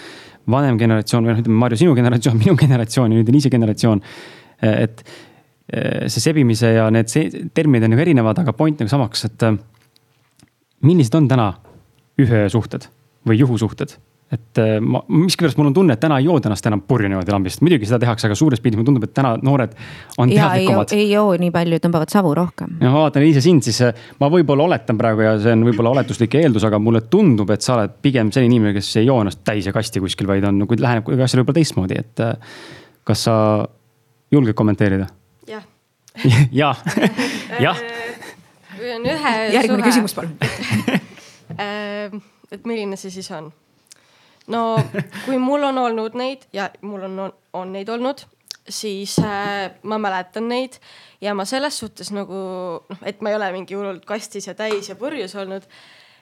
vanem 0.53 0.79
generatsioon 0.79 1.27
või 1.27 1.35
noh, 1.35 1.43
ütleme 1.43 1.59
Marju, 1.65 1.81
sinu 1.83 1.97
generatsioon, 1.97 2.39
minu 2.43 2.55
generatsioon 2.59 3.13
ja 3.13 3.19
nüüd 3.19 3.33
Liisa 3.35 3.51
generatsioon. 3.53 4.01
et 4.63 5.03
äh, 5.03 6.07
see 6.07 6.23
sebimise 6.23 6.73
ja 6.77 6.87
need 6.93 7.11
terminid 7.53 7.87
on 7.87 7.95
nagu 7.95 8.05
erinevad, 8.05 8.39
aga 8.43 8.55
point 8.55 8.79
nagu 8.79 8.91
samaks, 8.91 9.27
et 9.29 9.45
äh, 9.49 9.59
millised 10.83 11.15
on 11.19 11.29
täna 11.31 11.53
ühe 12.21 12.47
suhted 12.53 12.87
või 13.27 13.39
juhusuhted 13.39 13.95
et 14.33 14.61
äh, 14.61 14.75
ma, 14.81 15.03
miskipärast 15.07 15.59
mul 15.59 15.69
on 15.69 15.77
tunne, 15.77 15.97
et 15.97 16.01
täna 16.03 16.17
ei 16.21 16.27
jooda 16.27 16.49
ennast 16.49 16.67
enam 16.69 16.81
purju 16.87 17.11
niimoodi 17.11 17.33
lambist, 17.33 17.61
muidugi 17.65 17.89
seda 17.89 18.01
tehakse, 18.03 18.27
aga 18.29 18.37
suures 18.39 18.61
pildis 18.63 18.79
mulle 18.79 18.89
tundub, 18.91 19.07
et 19.07 19.13
täna 19.15 19.35
noored 19.41 19.75
on 20.17 20.31
teadlikumad. 20.33 20.93
ei 20.97 21.09
joo 21.11 21.33
nii 21.39 21.51
palju, 21.53 21.81
tõmbavad 21.83 22.13
savu 22.13 22.35
rohkem. 22.37 22.77
ja 22.81 22.91
ma 22.91 23.05
vaatan 23.05 23.25
Liisa 23.25 23.43
sind, 23.45 23.65
siis 23.65 23.81
äh, 23.85 24.05
ma 24.19 24.31
võib-olla 24.33 24.67
oletan 24.69 24.99
praegu 24.99 25.25
ja 25.25 25.35
see 25.41 25.55
on 25.55 25.65
võib-olla 25.69 25.95
oletuslik 25.97 26.37
eeldus, 26.41 26.67
aga 26.67 26.81
mulle 26.81 27.05
tundub, 27.11 27.51
et 27.55 27.65
sa 27.65 27.77
oled 27.77 27.97
pigem 28.03 28.31
selline 28.33 28.57
inimene, 28.57 28.77
kes 28.77 28.95
ei 29.01 29.09
joo 29.09 29.19
ennast 29.23 29.43
täis 29.47 29.67
ja 29.69 29.75
kasti 29.75 30.03
kuskil, 30.03 30.29
vaid 30.29 30.45
on 30.49 30.63
nagu 30.63 30.79
läheneb 30.79 31.05
kuidagi 31.07 31.27
asjale 31.27 31.43
võib-olla 31.43 31.61
teistmoodi, 31.61 31.99
et. 32.03 32.23
Äh, 32.23 32.81
kas 33.03 33.23
sa 33.27 33.67
julged 34.31 34.53
kommenteerida? 34.53 35.07
jah. 35.47 35.63
jah, 36.61 36.83
jah. 37.65 37.77
on 38.95 39.09
ühe. 39.09 39.33
järgmine 39.53 39.83
küsimus, 39.83 40.15
palun 40.15 40.37
et 42.53 42.65
milline 42.65 42.97
see 42.99 43.13
siis 43.13 43.29
on? 43.35 43.51
No 44.47 44.63
kui 45.25 45.37
mul 45.41 45.63
on 45.69 45.77
olnud 45.77 46.17
neid 46.19 46.47
ja 46.53 46.69
mul 46.81 47.07
on, 47.07 47.19
on, 47.27 47.33
on 47.53 47.73
neid 47.75 47.89
olnud, 47.89 48.25
siis 48.69 49.17
äh, 49.23 49.71
ma 49.83 49.99
mäletan 50.01 50.47
neid 50.51 50.79
ja 51.21 51.33
ma 51.35 51.45
selles 51.45 51.77
suhtes 51.79 52.11
nagu 52.15 52.43
noh, 52.89 53.01
et 53.05 53.21
ma 53.21 53.31
ei 53.31 53.39
ole 53.39 53.51
mingi 53.55 53.77
hullult 53.77 54.05
kastis 54.07 54.47
ja 54.47 54.55
täis 54.57 54.89
ja 54.89 54.95
purjus 54.99 55.35
olnud. 55.35 55.67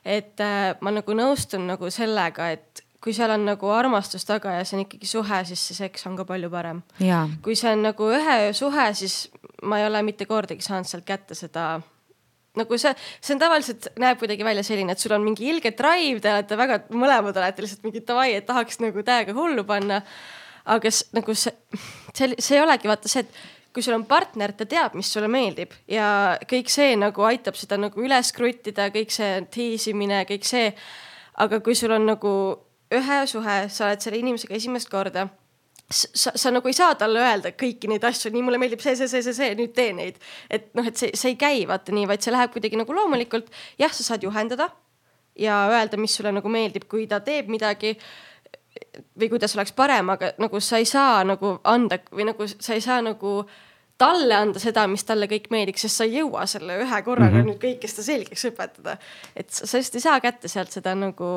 et 0.06 0.40
äh, 0.42 0.74
ma 0.82 0.94
nagu 0.94 1.14
nõustun 1.18 1.68
nagu 1.70 1.90
sellega, 1.94 2.50
et 2.52 2.84
kui 3.02 3.14
seal 3.18 3.34
on 3.34 3.46
nagu 3.46 3.70
armastus 3.74 4.26
taga 4.30 4.60
ja 4.60 4.66
see 4.66 4.78
on 4.78 4.84
ikkagi 4.86 5.10
suhe, 5.10 5.44
siis 5.50 5.62
see 5.68 5.78
seks 5.78 6.06
on 6.10 6.18
ka 6.18 6.26
palju 6.26 6.50
parem. 6.54 6.84
kui 7.42 7.56
see 7.58 7.74
on 7.74 7.88
nagu 7.90 8.12
ühe 8.14 8.38
öö 8.48 8.54
suhe, 8.54 8.92
siis 8.94 9.30
ma 9.64 9.82
ei 9.82 9.88
ole 9.88 10.02
mitte 10.06 10.26
kordagi 10.30 10.66
saanud 10.66 10.90
sealt 10.90 11.06
kätte 11.06 11.38
seda 11.38 11.82
nagu 12.60 12.78
see, 12.82 12.92
see 13.24 13.36
on 13.36 13.42
tavaliselt 13.42 13.88
näeb 14.02 14.20
kuidagi 14.20 14.46
välja 14.46 14.64
selline, 14.68 14.96
et 14.96 15.04
sul 15.04 15.16
on 15.16 15.24
mingi 15.24 15.48
ilge 15.52 15.72
drive, 15.78 16.20
te 16.24 16.34
olete 16.34 16.58
väga, 16.60 16.82
mõlemad 16.92 17.38
olete 17.40 17.64
lihtsalt 17.64 17.88
mingi 17.88 18.04
davai, 18.08 18.34
et 18.36 18.48
tahaks 18.50 18.82
nagu 18.84 19.06
täiega 19.08 19.36
hullu 19.38 19.64
panna. 19.68 20.02
aga 20.66 20.90
nagu 21.18 21.34
see, 21.34 21.54
see, 22.14 22.36
see 22.38 22.58
ei 22.58 22.62
olegi 22.62 22.90
vaata 22.92 23.10
see, 23.10 23.24
et 23.26 23.74
kui 23.74 23.84
sul 23.84 23.96
on 23.96 24.04
partner, 24.06 24.52
ta 24.54 24.68
teab, 24.70 24.98
mis 25.00 25.10
sulle 25.10 25.30
meeldib 25.32 25.72
ja 25.90 26.38
kõik 26.50 26.70
see 26.70 26.98
nagu 27.00 27.24
aitab 27.24 27.56
seda 27.56 27.80
nagu 27.80 28.04
üles 28.04 28.34
kruttida, 28.36 28.90
kõik 28.94 29.16
see 29.16 29.40
tiisimine, 29.52 30.26
kõik 30.30 30.46
see. 30.46 30.74
aga 31.42 31.62
kui 31.64 31.76
sul 31.76 31.96
on 31.96 32.06
nagu 32.06 32.34
ühe 32.92 33.20
suhe, 33.28 33.58
sa 33.72 33.88
oled 33.88 34.04
selle 34.04 34.20
inimesega 34.20 34.58
esimest 34.60 34.92
korda 34.92 35.30
sa, 35.92 36.32
sa 36.36 36.52
nagu 36.54 36.68
ei 36.68 36.76
saa 36.78 36.96
talle 37.00 37.22
öelda 37.22 37.54
kõiki 37.58 37.90
neid 37.92 38.06
asju, 38.08 38.32
nii 38.34 38.44
mulle 38.46 38.60
meeldib 38.62 38.84
see, 38.84 38.96
see, 39.00 39.10
see, 39.12 39.24
see, 39.26 39.36
see, 39.38 39.56
nüüd 39.60 39.74
tee 39.78 39.92
neid. 39.98 40.20
et 40.50 40.72
noh, 40.78 40.88
et 40.88 40.98
see, 40.98 41.12
see 41.18 41.34
ei 41.34 41.40
käi 41.40 41.66
vaata 41.70 41.96
nii, 41.96 42.08
vaid 42.10 42.24
see 42.24 42.34
läheb 42.34 42.54
kuidagi 42.54 42.80
nagu 42.80 42.96
loomulikult. 42.96 43.52
jah, 43.82 43.94
sa 43.94 44.04
saad 44.04 44.24
juhendada 44.28 44.72
ja 45.40 45.64
öelda, 45.72 45.98
mis 45.98 46.16
sulle 46.16 46.34
nagu 46.36 46.52
meeldib, 46.52 46.88
kui 46.92 47.08
ta 47.08 47.22
teeb 47.24 47.50
midagi 47.52 47.96
või 49.20 49.30
kuidas 49.32 49.56
oleks 49.56 49.74
parem, 49.76 50.10
aga 50.14 50.32
nagu 50.42 50.60
sa 50.64 50.80
ei 50.80 50.88
saa 50.88 51.24
nagu 51.28 51.58
anda 51.68 52.00
või 52.12 52.28
nagu 52.32 52.48
sa 52.52 52.76
ei 52.78 52.84
saa 52.84 53.02
nagu 53.04 53.42
talle 54.02 54.36
anda 54.36 54.60
seda, 54.60 54.88
mis 54.90 55.04
talle 55.06 55.28
kõik 55.30 55.52
meeldiks, 55.54 55.84
sest 55.86 56.02
sa 56.02 56.08
ei 56.08 56.18
jõua 56.18 56.48
selle 56.50 56.80
ühe 56.82 57.02
korraga 57.06 57.36
mm 57.36 57.42
-hmm. 57.42 57.52
nüüd 57.52 57.62
kõike 57.62 57.92
seda 57.92 58.08
selgeks 58.08 58.48
õpetada. 58.50 58.98
et 59.36 59.50
sa, 59.50 59.68
sa 59.68 59.78
lihtsalt 59.78 60.00
ei 60.00 60.08
saa 60.08 60.20
kätte 60.20 60.48
sealt 60.48 60.72
seda 60.72 60.96
nagu 60.96 61.30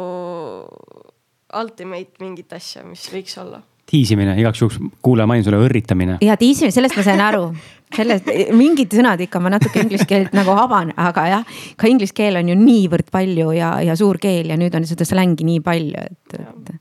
ultimate 1.60 2.20
mingit 2.20 2.52
asja, 2.52 2.84
mis 2.84 3.06
võiks 3.12 3.36
olla 3.40 3.62
tiisimine, 3.90 4.34
igaks 4.40 4.62
juhuks 4.62 4.80
kuulaja 5.04 5.28
mainin 5.28 5.44
sulle 5.46 5.60
õrritamine. 5.64 6.18
ja 6.24 6.36
tiisimine, 6.40 6.74
sellest 6.74 6.96
ma 6.96 7.04
sain 7.06 7.20
aru. 7.20 7.46
sellest, 7.94 8.26
mingid 8.56 8.94
sõnad 8.96 9.20
ikka 9.22 9.38
ma 9.44 9.52
natuke 9.54 9.82
inglise 9.84 10.06
keelt 10.08 10.32
nagu 10.34 10.54
haban, 10.56 10.90
aga 10.98 11.26
jah, 11.30 11.58
ka 11.78 11.86
inglise 11.90 12.16
keel 12.16 12.40
on 12.40 12.48
ju 12.50 12.56
niivõrd 12.58 13.10
palju 13.14 13.52
ja, 13.54 13.70
ja 13.84 13.94
suur 13.98 14.18
keel 14.22 14.50
ja 14.50 14.58
nüüd 14.58 14.74
on 14.74 14.86
seda 14.88 15.06
slängi 15.06 15.46
nii 15.46 15.60
palju, 15.64 16.02
et, 16.08 16.38
et. 16.40 16.72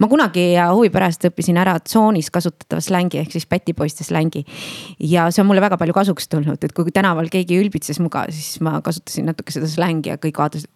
ma 0.00 0.08
kunagi 0.08 0.46
huvi 0.72 0.92
pärast 0.94 1.28
õppisin 1.28 1.60
ära 1.60 1.76
tsoonis 1.82 2.30
kasutatava 2.32 2.80
slängi 2.84 3.20
ehk 3.20 3.36
siis 3.36 3.48
pätipoiste 3.50 4.06
slängi. 4.06 4.46
ja 5.12 5.28
see 5.30 5.44
on 5.44 5.50
mulle 5.50 5.64
väga 5.64 5.80
palju 5.80 5.98
kasuks 5.98 6.30
tulnud, 6.32 6.62
et 6.62 6.76
kui 6.76 6.94
tänaval 6.94 7.28
keegi 7.32 7.58
ülbitses 7.60 8.00
muga, 8.00 8.24
siis 8.30 8.62
ma 8.64 8.78
kasutasin 8.80 9.28
natuke 9.28 9.52
seda 9.52 9.68
slängi 9.68 10.14
ja 10.14 10.20
kõik 10.22 10.40
vaatasid, 10.40 10.70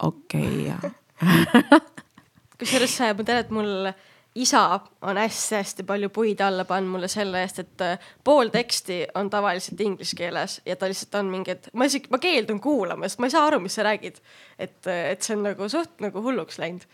okei 0.00 0.72
okay, 0.74 0.90
kusjuures 2.60 2.96
ma 3.14 3.24
tean, 3.26 3.44
et 3.44 3.52
mul 3.54 3.92
isa 4.34 4.80
on 5.02 5.16
hästi-hästi 5.16 5.82
palju 5.82 6.08
puid 6.08 6.40
alla 6.40 6.64
pannud 6.64 6.90
mulle 6.90 7.08
selle 7.10 7.42
eest, 7.42 7.58
et 7.58 7.82
äh, 7.82 8.10
pool 8.24 8.48
teksti 8.54 9.02
on 9.18 9.30
tavaliselt 9.30 9.80
inglise 9.80 10.16
keeles 10.16 10.60
ja 10.66 10.76
ta 10.76 10.86
lihtsalt 10.88 11.14
on 11.18 11.32
mingi, 11.32 11.56
et 11.56 11.66
ma 11.74 11.88
isegi, 11.90 12.06
ma 12.10 12.20
keeldun 12.22 12.60
kuulamast, 12.62 13.18
ma 13.18 13.26
ei 13.26 13.34
saa 13.34 13.48
aru, 13.48 13.58
mis 13.60 13.74
sa 13.74 13.82
räägid. 13.82 14.20
et, 14.58 14.86
äh, 14.86 15.10
et 15.10 15.22
see 15.22 15.34
on 15.36 15.42
nagu 15.48 15.68
suht 15.68 15.98
nagu 16.00 16.22
hulluks 16.22 16.60
läinud. 16.62 16.86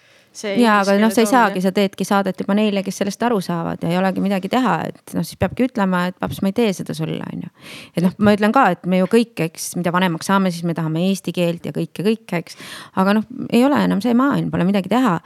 ja, 0.57 0.80
aga 0.80 0.97
noh, 1.01 1.12
sa 1.12 1.20
ei 1.20 1.28
saagi, 1.28 1.61
sa 1.61 1.72
teedki 1.76 2.05
saadet 2.05 2.41
juba 2.41 2.57
neile, 2.57 2.82
kes 2.82 3.03
sellest 3.03 3.22
aru 3.28 3.41
saavad 3.41 3.84
ja 3.84 3.93
ei 3.93 4.01
olegi 4.01 4.24
midagi 4.24 4.49
teha, 4.49 4.80
et 4.89 5.14
noh, 5.16 5.24
siis 5.24 5.37
peabki 5.37 5.68
ütlema, 5.68 6.07
et 6.09 6.18
paps, 6.20 6.41
ma 6.41 6.53
ei 6.53 6.57
tee 6.57 6.72
seda 6.72 6.97
sulle, 6.97 7.20
on 7.20 7.45
ju. 7.45 7.55
et 7.97 8.05
noh, 8.05 8.16
ma 8.18 8.32
ütlen 8.37 8.53
ka, 8.57 8.70
et 8.72 8.89
me 8.89 9.05
ju 9.05 9.12
kõik, 9.12 9.37
eks, 9.51 9.74
mida 9.76 9.93
vanemaks 9.93 10.32
saame, 10.32 10.53
siis 10.55 10.64
me 10.64 10.76
tahame 10.76 11.05
eesti 11.11 11.37
keelt 11.37 11.68
ja 11.68 11.76
kõike, 11.76 12.01
kõike, 12.01 12.41
eks. 12.41 12.57
aga 12.97 13.20
noh, 13.20 13.32
ei 13.53 13.64
ole 13.64 13.84
enam 13.84 14.01
see 14.01 14.16
maailm, 14.16 14.49
pole 14.53 14.68
midagi 14.68 14.93
teha 14.93 15.18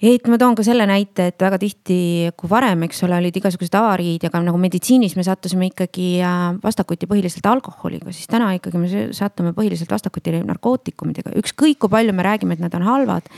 et 0.00 0.28
ma 0.32 0.38
toon 0.40 0.54
ka 0.56 0.64
selle 0.64 0.86
näite, 0.88 1.26
et 1.30 1.42
väga 1.44 1.58
tihti, 1.60 1.96
kui 2.38 2.48
varem, 2.50 2.86
eks 2.86 3.02
ole, 3.04 3.18
olid 3.20 3.36
igasugused 3.36 3.74
avariid 3.76 4.22
ja 4.24 4.30
ka 4.32 4.40
nagu 4.42 4.60
meditsiinis 4.60 5.16
me 5.18 5.24
sattusime 5.26 5.68
ikkagi 5.68 6.06
äh, 6.24 6.44
vastakuti 6.62 7.08
põhiliselt 7.10 7.46
alkoholiga, 7.50 8.12
siis 8.16 8.30
täna 8.30 8.48
ikkagi 8.56 8.80
me 8.80 9.02
satume 9.16 9.52
põhiliselt 9.56 9.92
vastakuti 9.92 10.38
narkootikumidega, 10.38 11.34
ükskõik 11.42 11.82
kui 11.84 11.92
palju 11.92 12.14
me 12.16 12.24
räägime, 12.24 12.56
et 12.56 12.64
nad 12.64 12.78
on 12.78 12.86
halvad, 12.88 13.28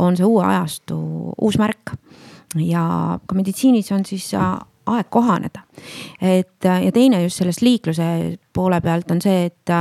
on 0.00 0.16
see 0.16 0.24
uue 0.24 0.46
ajastu 0.46 0.96
uus 1.36 1.60
märk. 1.60 1.92
ja 2.56 3.18
ka 3.26 3.36
meditsiinis 3.36 3.92
on 3.92 4.06
siis 4.08 4.30
äh, 4.34 4.56
aeg 4.86 5.10
kohaneda. 5.12 5.66
et 6.20 6.64
äh, 6.64 6.84
ja 6.86 6.92
teine 6.92 7.22
just 7.26 7.42
sellest 7.42 7.60
liikluse 7.60 8.38
poole 8.56 8.80
pealt 8.80 9.10
on 9.10 9.20
see, 9.20 9.50
et 9.50 9.74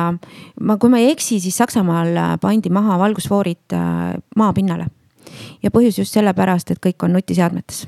ma, 0.60 0.76
kui 0.76 0.92
ma 0.92 1.00
ei 1.00 1.14
eksi, 1.14 1.40
siis 1.40 1.56
Saksamaal 1.56 2.38
pandi 2.42 2.70
maha 2.70 3.00
valgusfoorid 3.00 3.80
maapinnale 4.36 4.92
ja 5.64 5.72
põhjus 5.72 6.00
just 6.02 6.18
sellepärast, 6.18 6.72
et 6.72 6.84
kõik 6.84 7.08
on 7.08 7.18
nutiseadmetes 7.18 7.86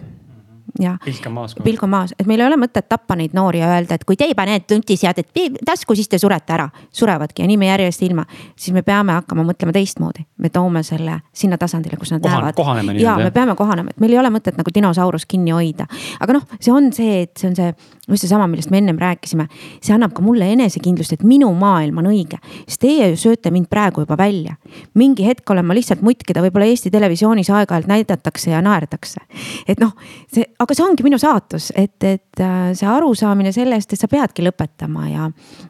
jah. 0.80 0.98
pilk 1.06 1.26
on 1.28 1.34
maas. 1.34 1.56
pilk 1.64 1.84
on 1.84 1.90
maas, 1.90 2.14
et 2.20 2.28
meil 2.28 2.42
ei 2.42 2.48
ole 2.48 2.58
mõtet 2.60 2.88
tappa 2.90 3.16
neid 3.16 3.36
noori 3.38 3.62
ja 3.62 3.72
öelda, 3.76 3.98
et 3.98 4.06
kui 4.08 4.18
te 4.18 4.28
ei 4.28 4.36
pane 4.38 4.60
nutiseadet 4.72 5.32
tasku, 5.66 5.96
siis 5.96 6.10
te 6.10 6.20
surete 6.20 6.54
ära. 6.54 6.70
surevadki 6.92 7.44
ja 7.44 7.48
nii 7.48 7.58
me 7.58 7.72
järjest 7.72 8.02
ilma. 8.08 8.26
siis 8.56 8.74
me 8.74 8.82
peame 8.82 9.14
hakkama 9.18 9.44
mõtlema 9.48 9.74
teistmoodi. 9.74 10.26
me 10.38 10.50
toome 10.50 10.84
selle 10.84 11.20
sinna 11.34 11.58
tasandile, 11.58 11.98
kus 11.98 12.12
nad 12.12 12.22
Kohan, 12.22 12.86
näevad. 12.86 13.02
ja 13.02 13.18
me 13.18 13.32
peame 13.32 13.56
kohanema, 13.56 13.90
et 13.90 14.00
meil 14.00 14.14
ei 14.14 14.20
ole 14.20 14.32
mõtet 14.34 14.58
nagu 14.58 14.74
dinosaurus 14.74 15.26
kinni 15.26 15.52
hoida. 15.52 15.88
aga 16.20 16.34
noh, 16.34 16.48
see 16.60 16.74
on 16.74 16.92
see, 16.94 17.22
et 17.22 17.38
see 17.38 17.50
on 17.50 17.56
see, 17.56 17.74
just 18.08 18.26
seesama, 18.26 18.48
millest 18.48 18.72
me 18.72 18.82
ennem 18.82 18.98
rääkisime. 18.98 19.48
see 19.82 19.94
annab 19.96 20.14
ka 20.14 20.22
mulle 20.22 20.50
enesekindlust, 20.54 21.14
et 21.14 21.24
minu 21.24 21.54
maailm 21.54 21.98
on 22.04 22.12
õige. 22.12 22.40
sest 22.68 22.82
teie 22.82 23.10
ju 23.12 23.20
sööte 23.28 23.52
mind 23.52 23.70
praegu 23.70 24.06
juba 24.06 24.18
välja. 24.18 24.56
mingi 24.94 25.26
hetk 25.26 25.50
olen 25.50 25.66
ma 25.66 25.74
lihtsalt 25.78 26.02
mutt, 26.02 26.24
keda 26.28 26.44
võib-olla 26.46 26.70
Eesti 26.70 26.92
Televisioonis 26.92 27.50
aeg-ajalt 27.50 27.88
näidatakse 27.88 28.52
ja 28.52 28.62
naerdakse. 28.62 29.22
et 29.68 29.80
noh, 29.80 29.94
see 30.34 30.46
aga 30.68 30.76
see 30.76 30.84
ongi 30.84 31.06
minu 31.06 31.16
saatus, 31.22 31.70
et, 31.80 31.96
et 32.04 32.42
äh, 32.44 32.74
see 32.76 32.88
arusaamine 32.92 33.54
sellest, 33.56 33.94
et 33.96 34.02
sa 34.02 34.10
peadki 34.12 34.44
lõpetama 34.44 35.08
ja. 35.08 35.30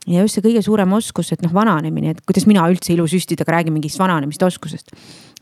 ja 0.09 0.25
just 0.25 0.39
see 0.39 0.45
kõige 0.47 0.63
suurem 0.65 0.97
oskus, 0.97 1.29
et 1.35 1.45
noh, 1.45 1.53
vananemine, 1.53 2.15
et 2.15 2.23
kuidas 2.25 2.47
mina 2.49 2.65
üldse 2.71 2.95
ilusüstidega 2.95 3.59
räägin 3.59 3.77
mingist 3.77 4.01
vananemist 4.01 4.41
oskusest 4.47 4.95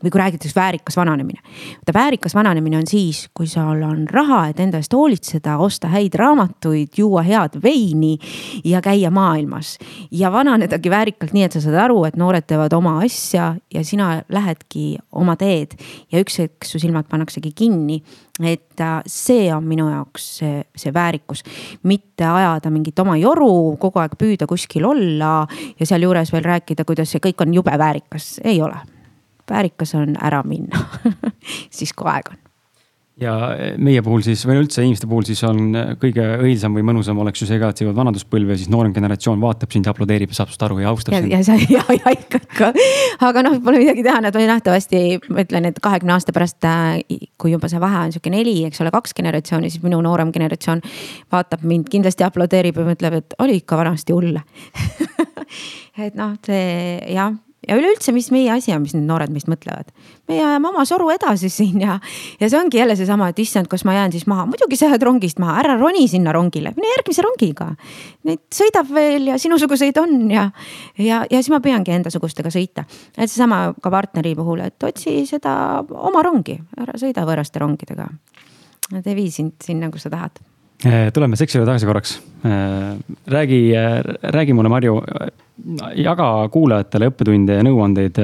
või 0.04 0.10
kui 0.10 0.20
räägitakse 0.20 0.56
väärikas 0.56 0.96
vananemine. 0.96 1.40
vaata 1.76 1.92
väärikas 1.94 2.34
vananemine 2.34 2.76
on 2.76 2.86
siis, 2.86 3.28
kui 3.34 3.46
sul 3.46 3.82
on 3.82 4.06
raha, 4.10 4.46
et 4.48 4.60
enda 4.60 4.76
eest 4.76 4.92
hoolitseda, 4.92 5.56
osta 5.58 5.88
häid 5.88 6.14
raamatuid, 6.14 6.88
juua 6.96 7.22
head 7.22 7.56
veini 7.62 8.18
ja 8.64 8.80
käia 8.80 9.10
maailmas. 9.10 9.78
ja 10.10 10.32
vananedagi 10.32 10.90
väärikalt 10.90 11.32
nii, 11.32 11.42
et 11.42 11.52
sa 11.52 11.60
saad 11.60 11.74
aru, 11.74 12.04
et 12.04 12.16
noored 12.16 12.44
teevad 12.46 12.72
oma 12.72 12.98
asja 13.04 13.54
ja 13.74 13.84
sina 13.84 14.22
lähedki 14.28 14.98
oma 15.12 15.36
teed 15.36 15.78
ja 16.12 16.20
üks 16.20 16.38
hetk 16.38 16.64
su 16.64 16.78
silmad 16.78 17.08
pannaksegi 17.08 17.52
kinni. 17.54 18.02
et 18.44 18.80
äh, 18.80 19.00
see 19.06 19.54
on 19.54 19.64
minu 19.64 19.88
jaoks 19.88 20.26
see, 20.38 20.64
see 20.76 20.92
väärikus, 20.92 21.42
mitte 21.82 22.24
ajada 22.24 22.70
mingit 22.70 22.98
oma 22.98 23.16
joru, 23.16 23.76
kogu 23.80 23.98
aeg 23.98 24.18
püüda 24.18 24.46
kuskil 24.46 24.84
olla 24.84 25.46
ja 25.80 25.86
sealjuures 25.86 26.32
veel 26.32 26.44
rääkida, 26.44 26.84
kuidas 26.84 27.10
see 27.10 27.24
kõik 27.24 27.40
on 27.40 27.54
jube 27.54 27.78
väärikas, 27.78 28.40
ei 28.44 28.60
ole 28.62 28.95
väärikas 29.50 29.94
on 29.98 30.16
ära 30.22 30.42
minna 30.46 30.82
siis 31.76 31.94
kui 31.96 32.08
aeg 32.10 32.32
on. 32.32 32.42
ja 33.20 33.32
meie 33.80 34.02
puhul 34.04 34.20
siis 34.26 34.42
või 34.48 34.58
üldse 34.60 34.82
inimeste 34.84 35.08
puhul 35.08 35.24
siis 35.24 35.40
on 35.48 35.70
kõige 36.02 36.24
õilsam 36.44 36.74
või 36.76 36.84
mõnusam 36.84 37.18
oleks 37.22 37.40
ju 37.40 37.48
see 37.48 37.60
ka, 37.62 37.70
et 37.70 37.80
sa 37.80 37.86
jõuad 37.86 37.96
vanaduspõlve 37.96 38.52
ja 38.52 38.60
siis 38.60 38.70
noorem 38.72 38.92
generatsioon 38.96 39.40
vaatab 39.40 39.72
sind 39.72 39.88
ja 39.88 39.94
aplodeerib 39.94 40.34
ja 40.34 40.40
saab 40.40 40.50
sinust 40.52 40.66
aru 40.68 40.82
ja 40.82 40.90
austab 40.92 41.16
ja, 41.16 41.22
sind. 41.22 41.32
ja 41.32 41.40
sa 41.46 41.56
ja, 41.76 41.84
ja 41.96 42.12
ikka, 42.18 42.42
ikka. 42.44 42.72
aga 43.28 43.46
noh, 43.46 43.56
pole 43.64 43.80
midagi 43.80 44.04
teha, 44.04 44.20
nad 44.24 44.36
nähtavasti, 44.36 45.02
ma 45.30 45.46
ütlen, 45.46 45.70
et 45.70 45.80
kahekümne 45.82 46.16
aasta 46.16 46.36
pärast, 46.36 46.60
äh, 46.68 47.00
kui 47.40 47.54
juba 47.54 47.70
see 47.72 47.80
vahe 47.80 48.04
on 48.04 48.12
sihuke 48.14 48.34
neli, 48.34 48.58
eks 48.68 48.84
ole, 48.84 48.92
kaks 48.94 49.16
generatsiooni, 49.16 49.72
siis 49.72 49.86
minu 49.86 50.02
noorem 50.04 50.34
generatsioon 50.34 50.84
vaatab 51.32 51.64
mind 51.64 51.88
kindlasti 51.92 52.26
aplodeerib 52.26 52.82
ja 52.82 52.90
mõtleb, 52.90 53.20
et 53.22 53.40
oli 53.40 53.62
ikka 53.62 53.80
vanasti 53.80 54.12
hull 54.16 54.36
et 56.04 56.16
noh, 56.18 56.36
see 56.44 57.00
jah 57.16 57.32
ja 57.68 57.76
üleüldse, 57.78 58.12
mis 58.14 58.30
meie 58.34 58.50
asi 58.54 58.72
on, 58.74 58.82
mis 58.84 58.94
need 58.96 59.06
noored 59.08 59.32
meist 59.34 59.50
mõtlevad. 59.50 59.90
meie 60.30 60.42
ajame 60.44 60.70
oma 60.70 60.84
soru 60.88 61.10
edasi 61.14 61.50
siin 61.52 61.80
ja, 61.82 61.98
ja 62.40 62.48
see 62.50 62.58
ongi 62.58 62.80
jälle 62.80 62.96
seesama, 62.98 63.28
et 63.30 63.38
issand, 63.42 63.68
kas 63.72 63.84
ma 63.88 63.94
jään 63.96 64.14
siis 64.14 64.26
maha, 64.30 64.46
muidugi 64.50 64.78
sa 64.78 64.90
jääd 64.92 65.04
rongist 65.06 65.40
maha, 65.42 65.58
ära 65.64 65.76
roni 65.80 66.06
sinna 66.10 66.34
rongile, 66.36 66.72
mine 66.76 66.90
järgmise 66.94 67.24
rongiga. 67.26 67.68
Neid 68.26 68.42
sõidab 68.54 68.90
veel 68.94 69.30
ja 69.32 69.38
sinusuguseid 69.42 70.00
on 70.02 70.30
ja, 70.30 70.48
ja, 70.98 71.22
ja 71.30 71.42
siis 71.42 71.52
ma 71.54 71.62
püüangi 71.64 71.94
endasugustega 71.98 72.52
sõita. 72.54 72.86
et 73.16 73.30
seesama 73.30 73.74
ka 73.82 73.92
partneri 73.92 74.34
puhul, 74.38 74.64
et 74.66 74.88
otsi 74.88 75.22
seda 75.26 75.84
oma 75.86 76.24
rongi, 76.26 76.58
ära 76.80 76.98
sõida 77.00 77.26
võõraste 77.28 77.62
rongidega. 77.62 78.10
Nad 78.92 79.06
ei 79.06 79.16
vii 79.18 79.30
sind 79.34 79.56
sinna, 79.66 79.90
kus 79.90 80.06
sa 80.06 80.10
tahad 80.12 80.38
Eh, 80.84 81.10
tuleme 81.12 81.36
seksi 81.36 81.56
juurde 81.56 81.70
tagasi 81.70 81.86
korraks. 81.86 82.22
Eh, 82.44 82.98
räägi, 83.26 83.74
eh, 83.74 84.02
räägi 84.22 84.52
mulle, 84.52 84.68
Marju, 84.68 85.00
jaga 85.96 86.26
kuulajatele 86.52 87.10
õppetunde 87.10 87.56
ja 87.58 87.64
nõuandeid. 87.64 88.20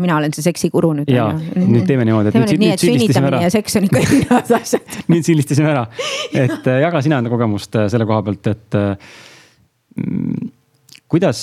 mina 0.00 0.16
olen 0.16 0.32
see 0.32 0.46
seksikuru 0.46 0.94
nüüd. 1.02 1.12
ja, 1.12 1.28
nüüd 1.56 1.84
teeme 1.88 2.06
niimoodi, 2.08 2.30
et 2.30 2.38
teeme 2.38 2.48
nüüd, 2.48 2.62
nii, 2.62 2.72
et 2.76 2.86
sünnitamine 2.86 3.30
ära. 3.34 3.42
ja 3.44 3.52
seks 3.52 3.76
on 3.76 3.88
ikka 3.88 4.00
erinevad 4.06 4.56
asjad. 4.60 4.96
nüüd 5.12 5.28
sildistasime 5.28 5.70
ära, 5.74 5.84
et 6.46 6.72
jaga 6.86 7.04
sina 7.04 7.20
enda 7.20 7.32
kogemust 7.32 7.76
selle 7.92 8.08
koha 8.08 8.24
pealt, 8.28 8.50
et 8.54 8.78
mm, 8.78 10.50
kuidas 11.12 11.42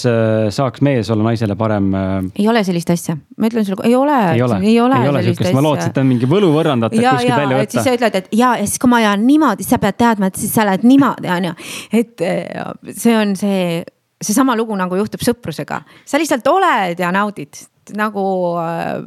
saaks 0.55 0.81
mees 0.85 1.11
olla 1.13 1.27
naisele 1.27 1.53
parem? 1.59 1.91
ei 2.33 2.47
ole 2.49 2.65
sellist 2.65 2.89
asja, 2.95 3.13
ma 3.37 3.51
ütlen 3.51 3.67
sulle, 3.67 3.85
ei 3.85 3.93
ole. 3.99 4.17
ei 4.33 4.41
ole, 4.47 4.59
ei 4.63 4.79
ole, 4.81 5.03
ei 5.03 5.13
ole 5.13 5.23
sihukest, 5.27 5.53
ma 5.53 5.65
lootsin, 5.67 5.93
et 5.93 6.01
on 6.01 6.09
mingi 6.09 6.31
võluvõrrandad 6.31 6.95
kuskilt 6.95 7.35
välja 7.35 7.61
võtta. 7.61 7.77
siis 7.77 7.85
sa 7.85 7.93
ütled, 7.99 8.17
et 8.23 8.33
ja, 8.33 8.55
ja 8.57 8.65
siis 8.65 8.81
kui 8.81 8.89
ma 8.89 9.03
ajan 9.03 9.29
niimoodi, 9.29 9.61
siis 9.61 9.77
sa 9.77 9.81
pead 9.85 10.01
teadma, 10.01 10.33
et 10.33 10.41
siis 10.41 10.57
sa 10.57 10.65
oled 10.65 10.89
niimoodi, 10.89 11.29
on 11.37 11.51
ju. 11.51 11.55
et 12.01 12.25
äh, 12.25 12.73
see 12.97 13.13
on 13.13 13.37
see, 13.37 13.85
seesama 14.21 14.55
lugu 14.59 14.75
nagu 14.79 14.97
juhtub 14.99 15.23
sõprusega, 15.23 15.83
sa 16.05 16.19
lihtsalt 16.21 16.47
oled 16.51 16.99
ja 16.99 17.11
naudid 17.15 17.61
nagu 17.97 18.23
äh, 18.61 18.97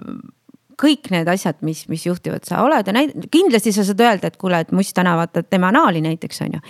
kõik 0.82 1.10
need 1.12 1.28
asjad, 1.30 1.58
mis, 1.66 1.84
mis 1.90 2.04
juhtuvad, 2.06 2.44
sa 2.46 2.62
oled 2.64 2.86
ja 2.88 2.94
näid-, 2.94 3.28
kindlasti 3.32 3.72
sa 3.74 3.84
saad 3.86 4.00
öelda, 4.02 4.30
et 4.32 4.38
kuule, 4.40 4.62
et 4.64 4.72
Must 4.74 4.94
täna 4.96 5.14
vaata, 5.18 5.44
teeme 5.46 5.68
anali 5.68 6.02
näiteks 6.04 6.42
on 6.46 6.56
ju. 6.56 6.62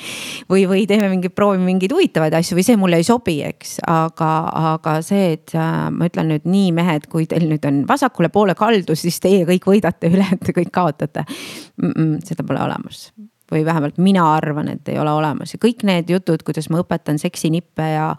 või, 0.50 0.66
või 0.68 0.84
teeme 0.90 1.08
mingeid, 1.12 1.34
proovime 1.36 1.64
mingeid 1.70 1.94
huvitavaid 1.94 2.36
asju 2.36 2.58
või 2.58 2.66
see 2.66 2.78
mulle 2.80 3.00
ei 3.00 3.08
sobi, 3.08 3.38
eks, 3.46 3.78
aga, 3.88 4.30
aga 4.74 4.96
see, 5.06 5.32
et 5.38 5.56
äh, 5.56 5.88
ma 5.94 6.10
ütlen 6.10 6.32
nüüd 6.34 6.48
nii 6.48 6.72
mehed, 6.76 7.08
kui 7.12 7.28
teil 7.30 7.48
nüüd 7.50 7.66
on 7.68 7.82
vasakule 7.88 8.32
poole 8.34 8.56
kaldus, 8.58 9.06
siis 9.06 9.20
teie 9.22 9.46
kõik 9.48 9.70
võidate, 9.72 10.12
ülejäänud 10.12 10.44
te 10.44 10.56
kõik 10.56 10.72
kaotate 10.74 11.24
mm. 11.24 11.92
-mm, 11.92 12.16
seda 12.28 12.46
pole 12.46 12.62
olemas 12.62 13.10
või 13.52 13.64
vähemalt 13.68 13.98
mina 14.02 14.24
arvan, 14.34 14.72
et 14.72 14.88
ei 14.88 14.98
ole 14.98 15.12
olemas 15.12 15.54
ja 15.54 15.60
kõik 15.62 15.84
need 15.88 16.10
jutud, 16.10 16.42
kuidas 16.46 16.70
ma 16.72 16.82
õpetan 16.82 17.20
seksinippe 17.20 17.88
ja, 17.94 18.10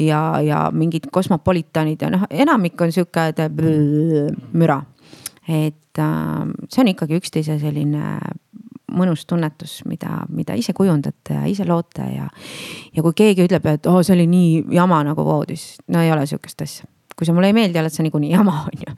ja, 0.00 0.20
ja 0.44 0.66
mingid 0.72 1.10
kosmopolitanid 1.12 2.02
ja 2.02 2.12
noh, 2.14 2.28
enamik 2.30 2.80
on 2.80 2.94
sihuke 2.94 3.32
müra 4.56 4.82
et 5.48 5.98
äh, 5.98 6.46
see 6.68 6.82
on 6.82 6.90
ikkagi 6.90 7.20
üksteise 7.20 7.58
selline 7.62 8.16
mõnus 8.96 9.26
tunnetus, 9.28 9.80
mida, 9.88 10.22
mida 10.32 10.56
ise 10.58 10.72
kujundate 10.76 11.36
ja 11.36 11.46
ise 11.50 11.66
loote 11.68 12.06
ja. 12.14 12.28
ja 12.94 13.04
kui 13.04 13.16
keegi 13.16 13.46
ütleb, 13.46 13.66
et 13.70 13.86
oo 13.86 13.98
oh,, 13.98 14.04
see 14.06 14.16
oli 14.16 14.26
nii 14.30 14.76
jama 14.78 15.02
nagu 15.06 15.24
voodis, 15.26 15.74
no 15.92 16.02
ei 16.02 16.12
ole 16.14 16.26
sihukest 16.26 16.62
asja 16.66 16.95
kui 17.16 17.28
sa 17.28 17.32
mulle 17.32 17.48
ei 17.52 17.56
meeldi, 17.56 17.80
oled 17.80 17.94
sa 17.94 18.04
niikuinii 18.04 18.32
jama, 18.34 18.58
on 18.70 18.82
ju. 18.82 18.96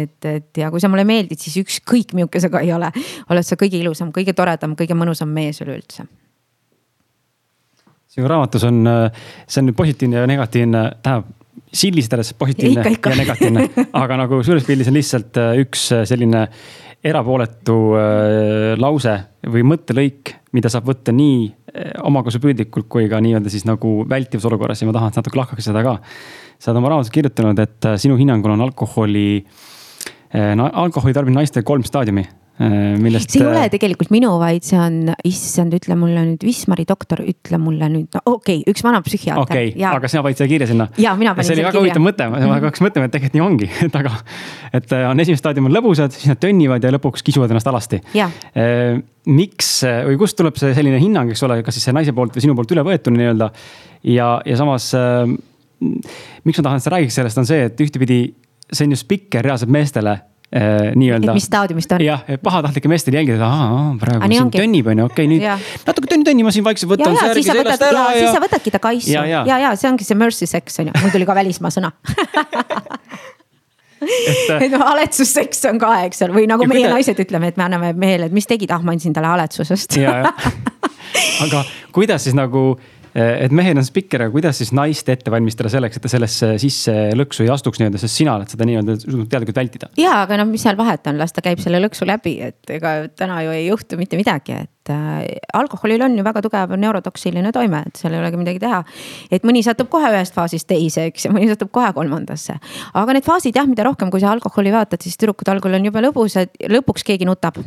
et, 0.00 0.18
et 0.30 0.62
ja 0.64 0.72
kui 0.72 0.82
sa 0.82 0.90
mulle 0.92 1.06
meeldid, 1.08 1.40
siis 1.40 1.56
ükskõik 1.62 2.12
milline 2.16 2.42
sa 2.42 2.52
ka 2.52 2.64
ei 2.64 2.74
ole, 2.76 2.90
oled 3.30 3.46
sa 3.46 3.58
kõige 3.60 3.80
ilusam, 3.80 4.12
kõige 4.14 4.36
toredam, 4.36 4.76
kõige 4.78 4.96
mõnusam 4.98 5.32
mees 5.32 5.62
üleüldse. 5.64 6.06
sinu 8.14 8.28
raamatus 8.30 8.62
on, 8.68 8.84
see 9.46 9.64
on 9.64 9.74
positiivne 9.74 10.20
ja 10.22 10.28
negatiivne, 10.30 10.84
tähendab 11.02 11.32
sildistades 11.74 12.34
positiivne 12.38 12.80
ikka, 12.80 12.94
ikka. 12.96 13.10
ja 13.10 13.20
negatiivne, 13.22 13.66
aga 13.92 14.18
nagu 14.24 14.40
suures 14.46 14.66
pildis 14.66 14.90
on 14.90 14.98
lihtsalt 14.98 15.40
äh, 15.40 15.58
üks 15.64 15.88
äh, 15.94 16.04
selline 16.08 16.46
erapooletu 17.04 17.78
äh, 17.98 18.70
lause 18.80 19.16
või 19.50 19.64
mõttelõik, 19.74 20.36
mida 20.56 20.70
saab 20.72 20.88
võtta 20.88 21.12
nii 21.12 21.52
omakasupüüdlikult 22.06 22.86
kui 22.86 23.08
ka 23.10 23.18
nii-öelda 23.18 23.50
siis 23.50 23.64
nagu 23.66 24.04
vältivas 24.06 24.44
olukorras 24.46 24.78
ja 24.78 24.86
ma 24.86 24.94
tahan 24.94 25.10
natuke 25.16 25.40
lahkaks 25.40 25.66
seda 25.66 25.82
ka. 25.82 25.96
Sa 26.58 26.70
oled 26.70 26.80
oma 26.82 26.94
raamatus 26.94 27.12
kirjutanud, 27.14 27.60
et 27.64 27.90
äh, 27.90 27.98
sinu 28.00 28.18
hinnangul 28.20 28.54
on 28.54 28.64
alkoholi 28.68 29.28
äh,, 30.34 30.54
alkoholi 30.54 31.16
tarbimine 31.16 31.42
naistel 31.42 31.66
kolm 31.66 31.84
staadiumi 31.86 32.26
Äh, 32.54 32.94
millest. 33.02 33.32
see 33.34 33.40
ei 33.42 33.48
ole 33.50 33.64
tegelikult 33.66 34.12
minu, 34.14 34.28
vaid 34.38 34.62
see 34.62 34.76
on, 34.78 35.08
issand, 35.26 35.74
ütle 35.74 35.96
mulle 35.98 36.20
nüüd, 36.22 36.44
Wismari 36.46 36.84
doktor, 36.86 37.18
ütle 37.26 37.58
mulle 37.58 37.88
nüüd, 37.90 38.12
no 38.14 38.20
okei 38.30 38.60
okay,, 38.60 38.70
üks 38.70 38.84
vana 38.86 39.00
psühhiaater. 39.02 39.42
okei 39.42 39.72
okay,, 39.72 39.86
aga 39.88 40.10
sina 40.12 40.20
panid 40.22 40.38
selle 40.38 40.52
kirja 40.52 40.68
sinna. 40.70 40.84
ja 40.94 41.16
mina 41.18 41.32
panin 41.34 41.48
selle 41.48 41.64
kirja. 41.64 41.72
see 41.74 41.80
oli 41.80 41.90
väga 41.90 41.98
huvitav 41.98 42.04
mõte, 42.04 42.28
ma 42.30 42.38
mhm. 42.38 42.52
hakkasin 42.68 42.86
mõtlema, 42.86 43.08
et 43.08 43.14
tegelikult 43.16 43.34
nii 43.34 43.42
ongi, 43.42 43.68
et 43.88 43.98
aga, 43.98 44.12
et 44.78 44.94
on 45.00 45.22
esimene 45.24 45.40
staadium 45.40 45.66
on 45.66 45.74
lõbusad, 45.74 46.14
siis 46.14 46.30
nad 46.30 46.40
tönnivad 46.44 46.86
ja 46.86 46.92
lõpuks 46.94 47.26
kisuvad 47.26 47.50
ennast 47.50 47.72
alasti. 47.72 47.98
Miks 49.34 49.72
või 50.06 50.20
kust 50.20 50.38
tuleb 50.38 50.60
see 50.60 50.76
selline 50.78 51.02
hinnang, 51.02 51.34
eks 51.34 51.42
ole, 51.48 51.58
kas 51.66 51.74
siis 51.74 51.88
see 51.88 51.96
naise 51.96 52.14
poolt 52.14 52.38
või 52.38 52.46
sinu 52.46 52.54
poolt 52.54 52.76
üle 52.76 52.86
võetuna 52.86 53.18
nii-öelda. 53.18 53.50
ja, 54.14 54.30
ja 54.46 54.60
samas 54.62 54.92
miks 55.80 56.60
ma 56.60 56.68
tahan, 56.68 56.80
et 56.80 56.86
sa 56.86 56.94
räägiks 56.94 57.20
sellest, 57.20 57.40
on 57.40 57.48
see, 57.48 57.66
et 57.70 57.80
ühtepidi 57.80 58.20
see 58.72 58.86
on 58.86 58.94
ju 58.94 59.00
spikker 59.00 59.44
reaalselt 59.44 59.72
meestele 59.72 60.18
Äh, 60.56 60.92
nii-öelda. 60.94 61.34
mis 61.34 61.44
staadiumist 61.44 61.92
on? 61.92 62.04
jah, 62.04 62.20
pahatahtlike 62.42 62.88
meestele 62.88 63.16
jälgida, 63.16 63.46
aa, 63.46 63.96
praegu 63.98 64.28
siin 64.30 64.50
tönnib, 64.54 64.86
on 64.86 65.00
ju, 65.00 65.06
okei 65.10 65.26
nüüd 65.26 65.42
ja. 65.42 65.56
natuke 65.82 66.06
tönni 66.12 66.28
tönni, 66.28 66.44
ma 66.46 66.52
siin 66.54 66.62
vaikselt 66.62 66.92
võtan 66.92 67.16
särgi 67.18 67.42
seljast 67.48 67.82
ära 67.82 68.04
ja. 68.12 68.20
siis 68.20 68.36
sa 68.36 68.42
võtadki 68.44 68.70
ta 68.70 68.78
kaisu 68.84 69.10
ja, 69.10 69.24
ja, 69.26 69.40
ja, 69.48 69.56
ja 69.64 69.72
see 69.80 69.90
ongi 69.90 70.06
see 70.06 70.18
mercy 70.20 70.46
sex 70.46 70.78
on 70.78 70.92
ju, 70.92 70.94
mul 71.02 71.10
tuli 71.10 71.26
ka 71.26 71.34
välismaa 71.40 71.74
sõna 71.74 71.90
et, 74.04 74.54
et 74.60 74.70
noh, 74.76 74.84
haletsusseks 74.92 75.64
on 75.72 75.82
ka, 75.82 75.90
eks 76.06 76.22
ole, 76.28 76.36
või 76.38 76.46
nagu 76.52 76.68
meie 76.70 76.84
kuidas... 76.84 77.00
naised 77.00 77.26
ütleme, 77.26 77.50
et 77.50 77.58
me 77.58 77.66
anname 77.66 77.90
mehele, 77.98 78.30
et 78.30 78.36
mis 78.36 78.46
tegid, 78.46 78.70
ah 78.76 78.84
ma 78.84 78.94
andsin 78.94 79.16
talle 79.16 79.32
haletsusest 79.32 79.98
aga 81.48 81.64
kuidas 81.96 82.28
siis 82.28 82.38
nagu 82.38 82.76
et 83.14 83.52
mehel 83.54 83.78
on 83.78 83.86
spikker, 83.86 84.24
aga 84.24 84.34
kuidas 84.34 84.58
siis 84.58 84.72
naist 84.74 85.08
ette 85.12 85.30
valmistada 85.30 85.70
selleks, 85.70 85.98
et 85.98 86.04
ta 86.04 86.10
sellesse 86.10 86.48
sisse 86.62 86.94
lõksu 87.14 87.44
ei 87.44 87.52
astuks 87.54 87.78
nii-öelda, 87.80 88.00
sest 88.02 88.18
sina 88.18 88.34
oled 88.34 88.50
seda 88.50 88.66
nii-öelda 88.66 88.96
suutnud 89.04 89.28
teadlikult 89.30 89.60
vältida. 89.60 89.90
ja, 90.00 90.16
aga 90.24 90.40
noh, 90.40 90.48
mis 90.50 90.64
seal 90.66 90.78
vahet 90.78 91.06
on, 91.10 91.20
las 91.20 91.34
ta 91.34 91.44
käib 91.44 91.62
selle 91.62 91.78
lõksu 91.84 92.08
läbi, 92.10 92.36
et 92.48 92.74
ega 92.74 92.96
täna 93.14 93.40
ju 93.46 93.54
ei 93.54 93.68
juhtu 93.68 93.98
mitte 94.00 94.18
midagi, 94.18 94.58
et 94.66 94.92
äh, 94.92 95.22
alkoholil 95.54 96.02
on 96.08 96.18
ju 96.18 96.26
väga 96.26 96.42
tugev 96.44 96.74
neurotoksiline 96.80 97.54
toime, 97.54 97.84
et 97.86 98.02
seal 98.02 98.16
ei 98.16 98.22
olegi 98.24 98.42
midagi 98.42 98.62
teha. 98.66 98.82
et 99.30 99.46
mõni 99.46 99.62
satub 99.66 99.92
kohe 99.94 100.10
ühest 100.10 100.34
faasist 100.34 100.68
teise, 100.70 101.08
eks 101.12 101.28
ja 101.28 101.34
mõni 101.34 101.48
satub 101.52 101.70
kohe 101.70 101.92
kolmandasse. 101.94 102.58
aga 102.94 103.18
need 103.18 103.26
faasid 103.30 103.54
jah, 103.54 103.70
mida 103.70 103.86
rohkem, 103.86 104.10
kui 104.10 104.22
sa 104.24 104.34
alkoholi 104.34 104.74
vaatad, 104.74 105.02
siis 105.06 105.20
tüdrukud 105.20 105.54
algul 105.54 105.78
on 105.78 105.90
jube 105.90 106.02
lõbusad, 106.08 106.56
lõpuks 106.66 107.06
keegi 107.06 107.30
nutab 107.30 107.62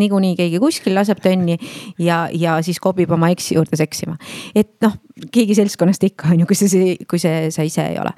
niikuinii 0.00 0.36
keegi 0.38 0.60
kuskil 0.62 0.96
laseb 0.96 1.20
tönni 1.24 1.58
ja, 2.02 2.26
ja 2.32 2.58
siis 2.64 2.80
kobib 2.82 3.12
oma 3.16 3.30
eksi 3.34 3.56
juurde 3.58 3.78
seksima. 3.78 4.16
et 4.54 4.74
noh, 4.84 4.96
keegi 5.32 5.56
seltskonnast 5.58 6.04
ikka 6.08 6.32
on 6.34 6.42
ju, 6.42 6.48
kui 6.48 6.58
see, 6.58 6.96
kui 7.08 7.22
see 7.22 7.50
sa 7.54 7.66
ise 7.66 7.86
ei 7.92 8.00
ole. 8.02 8.12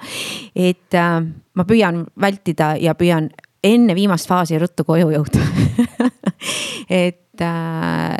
et 0.55 0.97
äh, 0.97 1.21
ma 1.55 1.67
püüan 1.67 2.03
vältida 2.19 2.75
ja 2.79 2.95
püüan 2.99 3.29
enne 3.63 3.95
viimast 3.95 4.29
faasi 4.29 4.59
ruttu 4.59 4.85
koju 4.87 5.11
jõuda 5.15 5.43
et 7.03 7.43
äh, 7.43 8.15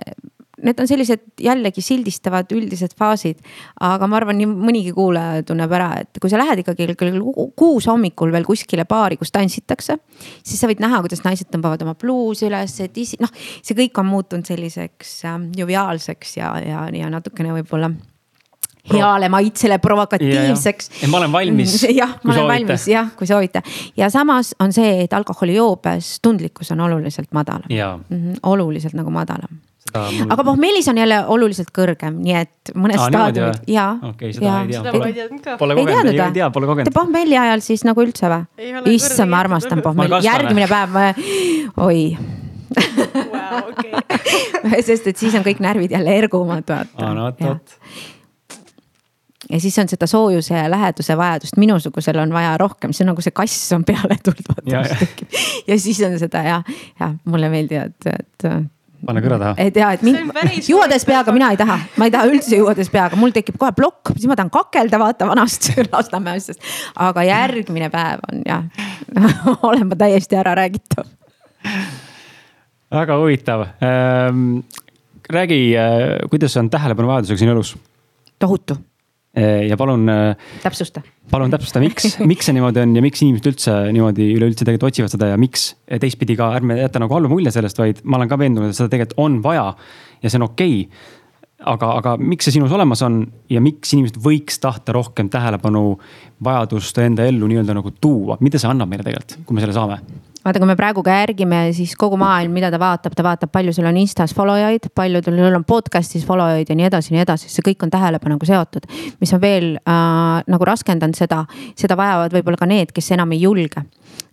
need 0.63 0.79
on 0.79 0.89
sellised 0.89 1.23
jällegi 1.41 1.83
sildistavad 1.83 2.51
üldised 2.55 2.95
faasid. 2.99 3.39
aga 3.85 4.07
ma 4.07 4.19
arvan, 4.19 4.37
nii 4.39 4.49
mõnigi 4.49 4.93
kuulaja 4.95 5.43
tunneb 5.47 5.71
ära, 5.75 5.89
et 6.03 6.19
kui 6.21 6.31
sa 6.31 6.39
lähed 6.41 6.63
ikkagi 6.63 6.89
kell 6.99 7.21
kuus 7.57 7.87
hommikul 7.89 8.33
veel 8.35 8.47
kuskile 8.47 8.85
baari, 8.89 9.17
kus 9.17 9.33
tantsitakse. 9.35 9.97
siis 10.43 10.59
sa 10.59 10.69
võid 10.69 10.83
näha, 10.83 11.01
kuidas 11.05 11.23
naised 11.25 11.51
tõmbavad 11.53 11.83
oma 11.85 11.95
pluusi 11.99 12.47
üles, 12.49 12.79
et 12.83 12.97
isi, 12.97 13.19
noh, 13.23 13.31
see 13.61 13.77
kõik 13.77 13.99
on 14.01 14.09
muutunud 14.11 14.47
selliseks 14.47 15.19
äh, 15.25 15.41
joviaalseks 15.57 16.37
ja, 16.37 16.53
ja, 16.63 16.85
ja 16.93 17.11
natukene 17.11 17.53
võib-olla 17.59 17.91
heale 18.93 19.29
maitsele 19.29 19.77
provokatiivseks. 19.77 20.91
ja 21.01 21.07
ma 21.07 21.17
olen 21.21 21.31
valmis. 21.31 21.83
jah, 21.83 22.17
ma 22.23 22.33
olen 22.33 22.41
soovite. 22.41 22.53
valmis 22.53 22.87
jah, 22.87 23.15
kui 23.17 23.27
soovite 23.27 23.63
ja 23.97 24.09
samas 24.09 24.53
on 24.59 24.73
see, 24.73 25.03
et 25.03 25.13
alkoholijoobes 25.13 26.19
tundlikkus 26.21 26.71
on 26.71 26.85
oluliselt 26.87 27.31
madalam. 27.31 27.69
Mm 27.69 28.03
-hmm, 28.09 28.39
oluliselt 28.43 28.93
nagu 28.93 29.09
madalam 29.09 29.59
Mul... 29.93 30.31
aga 30.31 30.43
pohmellis 30.43 30.87
on 30.87 30.97
jälle 30.97 31.17
oluliselt 31.33 31.71
kõrgem, 31.73 32.19
nii 32.21 32.35
et 32.37 32.71
mõned 32.77 32.99
staadiumid 33.01 33.69
ja. 33.71 33.85
okei 33.97 34.29
okay,, 34.29 34.33
seda 34.35 34.45
ja. 34.45 34.59
ei 34.61 34.69
tea. 34.69 35.55
Pole, 35.57 35.57
pole, 35.57 35.75
kogenud, 35.79 36.13
ei 36.13 36.35
tea, 36.35 36.49
pole 36.53 36.69
kogenud. 36.69 36.93
pohmelli 36.93 37.37
ajal 37.37 37.63
siis 37.65 37.85
nagu 37.87 38.03
üldse 38.03 38.29
või? 38.29 38.69
issand, 38.93 39.31
ma 39.31 39.41
armastan 39.41 39.81
pohmelli, 39.85 40.21
järgmine 40.25 40.69
päev 40.69 40.93
ma, 40.93 41.07
oi 41.87 42.03
wow 43.33 43.71
okei. 43.71 44.83
sest 44.91 45.09
et 45.09 45.17
siis 45.17 45.35
on 45.39 45.45
kõik 45.47 45.61
närvid 45.63 45.97
jälle 45.97 46.15
ergumad, 46.21 46.65
vaata. 46.69 47.01
aa, 47.01 47.13
no 47.17 47.29
vot, 47.29 47.43
vot. 47.47 47.77
Ja 49.49 49.59
siis 49.59 49.77
on 49.81 49.89
seda 49.89 50.07
soojuse 50.07 50.53
ja 50.57 50.69
läheduse 50.71 51.17
vajadust, 51.17 51.57
minusugusel 51.57 52.17
on 52.21 52.33
vaja 52.33 52.57
rohkem, 52.57 52.93
see 52.93 53.05
on 53.05 53.13
nagu 53.13 53.23
see 53.25 53.35
kass 53.35 53.71
on 53.75 53.85
peale 53.87 54.17
tulnud, 54.23 54.43
Ja, 54.49 54.55
vaata 54.55 54.75
ja. 54.75 54.81
mis 54.83 54.99
tekib. 55.05 55.39
ja 55.67 55.79
siis 55.79 56.01
on 56.05 56.19
seda 56.21 56.43
ja, 56.45 56.59
ja 56.99 57.13
mulle 57.25 57.49
meeldivad, 57.53 57.95
et 58.13 58.47
pane 59.05 59.23
kõrva 59.23 59.39
taha. 59.41 59.53
et 59.63 59.79
ja, 59.79 59.91
et 59.95 60.03
mind 60.05 60.69
juuades 60.73 61.05
peaga 61.07 61.33
mina 61.35 61.51
ei 61.53 61.59
taha, 61.59 61.79
ma 61.99 62.09
ei 62.09 62.13
taha 62.13 62.29
üldse 62.31 62.59
juuades 62.59 62.91
peaga, 62.93 63.19
mul 63.19 63.33
tekib 63.35 63.57
kohe 63.61 63.73
plokk, 63.77 64.13
siis 64.17 64.27
ma 64.29 64.37
tahan 64.39 64.51
kakelda, 64.53 64.99
vaata 65.01 65.29
vanast 65.29 65.71
Lasnamäe 65.91 66.41
asjast. 66.41 66.61
aga 67.07 67.23
järgmine 67.27 67.89
päev 67.93 68.25
on 68.31 68.43
jah 68.45 69.63
olen 69.69 69.87
ma 69.89 69.97
täiesti 69.99 70.37
ära 70.39 70.53
räägitav. 70.59 71.07
väga 72.91 73.17
huvitav 73.21 73.65
ähm,. 73.85 74.59
räägi, 75.29 75.73
kuidas 76.29 76.57
on 76.57 76.69
tähelepanuvajadusega 76.69 77.37
sinu 77.37 77.51
elus 77.57 77.75
tohutu, 78.39 78.77
Äh, 78.77 78.88
ja 79.37 79.77
palun 79.77 80.09
äh, 80.09 80.49
täpsusta. 80.63 81.03
palun 81.31 81.51
täpsusta, 81.53 81.81
miks, 81.83 82.15
miks 82.31 82.49
see 82.49 82.55
niimoodi 82.57 82.81
on 82.81 82.95
ja 82.97 83.03
miks 83.05 83.21
inimesed 83.21 83.51
üldse 83.51 83.75
niimoodi 83.93 84.31
üleüldse 84.35 84.65
tegelikult 84.65 84.89
otsivad 84.89 85.13
seda 85.13 85.29
ja 85.33 85.37
miks 85.39 85.71
teistpidi 86.01 86.37
ka 86.39 86.49
ärme 86.57 86.79
jäta 86.79 87.01
nagu 87.01 87.13
halba 87.13 87.31
mulje 87.31 87.53
sellest, 87.53 87.77
vaid 87.79 88.01
ma 88.03 88.17
olen 88.17 88.31
ka 88.31 88.39
veendunud, 88.41 88.73
et 88.73 88.79
seda 88.79 88.89
tegelikult 88.91 89.21
on 89.21 89.39
vaja 89.45 89.67
ja 90.23 90.31
see 90.31 90.41
on 90.41 90.47
okei 90.49 90.79
okay. 90.81 91.11
aga, 91.75 91.91
aga 92.01 92.15
miks 92.21 92.49
see 92.49 92.57
sinus 92.57 92.73
olemas 92.75 93.05
on 93.05 93.21
ja 93.53 93.61
miks 93.61 93.93
inimesed 93.93 94.17
võiks 94.23 94.57
tahta 94.63 94.95
rohkem 94.97 95.29
tähelepanu, 95.29 95.99
vajadust 96.43 96.97
enda 97.05 97.29
ellu 97.29 97.51
nii-öelda 97.51 97.77
nagu 97.77 97.93
tuua, 98.01 98.39
mida 98.41 98.61
see 98.61 98.71
annab 98.71 98.89
meile 98.89 99.05
tegelikult, 99.05 99.43
kui 99.45 99.59
me 99.59 99.65
selle 99.65 99.77
saame? 99.77 100.01
Vaata, 100.43 100.59
kui 100.61 100.69
me 100.69 100.75
praegu 100.79 101.03
ka 101.03 101.13
järgime, 101.21 101.61
siis 101.75 101.93
kogu 101.99 102.17
maailm, 102.19 102.53
mida 102.55 102.69
ta 102.71 102.79
vaatab, 102.81 103.15
ta 103.15 103.25
vaatab, 103.25 103.51
palju 103.51 103.73
sul 103.75 103.87
on 103.89 103.97
Instas 103.99 104.33
follow 104.35 104.57
jaid, 104.59 104.87
palju 104.95 105.21
sul 105.25 105.39
on 105.47 105.65
podcast'is 105.67 106.25
follow 106.27 106.53
jaid 106.53 106.71
ja 106.71 106.77
nii 106.79 106.87
edasi, 106.87 107.13
nii 107.15 107.23
edasi, 107.25 107.51
see 107.51 107.65
kõik 107.65 107.83
on 107.85 107.93
tähelepanuga 107.93 108.47
seotud. 108.47 108.87
mis 109.19 109.33
on 109.35 109.41
veel 109.41 109.71
äh, 109.77 110.43
nagu 110.47 110.69
raskendanud 110.69 111.17
seda, 111.19 111.43
seda 111.79 111.97
vajavad 111.99 112.35
võib-olla 112.37 112.61
ka 112.61 112.69
need, 112.69 112.93
kes 112.95 113.11
enam 113.17 113.35
ei 113.35 113.41
julge. 113.43 113.83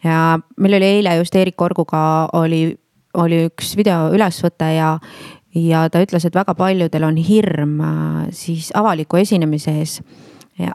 ja 0.04 0.38
meil 0.56 0.78
oli 0.78 0.92
eile 0.98 1.16
just 1.18 1.34
Eerik 1.34 1.60
Orguga 1.60 2.28
oli, 2.38 2.68
oli 3.14 3.46
üks 3.50 3.74
video 3.76 4.12
ülesvõte 4.14 4.70
ja 4.76 4.96
ja 5.56 5.86
ta 5.88 6.02
ütles, 6.04 6.24
et 6.26 6.34
väga 6.36 6.54
paljudel 6.54 7.04
on 7.08 7.16
hirm 7.16 7.80
äh, 7.80 8.24
siis 8.30 8.70
avaliku 8.74 9.16
esinemise 9.16 9.74
ees. 9.80 10.00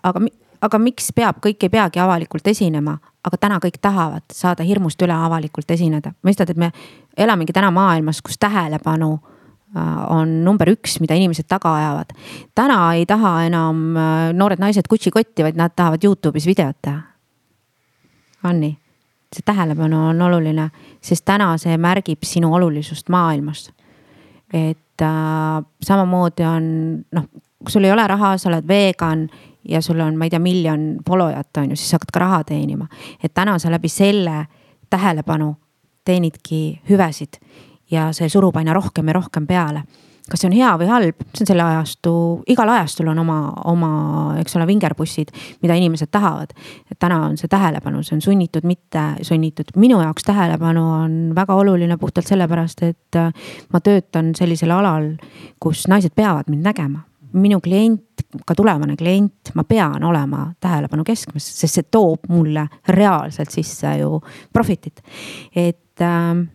aga, 0.04 0.20
aga 0.62 0.80
miks 0.82 1.10
peab, 1.16 1.42
kõik 1.44 1.66
ei 1.66 1.74
peagi 1.74 2.02
avalikult 2.02 2.48
esinema, 2.48 2.96
aga 3.26 3.38
täna 3.38 3.60
kõik 3.64 3.80
tahavad 3.82 4.26
saada 4.34 4.66
hirmust 4.66 5.02
üle 5.02 5.16
avalikult 5.16 5.72
esineda. 5.72 6.14
mõistad, 6.26 6.50
et 6.50 6.58
me 6.58 6.72
elamegi 7.18 7.54
täna 7.54 7.72
maailmas, 7.72 8.22
kus 8.22 8.38
tähelepanu 8.40 9.12
äh, 9.14 10.12
on 10.12 10.44
number 10.44 10.70
üks, 10.70 11.00
mida 11.02 11.16
inimesed 11.16 11.48
taga 11.48 11.76
ajavad. 11.76 12.14
täna 12.56 12.94
ei 12.94 13.06
taha 13.06 13.44
enam 13.46 13.98
äh, 13.98 14.34
noored 14.34 14.60
naised 14.60 14.88
Gucci 14.90 15.12
kotti, 15.12 15.44
vaid 15.44 15.58
nad 15.58 15.76
tahavad 15.76 16.04
Youtube'is 16.04 16.46
videot 16.46 16.78
teha. 16.82 17.02
on 18.44 18.62
nii? 18.62 18.78
see 19.32 19.46
tähelepanu 19.46 20.08
on 20.10 20.22
oluline, 20.22 20.70
sest 21.02 21.24
täna 21.26 21.54
see 21.58 21.78
märgib 21.78 22.26
sinu 22.28 22.54
olulisust 22.54 23.10
maailmas. 23.10 23.72
et 24.54 25.02
äh, 25.02 25.64
samamoodi 25.84 26.44
on 26.44 26.66
noh, 27.12 27.30
kui 27.64 27.72
sul 27.72 27.84
ei 27.84 27.92
ole 27.92 28.08
raha, 28.08 28.38
sa 28.38 28.50
oled 28.50 28.68
vegan 28.68 29.30
ja 29.70 29.82
sul 29.82 30.00
on, 30.00 30.18
ma 30.18 30.26
ei 30.26 30.30
tea, 30.34 30.40
miljon 30.40 30.86
follow 31.08 31.32
jat 31.32 31.58
on 31.58 31.74
ju, 31.74 31.80
siis 31.80 31.94
hakkad 31.98 32.14
ka 32.14 32.20
raha 32.20 32.44
teenima. 32.44 32.88
et 33.24 33.34
täna 33.34 33.60
sa 33.60 33.72
läbi 33.72 33.90
selle 33.90 34.46
tähelepanu 34.90 35.56
teenidki 36.06 36.82
hüvesid 36.90 37.38
ja 37.92 38.10
see 38.16 38.30
surub 38.30 38.56
aina 38.58 38.74
rohkem 38.74 39.08
ja 39.08 39.14
rohkem 39.20 39.48
peale. 39.48 39.84
kas 40.32 40.40
see 40.40 40.48
on 40.48 40.54
hea 40.56 40.70
või 40.80 40.88
halb, 40.88 41.24
see 41.34 41.44
on 41.44 41.48
selle 41.50 41.64
ajastu, 41.66 42.12
igal 42.54 42.70
ajastul 42.72 43.10
on 43.12 43.20
oma, 43.20 43.38
oma, 43.68 43.90
eks 44.40 44.54
ole, 44.56 44.68
vingerpussid, 44.70 45.34
mida 45.62 45.76
inimesed 45.76 46.08
tahavad. 46.12 46.54
et 46.92 47.00
täna 47.00 47.20
on 47.26 47.38
see 47.38 47.52
tähelepanu, 47.52 48.04
see 48.04 48.16
on 48.16 48.22
sunnitud, 48.22 48.64
mitte 48.64 49.04
sunnitud. 49.28 49.76
minu 49.76 50.02
jaoks 50.02 50.24
tähelepanu 50.24 50.88
on 51.04 51.22
väga 51.36 51.56
oluline 51.56 51.98
puhtalt 51.98 52.28
sellepärast, 52.28 52.84
et 52.84 53.22
ma 53.74 53.80
töötan 53.84 54.36
sellisel 54.36 54.72
alal, 54.72 55.16
kus 55.60 55.88
naised 55.92 56.16
peavad 56.16 56.50
mind 56.50 56.70
nägema 56.70 57.11
minu 57.34 57.60
klient, 57.64 58.26
ka 58.48 58.56
tulevane 58.56 58.96
klient, 59.00 59.54
ma 59.56 59.66
pean 59.68 60.04
olema 60.08 60.48
tähelepanu 60.62 61.06
keskmes, 61.08 61.46
sest 61.62 61.80
see 61.80 61.92
toob 61.92 62.30
mulle 62.32 62.68
reaalselt 62.90 63.52
sisse 63.54 63.98
ju 64.00 64.20
profit'it. 64.54 65.04
et 65.56 66.02
äh, 66.02 66.48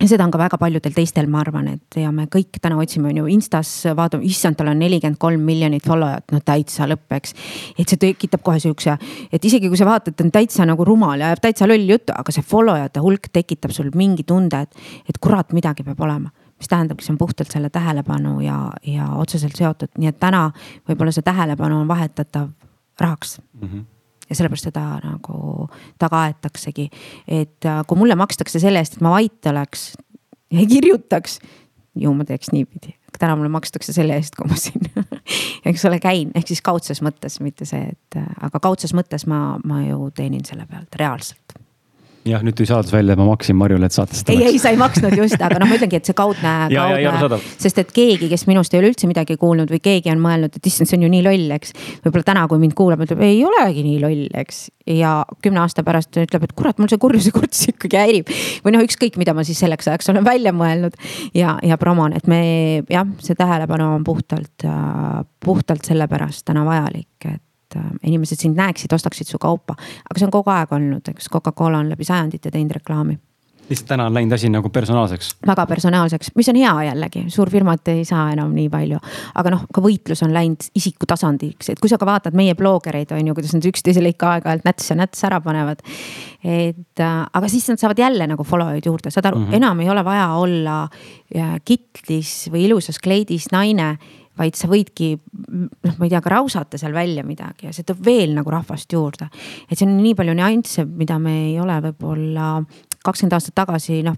ja 0.00 0.08
seda 0.10 0.26
on 0.26 0.32
ka 0.34 0.38
väga 0.40 0.58
paljudel 0.58 0.94
teistel, 0.94 1.28
ma 1.30 1.40
arvan, 1.44 1.68
et 1.76 1.98
ja 2.00 2.10
me 2.14 2.26
kõik 2.30 2.58
täna 2.62 2.78
otsime, 2.80 3.12
on 3.12 3.22
ju 3.22 3.28
Instas, 3.34 3.70
vaatame, 3.96 4.26
issand, 4.26 4.58
tal 4.58 4.72
on 4.72 4.80
nelikümmend 4.82 5.20
kolm 5.22 5.44
miljonit 5.46 5.86
follow'jat, 5.86 6.34
no 6.34 6.40
täitsa 6.44 6.88
lõpp, 6.90 7.06
eks. 7.18 7.34
et 7.78 7.88
see 7.88 8.00
tekitab 8.02 8.42
kohe 8.44 8.60
siukse, 8.62 8.96
et 9.32 9.50
isegi 9.50 9.70
kui 9.70 9.78
sa 9.80 9.88
vaatad, 9.88 10.16
ta 10.16 10.26
on 10.26 10.32
täitsa 10.34 10.66
nagu 10.68 10.86
rumal 10.86 11.22
ja 11.22 11.30
ajab 11.32 11.44
täitsa 11.46 11.70
lolli 11.70 11.90
juttu, 11.94 12.14
aga 12.16 12.34
see 12.34 12.46
follow 12.46 12.78
jate 12.80 13.02
hulk 13.04 13.30
tekitab 13.32 13.74
sul 13.76 13.92
mingi 13.94 14.26
tunde, 14.26 14.64
et, 14.66 14.88
et 15.08 15.20
kurat, 15.22 15.54
midagi 15.54 15.86
peab 15.86 16.02
olema 16.02 16.32
mis 16.58 16.70
tähendabki, 16.70 17.04
see 17.04 17.14
on 17.14 17.18
puhtalt 17.18 17.50
selle 17.50 17.70
tähelepanu 17.70 18.38
ja, 18.44 18.58
ja 18.86 19.08
otseselt 19.20 19.56
seotud, 19.58 19.92
nii 19.98 20.12
et 20.12 20.20
täna 20.22 20.46
võib-olla 20.88 21.14
see 21.14 21.26
tähelepanu 21.26 21.80
on 21.82 21.90
vahetatav 21.90 22.52
rahaks. 23.00 23.40
Mm. 23.60 23.68
-hmm 23.68 23.90
ja 24.24 24.34
sellepärast 24.38 24.64
seda 24.64 24.82
nagu 25.04 25.68
taga 26.00 26.22
aetaksegi, 26.26 26.86
et 27.28 27.66
äh, 27.68 27.82
kui 27.86 27.98
mulle 28.00 28.14
makstakse 28.16 28.56
selle 28.58 28.80
eest, 28.80 28.96
et 28.96 29.02
ma 29.04 29.10
vait 29.12 29.46
oleks 29.50 29.82
ja 30.48 30.62
ei 30.62 30.66
kirjutaks, 30.66 31.40
ju 31.94 32.12
ma 32.14 32.24
teeks 32.24 32.48
niipidi. 32.52 32.96
täna 33.18 33.36
mulle 33.36 33.48
makstakse 33.48 33.92
selle 33.92 34.16
eest, 34.16 34.34
kui 34.34 34.48
ma 34.48 34.56
siin 34.56 34.88
eks 35.68 35.84
ole, 35.84 36.00
käin, 36.00 36.32
ehk 36.34 36.48
siis 36.48 36.62
kaudses 36.62 37.02
mõttes, 37.02 37.36
mitte 37.44 37.68
see, 37.68 37.92
et 37.92 38.16
äh, 38.16 38.32
aga 38.48 38.60
kaudses 38.60 38.94
mõttes 38.96 39.26
ma, 39.26 39.58
ma 39.64 39.82
ju 39.84 40.10
teenin 40.16 40.44
selle 40.48 40.66
pealt 40.70 40.96
reaalselt 40.96 41.63
jah, 42.28 42.42
nüüd 42.44 42.56
tuli 42.56 42.68
saladus 42.68 42.92
välja, 42.94 43.16
ma 43.18 43.26
maksin 43.28 43.56
Marjule, 43.58 43.88
et 43.88 43.94
saatesse 43.94 44.24
ei, 44.32 44.40
ei, 44.48 44.58
sa 44.60 44.72
ei 44.72 44.78
maksnud 44.80 45.14
just, 45.18 45.36
aga 45.44 45.58
noh, 45.60 45.68
ma 45.68 45.76
ütlengi, 45.76 45.98
et 46.00 46.08
see 46.08 46.16
kaudne, 46.16 46.54
kaudne 46.72 47.38
sest 47.60 47.80
et 47.82 47.92
keegi, 47.94 48.28
kes 48.32 48.46
minust 48.48 48.74
ei 48.74 48.80
ole 48.80 48.90
üldse 48.92 49.08
midagi 49.10 49.36
kuulnud 49.40 49.70
või 49.72 49.80
keegi 49.84 50.12
on 50.12 50.22
mõelnud, 50.24 50.56
et 50.56 50.70
issand, 50.70 50.88
see 50.88 50.98
on 50.98 51.06
ju 51.06 51.12
nii 51.12 51.24
loll, 51.26 51.54
eks. 51.58 51.74
võib-olla 52.06 52.28
täna, 52.30 52.46
kui 52.50 52.62
mind 52.62 52.76
kuulab, 52.78 53.04
ütleb, 53.04 53.22
ei 53.26 53.42
olegi 53.44 53.84
nii 53.86 54.00
loll, 54.02 54.26
eks. 54.40 54.64
ja 54.94 55.14
kümne 55.44 55.64
aasta 55.64 55.84
pärast 55.86 56.16
ütleb, 56.24 56.48
et 56.48 56.56
kurat, 56.56 56.80
mul 56.80 56.92
see 56.92 57.02
kurjuse 57.02 57.34
kurts 57.34 57.66
ikkagi 57.74 58.00
häirib. 58.00 58.34
või 58.64 58.76
noh, 58.76 58.84
ükskõik, 58.88 59.20
mida 59.20 59.36
ma 59.36 59.44
siis 59.46 59.60
selleks 59.60 59.90
ajaks 59.92 60.12
olen 60.14 60.24
välja 60.26 60.54
mõelnud 60.56 60.96
ja, 61.36 61.58
ja 61.64 61.78
promon, 61.80 62.16
et 62.16 62.28
me 62.30 62.40
jah, 62.88 63.08
see 63.24 63.36
tähelepanu 63.36 63.94
on 63.98 64.06
puhtalt, 64.06 64.68
puhtalt 65.44 65.84
sellepärast 65.92 66.46
täna 66.48 66.64
vajalik, 66.64 67.28
et 67.28 67.42
et 67.74 67.82
äh, 67.82 68.08
inimesed 68.08 68.40
sind 68.40 68.56
näeksid, 68.56 68.92
ostaksid 68.92 69.28
su 69.28 69.38
kaupa. 69.38 69.74
aga 69.76 70.18
see 70.18 70.26
on 70.26 70.34
kogu 70.34 70.50
aeg 70.50 70.72
olnud, 70.72 71.14
eks 71.14 71.30
Coca-Cola 71.32 71.82
on 71.82 71.92
läbi 71.92 72.04
sajandite 72.04 72.50
teinud 72.50 72.76
reklaami. 72.78 73.18
lihtsalt 73.64 73.88
täna 73.88 74.06
on 74.06 74.14
läinud 74.14 74.32
asi 74.36 74.48
nagu 74.48 74.68
personaalseks. 74.68 75.36
väga 75.46 75.66
personaalseks, 75.66 76.30
mis 76.36 76.48
on 76.48 76.56
hea 76.60 76.72
jällegi, 76.90 77.24
suurfirmad 77.28 77.88
ei 77.88 78.04
saa 78.04 78.30
enam 78.32 78.52
nii 78.54 78.68
palju. 78.68 78.98
aga 79.34 79.54
noh, 79.56 79.66
ka 79.74 79.80
võitlus 79.80 80.22
on 80.24 80.34
läinud 80.34 80.68
isiku 80.74 81.06
tasandiks, 81.06 81.70
et 81.70 81.80
kui 81.80 81.90
sa 81.90 81.98
ka 81.98 82.06
vaatad 82.06 82.36
meie 82.36 82.54
bloggereid 82.54 83.12
on 83.16 83.26
ju, 83.26 83.34
kuidas 83.34 83.54
nad 83.56 83.70
üksteisele 83.72 84.14
ikka 84.14 84.34
aeg-ajalt 84.36 84.68
näts 84.68 84.90
ja 84.90 84.98
näts 85.00 85.24
ära 85.24 85.40
panevad. 85.40 85.82
et 86.44 87.00
äh, 87.00 87.22
aga 87.32 87.48
siis 87.48 87.68
nad 87.68 87.80
saavad 87.80 87.98
jälle 87.98 88.26
nagu 88.26 88.44
follow 88.44 88.74
eid 88.74 88.86
juurde, 88.86 89.10
saad 89.10 89.26
aru 89.26 89.38
mm, 89.38 89.46
-hmm. 89.46 89.62
enam 89.62 89.80
ei 89.80 89.90
ole 89.90 90.04
vaja 90.04 90.28
olla 90.34 90.82
äh, 91.36 91.56
kitlis 91.64 92.50
või 92.52 92.68
ilusas 92.68 92.98
kleidis 92.98 93.50
naine 93.52 93.96
vaid 94.38 94.56
sa 94.58 94.68
võidki 94.70 95.12
noh, 95.14 95.94
ma 95.98 96.06
ei 96.06 96.10
tea, 96.12 96.22
ka 96.24 96.32
rausata 96.32 96.80
seal 96.80 96.94
välja 96.96 97.24
midagi 97.26 97.68
ja 97.68 97.74
see 97.74 97.86
toob 97.86 98.02
veel 98.04 98.34
nagu 98.36 98.50
rahvast 98.50 98.92
juurde. 98.92 99.28
et 99.68 99.78
siin 99.78 99.92
on 99.92 100.00
nii 100.02 100.16
palju 100.18 100.34
nüansse, 100.38 100.84
mida 100.84 101.18
me 101.22 101.36
ei 101.50 101.60
ole 101.62 101.78
võib-olla 101.88 102.48
kakskümmend 103.04 103.36
aastat 103.36 103.56
tagasi 103.58 104.00
noh, 104.06 104.16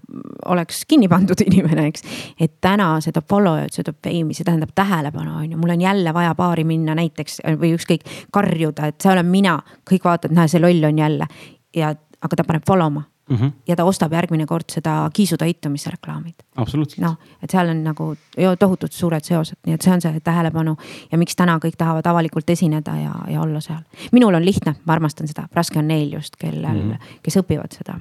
oleks 0.53 0.85
kinni 0.89 1.09
pandud 1.11 1.43
inimene, 1.49 1.89
eks. 1.91 2.07
et 2.41 2.57
täna 2.65 2.95
see 3.05 3.15
toob 3.17 3.29
follow'id, 3.33 3.75
see 3.75 3.87
toob 3.87 3.99
fame'i, 4.05 4.37
see 4.37 4.47
tähendab 4.47 4.73
tähelepanu, 4.77 5.41
on 5.43 5.51
ju, 5.51 5.59
mul 5.61 5.75
on 5.75 5.85
jälle 5.85 6.15
vaja 6.15 6.37
baari 6.39 6.65
minna 6.69 6.95
näiteks 6.99 7.43
või 7.61 7.75
ükskõik 7.77 8.07
karjuda, 8.33 8.93
et 8.93 9.01
see 9.03 9.13
olen 9.13 9.29
mina. 9.31 9.59
kõik 9.89 10.07
vaatavad, 10.07 10.37
näe, 10.37 10.49
see 10.49 10.63
loll 10.63 10.89
on 10.89 10.99
jälle 11.03 11.29
ja, 11.77 11.93
aga 12.21 12.37
ta 12.37 12.47
paneb 12.47 12.65
follow 12.67 12.93
ma 12.93 13.05
mm. 13.29 13.37
-hmm. 13.37 13.53
ja 13.69 13.77
ta 13.77 13.85
ostab 13.85 14.13
järgmine 14.13 14.47
kord 14.47 14.71
seda 14.73 15.11
kiisutoitumise 15.13 15.91
reklaamid. 15.91 16.35
absoluutselt. 16.57 17.01
noh, 17.07 17.17
et 17.43 17.51
seal 17.51 17.69
on 17.69 17.85
nagu 17.85 18.15
tohutult 18.59 18.93
suured 18.93 19.25
seosed, 19.25 19.59
nii 19.67 19.75
et 19.75 19.83
see 19.83 19.93
on 19.93 20.01
see 20.01 20.21
tähelepanu 20.21 20.77
ja 21.13 21.19
miks 21.19 21.37
täna 21.37 21.59
kõik 21.63 21.77
tahavad 21.79 22.07
avalikult 22.07 22.51
esineda 22.51 22.97
ja, 22.97 23.15
ja 23.29 23.41
olla 23.41 23.61
seal. 23.61 23.83
minul 24.13 24.35
on 24.35 24.45
lihtne, 24.45 24.77
ma 24.85 24.93
armastan 24.93 25.29
seda, 25.29 25.49
raske 25.53 25.79
on 25.79 25.89
neil 25.89 26.13
just, 26.13 26.37
kellel 26.37 26.75
mm, 26.75 26.93
-hmm. 26.93 27.19
kes 27.23 27.37
õpivad 27.37 27.73
seda 27.79 27.99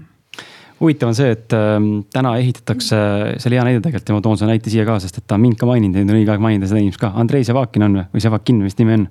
huvitav 0.79 1.09
on 1.09 1.15
see, 1.15 1.31
et 1.31 1.53
äh, 1.55 1.79
täna 2.13 2.35
ehitatakse, 2.37 2.97
see 3.37 3.49
oli 3.49 3.59
hea 3.59 3.65
näide 3.67 3.81
tegelikult 3.81 4.09
ja 4.09 4.17
ma 4.17 4.21
toon 4.21 4.37
selle 4.37 4.55
näite 4.55 4.73
siia 4.73 4.85
ka, 4.87 4.99
sest 4.99 5.17
et 5.21 5.27
ta 5.27 5.37
on 5.37 5.41
mind 5.45 5.57
ka 5.59 5.69
maininud 5.69 5.99
ja 5.99 6.03
nüüd 6.03 6.15
on 6.15 6.21
õige 6.21 6.33
aeg 6.35 6.43
mainida 6.43 6.69
seda 6.69 6.81
inimest 6.83 7.01
ka. 7.01 7.13
Andrei 7.15 7.47
Sevakin 7.47 7.87
on 7.87 7.99
või, 7.99 8.07
või 8.13 8.25
Sevakin 8.25 8.63
vist 8.65 8.81
nimi 8.81 8.97
on. 8.99 9.07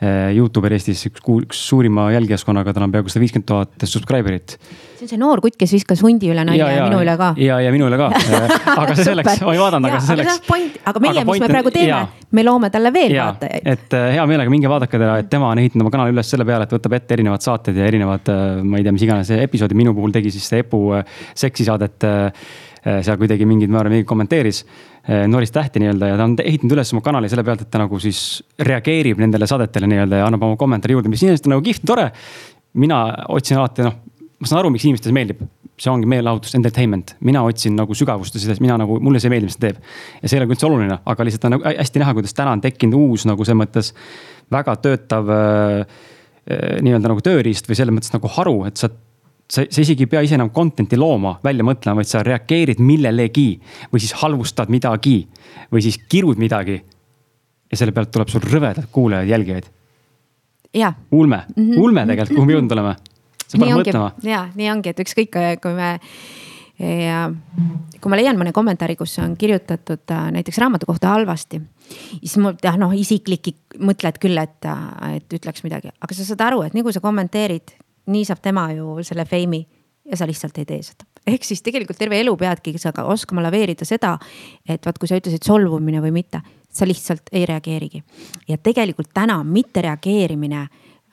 Youtuber 0.00 0.72
Eestis, 0.72 1.02
üks, 1.10 1.20
üks 1.20 1.58
suurima 1.68 2.06
jälgijaskonnaga, 2.14 2.72
tal 2.72 2.86
on 2.86 2.92
peaaegu 2.94 3.12
sada 3.12 3.20
viiskümmend 3.20 3.46
tuhat 3.48 3.84
subscriber'it. 3.84 4.54
see 4.96 5.04
on 5.04 5.10
see 5.10 5.20
noor 5.20 5.42
kutt, 5.44 5.58
kes 5.60 5.74
viskas 5.76 6.00
hundi 6.04 6.30
üle 6.32 6.44
nalja 6.46 6.70
ja, 6.70 6.70
ja, 6.72 6.78
ja 6.78 6.86
minu 6.88 7.02
üle 7.04 7.16
ka. 7.20 7.28
ja, 7.36 7.58
ja 7.60 7.72
minu 7.74 7.88
üle 7.90 7.98
ka 8.00 8.08
aga 8.82 8.94
see 8.96 9.06
selleks, 9.10 9.42
ma 9.44 9.52
ei 9.52 9.60
vaadanud, 9.60 9.90
aga 9.90 10.00
see 10.00 10.14
selleks. 10.14 10.40
aga 10.88 11.02
meie, 11.04 11.26
mis 11.28 11.44
me 11.44 11.50
praegu 11.52 11.74
teeme, 11.74 12.00
me 12.32 12.46
loome 12.46 12.72
talle 12.72 12.94
veel 12.96 13.12
ja, 13.12 13.28
vaatajaid. 13.34 13.68
et 13.74 13.98
äh, 13.98 14.06
hea 14.16 14.24
meelega 14.32 14.54
minge 14.54 14.72
vaadake 14.72 14.96
teda, 14.96 15.18
et 15.20 15.28
tema 15.32 15.52
on 15.52 15.60
ehitanud 15.60 15.84
oma 15.84 15.92
kanali 15.96 16.16
üles 16.16 16.32
selle 16.32 16.48
peale, 16.48 16.64
et 16.64 16.74
võtab 16.78 16.96
ette 16.96 17.16
erinevad 17.18 17.44
saated 17.44 17.76
ja 17.76 17.92
erinevad, 17.92 18.32
ma 18.64 18.80
ei 18.80 18.88
tea, 18.88 18.96
mis 18.96 19.04
iganes 19.04 19.34
episoodid, 19.36 19.76
minu 19.76 19.92
puhul 19.96 20.16
tegi 20.16 20.32
siis 20.32 20.48
see 20.48 20.64
Epu 20.64 20.82
seksisaadet 21.36 22.08
seal 22.80 23.18
kuidagi 23.20 23.44
mingid, 23.44 23.68
ma 23.72 23.82
arvan, 23.82 23.98
mingi 23.98 24.08
kommenteeris 24.08 24.64
Eh, 25.08 25.28
Norris 25.28 25.50
tähti 25.50 25.80
nii-öelda 25.80 26.06
ja 26.10 26.16
ta 26.16 26.24
on 26.28 26.34
ehitanud 26.44 26.74
üles 26.76 26.90
oma 26.92 27.00
kanali 27.00 27.28
selle 27.32 27.40
pealt, 27.44 27.62
et 27.64 27.70
ta 27.72 27.80
nagu 27.80 27.96
siis 28.02 28.18
reageerib 28.68 29.22
nendele 29.22 29.46
saadetele 29.48 29.88
nii-öelda 29.88 30.18
ja 30.20 30.26
annab 30.28 30.44
oma 30.44 30.58
kommentaari 30.60 30.92
juurde, 30.92 31.08
mis 31.08 31.22
iseenesest 31.22 31.48
on 31.48 31.54
nagu 31.54 31.64
kihvt, 31.64 31.86
tore. 31.88 32.10
mina 32.76 32.98
otsin 33.32 33.56
alati, 33.56 33.86
noh, 33.88 33.96
ma 34.38 34.50
saan 34.50 34.60
aru, 34.60 34.74
miks 34.74 34.84
inimestele 34.84 35.16
meeldib, 35.16 35.40
see 35.80 35.88
ongi 35.90 36.10
meelelahutus, 36.12 36.52
entertainment, 36.58 37.14
mina 37.24 37.40
otsin 37.48 37.80
nagu 37.80 37.96
sügavust 37.96 38.36
ja 38.36 38.42
selles, 38.44 38.60
mina 38.60 38.76
nagu, 38.78 39.00
mulle 39.00 39.24
see 39.24 39.32
meeldib, 39.32 39.48
mis 39.48 39.56
ta 39.56 39.64
teeb. 39.70 39.80
ja 40.20 40.28
see 40.28 40.36
ei 40.36 40.44
ole 40.44 40.52
üldse 40.52 40.68
oluline, 40.68 41.00
aga 41.14 41.26
lihtsalt 41.26 41.48
on 41.48 41.56
nagu 41.56 41.68
hästi 41.80 42.04
näha, 42.04 42.14
kuidas 42.20 42.36
täna 42.36 42.52
on 42.58 42.64
tekkinud 42.68 43.00
uus 43.00 43.24
nagu 43.26 43.48
selles 43.48 43.62
mõttes 43.64 43.92
väga 44.52 44.76
töötav 44.84 45.32
äh, 45.32 45.98
nii-öelda 46.84 47.08
nagu 47.08 47.24
tööriist 47.24 47.72
või 47.72 47.80
selles 47.80 47.96
mõttes 47.96 48.12
nagu 48.12 48.36
haru, 48.36 48.58
et 48.68 48.76
sa 48.76 48.92
sa, 49.50 49.64
sa 49.66 49.82
isegi 49.82 50.06
ei 50.06 50.10
pea 50.10 50.22
ise 50.24 50.36
enam 50.38 50.52
content'i 50.54 50.98
looma, 51.00 51.34
välja 51.44 51.66
mõtlema, 51.66 52.00
vaid 52.00 52.10
sa 52.10 52.22
reageerid 52.26 52.80
millelegi 52.82 53.50
või 53.92 54.02
siis 54.02 54.14
halvustad 54.22 54.70
midagi 54.72 55.18
või 55.72 55.84
siis 55.84 55.98
kirud 56.10 56.40
midagi. 56.40 56.80
ja 57.70 57.78
selle 57.78 57.94
pealt 57.94 58.10
tuleb 58.10 58.28
sul 58.28 58.42
rõvedad 58.42 58.88
kuulajaid, 58.92 59.28
jälgijaid. 59.30 59.70
ulme 61.10 61.44
mm, 61.56 61.70
-hmm. 61.70 61.78
ulme 61.78 62.06
tegelikult, 62.06 62.36
kuhu 62.36 62.46
me 62.46 62.52
jõudnud 62.52 62.72
oleme. 62.72 62.96
sa 63.46 63.58
pead 63.58 63.74
mõtlema. 63.78 64.12
ja 64.22 64.48
nii 64.54 64.70
ongi, 64.70 64.88
et 64.88 65.00
ükskõik, 65.00 65.34
kui 65.62 65.74
me 65.74 65.98
ja 66.80 67.30
kui 68.00 68.10
ma 68.10 68.16
leian 68.16 68.38
mõne 68.40 68.52
kommentaari, 68.56 68.96
kus 68.96 69.18
on 69.18 69.36
kirjutatud 69.36 70.10
äh, 70.10 70.30
näiteks 70.32 70.58
raamatu 70.58 70.86
kohta 70.86 71.08
halvasti, 71.08 71.60
siis 72.22 72.38
ma 72.38 72.54
jah, 72.62 72.78
noh 72.80 72.94
isiklik 72.96 73.52
mõtled 73.78 74.16
küll, 74.22 74.38
et, 74.38 74.64
äh, 74.64 75.16
et 75.16 75.38
ütleks 75.40 75.64
midagi, 75.66 75.92
aga 76.00 76.14
sa 76.14 76.24
saad 76.24 76.40
aru, 76.40 76.62
et 76.62 76.74
nii 76.74 76.86
kui 76.86 76.92
sa 76.96 77.02
kommenteerid 77.04 77.74
nii 78.10 78.26
saab 78.28 78.42
tema 78.42 78.68
ju 78.74 78.98
selle 79.06 79.24
feimi 79.28 79.62
ja 80.10 80.18
sa 80.18 80.26
lihtsalt 80.26 80.58
ei 80.58 80.66
tee 80.68 80.82
seda. 80.82 81.06
ehk 81.26 81.44
siis 81.44 81.62
tegelikult 81.62 81.98
terve 81.98 82.20
elu 82.20 82.36
peadki 82.36 82.78
sa 82.78 82.92
ka 82.92 83.04
oskama 83.12 83.42
laveerida 83.44 83.84
seda, 83.84 84.16
et 84.68 84.86
vaat, 84.86 84.98
kui 84.98 85.08
sa 85.08 85.18
ütlesid 85.20 85.46
solvumine 85.46 86.00
või 86.02 86.12
mitte, 86.14 86.40
sa 86.68 86.86
lihtsalt 86.88 87.32
ei 87.32 87.46
reageerigi. 87.46 88.02
ja 88.48 88.58
tegelikult 88.58 89.12
täna 89.14 89.42
mittereageerimine 89.44 90.66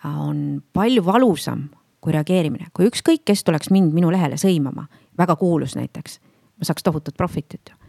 on 0.05 0.61
palju 0.73 1.05
valusam 1.05 1.67
kui 2.01 2.13
reageerimine, 2.13 2.69
kui 2.73 2.87
ükskõik, 2.87 3.25
kes 3.25 3.43
tuleks 3.43 3.71
mind 3.73 3.93
minu 3.93 4.11
lehele 4.13 4.37
sõimama, 4.37 4.85
väga 5.17 5.35
kuulus 5.35 5.75
näiteks, 5.75 6.19
ma 6.57 6.67
saaks 6.69 6.85
tohutut 6.85 7.17
profit'it 7.17 7.73
ju 7.73 7.86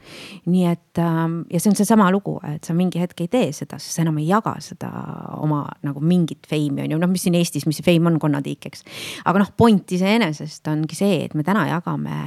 nii 0.49 0.65
et 0.71 1.03
ähm, 1.03 1.41
ja 1.53 1.61
see 1.61 1.73
on 1.73 1.79
seesama 1.79 2.11
lugu, 2.15 2.37
et 2.49 2.65
sa 2.67 2.77
mingi 2.77 3.01
hetk 3.03 3.25
ei 3.25 3.33
tee 3.33 3.51
seda, 3.57 3.81
sest 3.83 3.99
sa 3.99 4.05
enam 4.05 4.21
ei 4.23 4.29
jaga 4.31 4.57
seda 4.65 4.91
oma 5.39 5.65
nagu 5.87 6.03
mingit 6.05 6.49
feimi 6.49 6.85
on 6.85 6.95
ju, 6.95 7.01
noh, 7.03 7.11
mis 7.11 7.27
siin 7.27 7.37
Eestis, 7.39 7.67
mis 7.69 7.81
see 7.81 7.87
feim 7.87 8.07
on, 8.11 8.21
konnatiik, 8.23 8.71
eks. 8.71 8.87
aga 9.29 9.45
noh, 9.45 9.53
point 9.57 9.97
iseenesest 9.99 10.69
ongi 10.73 10.99
see, 10.99 11.23
et 11.29 11.37
me 11.39 11.47
täna 11.47 11.67
jagame 11.71 12.19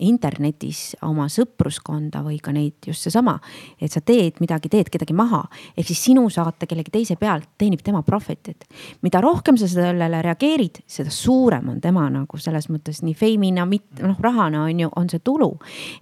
internetis 0.00 0.94
oma 1.04 1.26
sõpruskonda 1.30 2.22
või 2.24 2.38
ka 2.42 2.52
neid 2.54 2.86
just 2.86 3.04
seesama, 3.04 3.34
et 3.80 3.92
sa 3.92 4.00
teed 4.04 4.38
midagi, 4.40 4.70
teed 4.72 4.88
kedagi 4.92 5.14
maha. 5.16 5.42
ehk 5.76 5.86
siis 5.86 6.04
sinu 6.08 6.28
saate 6.30 6.66
kellegi 6.66 6.92
teise 6.92 7.16
pealt 7.20 7.48
teenib 7.58 7.82
tema 7.84 8.02
profit'it. 8.02 8.64
mida 9.02 9.20
rohkem 9.20 9.56
sa 9.56 9.68
sellele 9.68 10.22
reageerid, 10.22 10.82
seda 10.86 11.10
suurem 11.10 11.68
on 11.68 11.80
tema 11.80 12.08
nagu 12.10 12.38
selles 12.38 12.68
mõttes 12.70 13.02
nii 13.02 13.14
feimina, 13.14 13.66
mitte 13.66 14.02
noh, 14.02 14.16
rahana 14.20 14.64
on 14.64 14.80
ju, 14.80 14.90
on 14.96 15.08
see 15.08 15.18
tulu. 15.18 15.50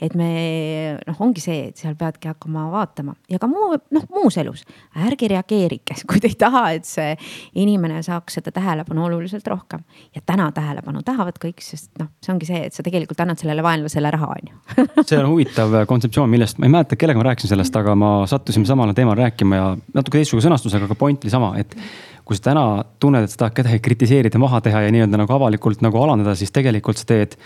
et 0.01 0.15
me 0.15 0.99
noh, 1.07 1.21
ongi 1.21 1.41
see, 1.41 1.69
et 1.69 1.77
seal 1.77 1.97
peadki 1.99 2.29
hakkama 2.29 2.69
vaatama 2.71 3.15
ja 3.29 3.39
ka 3.39 3.51
muu 3.51 3.75
noh, 3.91 4.07
muus 4.15 4.37
elus 4.37 4.65
ärge 4.95 5.29
reageerige, 5.29 5.99
kui 6.09 6.21
te 6.21 6.31
ei 6.31 6.39
taha, 6.39 6.71
et 6.79 6.87
see 6.87 7.17
inimene 7.55 8.03
saaks 8.03 8.39
seda 8.39 8.53
tähelepanu 8.55 9.09
oluliselt 9.09 9.47
rohkem. 9.47 9.83
ja 10.15 10.21
täna 10.25 10.53
tähelepanu 10.53 11.03
tahavad 11.03 11.39
kõik, 11.43 11.63
sest 11.65 11.91
noh, 11.99 12.13
see 12.23 12.35
ongi 12.35 12.47
see, 12.47 12.63
et 12.69 12.75
sa 12.75 12.83
tegelikult 12.87 13.21
annad 13.21 13.38
annad 13.39 13.45
sellele 13.45 13.63
vaenlasele 13.63 14.11
raha, 14.11 14.27
on 14.35 14.51
ju. 14.51 15.05
see 15.07 15.19
on 15.19 15.29
huvitav 15.31 15.75
kontseptsioon, 15.87 16.31
millest 16.31 16.59
ma 16.59 16.67
ei 16.67 16.73
mäleta, 16.73 16.97
kellega 16.97 17.21
ma 17.21 17.29
rääkisin 17.31 17.53
sellest, 17.53 17.77
aga 17.77 17.95
ma 17.95 18.27
sattusin 18.27 18.67
samale 18.67 18.95
teemale 18.95 19.23
rääkima 19.23 19.57
ja 19.57 19.77
natuke 19.95 20.19
teistsuguse 20.19 20.49
sõnastusega, 20.49 20.89
aga 20.89 20.95
point 20.99 21.25
oli 21.25 21.31
sama, 21.31 21.53
et 21.59 21.77
kui 22.25 22.37
sa 22.37 22.51
täna 22.51 22.85
tunned, 23.01 23.25
et 23.25 23.33
sa 23.33 23.45
tahad 23.45 23.57
kedagi 23.57 23.81
kritiseerida, 23.85 24.39
maha 24.39 24.61
teha 24.65 24.83
ja 24.85 24.93
nii-öelda 24.93 25.21
nagu 25.23 25.33
avalikult 25.33 25.83
nagu 25.85 26.03
alandada, 26.03 26.35
siis 26.37 26.53
tegelikult 26.53 27.01
sa 27.01 27.09
teed. 27.09 27.39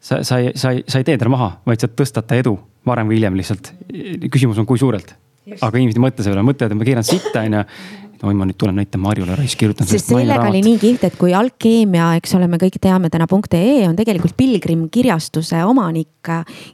sa, 0.00 0.22
sa 0.22 0.38
ei, 0.38 0.52
sa 0.54 0.72
ei, 0.74 0.82
sa 0.88 0.98
ei 0.98 1.06
tee 1.06 1.18
teda 1.18 1.30
maha, 1.30 1.60
vaid 1.66 1.82
sa 1.82 1.88
tõstad 1.88 2.26
ta 2.26 2.36
edu 2.38 2.56
varem 2.86 3.08
või 3.08 3.20
hiljem 3.20 3.36
lihtsalt. 3.36 3.72
küsimus 4.30 4.58
on, 4.58 4.66
kui 4.66 4.78
suurelt. 4.78 5.14
Aga 5.54 5.78
inimesed 5.78 6.00
ei 6.00 6.04
mõtle 6.06 6.24
selle 6.24 6.36
peale, 6.36 6.48
mõtlevad, 6.48 6.74
et 6.74 6.80
ma 6.80 6.88
keeran 6.88 7.06
sitta, 7.06 7.44
on 7.46 7.56
ju 7.58 7.64
oi, 8.26 8.34
ma 8.34 8.46
nüüd 8.48 8.56
tulen 8.58 8.78
näitan 8.80 9.02
Marjule, 9.02 9.36
raisk 9.38 9.60
kirjutan. 9.60 9.88
sest 9.88 10.10
sellega 10.10 10.48
oli 10.48 10.62
nii 10.64 10.78
kihvt, 10.80 11.04
et 11.10 11.18
kui 11.20 11.34
Alkeemia, 11.36 12.14
eks 12.20 12.36
ole, 12.38 12.48
me 12.50 12.60
kõik 12.60 12.78
teame 12.82 13.10
täna 13.12 13.28
.ee 13.28 13.84
on 13.88 13.96
tegelikult 13.98 14.36
Pilgrim 14.38 14.86
kirjastuse 14.92 15.62
omanik, 15.68 16.32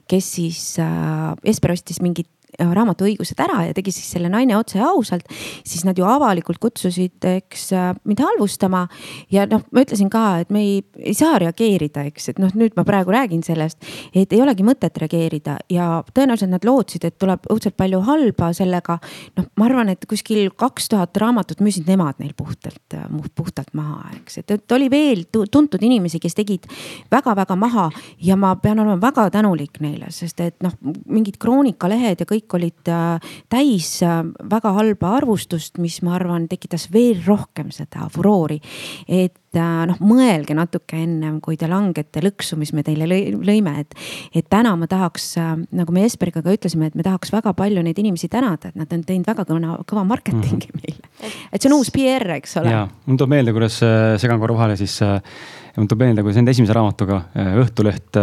kes 0.09 0.31
siis 0.39 0.63
äh,, 0.83 1.33
Esper 1.45 1.75
ostis 1.75 2.01
mingit 2.05 2.31
Äh, 2.63 2.71
raamatuõigused 2.77 3.41
ära 3.43 3.67
ja 3.69 3.75
tegi 3.77 3.93
siis 3.95 4.09
selle 4.15 4.31
naine 4.33 4.57
otse 4.59 4.81
ausalt, 4.83 5.27
siis 5.67 5.85
nad 5.87 5.99
ju 5.99 6.07
avalikult 6.09 6.61
kutsusid, 6.63 7.19
eks 7.27 7.69
äh, 7.77 7.91
mind 8.09 8.23
halvustama. 8.23 8.87
ja 9.33 9.47
noh, 9.51 9.65
ma 9.73 9.83
ütlesin 9.85 10.11
ka, 10.13 10.43
et 10.43 10.51
me 10.55 10.63
ei, 10.63 10.77
ei 10.99 11.15
saa 11.17 11.39
reageerida, 11.43 12.05
eks, 12.11 12.29
et 12.33 12.41
noh, 12.43 12.53
nüüd 12.59 12.77
ma 12.79 12.85
praegu 12.87 13.15
räägin 13.15 13.43
sellest, 13.47 13.81
et 14.15 14.33
ei 14.33 14.43
olegi 14.43 14.65
mõtet 14.67 14.99
reageerida 15.03 15.57
ja 15.73 16.03
tõenäoliselt 16.15 16.53
nad 16.53 16.67
lootsid, 16.67 17.07
et 17.09 17.19
tuleb 17.19 17.49
õudselt 17.53 17.77
palju 17.79 18.03
halba 18.07 18.53
sellega. 18.57 18.99
noh, 19.39 19.49
ma 19.59 19.67
arvan, 19.67 19.93
et 19.95 20.07
kuskil 20.09 20.51
kaks 20.57 20.91
tuhat 20.93 21.17
raamatut 21.17 21.63
müüsid 21.65 21.89
nemad 21.89 22.21
neil 22.23 22.35
puhtalt, 22.37 22.83
äh, 22.95 23.09
puhtalt 23.35 23.75
maha, 23.75 24.13
eks, 24.21 24.39
et, 24.43 24.51
et 24.59 24.77
oli 24.77 24.91
veel 24.91 25.25
tuntud 25.33 25.83
inimesi, 25.83 26.21
kes 26.23 26.39
tegid 26.39 26.69
väga-väga 27.11 27.57
maha 27.59 27.89
ja 28.23 28.37
ma 28.37 28.55
pean 28.57 28.85
olema 28.85 29.01
väga 29.01 29.29
tänulik 29.35 29.81
neile, 29.81 30.13
sest 30.15 30.41
et 30.45 30.61
noh, 30.63 30.77
mingid 31.09 31.41
kroonikalehed 31.43 32.23
ja 32.23 32.29
kõik 32.29 32.52
kõik 32.53 32.61
olid 32.61 32.89
äh, 32.89 33.37
täis 33.51 34.03
äh, 34.03 34.23
väga 34.51 34.73
halba 34.77 35.17
arvustust, 35.19 35.79
mis 35.79 36.01
ma 36.03 36.17
arvan, 36.17 36.49
tekitas 36.49 36.91
veel 36.93 37.23
rohkem 37.25 37.71
seda 37.73 38.09
furoori. 38.13 38.61
et 39.09 39.57
äh, 39.57 39.87
noh, 39.89 39.99
mõelge 40.01 40.55
natuke 40.55 40.97
ennem, 40.97 41.41
kui 41.41 41.57
te 41.57 41.69
langete 41.69 42.23
lõksu, 42.23 42.57
mis 42.59 42.73
me 42.73 42.83
teile 42.83 43.07
lõime, 43.09 43.79
et, 43.81 43.95
et 44.35 44.49
täna 44.49 44.75
ma 44.77 44.87
tahaks, 44.87 45.37
nagu 45.73 45.93
me 45.93 46.03
Jesperiga 46.03 46.43
ka 46.43 46.53
ütlesime, 46.53 46.91
et 46.91 46.95
me 46.95 47.03
tahaks 47.03 47.33
väga 47.33 47.53
palju 47.55 47.83
neid 47.83 47.99
inimesi 47.99 48.29
tänada, 48.29 48.73
et 48.73 48.77
nad 48.77 48.93
on 48.93 49.05
teinud 49.05 49.29
väga 49.29 49.47
kõva, 49.49 49.79
kõva 49.87 50.05
marketingi 50.09 50.69
mm 50.69 50.83
meile. 50.83 51.31
et 51.53 51.63
see 51.63 51.71
on 51.71 51.79
uus 51.79 51.91
PR, 51.93 52.37
eks 52.39 52.57
ole. 52.61 52.73
ja, 52.73 52.87
mul 53.07 53.21
tuleb 53.21 53.37
meelde, 53.37 53.55
kuidas, 53.55 53.79
segan 54.21 54.41
korra 54.41 54.57
vahele, 54.57 54.77
siis 54.81 54.99
mul 55.03 55.89
tuleb 55.89 56.07
meelde, 56.07 56.25
kuidas 56.25 56.41
enda 56.41 56.53
esimese 56.55 56.75
raamatuga 56.77 57.21
Õhtuleht 57.63 58.19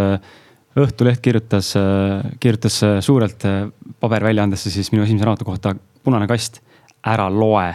Õhtuleht 0.77 1.21
kirjutas, 1.25 1.73
kirjutas 2.39 2.75
suurelt 3.01 3.41
paberväljaandesse 3.99 4.69
siis 4.69 4.91
minu 4.93 5.03
esimese 5.03 5.25
raamatu 5.25 5.47
kohta 5.47 5.73
punane 6.05 6.27
kast, 6.29 6.61
ära 7.05 7.29
loe. 7.33 7.73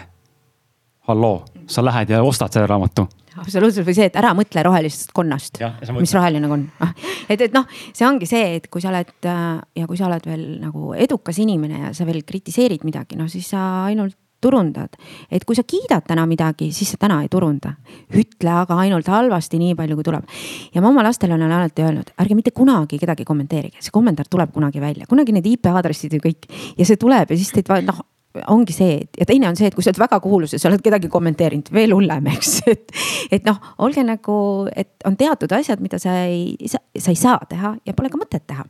halloo, 1.05 1.45
sa 1.67 1.83
lähed 1.85 2.15
ja 2.15 2.23
ostad 2.25 2.55
selle 2.55 2.67
raamatu. 2.71 3.05
Absoluutselt 3.37 3.85
või 3.85 3.97
see, 3.97 4.07
et 4.09 4.17
ära 4.17 4.31
mõtle 4.37 4.63
rohelisest 4.65 5.11
konnast, 5.13 5.59
mis 5.99 6.15
roheline 6.15 6.49
konn? 6.49 6.69
Ah, 6.81 6.95
et, 7.29 7.41
et 7.41 7.53
noh, 7.53 7.67
see 7.93 8.07
ongi 8.07 8.29
see, 8.31 8.55
et 8.61 8.69
kui 8.73 8.81
sa 8.81 8.93
oled 8.93 9.11
ja 9.27 9.89
kui 9.91 9.99
sa 9.99 10.07
oled 10.07 10.29
veel 10.29 10.45
nagu 10.63 10.95
edukas 10.95 11.41
inimene 11.43 11.89
ja 11.89 11.93
sa 11.97 12.07
veel 12.09 12.23
kritiseerid 12.25 12.87
midagi, 12.87 13.19
no 13.21 13.27
siis 13.29 13.51
sa 13.53 13.85
ainult 13.91 14.17
turundad. 14.45 14.97
et 15.31 15.45
kui 15.45 15.57
sa 15.57 15.65
kiidad 15.65 16.05
täna 16.07 16.27
midagi, 16.29 16.71
siis 16.73 16.95
sa 16.95 17.01
täna 17.01 17.23
ei 17.25 17.29
turunda. 17.33 17.75
ütle 18.13 18.53
aga 18.53 18.79
ainult 18.85 19.09
halvasti, 19.09 19.59
nii 19.59 19.75
palju 19.75 19.99
kui 19.99 20.05
tuleb. 20.11 20.25
ja 20.75 20.83
ma 20.85 20.93
oma 20.93 21.03
lastele 21.03 21.35
olen 21.35 21.53
alati 21.53 21.83
öelnud, 21.83 22.15
ärge 22.21 22.35
mitte 22.39 22.51
kunagi 22.51 22.99
kedagi 22.99 23.25
kommenteerige, 23.25 23.81
see 23.81 23.95
kommentaar 23.95 24.29
tuleb 24.31 24.53
kunagi 24.53 24.81
välja, 24.81 25.07
kunagi 25.09 25.33
need 25.33 25.47
IP 25.47 25.71
aadressid 25.73 26.13
ja 26.13 26.25
kõik 26.25 26.51
ja 26.79 26.85
see 26.85 27.01
tuleb 27.01 27.31
ja 27.31 27.37
siis 27.41 27.53
teid 27.55 27.73
noh 27.85 28.05
ongi 28.51 28.75
see 28.75 28.97
ja 29.19 29.27
teine 29.29 29.49
on 29.49 29.57
see, 29.59 29.69
et 29.71 29.77
kui 29.77 29.85
sa 29.85 29.93
oled 29.93 30.01
väga 30.03 30.19
kuulus 30.23 30.55
ja 30.55 30.59
sa 30.59 30.69
oled 30.71 30.83
kedagi 30.83 31.09
kommenteerinud, 31.13 31.71
veel 31.75 31.95
hullem, 31.95 32.27
eks, 32.35 32.55
et. 32.71 32.95
et 33.35 33.47
noh, 33.47 33.61
olge 33.85 34.03
nagu, 34.07 34.37
et 34.75 35.07
on 35.09 35.17
teatud 35.19 35.53
asjad, 35.55 35.83
mida 35.85 36.01
sa 36.03 36.17
ei, 36.27 36.55
sa, 36.71 36.81
ei 36.99 37.19
saa 37.19 37.39
teha 37.51 37.75
ja 37.87 37.95
pole 37.97 38.11
ka 38.13 38.21
mõtet 38.21 38.47
teha. 38.51 38.67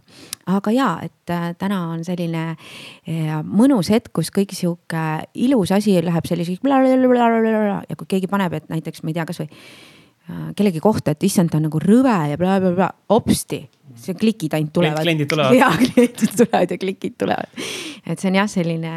aga 0.52 0.74
ja, 0.74 0.90
et 1.04 1.32
äh, 1.32 1.50
täna 1.60 1.80
on 1.94 2.04
selline 2.04 2.44
äh, 2.52 3.34
mõnus 3.44 3.90
hetk, 3.92 4.12
kus 4.12 4.32
kõik 4.34 4.52
sihuke 4.56 5.04
ilus 5.34 5.72
asi 5.72 5.96
läheb 6.04 6.28
selliseks 6.28 6.64
ja 6.64 7.96
kui 7.96 8.08
keegi 8.08 8.28
paneb, 8.30 8.52
et 8.52 8.68
näiteks 8.68 9.02
ma 9.02 9.12
ei 9.12 9.16
tea, 9.16 9.28
kasvõi 9.28 9.48
äh, 9.48 10.50
kellegi 10.56 10.82
kohta, 10.84 11.14
et 11.14 11.24
issand, 11.24 11.52
ta 11.52 11.60
on 11.60 11.70
nagu 11.70 11.80
rõve 11.80 12.18
ja 12.30 12.40
blablabla, 12.40 12.92
hopsti 13.12 13.64
see 13.96 14.16
klikid 14.18 14.54
ainult 14.56 14.72
tulevad. 14.74 15.02
kliendid 15.02 15.30
tulevad. 15.30 15.58
ja 15.62 15.70
kliendid 15.78 16.36
tulevad 16.36 16.70
ja 16.70 16.78
klikid 16.78 17.18
tulevad. 17.18 17.66
et 18.06 18.18
see 18.18 18.30
on 18.30 18.40
jah, 18.40 18.48
selline 18.50 18.94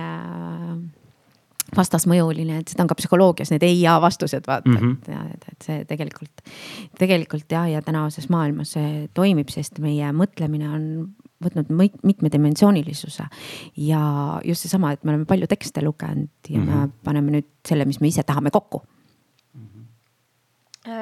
vastasmõjuline, 1.76 2.62
et 2.62 2.72
seda 2.72 2.86
on 2.86 2.90
ka 2.90 2.96
psühholoogias 2.96 3.52
need 3.52 3.66
ei 3.68 3.82
ja 3.82 3.98
vastused 4.02 4.48
vaata 4.48 4.70
mm, 4.70 4.76
Mhm. 4.78 4.92
-hmm. 4.92 4.98
et 5.02 5.08
ja, 5.08 5.24
et, 5.34 5.46
et 5.52 5.62
see 5.62 5.86
tegelikult, 5.86 6.44
tegelikult 7.00 7.52
jah, 7.52 7.70
ja 7.72 7.82
tänases 7.82 8.30
maailmas 8.30 8.72
see 8.78 9.08
toimib, 9.14 9.50
sest 9.50 9.80
meie 9.84 10.12
mõtlemine 10.12 10.70
on 10.70 10.86
võtnud 11.44 11.70
mitmedimensioonilisuse. 12.04 13.24
ja 13.78 14.42
just 14.46 14.62
seesama, 14.62 14.92
et 14.92 15.04
me 15.04 15.12
oleme 15.12 15.26
palju 15.26 15.48
tekste 15.48 15.84
lugenud 15.84 16.30
ja 16.50 16.60
mm 16.60 16.68
-hmm. 16.68 16.88
me 16.88 16.90
paneme 17.04 17.32
nüüd 17.32 17.50
selle, 17.68 17.86
mis 17.86 18.00
me 18.02 18.08
ise 18.08 18.24
tahame 18.24 18.50
kokku 18.50 18.82
Äh, 18.82 18.97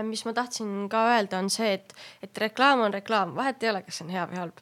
mis 0.04 0.26
ma 0.26 0.34
tahtsin 0.36 0.86
ka 0.92 1.08
öelda, 1.14 1.42
on 1.44 1.50
see, 1.54 1.76
et, 1.80 1.98
et 2.26 2.46
reklaam 2.46 2.86
on 2.86 2.94
reklaam, 2.94 3.36
vahet 3.38 3.64
ei 3.64 3.74
ole, 3.74 3.84
kas 3.86 4.00
see 4.00 4.08
on 4.08 4.14
hea 4.16 4.28
või 4.30 4.40
halb. 4.42 4.62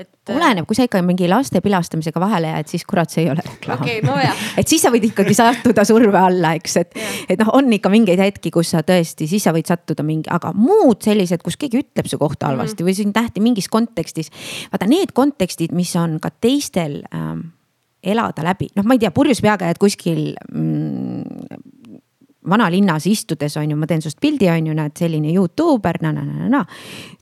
et. 0.00 0.10
oleneb, 0.32 0.64
kui 0.68 0.78
sa 0.78 0.86
ikka 0.86 1.02
mingi 1.04 1.28
laste 1.28 1.60
pilastamisega 1.60 2.20
vahele 2.22 2.52
jääd, 2.52 2.68
siis 2.70 2.84
kurat, 2.88 3.10
see 3.10 3.24
ei 3.24 3.30
ole 3.32 3.42
reklaam 3.44 3.82
okei 3.82 3.98
okay,, 3.98 4.06
nojah 4.06 4.42
et 4.60 4.70
siis 4.70 4.84
sa 4.84 4.92
võid 4.94 5.08
ikkagi 5.10 5.34
sattuda 5.36 5.84
surve 5.88 6.20
alla, 6.20 6.54
eks, 6.60 6.76
et, 6.80 6.98
et 7.28 7.40
noh, 7.42 7.52
on 7.58 7.72
ikka 7.76 7.92
mingeid 7.92 8.22
hetki, 8.22 8.52
kus 8.54 8.72
sa 8.76 8.84
tõesti, 8.86 9.28
siis 9.30 9.44
sa 9.44 9.54
võid 9.56 9.68
sattuda 9.68 10.06
mingi, 10.06 10.30
aga 10.32 10.54
muud 10.56 11.02
sellised, 11.04 11.44
kus 11.46 11.58
keegi 11.60 11.82
ütleb 11.84 12.10
su 12.10 12.20
kohta 12.20 12.52
halvasti 12.52 12.80
mm 12.80 12.86
-hmm. 12.86 12.92
või 12.92 13.00
sind 13.02 13.16
nähti 13.18 13.44
mingis 13.44 13.68
kontekstis. 13.68 14.30
vaata 14.72 14.86
need 14.86 15.12
kontekstid, 15.12 15.72
mis 15.72 15.96
on 15.96 16.20
ka 16.20 16.30
teistel 16.30 17.02
ähm, 17.14 17.50
elada 18.02 18.44
läbi, 18.44 18.70
noh, 18.76 18.86
ma 18.86 18.96
ei 18.96 19.02
tea, 19.02 19.10
purjus 19.10 19.42
peaga 19.44 19.68
jääd 19.68 19.80
kuskil 19.80 20.32
mm, 20.52 21.79
vanalinnas 22.48 23.06
istudes 23.06 23.56
on 23.56 23.70
ju, 23.70 23.76
ma 23.76 23.86
teen 23.86 24.02
sinust 24.02 24.20
pildi, 24.20 24.48
on 24.50 24.66
ju, 24.70 24.74
näed 24.74 24.96
selline 24.96 25.32
Youtuber 25.32 25.98
na, 26.02 26.12
na, 26.12 26.24
na, 26.24 26.38
na, 26.38 26.48
na. 26.48 26.64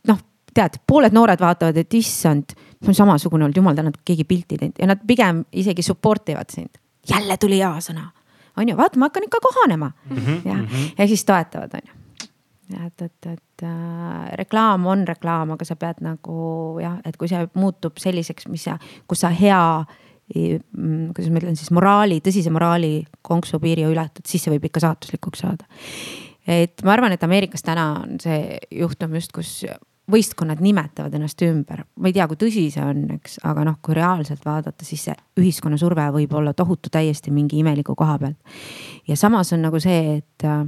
noh, 0.08 0.20
tead, 0.54 0.80
pooled 0.86 1.14
noored 1.14 1.40
vaatavad, 1.40 1.76
et 1.76 1.94
issand, 1.98 2.54
see 2.54 2.92
on 2.92 2.96
samasugune 2.96 3.46
olnud, 3.46 3.58
jumal 3.58 3.76
tänatud, 3.78 4.02
keegi 4.06 4.26
pilti 4.28 4.58
teinud 4.58 4.78
ja 4.80 4.88
nad 4.90 5.02
pigem 5.06 5.42
isegi 5.52 5.82
support 5.82 6.28
ivad 6.28 6.50
sind. 6.54 6.80
jälle 7.10 7.36
tuli 7.36 7.58
hea 7.58 7.74
sõna, 7.84 8.08
on 8.56 8.68
ju, 8.68 8.76
vaata, 8.76 8.98
ma 8.98 9.10
hakkan 9.10 9.28
ikka 9.28 9.42
kohanema 9.42 9.90
mm 10.10 10.16
-hmm, 10.16 10.48
ja 10.48 10.54
mm, 10.54 10.66
-hmm. 10.66 10.90
ja 10.98 11.08
siis 11.08 11.24
toetavad, 11.24 11.74
on 11.74 11.80
ju. 11.86 11.92
et, 12.86 13.02
et, 13.02 13.26
et 13.26 13.62
äh, 13.62 14.32
reklaam 14.32 14.86
on 14.86 15.08
reklaam, 15.08 15.50
aga 15.50 15.64
sa 15.64 15.76
pead 15.76 15.96
nagu 16.00 16.78
jah, 16.82 16.98
et 17.04 17.16
kui 17.16 17.28
see 17.28 17.48
muutub 17.54 17.96
selliseks, 17.96 18.48
mis 18.48 18.64
sa, 18.64 18.78
kus 19.06 19.20
sa 19.20 19.28
hea 19.28 19.78
mm, 19.78 20.07
kuidas 20.28 21.30
ma 21.32 21.40
ütlen 21.40 21.56
siis 21.56 21.70
moraali, 21.74 22.20
tõsise 22.24 22.52
moraali 22.52 22.92
konksu 23.24 23.60
piiri 23.62 23.86
ületad, 23.88 24.26
siis 24.28 24.44
see 24.44 24.52
võib 24.52 24.68
ikka 24.68 24.82
saatuslikuks 24.84 25.44
saada. 25.44 25.68
et 26.46 26.84
ma 26.84 26.92
arvan, 26.96 27.12
et 27.12 27.24
Ameerikas 27.24 27.64
täna 27.64 27.90
on 28.02 28.18
see 28.20 28.58
juhtum 28.80 29.16
just, 29.16 29.32
kus 29.32 29.52
võistkonnad 30.08 30.60
nimetavad 30.64 31.12
ennast 31.18 31.42
ümber, 31.44 31.82
ma 32.00 32.08
ei 32.08 32.16
tea, 32.16 32.26
kui 32.28 32.38
tõsi 32.40 32.64
see 32.72 32.84
on, 32.84 33.04
eks, 33.18 33.38
aga 33.48 33.64
noh, 33.68 33.76
kui 33.84 33.96
reaalselt 33.96 34.44
vaadata, 34.46 34.86
siis 34.86 35.04
see 35.08 35.16
ühiskonna 35.40 35.76
surve 35.80 36.06
võib 36.14 36.32
olla 36.38 36.54
tohutu 36.56 36.92
täiesti 36.92 37.32
mingi 37.34 37.60
imeliku 37.60 37.96
koha 37.98 38.16
pealt. 38.20 38.60
ja 39.08 39.16
samas 39.16 39.52
on 39.52 39.64
nagu 39.66 39.80
see, 39.80 40.18
et 40.20 40.48
äh, 40.48 40.64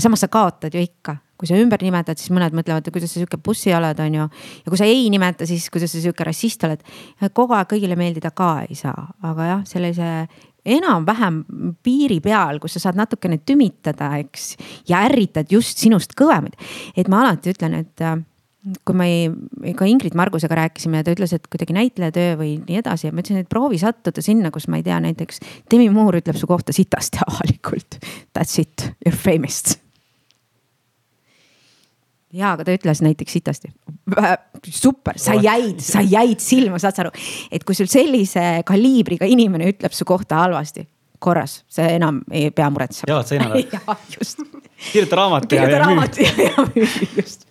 samas 0.00 0.24
sa 0.24 0.30
kaotad 0.32 0.74
ju 0.74 0.80
ikka, 0.80 1.16
kui 1.42 1.50
sa 1.50 1.58
ümber 1.58 1.82
nimetad, 1.82 2.20
siis 2.22 2.30
mõned 2.30 2.54
mõtlevad, 2.54 2.86
kuidas 2.94 3.10
sa 3.10 3.18
sihuke 3.18 3.40
bussi 3.42 3.74
oled, 3.74 3.98
on 4.04 4.20
ju. 4.20 4.28
ja 4.62 4.70
kui 4.70 4.78
sa 4.78 4.86
ei 4.86 5.08
nimeta, 5.10 5.48
siis 5.48 5.66
kuidas 5.74 5.90
sa 5.90 5.98
sihuke 5.98 6.26
rassist 6.28 6.62
oled. 6.68 6.86
kogu 7.34 7.58
aeg 7.58 7.72
kõigile 7.74 7.98
meeldida 7.98 8.30
ka 8.30 8.54
ei 8.68 8.78
saa, 8.78 9.08
aga 9.26 9.48
jah, 9.48 9.66
sellise 9.66 10.12
enam-vähem 10.62 11.42
piiri 11.82 12.20
peal, 12.22 12.60
kus 12.62 12.76
sa 12.76 12.86
saad 12.86 13.00
natukene 13.00 13.40
tümitada, 13.42 14.14
eks. 14.22 14.52
ja 14.88 15.02
ärritad 15.08 15.50
just 15.50 15.82
sinust 15.82 16.14
kõvemaid. 16.18 16.54
et 16.94 17.10
ma 17.10 17.24
alati 17.24 17.50
ütlen, 17.56 17.74
et 17.82 18.06
äh, 18.06 18.20
kui 18.86 18.94
me 18.94 19.74
ka 19.74 19.86
Ingrid 19.90 20.14
Margusega 20.18 20.54
rääkisime 20.62 21.00
ja 21.00 21.06
ta 21.06 21.14
ütles, 21.16 21.34
et 21.34 21.50
kuidagi 21.50 21.74
näitlejatöö 21.74 22.36
või 22.38 22.54
nii 22.62 22.78
edasi 22.78 23.08
ja 23.08 23.14
ma 23.14 23.24
ütlesin, 23.24 23.42
et 23.42 23.50
proovi 23.50 23.82
sattuda 23.82 24.22
sinna, 24.22 24.54
kus 24.54 24.68
ma 24.70 24.78
ei 24.78 24.86
tea, 24.86 25.00
näiteks 25.02 25.42
Demi 25.70 25.90
Moore 25.90 26.22
ütleb 26.22 26.38
su 26.38 26.46
kohta 26.46 26.74
sitasti 26.74 27.24
avalikult. 27.26 27.98
That's 28.30 28.62
it, 28.62 28.92
you 29.02 29.10
are 29.10 29.18
famous. 29.18 29.81
Ja, 32.32 32.52
aga 32.54 32.66
ta 32.66 32.74
ütles 32.76 33.02
näiteks 33.04 33.36
sitasti. 33.38 33.72
super, 34.68 35.18
sa 35.20 35.36
jäid, 35.38 35.80
sa 35.84 36.02
jäid 36.04 36.40
silma, 36.42 36.80
saad 36.82 36.96
sa 36.96 37.06
aru, 37.06 37.12
et 37.52 37.64
kui 37.68 37.76
sul 37.78 37.90
sellise 37.90 38.62
kaliibriga 38.68 39.28
inimene 39.28 39.70
ütleb 39.74 39.94
su 39.96 40.06
kohta 40.08 40.42
halvasti, 40.42 40.86
korras, 41.22 41.60
see 41.70 41.94
enam 41.98 42.22
ei 42.32 42.50
pea 42.54 42.68
muretsema. 42.72 43.10
jalad 43.12 43.30
seinale. 43.30 43.64
jah, 43.74 44.06
just. 44.16 44.42
kirjuta 44.90 45.20
raamat. 45.22 45.52
ja, 45.52 46.32
ja 46.48 46.66
müügi, 46.72 47.10
just. 47.20 47.46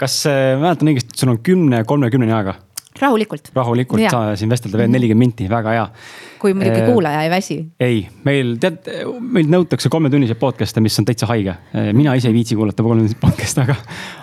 kas 0.00 0.22
äh, 0.30 0.54
mäletan 0.60 0.92
õigesti, 0.92 1.14
et 1.14 1.24
sul 1.24 1.34
on 1.34 1.42
kümne, 1.44 1.84
kolmekümneni 1.88 2.36
aega? 2.36 2.56
Rahulikult. 3.00 3.50
rahulikult 3.54 4.02
Ja. 4.02 4.10
saa 4.10 4.36
siin 4.36 4.50
vestelda 4.50 4.78
veel 4.78 4.90
nelikümmend 4.90 5.30
minti, 5.30 5.48
väga 5.50 5.74
hea. 5.76 5.86
kui 6.40 6.54
muidugi 6.56 6.80
Eh, 6.80 6.86
kuulaja 6.92 7.22
ei 7.22 7.30
väsi. 7.30 7.56
ei, 7.80 8.08
meil 8.24 8.54
tead, 8.60 8.86
meilt 9.20 9.50
nõutakse 9.52 9.90
kolmetunniseid 9.92 10.38
podcast'e, 10.40 10.80
mis 10.80 10.98
on 10.98 11.04
täitsa 11.04 11.26
haige. 11.26 11.54
mina 11.92 12.14
ise 12.14 12.28
ei 12.28 12.34
viitsi 12.34 12.56
kuulata 12.56 12.82
kolmetunniseid 12.82 13.20
podcast'e, 13.20 13.62
aga, 13.62 13.76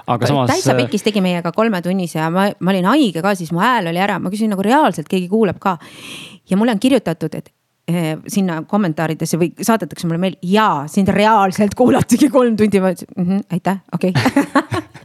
aga 0.08 0.28
samas. 0.28 0.50
täitsa 0.52 0.76
Pikis 0.76 1.04
tegi 1.04 1.22
meiega 1.22 1.52
kolmetunnise 1.52 2.20
ja 2.20 2.30
ma, 2.30 2.50
ma 2.60 2.72
olin 2.72 2.86
haige 2.86 3.22
ka, 3.22 3.36
siis 3.36 3.52
mu 3.52 3.60
hääl 3.60 3.92
oli 3.92 4.00
ära, 4.00 4.20
ma 4.20 4.30
küsin 4.34 4.50
nagu 4.50 4.62
reaalselt 4.66 5.08
keegi 5.08 5.30
kuuleb 5.30 5.60
ka. 5.60 5.78
ja 6.50 6.58
mulle 6.58 6.72
on 6.72 6.80
kirjutatud, 6.80 7.36
et 7.36 7.54
sinna 8.28 8.62
kommentaaridesse 8.68 9.38
või 9.40 9.54
saadetakse 9.64 10.08
mulle 10.08 10.20
meil 10.20 10.36
ja 10.44 10.84
sind 10.92 11.08
reaalselt 11.08 11.76
kuulatigi 11.76 12.28
kolm 12.30 12.58
tundi, 12.60 12.82
ma 12.84 12.92
ütlesin 12.92 13.14
mm 13.16 13.30
-hmm, 13.30 13.44
aitäh, 13.52 13.78
okei 13.94 14.12
okay. 14.12 14.82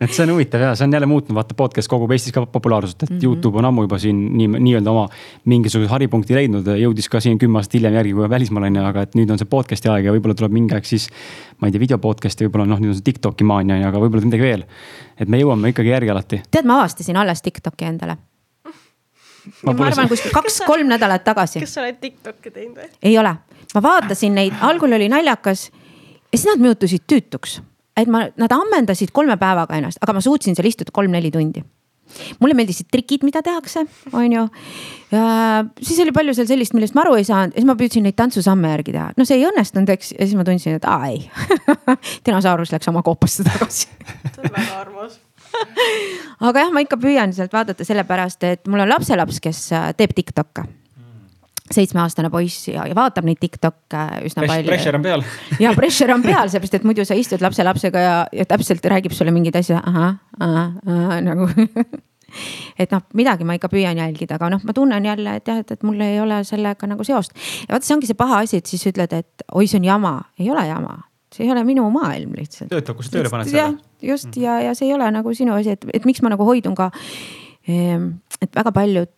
et 0.00 0.12
see 0.12 0.24
on 0.24 0.32
huvitav 0.34 0.62
ja 0.62 0.74
see 0.76 0.86
on 0.86 0.92
jälle 0.96 1.08
muutnud, 1.08 1.34
vaata 1.36 1.56
podcast 1.58 1.90
kogub 1.90 2.12
Eestis 2.14 2.34
ka 2.34 2.44
populaarsust, 2.46 3.02
et 3.02 3.10
mm 3.10 3.16
-hmm. 3.16 3.24
Youtube 3.24 3.58
on 3.58 3.64
ammu 3.64 3.86
juba 3.86 3.98
siin 3.98 4.20
nii, 4.36 4.48
nii-öelda 4.48 4.90
oma 4.90 5.08
mingisuguse 5.44 5.90
haripunkti 5.90 6.34
leidnud, 6.34 6.68
jõudis 6.80 7.08
ka 7.10 7.20
siin 7.20 7.38
kümme 7.38 7.58
aastat 7.58 7.78
hiljem 7.78 7.94
järgi 7.94 8.12
kui 8.12 8.30
välismaal 8.30 8.68
on 8.68 8.76
ju, 8.76 8.84
aga 8.84 9.02
et 9.02 9.14
nüüd 9.14 9.30
on 9.30 9.38
see 9.38 9.48
podcast'i 9.50 9.90
aeg 9.92 10.04
ja 10.04 10.12
võib-olla 10.12 10.34
tuleb 10.34 10.52
mingi 10.52 10.74
aeg 10.74 10.84
siis. 10.84 11.08
ma 11.60 11.68
ei 11.68 11.72
tea, 11.72 11.80
video 11.80 11.98
podcast'i 11.98 12.46
võib-olla 12.46 12.66
noh, 12.66 12.80
nüüd 12.80 12.94
on 12.94 12.94
see 12.94 13.08
Tiktoki 13.08 13.44
maania 13.44 13.76
on 13.76 13.82
ju, 13.82 13.88
aga 13.88 13.98
võib-olla 13.98 14.24
midagi 14.24 14.42
veel. 14.42 14.64
et 15.20 15.28
me 15.28 15.40
jõuame 15.40 15.68
ikkagi 15.68 15.88
järgi 15.88 16.10
alati. 16.10 16.42
tead, 16.50 16.64
ma 16.64 16.80
avastasin 16.80 17.16
alles 17.16 17.42
Tiktoki 17.42 17.84
endale. 17.84 18.16
ma, 19.64 19.72
ma 19.72 19.86
arvan 19.86 20.08
kuskil 20.08 20.30
kaks-kolm 20.30 20.88
nädalat 20.88 21.24
tagasi. 21.24 21.60
kas 21.60 21.74
sa 21.74 21.80
oled 21.80 22.00
Tiktoki 22.00 22.50
teinud 22.50 22.76
või? 22.76 22.90
ei 23.02 23.18
ole, 23.18 23.36
ma 23.74 23.82
vaatasin 23.82 24.34
neid, 24.34 24.54
algul 24.60 24.92
oli 24.92 25.08
naljakas 25.08 25.70
ja 26.32 26.38
siis 26.38 26.46
nad 26.50 26.62
muutusid 26.62 27.06
tüütuks. 27.06 27.60
Et 27.96 28.10
ma, 28.12 28.26
nad 28.36 28.52
ammendasid 28.52 29.12
kolme 29.16 29.38
päevaga 29.40 29.78
ennast, 29.78 30.00
aga 30.02 30.16
ma 30.16 30.22
suutsin 30.24 30.56
seal 30.56 30.68
istuda 30.68 30.94
kolm-neli 30.94 31.32
tundi. 31.34 31.64
mulle 32.40 32.54
meeldisid 32.54 32.86
trikid, 32.92 33.24
mida 33.26 33.42
tehakse, 33.42 33.82
on 34.12 34.32
ju. 34.32 34.44
ja 35.10 35.64
siis 35.82 35.98
oli 36.04 36.12
palju 36.14 36.36
seal 36.38 36.46
sellist, 36.46 36.76
millest 36.76 36.94
ma 36.94 37.02
aru 37.02 37.16
ei 37.18 37.26
saanud 37.26 37.56
ja 37.56 37.60
siis 37.60 37.66
ma 37.66 37.74
püüdsin 37.78 38.06
neid 38.06 38.16
tantsusamme 38.18 38.70
järgi 38.76 38.94
teha. 38.94 39.10
no 39.16 39.26
see 39.26 39.40
ei 39.40 39.48
õnnestunud, 39.48 39.90
eks, 39.96 40.12
ja 40.14 40.22
siis 40.22 40.38
ma 40.38 40.46
tundsin, 40.46 40.78
et 40.78 40.86
aa 40.86 41.10
ei 41.10 41.24
dinosaurus 42.28 42.72
läks 42.76 42.92
oma 42.92 43.02
koopasse 43.06 43.46
tagasi 43.46 43.88
see 44.36 44.44
on 44.44 44.52
väga 44.52 44.80
armas. 44.80 45.18
aga 46.48 46.66
jah, 46.66 46.72
ma 46.74 46.82
ikka 46.84 46.98
püüan 47.00 47.32
sealt 47.36 47.54
vaadata 47.54 47.86
sellepärast, 47.86 48.44
et 48.48 48.68
mul 48.70 48.84
on 48.84 48.90
lapselaps, 48.92 49.40
kes 49.42 49.62
äh, 49.76 49.88
teeb 49.96 50.14
Tiktok'e. 50.16 50.66
Seitsmeaastane 51.72 52.30
poiss 52.30 52.68
ja, 52.70 52.86
ja 52.86 52.94
vaatab 52.96 53.26
neid 53.26 53.40
Tiktok'e 53.42 54.02
üsna 54.28 54.46
palju. 54.46 54.68
Pressure 54.68 54.98
on 54.98 55.06
peal. 55.06 55.24
ja 55.64 55.72
pressure 55.76 56.14
on 56.14 56.24
peal, 56.24 56.50
seepärast 56.52 56.78
et 56.78 56.86
muidu 56.86 57.06
sa 57.08 57.16
istud 57.18 57.42
lapselapsega 57.44 58.02
ja, 58.02 58.18
ja 58.32 58.46
täpselt 58.48 58.84
räägib 58.86 59.16
sulle 59.16 59.34
mingeid 59.34 59.58
asju, 59.62 59.78
ahah, 59.80 60.18
ahah, 60.40 61.16
nagu 61.26 61.48
et 62.82 62.92
noh, 62.92 63.02
midagi 63.18 63.46
ma 63.46 63.56
ikka 63.56 63.70
püüan 63.72 63.98
jälgida, 64.00 64.38
aga 64.38 64.50
noh, 64.56 64.62
ma 64.66 64.74
tunnen 64.76 65.08
jälle, 65.08 65.36
et 65.40 65.50
jah, 65.50 65.60
et, 65.62 65.72
et 65.76 65.86
mul 65.86 66.00
ei 66.04 66.20
ole 66.22 66.42
sellega 66.46 66.88
nagu 66.90 67.06
seost. 67.06 67.34
ja 67.66 67.74
vaata, 67.74 67.88
see 67.88 67.96
ongi 67.96 68.10
see 68.10 68.18
paha 68.18 68.42
asi, 68.44 68.60
et 68.60 68.70
siis 68.70 68.86
ütled, 68.90 69.16
et 69.16 69.46
oi, 69.52 69.66
see 69.66 69.80
on 69.80 69.88
jama, 69.88 70.14
ei 70.40 70.50
ole 70.52 70.66
jama, 70.68 70.98
see 71.34 71.46
ei 71.46 71.54
ole 71.54 71.64
minu 71.68 71.88
maailm 71.94 72.36
lihtsalt. 72.38 72.70
töötab, 72.72 72.98
kui 72.98 73.08
sa 73.08 73.16
tööle 73.16 73.32
paned 73.32 73.50
selle., 73.50 73.72
just 74.04 74.38
ja, 74.40 74.60
ja 74.68 74.76
see 74.78 74.90
ei 74.90 74.94
ole 74.96 75.10
nagu 75.14 75.34
sinu 75.36 75.56
asi, 75.56 75.76
et, 75.76 75.88
et 75.96 76.08
miks 76.08 76.22
ma 76.24 76.32
nagu 76.34 76.46
hoidun 76.46 76.76
ka. 76.78 76.90
et 77.66 78.54
väga 78.54 78.72
paljud, 78.74 79.12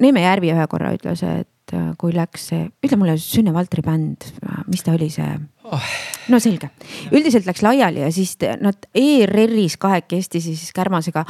Neeme 0.00 0.20
Järvi 0.24 0.52
ühe 0.52 0.64
korra 0.68 0.92
ütles, 0.92 1.22
et 1.24 1.48
äh, 1.72 1.92
kui 1.98 2.12
läks 2.12 2.48
see, 2.50 2.68
ütle 2.84 2.98
mulle 3.00 3.16
Sünne 3.20 3.54
Valtri 3.54 3.82
bänd, 3.82 4.26
mis 4.68 4.84
ta 4.84 4.92
oli 4.92 5.10
see 5.12 5.32
Oh. 5.64 5.84
no 6.28 6.36
selge, 6.42 6.68
üldiselt 7.16 7.46
läks 7.48 7.62
laiali 7.64 8.02
ja 8.02 8.10
siis 8.12 8.34
nad 8.60 8.84
ERR-is 9.00 9.78
kahekesti 9.80 10.42
siis 10.44 10.66
Kärmasega. 10.76 11.22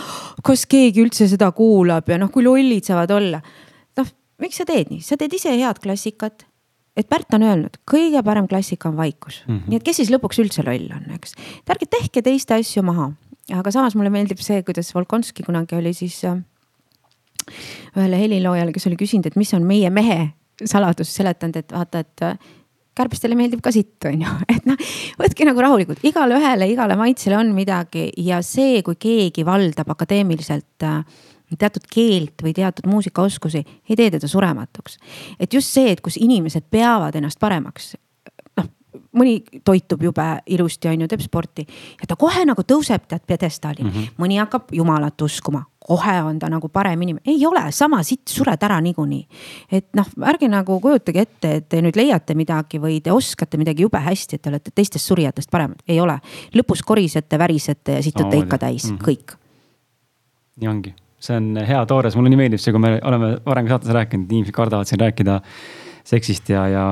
kas 0.43 0.65
keegi 0.67 1.05
üldse 1.05 1.29
seda 1.31 1.53
kuulab 1.55 2.11
ja 2.11 2.19
noh, 2.19 2.33
kui 2.35 2.43
lollid 2.43 2.83
saavad 2.83 3.13
olla. 3.15 3.39
noh, 3.97 4.11
miks 4.43 4.59
sa 4.59 4.67
teed 4.67 4.91
nii, 4.91 5.05
sa 5.07 5.15
teed 5.21 5.37
ise 5.39 5.55
head 5.55 5.79
klassikat. 5.79 6.49
et 6.97 7.07
Pärt 7.09 7.31
on 7.39 7.47
öelnud, 7.47 7.79
kõige 7.87 8.25
parem 8.27 8.49
klassika 8.51 8.89
on 8.89 8.97
vaikus 8.97 9.45
mm. 9.47 9.55
-hmm. 9.55 9.69
nii 9.69 9.77
et 9.77 9.87
kes 9.87 10.03
siis 10.03 10.11
lõpuks 10.11 10.43
üldse 10.43 10.67
loll 10.67 10.91
on, 10.91 11.07
eks. 11.15 11.39
et 11.63 11.71
ärge 11.71 11.87
tehke 11.87 12.23
teiste 12.23 12.59
asju 12.59 12.83
maha, 12.83 13.13
aga 13.53 13.71
samas 13.71 13.95
mulle 13.95 14.11
meeldib 14.11 14.43
see, 14.43 14.63
kuidas 14.67 14.91
Volkonski 14.95 15.47
kunagi 15.47 15.79
oli 15.79 15.95
siis 15.95 16.25
äh, 16.25 16.43
ühele 17.97 18.21
heliloojale, 18.21 18.75
kes 18.75 18.89
oli 18.91 18.99
küsinud, 19.01 19.31
et 19.31 19.37
mis 19.41 19.55
on 19.57 19.67
meie 19.67 19.91
mehe 19.91 20.29
saladus, 20.65 21.11
seletanud, 21.17 21.57
et 21.57 21.75
vaata, 21.75 22.05
et 22.05 22.25
äh, 22.27 22.39
kärbestele 22.95 23.35
meeldib 23.39 23.63
ka 23.65 23.73
sitt, 23.75 23.99
on 24.07 24.23
ju, 24.23 24.39
et 24.55 24.67
noh, 24.71 24.89
võtke 25.21 25.47
nagu 25.49 25.63
rahulikult, 25.65 26.03
igale 26.07 26.39
ühele, 26.39 26.71
igale 26.71 26.99
maitsele 27.01 27.39
on 27.41 27.55
midagi 27.57 28.09
ja 28.23 28.43
see, 28.47 28.83
kui 28.87 28.99
keegi 29.01 29.47
valdab 29.47 29.91
akadeemiliselt 29.97 30.87
äh, 30.87 31.01
teatud 31.59 31.85
keelt 31.91 32.43
või 32.43 32.55
teatud 32.57 32.87
muusikaoskusi 32.91 33.61
ei 33.63 33.97
tee 33.97 34.11
teda 34.11 34.29
surematuks. 34.29 34.99
et 35.41 35.53
just 35.53 35.71
see, 35.73 35.91
et 35.93 36.01
kus 36.01 36.17
inimesed 36.21 36.67
peavad 36.71 37.15
ennast 37.15 37.39
paremaks 37.41 37.95
noh, 38.59 38.69
mõni 39.13 39.37
toitub 39.65 40.03
jube 40.03 40.27
ilusti, 40.47 40.89
on 40.89 41.05
ju, 41.05 41.09
teeb 41.09 41.23
sporti 41.25 41.67
ja 42.01 42.09
ta 42.09 42.17
kohe 42.17 42.45
nagu 42.49 42.63
tõuseb 42.63 43.07
tead 43.09 43.27
pjedestaalile 43.27 43.89
mm, 43.89 43.95
-hmm. 43.95 44.19
mõni 44.19 44.41
hakkab 44.41 44.73
jumalat 44.73 45.23
uskuma, 45.23 45.65
kohe 45.85 46.15
on 46.25 46.39
ta 46.41 46.49
nagu 46.53 46.69
parem 46.73 47.03
inimene, 47.05 47.23
ei 47.29 47.47
ole, 47.47 47.63
sama 47.77 48.01
sitt 48.07 48.33
sured 48.33 48.63
ära 48.65 48.81
niikuinii. 48.85 49.23
et 49.73 49.87
noh, 49.97 50.09
ärge 50.33 50.49
nagu 50.49 50.79
kujutage 50.81 51.21
ette, 51.27 51.55
et 51.61 51.69
te 51.69 51.83
nüüd 51.85 51.97
leiate 51.99 52.35
midagi 52.35 52.81
või 52.81 53.01
te 53.05 53.13
oskate 53.13 53.61
midagi 53.61 53.85
jube 53.85 54.01
hästi, 54.01 54.37
et 54.39 54.43
te 54.43 54.53
olete 54.53 54.73
teistest 54.75 55.13
surijatest 55.13 55.51
paremad, 55.51 55.85
ei 55.89 56.01
ole. 56.01 56.19
lõpus 56.55 56.83
korisete, 56.87 57.39
värisete 57.39 57.99
ja 57.99 58.03
situte 58.03 58.41
ikka 58.41 58.59
täis 58.59 58.91
mm, 58.91 58.97
-hmm. 58.97 59.05
kõik. 59.05 59.39
nii 60.57 60.69
ongi 60.69 60.95
see 61.25 61.37
on 61.37 61.57
hea 61.69 61.87
toores, 61.89 62.17
mulle 62.17 62.33
nii 62.33 62.41
meeldib 62.43 62.61
see, 62.61 62.73
kui 62.75 62.83
me 62.83 62.99
oleme 63.03 63.37
varem 63.47 63.69
saates 63.69 63.93
rääkinud, 63.97 64.31
inimesed 64.31 64.55
kardavad 64.57 64.89
siin 64.89 65.01
rääkida 65.01 65.41
seksist 66.05 66.51
ja, 66.53 66.67
ja, 66.69 66.85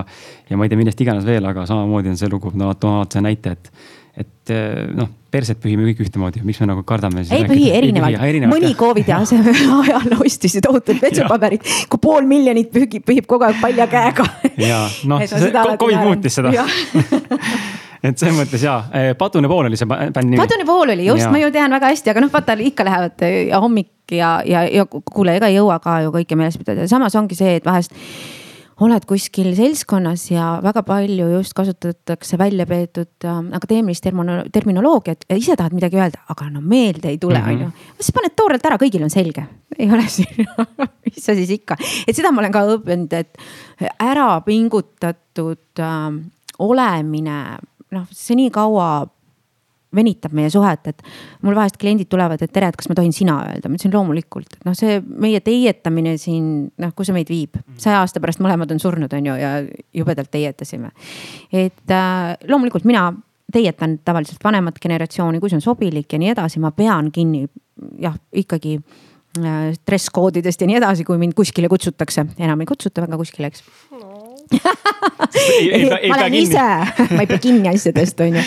ja 0.49 0.57
ma 0.57 0.65
ei 0.65 0.73
tea, 0.73 0.81
millest 0.81 1.01
iganes 1.05 1.27
veel, 1.29 1.45
aga 1.45 1.67
samamoodi 1.69 2.13
on 2.13 2.17
see 2.21 2.31
lugu, 2.33 2.53
ma 2.57 2.73
toon 2.75 3.03
alati 3.03 3.25
näite, 3.25 3.57
et, 3.59 3.73
et 4.19 4.53
noh, 4.93 5.09
perset 5.33 5.57
pühime 5.61 5.87
kõik 5.89 6.03
ühtemoodi, 6.05 6.43
miks 6.45 6.61
me 6.61 6.69
nagu 6.69 6.83
kardame. 6.87 7.25
ei 7.33 7.47
pühi 7.49 7.71
erinevalt, 7.73 8.49
mõni 8.51 8.73
Covidi 8.77 9.15
ajal 9.17 10.17
ostis 10.19 10.59
ju 10.59 10.65
tohutult 10.65 11.01
vetsupaberit, 11.03 11.65
kui 11.89 12.03
pool 12.03 12.29
miljonit 12.29 12.73
pühib, 12.75 13.01
pühib 13.07 13.29
kogu 13.31 13.49
aeg 13.49 13.63
palja 13.63 13.89
käega. 13.91 14.27
ja 14.61 14.83
noh, 15.09 15.25
Covid 15.81 16.03
muutis 16.05 16.41
seda. 16.41 16.53
Et 18.03 18.19
selles 18.19 18.35
mõttes 18.35 18.63
jaa, 18.65 18.81
eh, 18.99 19.13
Padune 19.15 19.47
pool 19.47 19.69
oli 19.69 19.79
see 19.79 19.87
bändi 19.87 20.33
nimi. 20.33 20.41
Padune 20.41 20.65
pool 20.67 20.91
oli 20.91 21.05
just, 21.07 21.29
ma 21.31 21.39
ju 21.39 21.53
tean 21.55 21.71
väga 21.71 21.93
hästi, 21.93 22.11
aga 22.11 22.25
noh, 22.25 22.33
vaata 22.33 22.57
ikka 22.59 22.87
lähevad 22.89 23.23
ja 23.47 23.61
hommik 23.63 24.11
ja, 24.11 24.41
ja, 24.43 24.65
ja 24.67 24.87
kuule, 24.91 25.37
ega 25.39 25.47
ei 25.47 25.61
jõua 25.61 25.79
ka 25.83 26.01
ju 26.03 26.11
kõike 26.17 26.39
meeles 26.39 26.59
pidada, 26.59 26.89
samas 26.91 27.15
ongi 27.19 27.39
see, 27.39 27.61
et 27.61 27.69
vahest 27.69 27.95
oled 28.83 29.07
kuskil 29.09 29.53
seltskonnas 29.57 30.27
ja 30.33 30.47
väga 30.65 30.83
palju 30.87 31.29
just 31.35 31.55
kasutatakse 31.57 32.39
välja 32.41 32.67
peetud 32.69 33.27
äh, 33.29 33.41
akadeemilist 33.59 34.07
terminoloogiat 34.53 35.27
ja 35.29 35.39
ise 35.39 35.57
tahad 35.59 35.77
midagi 35.77 36.01
öelda, 36.01 36.23
aga 36.33 36.49
no 36.51 36.61
meelde 36.61 37.13
ei 37.13 37.19
tule, 37.23 37.41
mhm. 37.41 37.51
on 37.51 37.67
ju. 37.67 37.97
siis 38.01 38.15
paned 38.17 38.37
toorelt 38.39 38.67
ära, 38.71 38.79
kõigil 38.83 39.05
on 39.07 39.13
selge, 39.13 39.47
ei 39.79 39.91
ole 39.91 40.07
siin 40.11 40.47
mis 41.07 41.21
sa 41.23 41.37
siis 41.39 41.51
ikka, 41.59 41.79
et 42.07 42.17
seda 42.17 42.33
ma 42.33 42.43
olen 42.45 42.55
ka 42.55 42.65
õppinud, 42.77 43.19
et 43.19 43.93
ära 44.03 44.29
pingutatud 44.47 45.83
äh, 45.83 46.09
olemine 46.63 47.39
noh, 47.93 48.07
see 48.15 48.39
nii 48.39 48.53
kaua 48.55 48.89
venitab 49.97 50.35
meie 50.37 50.51
suhet, 50.53 50.93
et 50.93 51.03
mul 51.45 51.57
vahest 51.57 51.77
kliendid 51.81 52.11
tulevad, 52.13 52.43
et 52.43 52.53
tere, 52.53 52.71
et 52.73 52.79
kas 52.79 52.89
ma 52.91 52.97
tohin 52.99 53.13
sina 53.17 53.39
öelda, 53.47 53.69
ma 53.69 53.79
ütlesin 53.79 53.95
loomulikult, 53.95 54.57
et 54.59 54.69
noh, 54.69 54.77
see 54.79 54.99
meie 55.03 55.43
teietamine 55.45 56.17
siin, 56.21 56.47
noh, 56.81 56.95
kuhu 56.97 57.09
see 57.09 57.17
meid 57.17 57.33
viib. 57.33 57.59
saja 57.81 58.01
aasta 58.03 58.23
pärast 58.23 58.43
mõlemad 58.45 58.73
on 58.73 58.81
surnud, 58.83 59.13
on 59.13 59.31
ju, 59.31 59.37
ja 59.41 59.53
jubedalt 59.97 60.33
teietasime. 60.33 60.93
et 61.53 61.95
äh, 61.95 62.35
loomulikult 62.49 62.89
mina 62.89 63.11
teietan 63.53 63.99
tavaliselt 64.05 64.45
vanemat 64.45 64.81
generatsiooni, 64.81 65.41
kui 65.41 65.53
see 65.53 65.61
on 65.61 65.65
sobilik 65.65 66.13
ja 66.13 66.21
nii 66.21 66.33
edasi, 66.33 66.61
ma 66.63 66.73
pean 66.73 67.11
kinni 67.13 67.45
jah, 68.01 68.17
ikkagi 68.33 68.79
äh, 68.79 69.73
dress 69.87 70.13
koodidest 70.15 70.65
ja 70.65 70.71
nii 70.71 70.81
edasi, 70.81 71.05
kui 71.05 71.21
mind 71.21 71.37
kuskile 71.37 71.69
kutsutakse, 71.73 72.27
enam 72.39 72.65
ei 72.65 72.71
kutsuta 72.71 73.05
väga 73.05 73.21
kuskile, 73.21 73.53
eks. 73.53 73.67
No 73.93 74.12
ma 76.09 76.17
olen 76.17 76.35
ise, 76.35 76.67
ma 77.15 77.21
ei 77.23 77.27
pea 77.31 77.39
kinni 77.43 77.69
asjadest, 77.73 78.21
on 78.21 78.37
ju. 78.37 78.45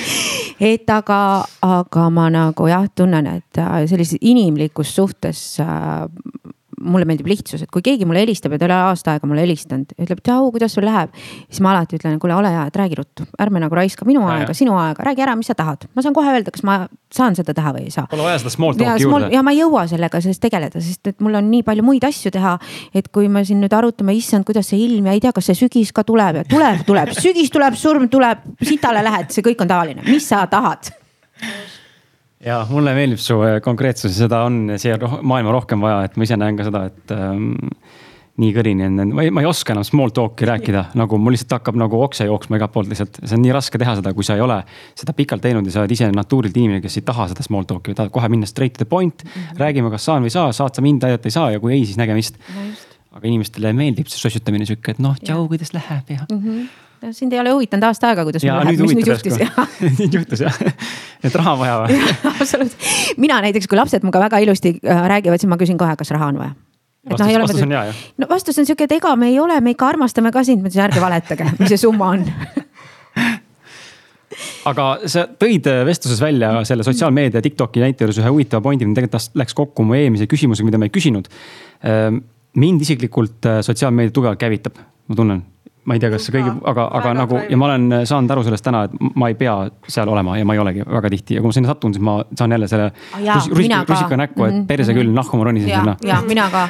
et 0.60 0.90
aga, 0.90 1.20
aga 1.66 2.10
ma 2.14 2.30
nagu 2.34 2.68
jah, 2.70 2.88
tunnen, 2.96 3.28
et 3.40 3.62
äh, 3.62 3.84
sellises 3.90 4.22
inimlikus 4.22 4.96
suhtes 4.96 5.44
äh, 5.64 6.06
mulle 6.82 7.08
meeldib 7.08 7.28
lihtsus, 7.30 7.64
et 7.64 7.72
kui 7.72 7.84
keegi 7.86 8.08
mulle 8.08 8.22
helistab 8.24 8.54
ja 8.56 8.60
ta 8.60 8.66
ei 8.66 8.72
ole 8.72 8.78
aasta 8.90 9.16
aega 9.16 9.28
mulle 9.30 9.44
helistanud, 9.46 9.94
ütleb 10.02 10.22
tšau, 10.26 10.50
kuidas 10.54 10.76
sul 10.76 10.86
läheb. 10.88 11.14
siis 11.50 11.62
ma 11.64 11.72
alati 11.72 12.00
ütlen, 12.00 12.18
kuule, 12.20 12.36
ole 12.36 12.52
hea, 12.52 12.66
et 12.70 12.80
räägi 12.80 13.00
ruttu, 13.00 13.26
ärme 13.42 13.62
nagu 13.64 13.76
raiska 13.76 14.08
minu 14.08 14.24
ja, 14.26 14.40
aega, 14.40 14.56
sinu 14.58 14.76
aega, 14.80 15.04
räägi 15.08 15.26
ära, 15.26 15.36
mis 15.40 15.48
sa 15.52 15.56
tahad. 15.56 15.88
ma 15.96 16.04
saan 16.06 16.16
kohe 16.18 16.34
öelda, 16.34 16.52
kas 16.52 16.66
ma 16.68 16.78
saan 17.14 17.38
seda 17.38 17.56
teha 17.56 17.74
või 17.76 17.86
ei 17.88 17.94
saa. 17.94 18.08
Pole 18.12 18.26
vaja 18.28 18.42
seda 18.44 18.54
small 18.54 18.78
talk'i 18.80 19.06
juurde. 19.06 19.30
ja 19.34 19.44
ma 19.46 19.54
ei 19.56 19.62
jõua 19.62 19.86
sellega 19.92 20.22
sellest 20.24 20.44
tegeleda, 20.44 20.82
sest 20.84 21.14
et 21.14 21.24
mul 21.24 21.40
on 21.40 21.50
nii 21.52 21.64
palju 21.68 21.86
muid 21.86 22.04
asju 22.08 22.34
teha. 22.36 22.58
et 22.94 23.08
kui 23.14 23.30
me 23.32 23.46
siin 23.46 23.62
nüüd 23.64 23.76
arutame, 23.76 24.16
issand, 24.18 24.48
kuidas 24.48 24.70
see 24.72 24.82
ilm 24.86 25.08
ja 25.08 25.16
ei 25.16 25.24
tea, 25.24 25.32
kas 25.36 25.52
see 25.52 25.62
sügis 25.66 25.94
ka 25.96 26.04
tuleb 26.04 26.42
ja 26.42 26.44
tuleb, 26.50 26.84
tuleb, 26.88 27.16
sügis 27.16 27.54
tuleb, 27.54 27.80
surm 27.80 28.10
tuleb, 28.12 28.44
sitale 28.64 29.04
lähed, 29.06 29.32
see 29.32 29.46
kõik 29.46 29.64
on 29.64 29.72
tavaline, 29.72 30.06
mis 30.10 30.28
sa 30.28 30.44
tahad 30.52 30.92
ja 32.46 32.62
mulle 32.70 32.94
meeldib 32.98 33.22
su 33.22 33.40
äh, 33.46 33.60
konkreetsus 33.64 34.16
seda 34.18 34.44
on 34.48 34.76
siia 34.82 34.98
maailma 35.00 35.54
rohkem 35.56 35.82
vaja, 35.84 36.04
et 36.08 36.18
ma 36.18 36.28
ise 36.28 36.38
näen 36.40 36.58
ka 36.60 36.68
seda, 36.68 36.86
et 36.92 37.14
ähm, 37.16 37.54
nii 38.42 38.52
kõrini 38.56 38.84
on, 38.86 39.14
ma 39.16 39.24
ei, 39.24 39.32
ma 39.34 39.44
ei 39.44 39.48
oska 39.48 39.74
enam 39.74 39.86
small 39.88 40.12
talk'i 40.16 40.48
rääkida, 40.50 40.86
nagu 41.02 41.20
mul 41.22 41.36
lihtsalt 41.36 41.58
hakkab 41.58 41.80
nagu 41.80 42.02
okse 42.06 42.28
jooksma 42.30 42.60
igalt 42.60 42.74
poolt 42.76 42.92
lihtsalt. 42.92 43.22
see 43.24 43.38
on 43.38 43.44
nii 43.46 43.54
raske 43.56 43.82
teha 43.82 43.98
seda, 44.02 44.14
kui 44.18 44.28
sa 44.28 44.38
ei 44.38 44.44
ole 44.46 44.60
seda 44.98 45.16
pikalt 45.18 45.46
teinud 45.46 45.68
ja 45.68 45.76
sa 45.76 45.84
oled 45.84 45.96
ise 45.96 46.10
natuurilt 46.12 46.58
inimene, 46.60 46.84
kes 46.84 47.00
ei 47.00 47.08
taha 47.08 47.30
seda 47.34 47.46
small 47.46 47.68
talk'i, 47.70 47.96
tahad 47.98 48.14
kohe 48.16 48.32
minna 48.32 48.50
straight 48.50 48.78
to 48.78 48.84
the 48.84 48.90
point 48.90 49.24
mm. 49.24 49.32
-hmm. 49.32 49.62
räägime, 49.64 49.92
kas 49.94 50.06
saan 50.06 50.26
või 50.26 50.34
ei 50.34 50.38
saa, 50.38 50.52
saad 50.54 50.76
sa 50.76 50.86
mind 50.86 51.04
aidata, 51.08 51.32
ei 51.32 51.38
saa 51.38 51.52
ja 51.56 51.60
kui 51.64 51.74
ei, 51.74 51.86
siis 51.86 51.98
nägemist 51.98 52.38
no. 52.56 52.72
aga 53.16 53.28
inimestele 53.28 53.74
meeldib 53.74 54.12
see 54.12 54.20
sossutamine 54.20 54.68
sihuke, 54.68 54.92
et 54.92 55.00
noh, 55.00 55.16
tšau, 55.18 55.48
kuidas 55.48 55.74
läheb 55.74 56.12
ja 56.18 56.26
mm. 56.30 56.42
-hmm 56.44 56.85
sind 57.12 57.34
ei 57.34 57.40
ole 57.40 57.54
huvitanud 57.56 57.88
aasta 57.88 58.12
aega, 58.12 58.26
kuidas 58.28 58.44
ja, 58.46 58.58
mul 58.58 58.70
läheb, 58.70 58.84
mis 58.86 58.96
nüüd 59.00 59.10
juhtus 59.12 59.40
nüüd 60.00 60.20
juhtus 60.20 60.44
jah, 60.46 60.60
et 61.24 61.36
raha 61.36 61.56
on 61.56 61.62
vaja 61.62 61.80
või? 61.84 62.00
absoluutselt, 62.42 62.88
mina 63.22 63.40
näiteks, 63.46 63.70
kui 63.72 63.80
lapsed 63.80 64.06
minuga 64.06 64.24
väga 64.28 64.42
ilusti 64.46 64.76
äh, 64.82 65.04
räägivad, 65.12 65.42
siis 65.42 65.52
ma 65.52 65.60
küsin 65.62 65.80
kohe, 65.82 65.96
kas 66.00 66.14
raha 66.16 66.32
on 66.34 66.42
vaja 66.44 66.54
noh, 66.56 67.26
ei 67.28 67.38
ole. 67.38 67.46
vastus 67.46 67.66
on 67.66 67.76
jaa, 67.78 67.88
jah? 67.90 68.04
no 68.22 68.30
vastus 68.30 68.62
on 68.62 68.68
sihuke, 68.68 68.90
et 68.90 68.98
ega 68.98 69.16
me 69.20 69.32
ei 69.34 69.40
ole, 69.40 69.58
me 69.62 69.76
ikka 69.76 69.90
armastame 69.94 70.34
ka 70.36 70.46
sind, 70.48 70.64
ma 70.64 70.72
ütlesin 70.72 70.88
ärge 70.88 71.04
valetage, 71.04 71.50
mis 71.60 71.74
see 71.74 71.82
summa 71.86 72.14
on 72.16 72.26
aga 74.70 74.88
sa 75.12 75.26
tõid 75.40 75.68
vestluses 75.88 76.22
välja 76.22 76.52
selle 76.68 76.86
sotsiaalmeedia 76.88 77.44
TikToki 77.46 77.84
näite 77.84 78.06
juures 78.06 78.20
ühe 78.22 78.32
huvitava 78.34 78.64
pointi, 78.66 78.88
mis 78.88 78.98
tegelikult 78.98 79.42
läks 79.42 79.58
kokku 79.58 79.86
mu 79.88 79.98
eelmise 79.98 80.28
küsimusega, 80.32 80.68
mida 80.68 80.82
ma 80.82 80.90
ei 80.90 80.94
küsinud. 80.94 81.30
Ehm, 81.86 82.24
mind 82.60 82.84
isiklikult 82.86 83.46
äh, 83.50 83.60
sotsiaalmeedia 83.66 84.16
tugevalt 84.16 84.42
käivitab, 84.42 84.80
ma 84.82 85.18
tunnen 85.20 85.44
ma 85.86 85.94
ei 85.94 86.02
tea, 86.02 86.10
kas 86.10 86.26
kõigi, 86.34 86.52
aga, 86.72 86.88
aga 86.98 87.12
nagu 87.14 87.40
ja 87.46 87.58
ma 87.62 87.68
olen 87.70 88.00
saanud 88.10 88.32
aru 88.34 88.44
sellest 88.48 88.66
täna, 88.66 88.86
et 88.88 89.18
ma 89.22 89.30
ei 89.30 89.36
pea 89.38 89.54
seal 89.92 90.10
olema 90.10 90.38
ja 90.40 90.46
ma 90.48 90.56
ei 90.58 90.62
olegi 90.62 90.86
väga 90.86 91.12
tihti 91.14 91.38
ja 91.38 91.44
kui 91.44 91.52
ma 91.52 91.58
sinna 91.58 91.70
satun, 91.70 91.94
siis 91.94 92.06
ma 92.06 92.16
saan 92.32 92.56
jälle 92.56 92.70
selle 92.72 92.88
ah, 92.90 93.50
rusika 93.52 94.18
näkku, 94.18 94.48
et 94.48 94.56
mhm, 94.56 94.64
perse 94.70 94.96
küll, 94.96 95.12
mhm. 95.12 95.20
nahku 95.20 95.38
ma 95.38 95.48
ronisin 95.50 95.70
sinna. 95.70 95.96
ja 96.06 96.22
mina 96.26 96.48
ka. 96.54 96.64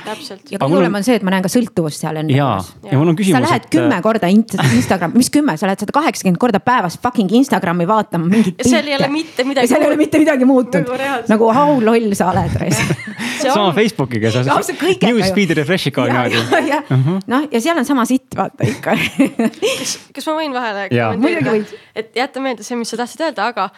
ja 0.51 0.59
kõige 0.59 0.71
hullem 0.73 0.99
on 0.99 1.07
see, 1.07 1.15
et 1.19 1.23
ma 1.27 1.31
näen 1.31 1.45
ka 1.45 1.51
sõltuvust 1.53 2.03
seal 2.03 2.19
enda 2.19 2.35
juures. 2.35 2.73
ja 2.89 2.99
mul 2.99 3.13
on 3.13 3.19
küsimus. 3.19 3.39
sa 3.39 3.43
lähed 3.47 3.69
kümme 3.71 4.01
korda 4.03 4.31
Instagrami, 4.35 5.21
mis 5.21 5.31
kümme, 5.31 5.55
sa 5.61 5.71
lähed 5.71 5.85
sada 5.85 5.95
kaheksakümmend 5.95 6.41
korda 6.41 6.59
päevas 6.63 6.99
fucking 6.99 7.31
Instagrami 7.39 7.87
vaatama 7.87 8.27
mingit 8.27 8.59
pilti. 8.59 8.73
seal 8.73 8.91
ei 8.91 8.97
ole 8.99 9.11
mitte 9.15 9.47
midagi. 9.47 9.71
seal 9.71 9.85
ei 9.85 9.93
ole 9.93 9.99
mitte 10.01 10.19
midagi 10.19 10.49
muutunud. 10.49 10.91
nagu 11.31 11.53
how 11.55 11.79
loll 11.79 12.11
sa 12.19 12.33
oled, 12.33 12.59
sama 13.45 13.71
Facebookiga, 13.79 14.31
sa 14.31 14.43
newsfeed'i 14.43 15.55
refresh'id 15.55 15.95
ka 15.95 16.09
niimoodi. 16.09 16.43
Mhm. 16.89 17.23
noh, 17.31 17.47
ja 17.51 17.61
seal 17.63 17.79
on 17.79 17.87
sama 17.87 18.05
sitt, 18.09 18.35
vaata 18.35 18.67
ikka 18.67 18.95
kas, 19.05 19.95
kas 20.15 20.27
ma 20.29 20.35
võin 20.39 20.55
vahele 20.55 20.85
kommenteerida? 20.91 21.79
et 21.95 22.17
jäta 22.17 22.43
meelde 22.43 22.65
see, 22.65 22.77
mis 22.79 22.91
sa 22.91 22.99
tahtsid 23.01 23.25
öelda, 23.27 23.49
aga 23.51 23.69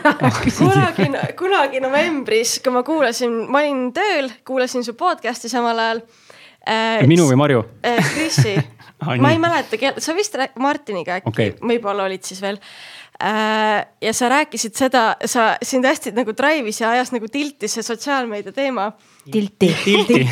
kunagi, 0.60 1.08
kunagi 1.38 1.82
novembris, 1.84 2.58
kui 2.64 2.74
ma 2.74 2.84
kuulasin, 2.86 3.36
ma 3.50 3.64
olin 3.64 3.88
tööl, 3.96 4.30
kuulasin 4.46 4.86
su 4.86 4.96
podcast'i 4.98 5.52
samal 5.52 5.78
ajal 5.84 6.04
äh,. 6.66 7.02
minu 7.10 7.28
või 7.30 7.40
Marju 7.40 7.64
äh,? 7.86 8.00
Krisi 8.14 8.56
ma 9.24 9.34
ei 9.34 9.42
mäleta, 9.42 9.78
sa 10.02 10.16
vist 10.16 10.36
Martiniga 10.60 11.20
äkki 11.20 11.32
okay., 11.32 11.54
võib-olla 11.60 12.08
olid 12.08 12.26
siis 12.26 12.42
veel 12.44 12.58
äh, 13.22 13.84
ja 14.02 14.14
sa 14.16 14.30
rääkisid 14.32 14.76
seda, 14.78 15.04
sa, 15.24 15.54
sind 15.62 15.88
hästi 15.88 16.14
nagu 16.16 16.34
drive'is 16.36 16.82
ja 16.82 16.94
ajas 16.96 17.14
nagu 17.14 17.28
tilti 17.32 17.68
see 17.70 17.84
sotsiaalmeedia 17.86 18.52
teema. 18.56 18.90
tilti. 19.30 19.70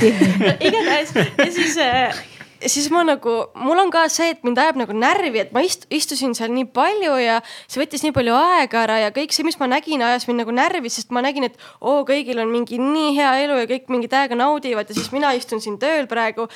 igatahes 0.68 1.14
ja 1.16 1.52
siis 1.52 1.78
äh, 1.82 2.26
siis 2.66 2.88
ma 2.90 3.04
nagu, 3.06 3.34
mul 3.58 3.78
on 3.78 3.90
ka 3.94 4.04
see, 4.12 4.32
et 4.34 4.42
mind 4.46 4.58
ajab 4.58 4.80
nagu 4.80 4.94
närvi, 4.96 5.42
et 5.44 5.52
ma 5.54 5.62
ist, 5.64 5.86
istusin 5.94 6.34
seal 6.34 6.50
nii 6.54 6.66
palju 6.74 7.14
ja 7.22 7.38
see 7.66 7.80
võttis 7.80 8.02
nii 8.04 8.14
palju 8.16 8.34
aega 8.34 8.82
ära 8.82 8.98
ja 9.04 9.12
kõik 9.14 9.34
see, 9.34 9.46
mis 9.46 9.58
ma 9.60 9.68
nägin, 9.70 10.02
ajas 10.02 10.26
mind 10.28 10.42
nagu 10.42 10.54
närvi, 10.54 10.90
sest 10.92 11.14
ma 11.14 11.22
nägin, 11.24 11.46
et 11.48 11.58
oo, 11.78 12.02
kõigil 12.08 12.40
on 12.42 12.50
mingi 12.52 12.80
nii 12.82 13.14
hea 13.18 13.32
elu 13.44 13.60
ja 13.62 13.70
kõik 13.70 13.92
mingi 13.94 14.10
täiega 14.10 14.38
naudivad 14.38 14.90
ja 14.90 14.98
siis 14.98 15.12
mina 15.14 15.32
istun 15.38 15.62
siin 15.62 15.78
tööl 15.78 16.10
praegu. 16.10 16.48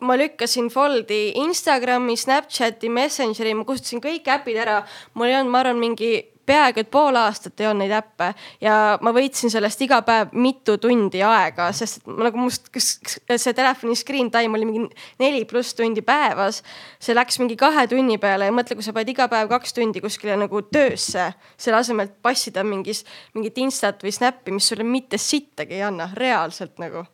ma 0.00 0.16
lükkasin 0.16 0.70
Foldi 0.70 1.32
Instagrami, 1.42 2.16
Snapchati, 2.16 2.88
Messengeri, 2.88 3.54
ma 3.54 3.64
kustutasin 3.64 4.02
kõik 4.04 4.28
äpid 4.28 4.56
ära. 4.56 4.84
mul 5.14 5.26
ei 5.26 5.36
olnud, 5.40 5.50
ma 5.50 5.64
arvan, 5.64 5.80
mingi 5.80 6.29
peaaegu 6.46 6.82
et 6.82 6.90
pool 6.90 7.16
aastat 7.20 7.60
ei 7.60 7.68
olnud 7.68 7.84
neid 7.84 7.94
äppe 7.94 8.30
ja 8.62 8.74
ma 9.04 9.12
võitsin 9.14 9.52
sellest 9.52 9.82
iga 9.84 10.00
päev 10.06 10.34
mitu 10.36 10.76
tundi 10.82 11.22
aega, 11.26 11.70
sest 11.76 12.06
nagu 12.06 12.40
must 12.40 12.70
see 12.76 13.54
telefoni 13.56 13.96
screen 13.98 14.30
time 14.32 14.58
oli 14.58 14.68
mingi 14.68 15.04
neli 15.22 15.44
pluss 15.48 15.76
tundi 15.78 16.02
päevas. 16.06 16.62
see 17.00 17.14
läks 17.14 17.38
mingi 17.42 17.56
kahe 17.60 17.86
tunni 17.90 18.18
peale 18.18 18.50
ja 18.50 18.54
mõtle, 18.54 18.78
kui 18.78 18.86
sa 18.86 18.94
paned 18.96 19.12
iga 19.12 19.28
päev 19.30 19.48
kaks 19.52 19.76
tundi 19.76 20.02
kuskile 20.02 20.36
nagu 20.40 20.62
töösse, 20.62 21.30
selle 21.56 21.80
asemel, 21.80 22.10
et 22.10 22.18
passida 22.22 22.64
mingis, 22.64 23.04
mingit 23.34 23.58
instat 23.58 24.02
või 24.04 24.12
snappi, 24.14 24.52
mis 24.54 24.68
sulle 24.68 24.86
mitte 24.86 25.18
sittagi 25.18 25.78
ei 25.78 25.86
anna, 25.86 26.10
reaalselt 26.16 26.78
nagu 26.82 27.06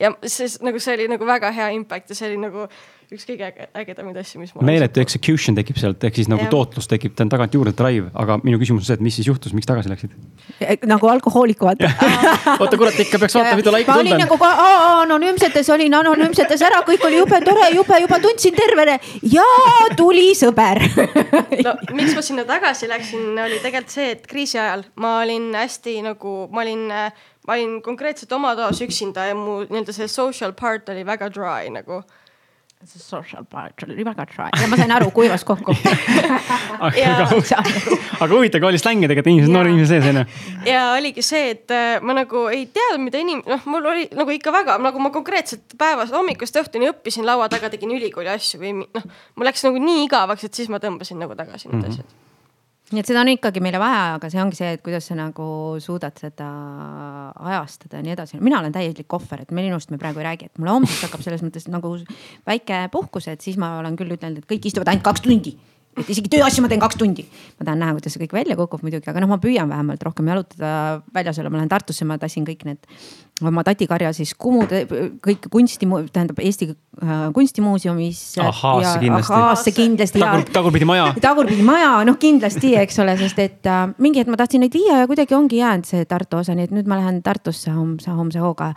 ja 0.00 0.12
siis 0.26 0.60
nagu 0.64 0.80
see 0.80 0.96
oli 0.96 1.08
nagu 1.10 1.26
väga 1.26 1.52
hea 1.54 1.68
impact 1.76 2.10
ja 2.10 2.16
see 2.16 2.30
oli 2.32 2.40
nagu 2.42 2.66
üks 3.12 3.26
kõige 3.28 3.46
äge, 3.48 3.68
ägedamaid 3.82 4.18
asju, 4.22 4.40
mis 4.42 4.54
meeletu 4.64 5.02
execution 5.02 5.56
tekib 5.58 5.78
sealt, 5.80 6.02
ehk 6.04 6.18
siis 6.20 6.30
nagu 6.30 6.44
Jah. 6.46 6.52
tootlus 6.52 6.88
tekib, 6.90 7.14
ta 7.16 7.26
on 7.26 7.32
tagant 7.32 7.54
juurde 7.56 7.74
drive, 7.76 8.10
aga 8.18 8.38
minu 8.42 8.60
küsimus 8.60 8.84
on 8.84 8.88
see, 8.88 8.98
et 8.98 9.04
mis 9.04 9.16
siis 9.18 9.28
juhtus, 9.28 9.54
miks 9.56 9.68
tagasi 9.68 9.92
läksid? 9.92 10.14
nagu 10.88 11.08
alkohooliku 11.12 11.68
vaata 11.68 11.90
oota, 12.62 12.78
kurat, 12.80 12.98
ikka 13.04 13.20
peaks 13.22 13.36
vaatama, 13.38 13.60
mitu 13.60 13.74
laiki 13.74 13.90
ma 13.90 13.98
tulnud 13.98 14.12
olin 14.12 14.18
on. 14.18 14.24
nagu 14.24 14.38
ka 14.40 14.50
anonüümsetes 15.02 15.70
olin 15.74 15.98
anonüümsetes 16.00 16.64
ära, 16.68 16.82
kõik 16.86 17.06
oli 17.08 17.20
jube 17.20 17.42
tore, 17.44 17.68
jube 17.76 18.00
juba 18.04 18.20
tundsin 18.22 18.56
tervene 18.56 18.98
ja 19.32 19.46
tuli 19.98 20.30
sõber 20.38 20.82
no 21.66 21.76
miks 21.96 22.16
ma 22.18 22.24
sinna 22.24 22.46
tagasi 22.48 22.90
läksin, 22.90 23.32
oli 23.36 23.60
tegelikult 23.62 23.94
see, 23.94 24.08
et 24.16 24.26
kriisi 24.30 24.58
ajal 24.60 24.86
ma 25.02 25.18
olin 25.22 25.52
hästi 25.56 25.98
nagu, 26.06 26.34
ma 26.52 26.64
olin, 26.64 26.88
ma 27.46 27.56
olin 27.56 27.78
konkreetselt 27.84 28.32
oma 28.36 28.54
toas 28.58 28.80
üksinda 28.84 29.28
ja 29.30 29.36
mu 29.38 29.62
nii-öelda 29.66 29.94
see 29.96 30.10
social 30.10 30.54
part 30.58 30.88
oli 30.92 31.04
väga 31.06 31.30
dry 31.32 31.70
nagu. 31.72 32.02
Social 32.84 33.44
part 33.48 33.84
oli 33.86 34.04
väga 34.04 34.24
try 34.26 34.48
ja 34.58 34.66
ma 34.70 34.76
sain 34.80 34.90
aru, 34.94 35.10
kuivas 35.14 35.44
kokku 35.46 35.74
aga, 36.86 36.92
ja- 36.98 37.12
aga, 37.26 37.60
aga 38.18 38.30
huvitav, 38.34 38.62
kui 38.62 38.70
oli 38.72 38.80
slängi 38.80 39.10
tegelikult 39.10 39.30
inimesed, 39.32 39.54
noore 39.54 39.70
inimese 39.72 39.98
sees 40.00 40.08
on 40.10 40.20
ju. 40.22 40.24
ja 40.66 40.82
oligi 40.96 41.22
see, 41.26 41.52
et 41.54 41.74
äh, 41.74 42.00
ma 42.02 42.16
nagu 42.18 42.46
ei 42.52 42.66
teadnud, 42.66 43.04
mida 43.06 43.22
inim-, 43.22 43.44
noh, 43.46 43.62
mul 43.70 43.86
oli 43.92 44.08
nagu 44.16 44.34
ikka 44.34 44.54
väga 44.54 44.78
nagu 44.82 45.02
ma 45.02 45.12
konkreetselt 45.14 45.76
päevast 45.78 46.14
hommikust 46.16 46.58
õhtuni 46.62 46.90
õppisin 46.90 47.28
laua 47.28 47.48
taga, 47.52 47.70
tegin 47.72 47.94
ülikooli 47.94 48.32
asju 48.34 48.60
või 48.62 48.74
noh, 48.82 49.06
mul 49.36 49.50
läks 49.50 49.64
nagu 49.68 49.82
nii 49.82 50.06
igavaks, 50.08 50.48
et 50.48 50.58
siis 50.58 50.72
ma 50.72 50.82
tõmbasin 50.82 51.22
nagu 51.22 51.38
tagasi 51.38 51.70
need 51.70 51.78
mm 51.78 51.86
-hmm. 51.86 52.02
asjad. 52.02 52.21
Nii 52.92 53.02
et 53.02 53.08
seda 53.08 53.22
on 53.24 53.32
ikkagi 53.32 53.62
meile 53.64 53.80
vaja, 53.82 54.02
aga 54.18 54.30
see 54.32 54.42
ongi 54.42 54.58
see, 54.58 54.70
et 54.76 54.84
kuidas 54.84 55.08
sa 55.08 55.16
nagu 55.18 55.48
suudad 55.82 56.16
seda 56.20 56.48
ajastada 57.52 58.00
ja 58.00 58.06
nii 58.06 58.14
edasi. 58.16 58.40
mina 58.40 58.60
olen 58.60 58.72
täielik 58.74 59.18
ohver, 59.18 59.42
et 59.42 59.52
minust 59.56 59.90
me 59.90 59.98
praegu 60.00 60.22
ei 60.22 60.28
räägi, 60.30 60.50
et 60.50 60.62
mul 60.62 60.72
homsest 60.74 61.08
hakkab 61.08 61.24
selles 61.24 61.44
mõttes 61.44 61.68
nagu 61.72 61.96
väike 62.48 62.86
puhkus, 62.92 63.28
et 63.32 63.40
siis 63.40 63.58
ma 63.60 63.78
olen 63.80 63.96
küll 63.96 64.16
ütelnud, 64.16 64.42
et 64.42 64.50
kõik 64.50 64.70
istuvad 64.70 64.92
ainult 64.92 65.06
kaks 65.10 65.24
tundi 65.24 65.56
et 65.92 66.08
isegi 66.08 66.30
tööasju 66.32 66.64
ma 66.64 66.70
teen 66.72 66.80
kaks 66.80 66.96
tundi. 67.00 67.24
ma 67.58 67.66
tahan 67.66 67.82
näha, 67.82 67.96
kuidas 67.98 68.14
see 68.14 68.22
kõik 68.24 68.36
välja 68.36 68.56
kukub 68.56 68.84
muidugi, 68.84 69.08
aga 69.10 69.20
noh, 69.20 69.28
ma 69.28 69.38
püüan 69.42 69.68
vähemalt 69.68 70.02
rohkem 70.06 70.30
jalutada 70.32 71.02
väljas 71.14 71.40
olla, 71.42 71.52
ma 71.52 71.60
lähen 71.60 71.72
Tartusse, 71.72 72.06
ma 72.08 72.16
tassin 72.20 72.46
kõik 72.48 72.64
need 72.68 72.88
oma 73.40 73.62
tatikarja 73.66 74.12
siis 74.14 74.34
Kumu, 74.38 74.64
kõik 75.24 75.46
kunsti, 75.50 75.86
tähendab 76.12 76.38
Eesti 76.42 76.68
äh, 76.72 77.10
kunstimuuseumis. 77.34 78.20
Ahhaasse 78.42 78.98
kindlasti. 79.00 79.32
Ahhaasse 79.32 79.72
kindlasti 79.76 80.22
Tagur, 80.22 80.44
tagurpidi 80.54 80.88
maja. 80.88 81.08
tagurpidi 81.26 81.64
maja, 81.66 81.94
noh 82.06 82.18
kindlasti, 82.20 82.74
eks 82.82 83.00
ole, 83.02 83.16
sest 83.20 83.40
et 83.42 83.70
äh, 83.70 83.84
mingi 84.02 84.22
hetk 84.22 84.32
ma 84.32 84.38
tahtsin 84.40 84.62
neid 84.64 84.76
viia 84.76 85.02
ja 85.02 85.08
kuidagi 85.10 85.36
ongi 85.38 85.62
jäänud 85.62 85.88
see 85.88 86.04
Tartu 86.08 86.42
osa, 86.42 86.56
nii 86.58 86.68
et 86.68 86.76
nüüd 86.76 86.90
ma 86.90 87.00
lähen 87.00 87.22
Tartusse 87.24 87.72
homse, 87.74 88.12
homse 88.14 88.42
hooga. 88.42 88.72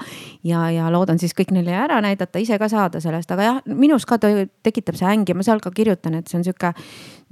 ja, 0.45 0.65
ja 0.73 0.89
loodan 0.93 1.19
siis 1.21 1.35
kõik 1.37 1.53
neile 1.55 1.75
ära 1.75 1.99
näidata, 2.05 2.41
ise 2.41 2.59
ka 2.61 2.69
saada 2.71 3.01
sellest, 3.03 3.31
aga 3.35 3.49
jah, 3.49 3.61
minus 3.65 4.07
ka 4.07 4.19
ta 4.21 4.31
tekitab 4.65 4.97
see 4.99 5.11
äng 5.11 5.29
ja 5.29 5.37
ma 5.37 5.45
seal 5.45 5.61
ka 5.63 5.73
kirjutan, 5.75 6.17
et 6.19 6.31
see 6.31 6.39
on 6.39 6.47
sihuke 6.47 6.73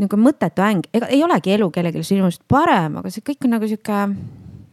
nihuke 0.02 0.18
mõttetu 0.20 0.64
äng, 0.66 0.88
ega 0.94 1.10
ei 1.14 1.24
olegi 1.24 1.54
elu 1.56 1.70
kellelgi 1.74 2.04
sinust 2.06 2.44
parem, 2.50 2.98
aga 3.02 3.12
see 3.14 3.26
kõik 3.26 3.46
on 3.48 3.56
nagu 3.58 3.70
sihuke 3.70 4.00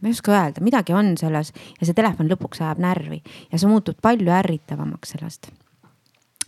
ma 0.01 0.09
ei 0.09 0.17
oska 0.17 0.35
öelda, 0.35 0.63
midagi 0.65 0.95
on 0.97 1.15
selles 1.19 1.53
ja 1.79 1.87
see 1.87 1.97
telefon 1.97 2.29
lõpuks 2.31 2.63
ajab 2.63 2.81
närvi 2.81 3.21
ja 3.51 3.61
sa 3.61 3.69
muutud 3.71 3.99
palju 4.01 4.31
ärritavamaks 4.41 5.15
sellest 5.15 5.51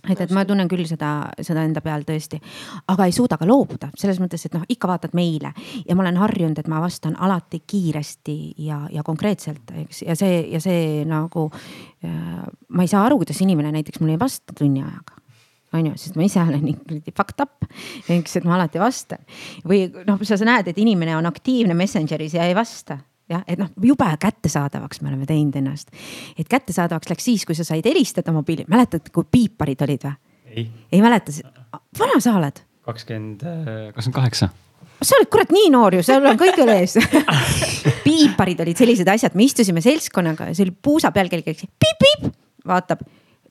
et, 0.09 0.19
et 0.19 0.33
ma 0.35 0.43
tunnen 0.47 0.67
küll 0.71 0.85
seda, 0.87 1.11
seda 1.43 1.63
enda 1.65 1.81
peal 1.83 2.03
tõesti, 2.07 2.39
aga 2.91 3.07
ei 3.07 3.15
suuda 3.15 3.37
ka 3.39 3.47
loobuda 3.47 3.89
selles 3.99 4.19
mõttes, 4.21 4.43
et 4.47 4.55
noh, 4.57 4.65
ikka 4.69 4.89
vaatad 4.89 5.15
meile 5.17 5.53
ja 5.87 5.95
ma 5.95 6.03
olen 6.05 6.19
harjunud, 6.19 6.59
et 6.59 6.69
ma 6.71 6.81
vastan 6.83 7.15
alati 7.23 7.63
kiiresti 7.67 8.37
ja, 8.67 8.83
ja 8.91 9.03
konkreetselt, 9.05 9.73
eks, 9.85 10.03
ja 10.07 10.17
see, 10.19 10.43
ja 10.51 10.61
see 10.63 11.03
nagu 11.09 11.49
äh,. 12.03 12.43
ma 12.69 12.85
ei 12.85 12.91
saa 12.91 13.05
aru, 13.07 13.21
kuidas 13.21 13.39
inimene 13.45 13.71
näiteks 13.75 14.01
mulle 14.03 14.17
ei 14.17 14.23
vasta 14.23 14.55
tunni 14.57 14.83
ajaga 14.83 15.21
on 15.73 15.87
ju, 15.87 15.95
sest 15.97 16.19
ma 16.19 16.27
ise 16.27 16.41
olen 16.43 16.67
ikkagi 16.69 17.13
fucked 17.15 17.41
up, 17.41 17.63
eks, 18.11 18.35
et 18.37 18.45
ma 18.45 18.57
alati 18.59 18.81
vastan. 18.81 19.23
või 19.65 19.87
noh, 20.05 20.21
sa, 20.21 20.37
sa 20.37 20.45
näed, 20.45 20.69
et 20.69 20.83
inimene 20.83 21.15
on 21.17 21.25
aktiivne 21.29 21.77
Messengeris 21.77 22.35
ja 22.37 22.45
ei 22.45 22.53
vasta 22.57 22.99
jah, 23.29 23.43
et 23.47 23.59
noh, 23.59 23.69
jube 23.83 24.09
kättesaadavaks 24.19 25.01
me 25.01 25.11
oleme 25.13 25.27
teinud 25.29 25.55
ennast. 25.59 25.91
et 26.37 26.49
kättesaadavaks 26.49 27.09
läks 27.13 27.29
siis, 27.29 27.45
kui 27.45 27.55
sa 27.55 27.65
said 27.67 27.85
helistada 27.87 28.33
mobiili, 28.35 28.65
mäletad, 28.67 29.07
kui 29.13 29.27
piiparid 29.31 29.81
olid 29.87 30.09
või? 30.09 30.19
ei. 30.55 30.67
ei 30.91 31.01
mäleta, 31.01 31.35
vana 31.99 32.19
sa 32.19 32.35
oled? 32.39 32.63
kakskümmend, 32.83 33.45
kakskümmend 33.95 34.19
kaheksa 34.19 34.49
sa 35.03 35.17
oled 35.19 35.31
kurat 35.31 35.51
nii 35.53 35.71
noor 35.73 35.97
ju, 35.97 36.05
sul 36.05 36.25
on 36.29 36.39
kõik 36.39 36.59
üle 36.63 36.77
ees 36.83 36.97
piiparid 38.05 38.63
olid 38.63 38.79
sellised 38.79 39.09
asjad, 39.09 39.35
me 39.35 39.47
istusime 39.47 39.83
seltskonnaga 39.83 40.49
ja 40.49 40.57
see 40.57 40.67
oli 40.67 40.75
puusa 40.75 41.11
peal, 41.15 41.31
kell 41.31 41.45
käis 41.45 41.63
piip-piip, 41.63 42.31
vaatab, 42.67 43.03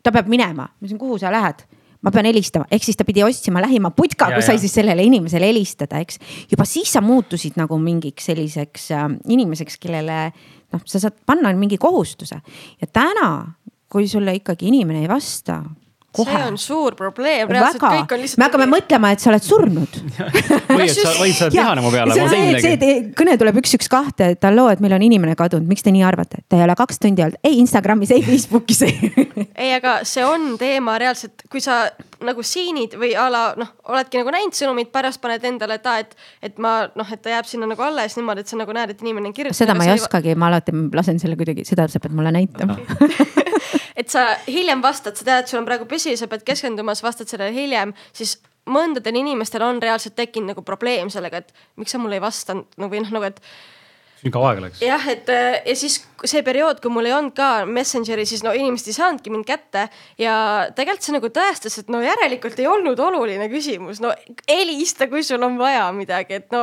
ta 0.03 0.15
peab 0.15 0.31
minema, 0.33 0.69
ma 0.69 0.83
ütlesin, 0.85 1.01
kuhu 1.01 1.19
sa 1.21 1.33
lähed 1.35 1.65
ma 2.03 2.11
pean 2.15 2.27
helistama, 2.27 2.67
ehk 2.71 2.87
siis 2.87 2.99
ta 2.99 3.07
pidi 3.09 3.25
otsima 3.27 3.63
lähima 3.63 3.93
putka, 3.95 4.31
kus 4.35 4.49
sai 4.51 4.59
siis 4.63 4.75
sellele 4.75 5.05
inimesele 5.07 5.49
helistada, 5.53 6.01
eks. 6.03 6.19
juba 6.51 6.67
siis 6.69 6.93
sa 6.97 7.03
muutusid 7.05 7.59
nagu 7.61 7.79
mingiks 7.83 8.31
selliseks 8.31 8.91
äh, 8.97 9.07
inimeseks, 9.37 9.79
kellele 9.83 10.19
noh, 10.73 10.83
sa 10.85 11.03
saad 11.03 11.21
panna 11.27 11.53
mingi 11.59 11.79
kohustuse 11.81 12.41
ja 12.81 12.91
täna, 12.93 13.29
kui 13.93 14.09
sulle 14.09 14.35
ikkagi 14.39 14.71
inimene 14.73 15.05
ei 15.05 15.11
vasta 15.11 15.61
kohe. 16.13 16.33
see 16.33 16.47
on 16.47 16.59
suur 16.61 16.97
probleem, 16.99 17.51
reaalselt 17.51 17.83
väga, 17.83 18.03
kõik 18.03 18.15
on 18.17 18.23
lihtsalt. 18.23 18.41
me 18.41 18.49
hakkame 18.49 18.69
mõtlema, 18.71 19.13
et 19.15 19.23
sa 19.23 19.31
oled 19.33 19.47
surnud 19.47 19.99
või 20.77 20.87
et 20.87 20.95
sa, 20.97 21.15
või 21.19 21.35
sa 21.37 21.47
oled 21.49 21.57
vihane 21.57 21.85
mu 21.85 21.93
peale, 21.95 22.17
ma 22.17 22.29
tein 22.33 22.61
see, 22.61 22.77
see 22.83 22.99
kõne 23.19 23.37
tuleb 23.41 23.61
üks, 23.63 23.75
üks 23.79 23.91
kahte, 23.93 24.33
et 24.37 24.47
halloo, 24.49 24.69
et 24.73 24.83
meil 24.85 24.97
on 24.97 25.07
inimene 25.09 25.37
kadunud, 25.39 25.69
miks 25.69 25.85
te 25.87 25.95
nii 25.95 26.05
arvate, 26.07 26.43
ta 26.49 26.61
ei 26.61 26.67
ole 26.67 26.77
kaks 26.79 27.03
tundi 27.03 27.25
olnud 27.25 27.41
ei 27.49 27.59
Instagramis, 27.63 28.13
ei 28.15 28.25
Facebookis 28.27 28.85
ei, 28.87 29.71
aga 29.73 30.01
see 30.09 30.25
on 30.27 30.57
teema 30.61 30.99
reaalselt, 31.01 31.47
kui 31.53 31.65
sa 31.65 31.85
nagu 32.23 32.45
siinid 32.47 32.97
või 33.01 33.15
a 33.19 33.27
la 33.33 33.43
noh, 33.59 33.73
oledki 33.91 34.21
nagu 34.21 34.35
näinud 34.35 34.57
sõnumit, 34.57 34.93
pärast 34.95 35.23
paned 35.23 35.45
endale, 35.49 35.81
et 35.81 35.89
aa, 35.89 36.03
et, 36.05 36.17
et 36.51 36.61
ma 36.63 36.75
noh, 36.99 37.15
et 37.15 37.23
ta 37.23 37.33
jääb 37.33 37.49
sinna 37.49 37.69
nagu 37.71 37.83
alles 37.85 38.17
niimoodi, 38.19 38.45
et 38.45 38.53
sa 38.53 38.61
nagu 38.61 38.77
näed, 38.77 38.95
et 38.95 39.05
inimene 39.05 39.31
on 39.31 39.37
kirjutanud. 39.37 39.59
seda 39.59 39.77
ma 39.79 39.89
ei 39.89 39.97
oskagi, 39.97 40.37
ma 40.39 40.53
alati 40.53 40.75
lasen 40.95 41.19
selle 41.23 41.39
kuidagi, 41.41 41.67
seda 41.69 41.89
sa 41.91 42.03
pead 42.03 42.15
mulle 42.17 42.35
näitama 42.35 42.79
et 43.97 44.13
sa 44.13 44.29
hiljem 44.47 44.83
vastad, 44.85 45.19
sa 45.19 45.27
tead, 45.29 45.51
sul 45.51 45.63
on 45.63 45.69
praegu 45.69 45.89
püsi, 45.91 46.17
sa 46.19 46.29
pead 46.31 46.47
keskendumas, 46.47 47.03
vastad 47.05 47.31
sellele 47.31 47.55
hiljem, 47.57 47.95
siis 48.17 48.39
mõndadel 48.71 49.19
inimestel 49.19 49.65
on 49.67 49.83
reaalselt 49.83 50.15
tekkinud 50.19 50.53
nagu 50.53 50.65
probleem 50.67 51.11
sellega, 51.11 51.43
et 51.43 51.55
miks 51.81 51.95
sa 51.95 52.01
mulle 52.01 52.21
ei 52.21 52.25
vastanud 52.25 52.79
no, 52.79 52.91
või 52.93 53.03
noh, 53.03 53.15
nagu 53.17 53.31
et 53.33 53.41
nii 54.23 54.31
kaua 54.31 54.53
aega 54.53 54.63
läks. 54.67 54.83
jah, 54.87 55.07
et 55.11 55.31
äh, 55.35 55.57
ja 55.67 55.75
siis 55.79 55.99
see 56.31 56.45
periood, 56.47 56.79
kui 56.83 56.93
mul 56.95 57.09
ei 57.09 57.15
olnud 57.17 57.35
ka 57.35 57.65
Messengeri, 57.67 58.27
siis 58.29 58.45
no 58.47 58.53
inimesed 58.55 58.93
ei 58.93 58.97
saanudki 58.97 59.33
mind 59.35 59.47
kätte 59.49 59.89
ja 60.21 60.37
tegelikult 60.77 61.09
see 61.09 61.17
nagu 61.17 61.33
tõestas, 61.35 61.81
et 61.81 61.91
no 61.91 62.03
järelikult 62.05 62.63
ei 62.63 62.71
olnud 62.71 63.03
oluline 63.03 63.51
küsimus, 63.51 64.03
no 64.03 64.15
helista, 64.47 65.11
kui 65.11 65.27
sul 65.27 65.43
on 65.43 65.59
vaja 65.59 65.89
midagi, 65.97 66.39
et 66.39 66.55
no 66.55 66.63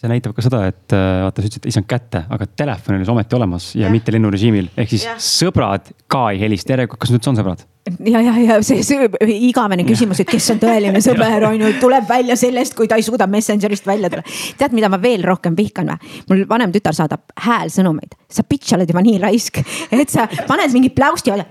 see 0.00 0.08
näitab 0.10 0.34
ka 0.36 0.44
seda, 0.44 0.62
et 0.70 0.94
äh, 0.96 1.20
vaata, 1.26 1.42
sa 1.42 1.50
ütlesid, 1.50 1.68
ei 1.68 1.74
saanud 1.74 1.90
kätte, 1.90 2.24
aga 2.32 2.48
telefon 2.48 2.96
oli 2.96 3.08
ometi 3.12 3.36
olemas 3.38 3.72
ja, 3.76 3.86
ja. 3.86 3.92
mitte 3.92 4.14
lennurežiimil, 4.14 4.70
ehk 4.76 4.94
siis 4.94 5.04
ja. 5.08 5.18
sõbrad 5.20 5.92
ka 6.10 6.30
ei 6.32 6.40
helista, 6.40 6.74
järelikult, 6.76 7.02
kas 7.02 7.12
nüüd 7.12 7.28
on 7.28 7.40
sõbrad? 7.40 7.66
Ja, 8.04 8.20
ja, 8.20 8.32
ja 8.38 8.56
see, 8.62 8.82
see 8.86 9.08
igavene 9.48 9.82
küsimus, 9.86 10.20
et 10.22 10.30
kes 10.30 10.44
on 10.54 10.60
tõeline 10.62 11.00
sõber, 11.02 11.48
on 11.48 11.64
ju, 11.64 11.70
tuleb 11.82 12.06
välja 12.08 12.36
sellest, 12.38 12.76
kui 12.78 12.88
ta 12.90 12.98
ei 12.98 13.04
suuda 13.06 13.26
Messengerist 13.30 13.86
välja 13.86 14.10
tulla. 14.10 14.22
tead, 14.58 14.74
mida 14.76 14.90
ma 14.92 15.00
veel 15.02 15.24
rohkem 15.26 15.56
vihkan 15.58 15.90
või? 15.90 16.12
mul 16.30 16.44
vanem 16.48 16.72
tütar 16.74 16.94
saadab 16.94 17.24
häälsõnumeid, 17.42 18.14
sa 18.30 18.44
bitch 18.46 18.76
oled 18.76 18.90
juba 18.90 19.02
nii 19.02 19.18
raisk, 19.22 19.58
et 19.90 20.12
sa 20.12 20.28
paned 20.46 20.74
mingi 20.74 20.92
pläusti 20.94 21.32
alla. 21.34 21.46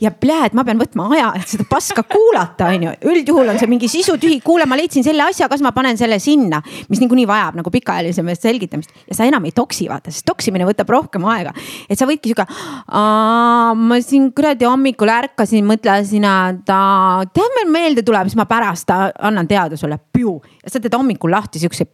ja 0.00 0.10
pljääd, 0.10 0.58
ma 0.58 0.66
pean 0.66 0.82
võtma 0.82 1.06
aja, 1.14 1.30
et 1.38 1.54
seda 1.54 1.66
paska 1.70 2.04
kuulata, 2.10 2.72
on 2.74 2.88
ju. 2.88 2.96
üldjuhul 3.12 3.54
on 3.54 3.62
see 3.62 3.70
mingi 3.70 3.90
sisutühi, 3.90 4.40
kuule, 4.44 4.66
ma 4.66 4.78
leidsin 4.80 5.06
selle 5.06 5.22
asja, 5.28 5.48
kas 5.52 5.62
ma 5.62 5.74
panen 5.76 5.98
selle 6.00 6.18
sinna, 6.22 6.62
mis 6.90 7.02
niikuinii 7.02 7.28
vajab 7.30 7.60
nagu 7.60 7.70
pikaajalisemast 7.74 8.48
selgitamist 8.48 9.06
ja 9.06 9.20
sa 9.20 9.28
enam 9.28 9.46
ei 9.46 9.54
toksi 9.54 9.86
vaata, 9.90 10.10
sest 10.10 10.26
toksimine 10.26 10.66
võtab 10.66 10.90
rohkem 10.90 11.24
aega. 11.30 11.54
et 11.86 11.98
sa 11.98 12.10
võidki 12.10 12.34
sihuke, 12.34 12.46
ma 12.90 14.02
siin 14.02 14.32
kuradi 14.34 14.66
hommikul 14.80 15.12
ärkasin, 15.12 15.66
mõtlesin, 15.68 16.24
et 16.24 16.66
tead, 16.66 17.56
meil 17.58 17.72
meelde 17.72 18.04
tuleb, 18.06 18.30
siis 18.30 18.38
ma 18.40 18.48
pärast 18.48 18.90
annan 18.90 19.48
teada 19.48 19.76
sulle, 19.76 20.00
ja 20.16 20.72
sa 20.72 20.80
teed 20.80 20.94
hommikul 20.96 21.32
lahti 21.32 21.60
siukse 21.60 21.86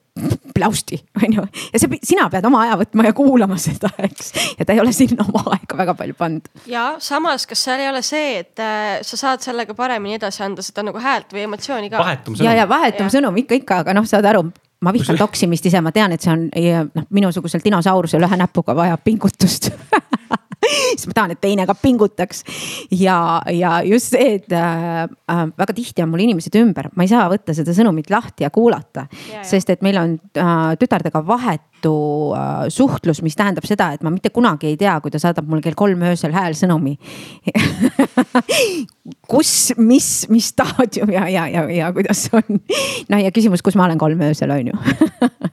pläusti, 0.55 0.97
onju. 1.25 1.45
ja 1.73 1.79
see, 1.81 1.99
sina 2.07 2.29
pead 2.33 2.47
oma 2.49 2.63
aja 2.65 2.79
võtma 2.81 3.05
ja 3.09 3.13
kuulama 3.17 3.59
seda, 3.61 3.91
eks. 4.07 4.33
ja 4.57 4.65
ta 4.65 4.73
ei 4.73 4.81
ole 4.81 4.93
sinna 4.97 5.27
oma 5.27 5.43
aega 5.57 5.79
väga 5.83 5.95
palju 5.99 6.17
pannud. 6.19 6.49
ja 6.71 6.87
samas, 7.03 7.45
kas 7.47 7.65
seal 7.67 7.83
ei 7.85 7.91
ole 7.91 8.03
see, 8.07 8.39
et 8.41 8.63
äh, 8.63 9.03
sa 9.07 9.21
saad 9.21 9.45
sellega 9.45 9.77
paremini 9.77 10.17
edasi 10.17 10.45
anda 10.47 10.65
seda 10.65 10.87
nagu 10.87 11.03
häält 11.03 11.37
või 11.37 11.45
emotsiooni 11.49 11.93
ka? 11.93 12.05
ja, 12.41 12.55
ja 12.63 12.69
vahetum 12.69 13.11
ja. 13.11 13.17
sõnum 13.19 13.43
ikka, 13.43 13.61
ikka, 13.61 13.83
aga 13.85 13.97
noh, 13.99 14.09
saad 14.09 14.25
aru 14.33 14.47
ma 14.87 14.93
vihkan 14.93 15.19
toksimist 15.21 15.69
ise, 15.69 15.81
ma 15.85 15.93
tean, 15.93 16.15
et 16.17 16.25
see 16.25 16.33
on 16.33 16.49
noh, 16.49 17.09
minusugusel 17.17 17.65
dinosaurusel 17.65 18.25
ühe 18.25 18.41
näpuga 18.41 18.77
vajab 18.77 19.05
pingutust 19.05 19.71
siis 20.97 21.07
ma 21.11 21.17
tahan, 21.17 21.37
et 21.37 21.43
teine 21.43 21.67
ka 21.69 21.77
pingutaks. 21.79 22.43
ja, 22.91 23.43
ja 23.53 23.79
just 23.87 24.15
see, 24.15 24.37
et 24.41 24.53
äh, 24.53 25.07
väga 25.59 25.77
tihti 25.77 26.05
on 26.05 26.13
mul 26.13 26.25
inimesed 26.27 26.57
ümber, 26.61 26.91
ma 26.95 27.07
ei 27.07 27.13
saa 27.13 27.27
võtta 27.33 27.55
seda 27.57 27.75
sõnumit 27.77 28.11
lahti 28.13 28.47
ja 28.47 28.53
kuulata. 28.55 29.07
sest 29.47 29.71
et 29.75 29.85
meil 29.87 30.01
on 30.01 30.19
äh, 30.39 30.75
tütardega 30.81 31.23
vahet 31.27 31.65
olematu 31.77 32.35
äh, 32.35 32.69
suhtlus, 32.69 33.23
mis 33.23 33.37
tähendab 33.37 33.65
seda, 33.67 33.93
et 33.93 34.03
ma 34.03 34.11
mitte 34.11 34.31
kunagi 34.31 34.67
ei 34.67 34.77
tea, 34.77 35.01
kui 35.01 35.11
ta 35.11 35.19
saadab 35.19 35.47
mulle 35.49 35.63
kell 35.63 35.75
kolm 35.77 36.03
öösel 36.03 36.33
häälsõnumi 36.33 36.97
kus, 39.33 39.73
mis, 39.77 40.29
mis 40.29 40.49
staadium 40.53 41.11
ja, 41.13 41.29
ja, 41.29 41.47
ja, 41.49 41.67
ja 41.71 41.93
kuidas 41.93 42.29
on. 42.33 42.61
no 43.09 43.19
ja 43.19 43.31
küsimus, 43.31 43.63
kus 43.63 43.77
ma 43.77 43.87
olen 43.87 43.99
kolm 43.99 44.21
öösel, 44.21 44.51
on 44.51 44.73
ju. 44.73 44.77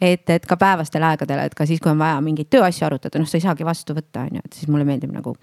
Et, 0.00 0.24
et 0.32 0.46
ka 0.48 0.56
päevastel 0.56 1.04
aegadel, 1.04 1.42
et 1.44 1.52
ka 1.54 1.66
siis, 1.68 1.76
kui 1.82 1.90
on 1.92 1.98
vaja 2.00 2.16
mingeid 2.24 2.48
tööasju 2.48 2.86
arutada, 2.86 3.20
noh, 3.20 3.28
sa 3.28 3.36
ei 3.36 3.42
saagi 3.44 3.66
vastu 3.68 3.92
võtta, 3.92 4.22
on 4.24 4.38
ju, 4.38 4.44
et 4.46 4.56
siis 4.56 4.70
mulle 4.72 4.86
meeldib 4.88 5.12
nagu 5.12 5.34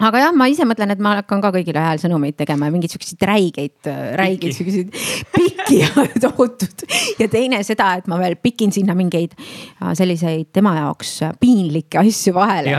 aga 0.00 0.22
jah, 0.24 0.34
ma 0.36 0.46
ise 0.50 0.64
mõtlen, 0.68 0.94
et 0.94 1.02
ma 1.02 1.16
hakkan 1.20 1.42
ka 1.44 1.52
kõigile 1.54 1.82
häälsõnumeid 1.84 2.38
tegema 2.38 2.68
ja 2.68 2.74
mingeid 2.74 2.94
siukseid 2.94 3.26
räigeid, 3.30 3.90
räigeid 4.20 4.56
siukseid 4.56 4.94
pikki 5.34 5.80
ja 5.82 6.06
tohutud. 6.22 6.86
ja 7.20 7.28
teine 7.32 7.62
seda, 7.66 7.92
et 8.00 8.08
ma 8.10 8.18
veel 8.20 8.38
pikin 8.40 8.72
sinna 8.74 8.96
mingeid 8.98 9.36
äh, 9.36 9.92
selliseid 9.98 10.50
tema 10.56 10.76
jaoks 10.78 11.18
piinlikke 11.40 12.00
asju 12.02 12.34
vahele, 12.36 12.74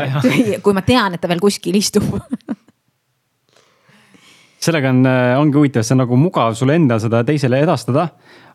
kui 0.65 0.77
ma 0.77 0.85
tean, 0.85 1.15
et 1.15 1.22
ta 1.22 1.31
veel 1.31 1.43
kuskil 1.43 1.77
istub. 1.80 2.10
Sellega 4.61 4.91
on, 4.93 5.06
äh, 5.10 5.35
ongi 5.41 5.57
huvitav, 5.57 5.85
see 5.85 5.95
on 5.95 6.03
nagu 6.03 6.18
mugav 6.22 6.53
sulle 6.57 6.76
endal 6.77 7.02
seda 7.02 7.23
teisele 7.26 7.64
edastada 7.64 8.11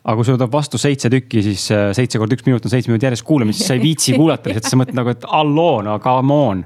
aga 0.06 0.14
kui 0.14 0.26
sul 0.28 0.36
tuleb 0.38 0.52
vastu 0.54 0.78
seitse 0.78 1.10
tükki, 1.10 1.42
siis 1.42 1.64
äh, 1.74 1.88
seitse 1.96 2.20
korda 2.22 2.36
üks 2.36 2.46
minut 2.46 2.66
on 2.66 2.72
seitse 2.72 2.90
minutit 2.90 3.08
järjest 3.08 3.26
kuulamist, 3.26 3.58
siis 3.58 3.70
sa 3.72 3.74
ei 3.74 3.82
viitsi 3.82 4.14
kuulata 4.20 4.52
lihtsalt, 4.52 4.70
sa 4.70 4.78
mõtled 4.78 4.98
nagu, 5.00 5.14
et 5.16 5.26
halloo, 5.32 5.80
no 5.86 5.96
come 6.02 6.36
on. 6.50 6.62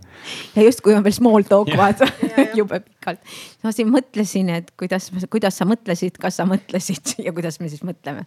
ja 0.56 0.66
justkui 0.66 0.96
on 0.96 1.06
veel 1.06 1.16
small 1.16 1.46
talk 1.48 1.72
vaata 1.80 2.08
jube 2.58 2.82
pikalt. 2.84 3.22
ma 3.64 3.72
siin 3.76 3.88
mõtlesin, 3.92 4.52
et 4.60 4.68
kuidas, 4.80 5.08
kuidas 5.32 5.56
sa 5.56 5.68
mõtlesid, 5.68 6.20
kas 6.20 6.36
sa 6.40 6.48
mõtlesid 6.48 7.16
ja 7.26 7.32
kuidas 7.36 7.60
me 7.62 7.72
siis 7.72 7.86
mõtleme 7.86 8.26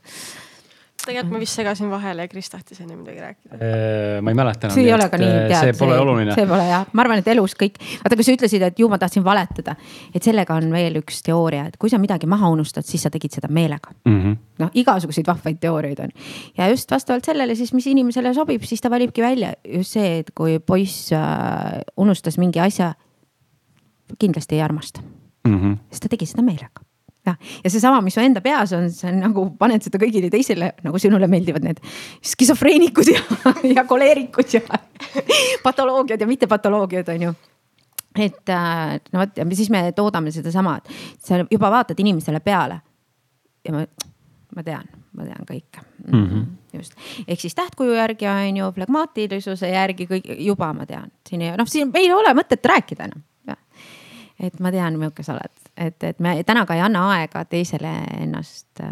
tegelikult 1.04 1.34
ma 1.36 1.40
vist 1.42 1.58
segasin 1.58 1.90
vahele 1.92 2.26
ja 2.26 2.32
Kris 2.32 2.50
tahtis 2.52 2.80
enne 2.84 2.96
midagi 2.96 3.22
rääkida. 3.24 3.58
Äh, 3.58 4.22
ma 4.24 4.32
ei 4.32 4.38
mäleta 4.38 4.68
enam. 4.68 4.76
see 4.76 4.86
ei 4.88 4.94
ole 4.96 5.08
ka 5.12 5.20
nii 5.20 5.30
äh, 5.30 5.48
tead. 5.52 5.68
see 5.68 5.78
pole 5.80 5.98
oluline. 6.00 6.36
see 6.38 6.48
pole 6.50 6.68
jah, 6.70 6.86
ma 6.94 7.04
arvan, 7.04 7.24
et 7.24 7.30
elus 7.34 7.56
kõik, 7.60 7.80
vaata, 8.04 8.18
kui 8.20 8.28
sa 8.28 8.36
ütlesid, 8.38 8.66
et 8.68 8.80
ju 8.80 8.90
ma 8.92 9.00
tahtsin 9.02 9.26
valetada, 9.26 9.76
et 10.16 10.24
sellega 10.24 10.58
on 10.60 10.70
veel 10.74 11.02
üks 11.02 11.20
teooria, 11.26 11.66
et 11.72 11.78
kui 11.82 11.92
sa 11.92 12.00
midagi 12.02 12.30
maha 12.30 12.52
unustad, 12.54 12.88
siis 12.88 13.04
sa 13.04 13.12
tegid 13.14 13.36
seda 13.36 13.52
meelega 13.52 13.92
mm 14.06 14.20
-hmm.. 14.20 14.38
noh, 14.64 14.72
igasuguseid 14.84 15.28
vahvaid 15.28 15.60
teooriaid 15.64 16.00
on 16.06 16.16
ja 16.58 16.70
just 16.72 16.92
vastavalt 16.92 17.26
sellele 17.26 17.56
siis, 17.56 17.74
mis 17.74 17.88
inimesele 17.88 18.34
sobib, 18.34 18.64
siis 18.64 18.82
ta 18.82 18.90
valibki 18.94 19.22
välja 19.22 19.54
just 19.66 20.00
see, 20.00 20.20
et 20.20 20.32
kui 20.36 20.60
poiss 20.60 21.12
äh, 21.12 21.82
unustas 21.98 22.38
mingi 22.38 22.60
asja, 22.60 22.94
kindlasti 24.20 24.56
ei 24.56 24.62
armasta 24.62 25.02
mm. 25.48 25.60
-hmm. 25.60 25.78
sest 25.92 26.04
ta 26.04 26.10
tegi 26.10 26.26
seda 26.26 26.42
meelega 26.42 26.83
jah, 27.26 27.38
ja 27.64 27.70
seesama, 27.70 28.02
mis 28.02 28.18
su 28.18 28.22
enda 28.24 28.42
peas 28.42 28.74
on, 28.76 28.90
on 29.10 29.20
nagu 29.24 29.46
paned 29.60 29.86
seda 29.86 30.02
kõigile 30.02 30.30
teisele, 30.34 30.74
nagu 30.84 31.00
sinule 31.02 31.28
meeldivad 31.32 31.66
need 31.66 31.82
skisofreenikud 32.34 33.14
ja, 33.14 33.24
ja 33.78 33.86
koleerikud 33.88 34.54
ja 34.58 34.62
patoloogiad 35.64 36.22
ja 36.22 36.30
mittepatoloogiad 36.30 37.12
on 37.16 37.28
ju 37.30 37.34
et 38.20 38.50
äh, 38.50 39.00
no 39.12 39.24
vot 39.24 39.38
ja 39.38 39.46
siis 39.54 39.70
me 39.74 39.92
toodame 39.96 40.32
sedasama, 40.32 40.78
et 40.78 41.24
sa 41.24 41.42
juba 41.50 41.72
vaatad 41.72 42.00
inimesele 42.00 42.40
peale. 42.40 42.82
ja 43.66 43.74
ma, 43.74 43.86
ma 44.56 44.64
tean, 44.64 44.90
ma 45.18 45.26
tean 45.26 45.46
kõike. 45.48 45.82
Mm. 46.12 46.26
-hmm. 46.28 46.46
just, 46.78 46.94
ehk 47.28 47.40
siis 47.40 47.56
tähtkuju 47.56 47.94
järgi 47.94 48.28
on 48.28 48.58
ju, 48.58 48.72
flegmaatilisuse 48.72 49.70
järgi 49.70 50.06
kõik 50.06 50.36
juba 50.38 50.74
ma 50.74 50.86
tean, 50.86 51.12
siin 51.30 51.42
ei 51.42 51.58
noh, 51.58 51.68
siin 51.68 51.92
ei 51.94 52.12
ole 52.14 52.34
mõtet 52.34 52.66
rääkida 52.66 53.10
enam. 53.10 53.24
Et 54.44 54.60
ma 54.60 54.72
tean, 54.72 54.98
milline 54.98 55.24
sa 55.24 55.36
oled, 55.38 55.63
et, 55.88 56.04
et 56.04 56.20
me 56.24 56.36
täna 56.48 56.66
ka 56.70 56.78
ei 56.78 56.84
anna 56.86 57.06
aega 57.18 57.44
teisele 57.50 57.92
ennast 58.20 58.82
äh, 58.84 58.92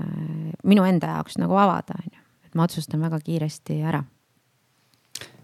minu 0.68 0.86
enda 0.88 1.16
jaoks 1.18 1.40
nagu 1.42 1.58
avada, 1.58 1.98
on 2.00 2.08
ju. 2.12 2.24
et 2.48 2.58
ma 2.58 2.68
otsustan 2.68 3.02
väga 3.04 3.20
kiiresti 3.24 3.82
ära. 3.88 4.04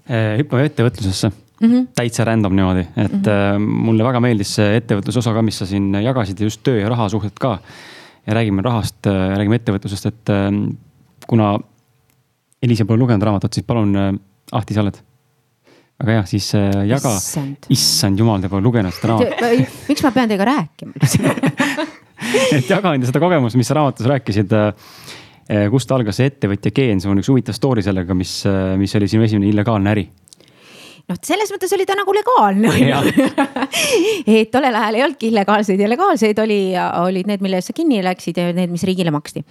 Äh, 0.08 0.38
hüppame 0.40 0.68
ettevõtlusesse 0.70 1.30
mm, 1.30 1.68
-hmm. 1.68 1.88
täitsa 1.96 2.26
random 2.28 2.56
niimoodi, 2.56 2.88
et 2.96 3.12
mm 3.12 3.22
-hmm. 3.24 3.70
mulle 3.90 4.04
väga 4.04 4.22
meeldis 4.24 4.56
see 4.60 4.78
ettevõtluse 4.82 5.24
osa 5.24 5.34
ka, 5.34 5.42
mis 5.42 5.58
sa 5.58 5.66
siin 5.66 5.94
jagasid, 5.94 6.42
just 6.42 6.64
töö 6.64 6.80
ja 6.80 6.90
raha 6.90 7.10
suhted 7.10 7.40
ka. 7.40 7.60
ja 8.28 8.34
räägime 8.34 8.62
rahast, 8.62 9.06
räägime 9.08 9.56
ettevõtlusest, 9.56 10.06
et 10.06 10.30
kuna 11.28 11.60
Eliise 12.62 12.86
pole 12.86 13.00
lugenud 13.00 13.24
raamatut, 13.24 13.54
siis 13.54 13.66
palun, 13.66 14.20
Ahti, 14.52 14.74
sa 14.74 14.82
oled? 14.82 14.98
Väga 15.98 16.18
hea, 16.20 16.26
siis 16.30 16.50
äh, 16.58 16.84
jaga, 16.92 17.16
issand 17.74 18.20
jumal, 18.22 18.42
te 18.44 18.52
pole 18.52 18.66
lugenud 18.66 18.94
seda 18.94 19.14
raamatut. 19.14 19.80
miks 19.90 20.06
ma 20.06 20.14
pean 20.14 20.30
teiega 20.30 20.46
rääkima 20.52 20.94
et 22.58 22.70
jaga 22.70 22.94
enda 22.94 23.10
seda 23.10 23.22
kogemust, 23.24 23.58
mis 23.60 23.70
sa 23.70 23.80
raamatus 23.80 24.10
rääkisid. 24.14 24.54
Äh, 25.48 25.66
kust 25.72 25.92
algas 25.96 26.18
see 26.20 26.28
ettevõtja 26.28 26.74
geen, 26.76 27.00
sul 27.00 27.14
on 27.14 27.22
üks 27.22 27.30
huvitav 27.32 27.56
story 27.56 27.84
sellega, 27.86 28.16
mis, 28.18 28.42
äh, 28.50 28.74
mis 28.80 28.94
oli 29.00 29.08
sinu 29.08 29.24
esimene 29.24 29.48
illegaalne 29.48 29.94
äri 29.94 30.10
noh, 31.08 31.20
selles 31.24 31.52
mõttes 31.54 31.72
oli 31.76 31.86
ta 31.88 31.96
nagu 31.98 32.14
legaalne 32.16 32.72
on 32.72 32.82
ju. 32.82 33.26
et 34.42 34.52
tollel 34.52 34.76
ajal 34.76 34.98
ei 34.98 35.06
olnudki 35.06 35.30
illegaalseid 35.32 35.82
ja 35.82 35.90
legaalseid 35.90 36.42
oli, 36.44 36.60
olid 37.06 37.30
need, 37.32 37.44
mille 37.46 37.62
eest 37.62 37.72
sa 37.72 37.78
kinni 37.78 38.02
läksid 38.06 38.40
ja 38.42 38.50
need, 38.56 38.74
mis 38.74 38.84
riigile 38.88 39.14
maksti. 39.16 39.44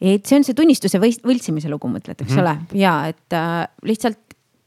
et 0.00 0.24
see 0.24 0.40
on 0.40 0.46
see 0.46 0.56
tunnistuse 0.56 1.00
võltsimise 1.02 1.72
lugu, 1.72 1.90
mõtled, 1.92 2.16
eks 2.16 2.32
mm 2.32 2.42
ole, 2.46 2.56
ja 2.80 2.96
et 3.12 3.36
äh, 3.36 3.66
lihtsalt 3.86 4.25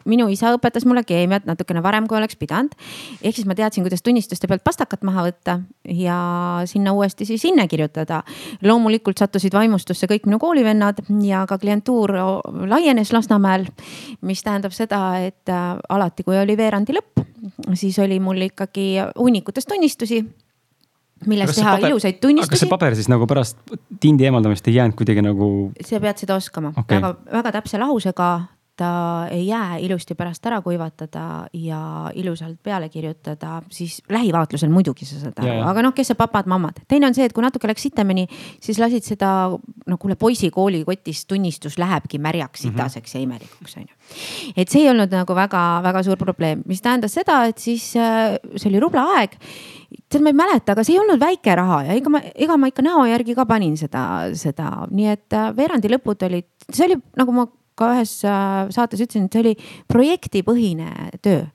minu 0.10 0.28
isa 0.32 0.54
õpetas 0.56 0.86
mulle 0.90 1.04
keemiat 1.08 1.46
natukene 1.50 1.84
varem, 1.86 2.08
kui 2.10 2.18
oleks 2.18 2.38
pidanud. 2.40 2.74
ehk 3.22 3.36
siis 3.36 3.48
ma 3.50 3.56
teadsin, 3.56 3.86
kuidas 3.86 4.04
tunnistuste 4.06 4.48
pealt 4.48 4.64
pastakat 4.66 5.04
maha 5.08 5.28
võtta 5.30 5.60
ja 5.86 6.18
sinna 6.70 6.94
uuesti 6.94 7.26
siis 7.26 7.44
hinne 7.48 7.68
kirjutada. 7.68 8.24
loomulikult 8.64 9.18
sattusid 9.18 9.54
vaimustusse 9.54 10.08
kõik 10.08 10.26
minu 10.26 10.40
koolivennad 10.40 11.04
ja 11.24 11.46
ka 11.48 11.58
klientuur 11.58 12.14
laienes 12.68 13.14
Lasnamäel. 13.14 13.68
mis 14.22 14.44
tähendab 14.44 14.72
seda, 14.76 15.20
et 15.20 15.50
äh, 15.50 15.78
alati, 15.90 16.24
kui 16.24 16.38
oli 16.38 16.58
veerandi 16.58 16.94
lõpp, 16.94 17.26
siis 17.74 18.00
oli 18.00 18.20
mul 18.20 18.50
ikkagi 18.50 18.96
hunnikutes 19.18 19.66
tunnistusi 19.66 20.24
milles 21.28 21.56
teha 21.56 21.76
paber, 21.76 21.90
ilusaid 21.90 22.20
tunnistusi. 22.22 22.54
kas 22.54 22.64
see 22.64 22.72
paber 22.72 22.96
siis 22.96 23.10
nagu 23.12 23.28
pärast 23.28 23.60
tindi 24.00 24.28
eemaldamist 24.28 24.68
ei 24.72 24.78
jäänud 24.78 24.96
kuidagi 25.00 25.24
nagu? 25.26 25.50
sa 25.84 26.00
pead 26.00 26.24
seda 26.24 26.38
oskama 26.40 26.72
okay., 26.78 27.02
väga, 27.02 27.16
väga 27.40 27.54
täpse 27.60 27.82
lahusega 27.82 28.30
ta 28.80 29.28
ei 29.32 29.48
jää 29.48 29.78
ilusti 29.84 30.16
pärast 30.16 30.46
ära 30.48 30.62
kuivatada 30.64 31.48
ja 31.54 31.82
ilusalt 32.16 32.60
peale 32.64 32.90
kirjutada, 32.90 33.62
siis 33.72 34.00
lähivaatlusel 34.10 34.72
muidugi 34.72 35.08
sa 35.08 35.20
saad 35.20 35.42
aru, 35.44 35.58
aga 35.68 35.84
noh, 35.84 35.94
kes 35.96 36.12
see 36.12 36.20
papad-mammad. 36.20 36.84
teine 36.88 37.10
on 37.10 37.18
see, 37.18 37.28
et 37.28 37.36
kui 37.36 37.44
natuke 37.44 37.68
läks 37.70 37.84
sitemini, 37.90 38.28
siis 38.64 38.80
lasid 38.80 39.04
seda, 39.08 39.32
no 39.88 39.98
kuule, 40.00 40.16
poisi 40.20 40.52
koolikotis 40.54 41.26
tunnistus 41.30 41.78
lähebki 41.82 42.22
märjaks, 42.24 42.64
mhm. 42.64 42.72
sitaseks 42.72 43.14
mm 43.14 43.18
-hmm. 43.18 43.22
ja 43.22 43.24
imelikuks 43.24 43.78
on 43.78 43.84
ju. 43.84 43.96
et 44.56 44.70
see 44.70 44.82
ei 44.84 44.90
olnud 44.90 45.12
nagu 45.12 45.36
väga-väga 45.36 46.04
suur 46.04 46.18
probleem, 46.18 46.64
mis 46.66 46.82
tähendas 46.82 47.14
seda, 47.14 47.44
et 47.46 47.58
siis 47.58 47.96
äh, 47.96 48.40
see 48.56 48.70
oli 48.70 48.80
rubla 48.80 49.06
aeg 49.20 49.36
tead, 50.10 50.24
ma 50.24 50.30
ei 50.30 50.38
mäleta, 50.38 50.74
aga 50.74 50.84
see 50.84 50.96
ei 50.96 51.00
olnud 51.00 51.20
väike 51.20 51.56
raha 51.56 51.84
ja 51.88 51.94
ega 51.98 52.10
ma, 52.10 52.22
ega 52.36 52.58
ma 52.58 52.70
ikka 52.70 52.86
näo 52.86 53.06
järgi 53.10 53.36
ka 53.36 53.46
panin 53.46 53.78
seda, 53.78 54.04
seda, 54.38 54.86
nii 54.92 55.08
et 55.12 55.34
äh, 55.34 55.56
veerandi 55.56 55.92
lõpud 55.92 56.28
olid, 56.30 56.48
see 56.70 56.86
oli 56.86 57.00
nagu 57.18 57.36
ma 57.36 57.48
ka 57.80 57.94
ühes 57.96 58.20
äh, 58.28 58.66
saates 58.76 59.06
ütlesin, 59.06 59.30
et 59.30 59.38
see 59.38 59.46
oli 59.46 59.56
projektipõhine 59.92 60.92
töö 61.24 61.48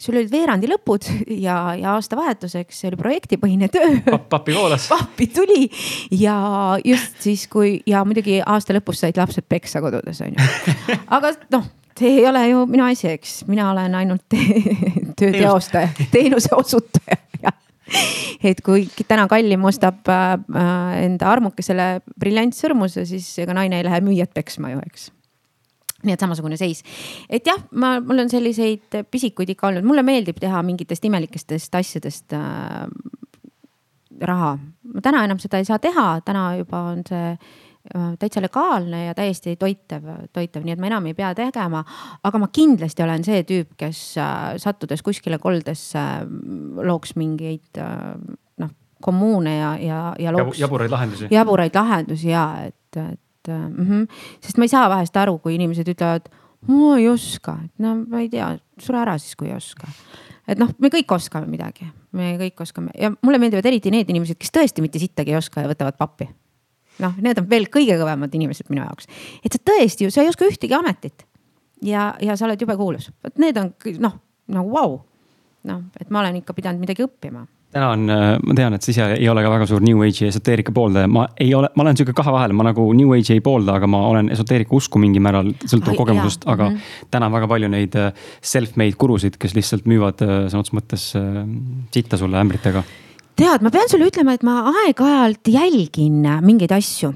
sul 0.00 0.18
olid 0.18 0.30
veerandi 0.32 0.68
lõpud 0.70 1.08
ja, 1.46 1.56
ja 1.78 1.94
aastavahetuseks 1.96 2.84
oli 2.90 3.00
projektipõhine 3.00 3.70
töö. 3.72 4.18
pappi 4.30 4.54
voolas. 4.56 4.88
pappi 4.94 5.28
tuli 5.32 5.66
ja 6.14 6.36
just 6.84 7.20
siis, 7.24 7.46
kui 7.52 7.80
ja 7.88 8.04
muidugi 8.08 8.40
aasta 8.44 8.76
lõpus 8.76 9.02
said 9.04 9.18
lapsed 9.20 9.48
peksa 9.48 9.82
kodudes 9.84 10.22
on 10.24 10.36
ju. 10.36 10.48
aga 11.16 11.32
noh, 11.54 11.68
see 11.96 12.18
ei 12.20 12.26
ole 12.28 12.44
ju 12.50 12.64
minu 12.70 12.86
asi, 12.88 13.10
eks, 13.16 13.38
mina 13.50 13.70
olen 13.72 13.96
ainult 14.02 14.26
töö 15.18 15.32
teostaja, 15.32 15.92
teenuse 16.12 16.52
osutaja 16.56 17.22
et 18.42 18.60
kui 18.66 18.88
täna 19.06 19.28
kallim 19.30 19.62
ostab 19.68 20.08
äh, 20.10 20.32
enda 21.04 21.28
armukesele 21.30 22.00
briljantsõrmuse, 22.18 23.06
siis 23.08 23.28
ega 23.42 23.54
naine 23.56 23.78
ei 23.78 23.86
lähe 23.86 24.02
müüjat 24.04 24.34
peksma 24.34 24.74
ju, 24.74 24.82
eks 24.90 25.10
nii 26.06 26.16
et 26.16 26.24
samasugune 26.24 26.58
seis, 26.60 26.82
et 27.28 27.46
jah, 27.46 27.60
ma, 27.72 27.96
mul 28.00 28.24
on 28.24 28.32
selliseid 28.32 29.02
pisikuid 29.10 29.54
ikka 29.54 29.70
olnud, 29.70 29.86
mulle 29.86 30.06
meeldib 30.06 30.40
teha 30.42 30.62
mingitest 30.66 31.04
imelikestest 31.08 31.74
asjadest 31.78 32.36
äh, 32.36 32.86
raha. 34.20 34.56
täna 35.02 35.24
enam 35.24 35.38
seda 35.42 35.60
ei 35.60 35.68
saa 35.68 35.78
teha, 35.82 36.20
täna 36.24 36.48
juba 36.60 36.80
on 36.92 37.02
see 37.08 37.32
äh, 37.32 38.14
täitsa 38.18 38.42
legaalne 38.42 39.04
ja 39.06 39.14
täiesti 39.14 39.56
toitev, 39.56 40.08
toitev, 40.32 40.64
nii 40.64 40.76
et 40.76 40.80
ma 40.82 40.90
enam 40.90 41.06
ei 41.10 41.14
pea 41.14 41.34
tegema. 41.34 41.84
aga 42.24 42.38
ma 42.38 42.48
kindlasti 42.48 43.02
olen 43.02 43.24
see 43.24 43.42
tüüp, 43.48 43.76
kes 43.76 44.02
äh, 44.22 44.56
sattudes 44.62 45.02
kuskile 45.02 45.38
koldesse 45.42 45.98
äh, 45.98 46.26
looks 46.86 47.16
mingeid 47.16 47.80
äh, 47.82 48.16
noh, 48.62 48.72
kommuune 49.02 49.58
ja, 49.58 49.76
ja, 49.80 50.00
ja 50.18 50.32
looks. 50.32 50.60
jaburaid 50.60 50.90
lahendusi. 50.90 51.30
jaburaid 51.30 51.74
lahendusi 51.74 52.30
ja 52.30 52.48
et, 52.66 52.96
et 52.96 53.20
et 53.48 53.78
mm 53.78 53.86
-hmm. 53.86 54.06
sest 54.40 54.58
ma 54.58 54.64
ei 54.64 54.68
saa 54.68 54.88
vahest 54.90 55.16
aru, 55.16 55.38
kui 55.38 55.54
inimesed 55.54 55.88
ütlevad, 55.88 56.28
ma 56.68 56.96
ei 56.98 57.08
oska, 57.08 57.58
no 57.78 57.94
ma 58.08 58.20
ei 58.20 58.28
tea, 58.28 58.56
sure 58.78 58.98
ära 58.98 59.18
siis, 59.18 59.36
kui 59.36 59.48
ei 59.48 59.56
oska. 59.56 59.86
et 60.48 60.58
noh, 60.58 60.70
me 60.78 60.88
kõik 60.88 61.12
oskame 61.14 61.46
midagi, 61.46 61.86
me 62.12 62.36
kõik 62.38 62.60
oskame. 62.60 62.90
Ja 62.98 63.10
mulle 63.22 63.38
meeldivad 63.38 63.66
eriti 63.66 63.90
need 63.90 64.10
inimesed, 64.10 64.38
kes 64.38 64.52
tõesti 64.52 64.82
mitte 64.82 64.98
sittagi 64.98 65.30
ei 65.30 65.36
oska 65.36 65.60
ja 65.60 65.68
võtavad 65.68 65.96
pappi. 65.96 66.28
noh, 66.98 67.16
need 67.20 67.38
on 67.38 67.50
veel 67.50 67.66
kõige 67.68 67.98
kõvemad 67.98 68.34
inimesed 68.34 68.70
minu 68.70 68.82
jaoks, 68.82 69.06
et 69.44 69.52
sa 69.52 69.58
tõesti 69.58 70.04
ju, 70.04 70.10
sa 70.10 70.22
ei 70.22 70.28
oska 70.28 70.44
ühtegi 70.44 70.74
ametit. 70.74 71.26
Ja, 71.82 72.14
ja 72.20 72.36
sa 72.36 72.46
oled 72.46 72.60
jube 72.60 72.76
kuulus, 72.76 73.10
vot 73.24 73.38
need 73.38 73.56
on 73.56 73.74
noh, 73.98 74.14
nagu 74.48 74.70
vau. 74.70 75.04
Noh, 75.64 75.82
et 76.00 76.10
ma 76.10 76.20
olen 76.20 76.36
ikka 76.36 76.54
pidanud 76.54 76.80
midagi 76.80 77.02
õppima 77.02 77.46
täna 77.76 77.90
on, 77.92 78.10
äh, 78.10 78.24
ma 78.42 78.56
tean, 78.56 78.76
et 78.76 78.84
sa 78.84 78.92
ise 78.92 79.06
ei 79.18 79.28
ole 79.30 79.44
ka 79.44 79.52
väga 79.52 79.68
suur 79.68 79.84
New 79.84 80.02
Age'i 80.06 80.30
esoteerika 80.30 80.72
pooldaja, 80.76 81.10
ma 81.12 81.26
ei 81.42 81.52
ole, 81.56 81.70
ma 81.76 81.84
olen 81.84 81.98
sihuke 81.98 82.14
kahe 82.16 82.34
vahel, 82.34 82.54
ma 82.56 82.68
nagu 82.70 82.86
New 82.96 83.12
Age'i 83.16 83.36
ei 83.36 83.44
poolda, 83.44 83.76
aga 83.80 83.90
ma 83.90 84.02
olen 84.10 84.30
esoteerika 84.34 84.76
usku 84.78 85.00
mingil 85.02 85.24
määral, 85.24 85.52
sõltub 85.64 85.98
kogemusest, 85.98 86.46
aga 86.48 86.70
mm 86.70 86.76
-hmm. 86.76 87.08
täna 87.14 87.30
on 87.30 87.36
väga 87.36 87.50
palju 87.52 87.72
neid 87.72 87.96
äh, 88.00 88.28
self-made 88.40 88.96
gurusid, 88.98 89.38
kes 89.38 89.56
lihtsalt 89.58 89.88
müüvad 89.90 90.24
äh, 90.24 90.36
sõna 90.50 90.64
otseses 90.64 90.76
mõttes 90.76 91.04
sitta 91.94 92.16
sulle 92.16 92.40
ämbritega. 92.40 92.82
Tead, 93.36 93.62
ma 93.62 93.70
pean 93.70 93.88
sulle 93.88 94.08
ütlema, 94.08 94.32
et 94.34 94.42
ma 94.42 94.62
aeg-ajalt 94.72 95.48
jälgin 95.52 96.24
mingeid 96.42 96.72
asju 96.72 97.12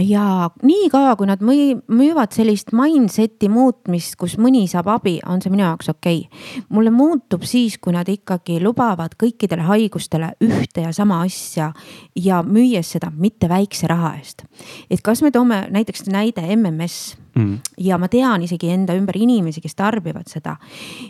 ja 0.00 0.50
niikaua, 0.62 1.16
kui 1.16 1.28
nad 1.28 1.40
müüvad 1.40 2.34
sellist 2.36 2.72
mindset'i 2.76 3.48
muutmist, 3.52 4.16
kus 4.20 4.36
mõni 4.40 4.66
saab 4.68 4.90
abi, 4.92 5.16
on 5.24 5.40
see 5.40 5.52
minu 5.52 5.64
jaoks 5.64 5.90
okei 5.92 6.26
okay.. 6.26 6.64
mulle 6.68 6.92
muutub 6.92 7.46
siis, 7.48 7.78
kui 7.80 7.94
nad 7.96 8.08
ikkagi 8.08 8.58
lubavad 8.64 9.16
kõikidele 9.18 9.64
haigustele 9.68 10.34
ühte 10.44 10.84
ja 10.84 10.92
sama 10.96 11.22
asja 11.24 11.72
ja 12.16 12.42
müües 12.44 12.92
seda 12.96 13.10
mitte 13.14 13.48
väikse 13.48 13.88
raha 13.88 14.16
eest. 14.20 14.44
et 14.90 15.00
kas 15.04 15.24
me 15.24 15.32
toome 15.32 15.64
näiteks 15.72 16.06
näide 16.12 16.44
MMS 16.56 17.16
mm. 17.34 17.54
ja 17.88 17.98
ma 17.98 18.10
tean 18.12 18.44
isegi 18.44 18.70
enda 18.72 18.96
ümber 18.98 19.16
inimesi, 19.16 19.62
kes 19.64 19.78
tarbivad 19.78 20.28
seda 20.28 20.58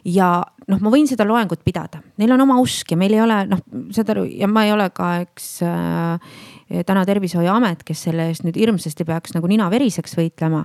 ja 0.05 0.31
noh, 0.69 0.83
ma 0.83 0.93
võin 0.95 1.09
seda 1.11 1.27
loengut 1.27 1.65
pidada, 1.67 2.03
neil 2.21 2.35
on 2.37 2.47
oma 2.47 2.61
usk 2.63 2.95
ja 2.95 3.01
meil 3.01 3.19
ei 3.19 3.25
ole 3.25 3.43
noh, 3.51 3.67
saad 3.95 4.15
aru 4.15 4.29
ja 4.31 4.47
ma 4.51 4.67
ei 4.67 4.75
ole 4.75 4.91
ka, 4.95 5.17
eks 5.27 5.51
äh, 5.67 6.37
täna 6.87 7.05
Tervishoiuamet, 7.07 7.85
kes 7.87 8.07
selle 8.09 8.31
eest 8.31 8.47
nüüd 8.47 8.59
hirmsasti 8.59 9.07
peaks 9.07 9.37
nagu 9.37 9.51
nina 9.51 9.69
veriseks 9.71 10.17
võitlema. 10.19 10.65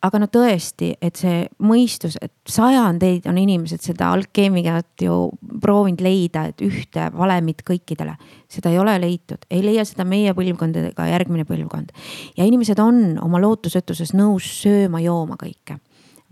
aga 0.00 0.16
no 0.16 0.30
tõesti, 0.32 0.94
et 1.04 1.18
see 1.20 1.42
mõistus, 1.60 2.14
et 2.24 2.32
sajandeid 2.48 3.26
on 3.28 3.36
inimesed 3.36 3.82
seda 3.84 4.06
alkeemiat 4.14 5.02
ju 5.04 5.28
proovinud 5.60 6.00
leida, 6.00 6.46
et 6.48 6.62
ühte 6.64 7.10
valemit 7.12 7.62
kõikidele. 7.62 8.16
seda 8.48 8.70
ei 8.70 8.78
ole 8.78 8.98
leitud, 9.00 9.44
ei 9.50 9.62
leia 9.62 9.84
seda 9.84 10.04
meie 10.04 10.32
põlvkond 10.32 10.76
ega 10.76 11.06
järgmine 11.06 11.44
põlvkond. 11.44 11.92
ja 12.36 12.44
inimesed 12.44 12.78
on 12.78 13.18
oma 13.22 13.40
lootusetuses 13.40 14.14
nõus 14.14 14.48
sööma-jooma 14.62 15.36
kõike 15.36 15.80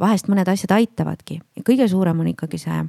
vahest 0.00 0.28
mõned 0.30 0.48
asjad 0.48 0.74
aitavadki 0.78 1.38
ja 1.38 1.64
kõige 1.66 1.88
suurem 1.90 2.20
on 2.20 2.32
ikkagi 2.32 2.60
see 2.62 2.82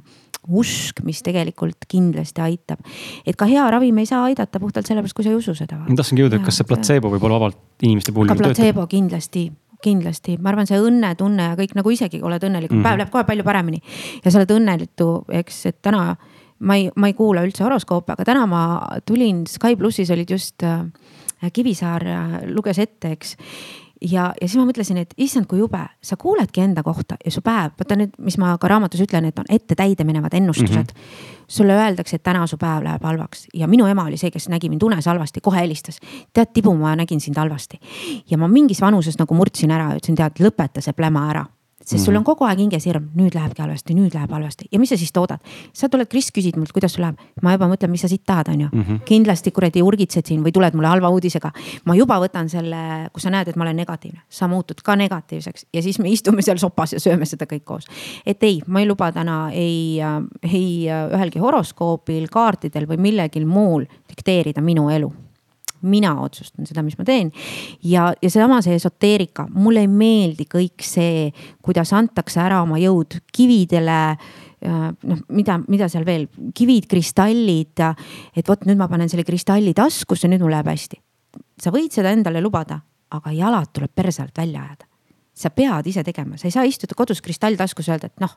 usk, 0.48 1.02
mis 1.04 1.20
tegelikult 1.24 1.84
kindlasti 1.88 2.40
aitab. 2.40 2.80
et 3.26 3.36
ka 3.36 3.48
hea 3.50 3.64
ravim 3.70 3.98
ei 3.98 4.06
saa 4.08 4.24
aidata 4.28 4.60
puhtalt 4.60 4.86
sellepärast, 4.88 5.16
kui 5.16 5.24
sa 5.24 5.30
ei 5.30 5.36
usu 5.36 5.54
seda. 5.54 5.82
ma 5.86 5.96
tahtsingi 5.96 6.24
jõuda, 6.24 6.40
et 6.40 6.46
kas 6.46 6.60
see 6.60 6.68
platseebo 6.68 7.10
võib 7.12 7.26
olla 7.28 7.40
vabalt 7.40 7.82
inimeste 7.82 8.12
puhul. 8.12 8.30
ka 8.30 8.38
platseebo 8.38 8.86
kindlasti 8.90 9.50
kindlasti, 9.80 10.36
ma 10.36 10.50
arvan, 10.52 10.68
see 10.68 10.76
õnnetunne 10.76 11.46
ja 11.52 11.56
kõik 11.56 11.72
nagu 11.78 11.92
isegi 11.92 12.20
oled 12.20 12.42
õnnelik 12.44 12.68
mm, 12.68 12.76
-hmm. 12.76 12.84
päev 12.84 12.98
läheb 13.00 13.12
kohe 13.12 13.24
palju 13.24 13.44
paremini. 13.44 13.80
ja 14.24 14.30
sa 14.30 14.40
oled 14.42 14.52
õnnetu, 14.56 15.08
eks, 15.40 15.66
et 15.72 15.78
täna 15.82 16.16
ma 16.60 16.76
ei, 16.76 16.90
ma 16.96 17.08
ei 17.08 17.16
kuula 17.16 17.44
üldse 17.46 17.64
horoskoope, 17.64 18.12
aga 18.12 18.26
täna 18.28 18.46
ma 18.46 18.62
tulin, 19.08 19.46
Sky 19.48 19.76
plussis 19.80 20.10
olid 20.12 20.30
just 20.30 20.62
äh, 20.62 20.84
Kivisaar 21.52 22.04
äh, 22.06 22.34
luges 22.52 22.78
ette, 22.78 23.14
eks 23.16 23.36
ja, 24.00 24.32
ja 24.40 24.48
siis 24.48 24.56
ma 24.60 24.66
mõtlesin, 24.68 25.00
et 25.02 25.14
issand, 25.20 25.46
kui 25.50 25.60
jube, 25.60 25.80
sa 26.02 26.16
kuuledki 26.20 26.62
enda 26.64 26.82
kohta 26.86 27.18
ja 27.24 27.32
su 27.32 27.42
päev, 27.44 27.74
vaata 27.78 27.98
nüüd, 27.98 28.16
mis 28.24 28.38
ma 28.40 28.54
ka 28.60 28.70
raamatus 28.70 29.02
ütlen, 29.04 29.28
et 29.28 29.38
on 29.38 29.48
ette 29.50 29.76
täide 29.78 30.04
minevad 30.08 30.34
ennustused 30.34 30.76
mm. 30.76 31.04
-hmm. 31.04 31.44
sulle 31.48 31.76
öeldakse, 31.76 32.16
et 32.16 32.22
täna 32.22 32.46
su 32.46 32.56
päev 32.56 32.84
läheb 32.84 33.04
halvaks 33.04 33.46
ja 33.54 33.68
minu 33.68 33.86
ema 33.86 34.04
oli 34.04 34.16
see, 34.16 34.30
kes 34.30 34.48
nägi 34.48 34.68
mind 34.68 34.82
unes 34.82 35.06
halvasti, 35.06 35.40
kohe 35.40 35.60
helistas. 35.60 36.00
tead, 36.32 36.52
Tibu, 36.52 36.74
ma 36.74 36.96
nägin 36.96 37.20
sind 37.20 37.36
halvasti. 37.36 37.80
ja 38.30 38.38
ma 38.38 38.48
mingis 38.48 38.80
vanuses 38.80 39.18
nagu 39.18 39.34
murdsin 39.34 39.70
ära 39.70 39.94
ütlesin, 39.94 40.16
tead, 40.16 40.40
lõpeta 40.40 40.80
see 40.80 40.92
pläma 40.92 41.30
ära 41.30 41.46
sest 41.84 42.04
sul 42.04 42.14
on 42.14 42.20
mhm. 42.20 42.26
kogu 42.28 42.44
aeg 42.44 42.60
hinges 42.60 42.84
hirm, 42.86 43.08
nüüd 43.16 43.34
lähebki 43.34 43.62
halvasti, 43.62 43.94
nüüd 43.96 44.14
läheb 44.14 44.32
halvasti 44.34 44.68
ja 44.72 44.80
mis 44.80 44.92
sa 44.92 44.98
siis 45.00 45.12
toodad. 45.12 45.40
sa 45.72 45.88
tuled, 45.88 46.08
Kris, 46.10 46.30
küsid 46.34 46.58
mult, 46.60 46.72
kuidas 46.76 46.94
sul 46.94 47.04
läheb, 47.06 47.20
ma 47.42 47.54
juba 47.54 47.68
mõtlen, 47.70 47.90
mis 47.92 48.04
sa 48.04 48.10
siit 48.10 48.24
tahad, 48.26 48.50
on 48.52 48.60
ju 48.60 48.68
mm. 48.72 48.82
-hmm. 48.82 49.00
kindlasti 49.08 49.50
kuradi 49.50 49.82
urgitsed 49.82 50.26
siin 50.26 50.44
või 50.44 50.52
tuled 50.52 50.74
mulle 50.74 50.88
halva 50.88 51.08
uudisega. 51.08 51.52
ma 51.84 51.96
juba 51.96 52.20
võtan 52.20 52.48
selle, 52.48 53.08
kui 53.12 53.20
sa 53.20 53.30
näed, 53.30 53.48
et 53.48 53.56
ma 53.56 53.64
olen 53.64 53.76
negatiivne, 53.76 54.20
sa 54.28 54.48
muutud 54.48 54.82
ka 54.84 54.96
negatiivseks 54.96 55.66
ja 55.72 55.82
siis 55.82 55.98
me 55.98 56.10
istume 56.10 56.42
seal 56.42 56.58
sopas 56.58 56.92
ja 56.92 57.00
sööme 57.00 57.24
seda 57.24 57.46
kõik 57.46 57.64
koos. 57.64 57.86
et 58.26 58.42
ei, 58.42 58.60
ma 58.66 58.80
ei 58.80 58.86
luba 58.86 59.12
täna 59.12 59.50
ei, 59.52 60.00
ei 60.42 60.86
ühelgi 61.14 61.38
horoskoopil, 61.38 62.28
kaartidel 62.28 62.86
või 62.86 62.96
millelgi 62.96 63.44
muul 63.44 63.84
dikteerida 64.08 64.60
minu 64.60 64.90
elu 64.90 65.12
mina 65.82 66.12
otsustan 66.22 66.66
seda, 66.68 66.82
mis 66.86 66.98
ma 66.98 67.04
teen. 67.08 67.32
ja, 67.82 68.10
ja 68.22 68.30
seesama 68.30 68.60
see 68.64 68.76
esoteerika, 68.78 69.46
mulle 69.54 69.84
ei 69.86 69.90
meeldi 69.90 70.46
kõik 70.50 70.84
see, 70.84 71.30
kuidas 71.62 71.92
antakse 71.96 72.40
ära 72.42 72.62
oma 72.62 72.78
jõud 72.80 73.20
kividele 73.32 74.00
noh, 74.60 75.22
mida, 75.32 75.56
mida 75.68 75.88
seal 75.90 76.04
veel, 76.06 76.26
kivid, 76.56 76.86
kristallid. 76.90 77.80
et 78.36 78.48
vot 78.48 78.66
nüüd 78.68 78.78
ma 78.80 78.88
panen 78.90 79.08
selle 79.08 79.24
kristalli 79.24 79.72
taskusse, 79.76 80.28
nüüd 80.28 80.44
mul 80.44 80.54
läheb 80.54 80.68
hästi. 80.68 81.00
sa 81.60 81.72
võid 81.72 81.92
seda 81.94 82.12
endale 82.12 82.42
lubada, 82.42 82.80
aga 83.10 83.32
jalad 83.32 83.72
tuleb 83.72 83.92
perse 83.94 84.22
alt 84.22 84.36
välja 84.36 84.62
ajada. 84.62 84.86
sa 85.34 85.50
pead 85.50 85.86
ise 85.86 86.04
tegema, 86.04 86.36
sa 86.36 86.48
ei 86.48 86.52
saa 86.52 86.64
istuda 86.68 86.94
kodus 86.94 87.22
kristall 87.24 87.56
taskus 87.56 87.88
ja 87.88 87.96
öelda, 87.96 88.10
et 88.12 88.20
noh, 88.20 88.36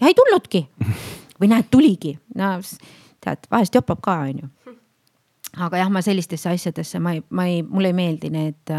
ja 0.00 0.08
ei 0.08 0.14
tulnudki 0.16 0.66
või 1.40 1.52
näed, 1.52 1.68
tuligi, 1.70 2.16
no 2.34 2.56
tead, 3.20 3.44
vahest 3.50 3.74
jopab 3.74 4.00
ka, 4.00 4.20
on 4.30 4.44
ju 4.44 4.76
aga 5.58 5.80
jah, 5.80 5.90
ma 5.90 6.02
sellistesse 6.04 6.50
asjadesse, 6.52 7.00
ma 7.02 7.14
ei, 7.16 7.22
ma 7.34 7.46
ei, 7.48 7.62
mulle 7.66 7.90
ei 7.90 7.96
meeldi 7.96 8.30
need, 8.30 8.74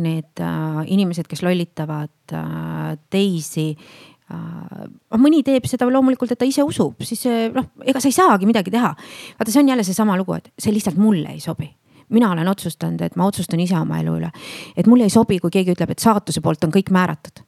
need 0.00 0.40
äh, 0.40 0.80
inimesed, 0.94 1.28
kes 1.28 1.44
lollitavad 1.44 2.34
äh, 2.38 2.94
teisi 3.12 3.68
äh, 3.74 4.88
mõni 5.20 5.42
teeb 5.44 5.68
seda 5.68 5.88
loomulikult, 5.90 6.32
et 6.32 6.40
ta 6.40 6.48
ise 6.48 6.64
usub, 6.64 7.04
siis 7.04 7.26
noh, 7.52 7.70
ega 7.84 8.00
sa 8.00 8.08
ei 8.08 8.16
saagi 8.16 8.48
midagi 8.48 8.72
teha. 8.72 8.94
vaata, 9.38 9.52
see 9.52 9.60
on 9.60 9.72
jälle 9.74 9.86
seesama 9.86 10.16
lugu, 10.20 10.38
et 10.38 10.52
see 10.56 10.72
lihtsalt 10.72 11.00
mulle 11.00 11.36
ei 11.36 11.40
sobi 11.44 11.68
mina 12.12 12.28
olen 12.34 12.48
otsustanud, 12.50 13.00
et 13.00 13.14
ma 13.16 13.24
otsustan 13.24 13.60
ise 13.62 13.76
oma 13.78 13.96
elu 14.02 14.18
üle. 14.18 14.28
et 14.76 14.86
mulle 14.86 15.08
ei 15.08 15.12
sobi, 15.12 15.38
kui 15.40 15.52
keegi 15.52 15.72
ütleb, 15.72 15.94
et 15.94 16.02
saatuse 16.02 16.42
poolt 16.44 16.64
on 16.64 16.72
kõik 16.74 16.92
määratud 16.92 17.44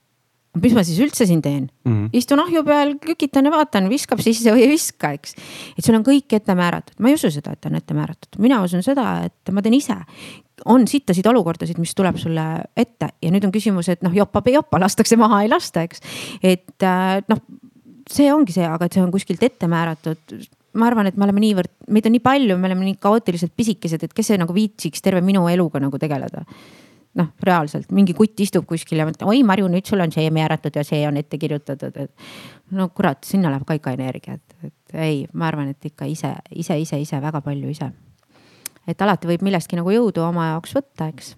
mis 0.63 0.75
ma 0.77 0.85
siis 0.87 1.01
üldse 1.03 1.27
siin 1.27 1.43
teen 1.43 1.67
mm? 1.67 1.93
-hmm. 1.93 2.09
istun 2.21 2.41
ahju 2.43 2.63
peal, 2.67 2.95
kükitan 3.03 3.49
ja 3.49 3.53
vaatan, 3.55 3.89
viskab 3.91 4.23
sisse 4.23 4.53
või 4.55 4.67
ei 4.67 4.71
viska, 4.75 5.11
eks. 5.17 5.35
et 5.79 5.85
sul 5.85 5.99
on 5.99 6.07
kõik 6.07 6.37
ette 6.37 6.55
määratud, 6.55 6.97
ma 6.99 7.11
ei 7.11 7.19
usu 7.19 7.31
seda, 7.35 7.55
et 7.57 7.67
on 7.67 7.79
ette 7.79 7.97
määratud, 7.97 8.39
mina 8.43 8.63
usun 8.63 8.83
seda, 8.87 9.25
et 9.27 9.55
ma 9.55 9.63
teen 9.63 9.75
ise. 9.75 9.97
on 10.65 10.87
sittasid 10.89 11.27
olukordasid, 11.27 11.79
mis 11.83 11.95
tuleb 11.95 12.17
sulle 12.17 12.45
ette 12.77 13.09
ja 13.23 13.31
nüüd 13.31 13.45
on 13.45 13.53
küsimus, 13.53 13.89
et 13.91 14.03
noh, 14.07 14.15
jopab 14.15 14.47
ei 14.47 14.55
jopa, 14.55 14.79
lastakse 14.81 15.17
maha, 15.17 15.43
ei 15.43 15.51
lasta, 15.51 15.83
eks. 15.83 16.01
et 16.43 16.83
äh, 16.83 17.23
noh, 17.29 17.43
see 18.11 18.33
ongi 18.33 18.53
see, 18.53 18.67
aga 18.67 18.87
et 18.87 18.93
see 18.93 19.03
on 19.03 19.11
kuskilt 19.11 19.43
ette 19.43 19.67
määratud 19.67 20.39
ma 20.75 20.89
arvan, 20.91 21.07
et 21.07 21.17
me 21.17 21.27
oleme 21.27 21.43
niivõrd, 21.43 21.71
meid 21.95 22.07
on 22.07 22.15
nii 22.15 22.23
palju, 22.23 22.57
me 22.59 22.67
oleme 22.67 22.89
nii 22.89 22.97
kaootiliselt 23.03 23.53
pisikesed, 23.57 24.03
et 24.03 24.15
kes 24.15 24.33
see 24.33 24.39
nagu 24.39 24.55
viitsiks 24.55 25.03
terve 25.03 25.21
minu 25.23 25.47
eluga 25.49 25.83
nagu 25.83 25.99
tegeleda 26.03 26.43
noh, 27.19 27.31
reaalselt 27.47 27.93
mingi 27.95 28.15
kutt 28.17 28.41
istub 28.43 28.67
kuskil 28.69 29.01
ja 29.01 29.07
mõtleb, 29.09 29.29
oi 29.31 29.43
Marju, 29.47 29.69
nüüd 29.71 29.87
sul 29.89 30.03
on 30.03 30.13
see 30.15 30.27
määratud 30.35 30.75
ja 30.75 30.85
see 30.87 31.03
on 31.09 31.19
ette 31.21 31.39
kirjutatud, 31.41 31.95
et. 32.03 32.11
no 32.75 32.89
kurat, 32.95 33.23
sinna 33.27 33.53
läheb 33.53 33.67
ka 33.69 33.77
ikka 33.79 33.95
energiat, 33.95 34.43
et 34.67 34.99
ei, 34.99 35.23
ma 35.33 35.49
arvan, 35.51 35.71
et 35.75 35.91
ikka 35.91 36.09
ise, 36.11 36.33
ise, 36.51 36.79
ise, 36.83 36.99
ise 37.03 37.21
väga 37.23 37.43
palju 37.45 37.71
ise. 37.71 37.91
et 38.91 39.07
alati 39.07 39.31
võib 39.31 39.47
millestki 39.47 39.79
nagu 39.79 39.95
jõudu 39.95 40.25
oma 40.27 40.51
jaoks 40.53 40.75
võtta, 40.77 41.09
eks. 41.15 41.35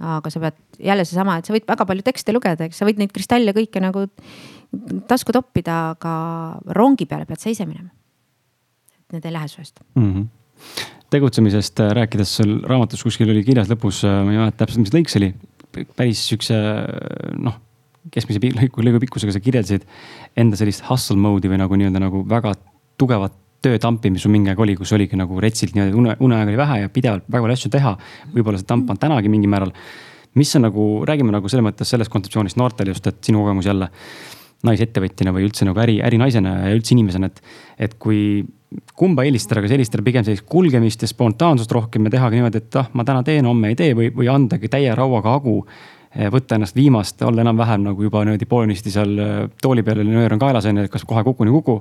aga 0.00 0.32
sa 0.32 0.42
pead 0.42 0.58
jälle 0.90 1.06
seesama, 1.06 1.38
et 1.38 1.46
sa 1.46 1.54
võid 1.54 1.68
väga 1.68 1.86
palju 1.86 2.06
tekste 2.06 2.34
lugeda, 2.34 2.66
eks 2.66 2.82
sa 2.82 2.88
võid 2.88 2.98
neid 2.98 3.14
kristalle 3.14 3.54
kõike 3.54 3.82
nagu 3.82 4.06
tasku 5.06 5.34
toppida, 5.34 5.92
aga 5.94 6.14
rongi 6.74 7.06
peale 7.06 7.28
pead 7.28 7.42
sa 7.42 7.52
ise 7.52 7.68
minema. 7.68 7.92
et 8.98 9.18
need 9.18 9.26
ei 9.28 9.38
lähe 9.38 9.48
su 9.48 9.60
eest 9.60 9.80
mm. 9.94 10.12
-hmm 10.12 10.91
tegutsemisest 11.12 11.82
äh, 11.84 11.92
rääkides, 11.98 12.36
sul 12.40 12.56
raamatus 12.68 13.04
kuskil 13.04 13.30
oli 13.32 13.44
kirjas 13.46 13.70
lõpus, 13.72 14.02
äh, 14.08 14.22
ma 14.24 14.34
ei 14.34 14.40
mäleta 14.40 14.64
täpselt, 14.64 14.84
mis 14.84 14.94
lõik 14.94 15.12
see 15.12 15.20
oli, 15.22 15.30
päris 15.98 16.24
siukse 16.30 16.56
noh, 17.40 17.60
keskmise 18.12 18.42
lõigu, 18.42 18.82
lõigu 18.84 19.00
pikkusega 19.04 19.34
sa 19.34 19.42
kirjeldasid 19.42 19.86
enda 20.38 20.58
sellist 20.58 20.84
hustle 20.88 21.20
mode'i 21.20 21.52
või 21.52 21.60
nagu 21.62 21.78
nii-öelda 21.78 22.02
nagu 22.02 22.24
väga 22.28 22.56
tugevat 23.00 23.36
töötampi, 23.62 24.10
mis 24.10 24.24
sul 24.24 24.32
mingi 24.34 24.50
aeg 24.50 24.60
oli, 24.62 24.74
kus 24.78 24.92
oligi 24.96 25.18
nagu 25.18 25.38
retsilt 25.42 25.76
niimoodi 25.76 25.98
une, 25.98 26.16
uneaega 26.26 26.50
oli 26.50 26.58
vähe 26.58 26.78
ja 26.82 26.90
pidevalt 26.92 27.28
väga 27.28 27.44
palju 27.46 27.58
asju 27.58 27.70
teha. 27.70 27.92
võib-olla 28.34 28.58
see 28.58 28.68
tamp 28.68 28.90
on 28.90 28.98
tänagi 28.98 29.30
mingil 29.30 29.52
määral. 29.52 29.72
mis 30.34 30.56
on 30.56 30.64
nagu, 30.66 30.86
räägime 31.06 31.30
nagu 31.30 31.48
selles 31.48 31.64
mõttes 31.66 31.90
sellest 31.92 32.10
kontseptsioonist 32.10 32.56
noortele 32.56 32.90
just, 32.90 33.06
et 33.06 33.20
sinu 33.22 33.44
kogemus 33.44 33.68
jälle 33.68 33.90
naisettevõtjana 34.64 35.34
või 35.34 35.46
üldse 35.46 35.66
nagu 35.68 35.78
äri, 35.82 35.98
ärinaisena 36.02 36.54
ja 36.66 36.74
üldse 36.74 36.94
inimesena, 36.94 37.28
et, 37.28 37.42
et 37.78 37.94
kui 38.00 38.42
kumba 38.98 39.24
eelistada, 39.26 39.62
kas 39.64 39.74
eelistada 39.74 40.04
pigem 40.06 40.24
sellist 40.26 40.46
kulgemist 40.50 41.02
ja 41.02 41.08
spontaansust 41.10 41.72
rohkem 41.72 42.06
ja 42.08 42.14
tehagi 42.16 42.38
niimoodi, 42.38 42.62
et 42.62 42.78
ah, 42.80 42.88
ma 42.92 43.04
täna 43.08 43.24
teen, 43.26 43.48
homme 43.48 43.72
ei 43.72 43.78
tee 43.78 43.92
või, 43.98 44.10
või 44.14 44.30
andagi 44.32 44.70
täie 44.72 44.94
rauaga 44.98 45.36
hagu. 45.36 45.60
Eh, 46.12 46.28
võtta 46.32 46.58
ennast 46.58 46.76
viimast, 46.76 47.22
olla 47.24 47.40
enam-vähem 47.40 47.86
nagu 47.86 48.04
juba 48.04 48.24
niimoodi 48.26 48.48
poolenisti 48.48 48.92
seal 48.92 49.14
eh, 49.18 49.36
tooli 49.62 49.84
peal, 49.86 50.02
nöör 50.04 50.34
on 50.36 50.42
kaelas 50.42 50.68
on 50.68 50.82
ju, 50.82 50.88
et 50.88 50.92
kas 50.92 51.06
kohe 51.08 51.24
kukun 51.24 51.48
ei 51.48 51.54
kuku. 51.54 51.78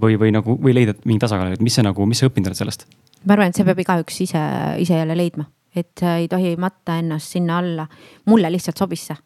või, 0.00 0.14
või 0.14 0.30
nagu, 0.30 0.54
või 0.62 0.74
leida 0.74 0.94
mingi 1.04 1.18
tasakaal, 1.18 1.56
et 1.56 1.62
mis 1.66 1.74
see 1.74 1.82
nagu, 1.82 2.04
mis 2.06 2.20
sa 2.22 2.28
õppinud 2.28 2.46
oled 2.46 2.58
sellest? 2.58 2.86
ma 3.24 3.34
arvan, 3.34 3.50
et 3.50 3.58
see 3.58 3.66
peab 3.66 3.80
igaüks 3.82 4.20
ise, 4.22 4.42
ise 4.78 5.00
jälle 5.00 5.16
leidma, 5.18 5.48
et 5.74 6.02
ei 6.14 6.28
tohi 6.30 6.54
matta 6.56 6.94
ennast 7.02 7.34
sinna 7.34 7.58
alla. 7.58 7.88
mulle 8.30 8.52
lihtsalt 8.54 8.78
sobis 8.78 9.08
see 9.10 9.18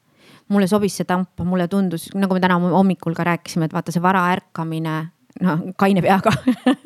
mulle 0.49 0.67
sobis 0.69 0.97
see 0.99 1.09
tamp, 1.09 1.41
mulle 1.45 1.69
tundus, 1.69 2.09
nagu 2.15 2.37
me 2.37 2.41
täna 2.43 2.59
hommikul 2.61 3.15
ka 3.17 3.25
rääkisime, 3.25 3.69
et 3.69 3.77
vaata 3.77 3.93
see 3.95 4.03
varaärkamine 4.03 4.97
noh, 5.43 5.63
kaine 5.77 6.03
peaga 6.05 6.33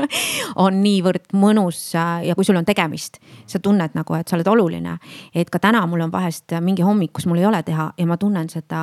on 0.64 0.80
niivõrd 0.82 1.32
mõnus 1.36 1.80
ja 1.94 2.36
kui 2.36 2.46
sul 2.46 2.58
on 2.60 2.68
tegemist, 2.68 3.20
sa 3.48 3.60
tunned 3.62 3.96
nagu, 3.98 4.16
et 4.16 4.28
sa 4.28 4.38
oled 4.38 4.48
oluline. 4.48 4.98
et 5.34 5.50
ka 5.50 5.60
täna 5.62 5.84
mul 5.86 6.06
on 6.06 6.12
vahest 6.12 6.56
mingi 6.64 6.86
hommik, 6.86 7.12
kus 7.12 7.26
mul 7.26 7.42
ei 7.42 7.48
ole 7.48 7.62
teha 7.62 7.92
ja 7.98 8.06
ma 8.06 8.16
tunnen 8.16 8.48
seda 8.48 8.80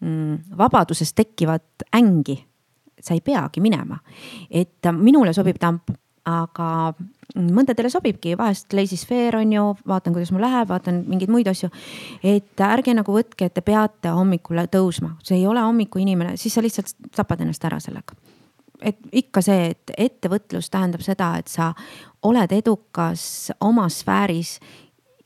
mm, 0.00 0.58
vabadusest 0.58 1.16
tekkivat 1.16 1.88
ängi. 1.96 2.44
sa 3.02 3.14
ei 3.14 3.20
peagi 3.20 3.60
minema, 3.60 3.96
et 4.50 4.86
minule 4.94 5.32
sobib 5.34 5.56
tamp, 5.58 5.90
aga 6.22 6.92
mõndadele 7.34 7.88
sobibki, 7.90 8.36
vahest 8.38 8.70
lazy 8.76 8.94
sfeer 9.00 9.34
on 9.40 9.52
ju, 9.52 9.64
vaatan, 9.88 10.12
kuidas 10.14 10.30
mul 10.30 10.44
läheb, 10.44 10.68
vaatan 10.68 11.00
mingeid 11.08 11.32
muid 11.32 11.48
asju. 11.50 11.70
et 12.22 12.60
ärge 12.60 12.94
nagu 12.94 13.16
võtke, 13.16 13.48
et 13.48 13.54
te 13.54 13.64
peate 13.64 14.12
hommikul 14.14 14.60
tõusma, 14.70 15.16
see 15.24 15.40
ei 15.40 15.46
ole 15.46 15.64
hommikuinimene, 15.64 16.36
siis 16.36 16.54
sa 16.54 16.62
lihtsalt 16.62 16.94
tapad 17.16 17.40
ennast 17.40 17.64
ära 17.64 17.80
sellega 17.80 18.14
et 18.84 18.98
ikka 19.12 19.42
see, 19.44 19.72
et 19.72 19.92
ettevõtlus 19.98 20.70
tähendab 20.72 21.04
seda, 21.04 21.34
et 21.40 21.50
sa 21.50 21.72
oled 22.28 22.52
edukas 22.54 23.52
oma 23.60 23.88
sfääris 23.92 24.58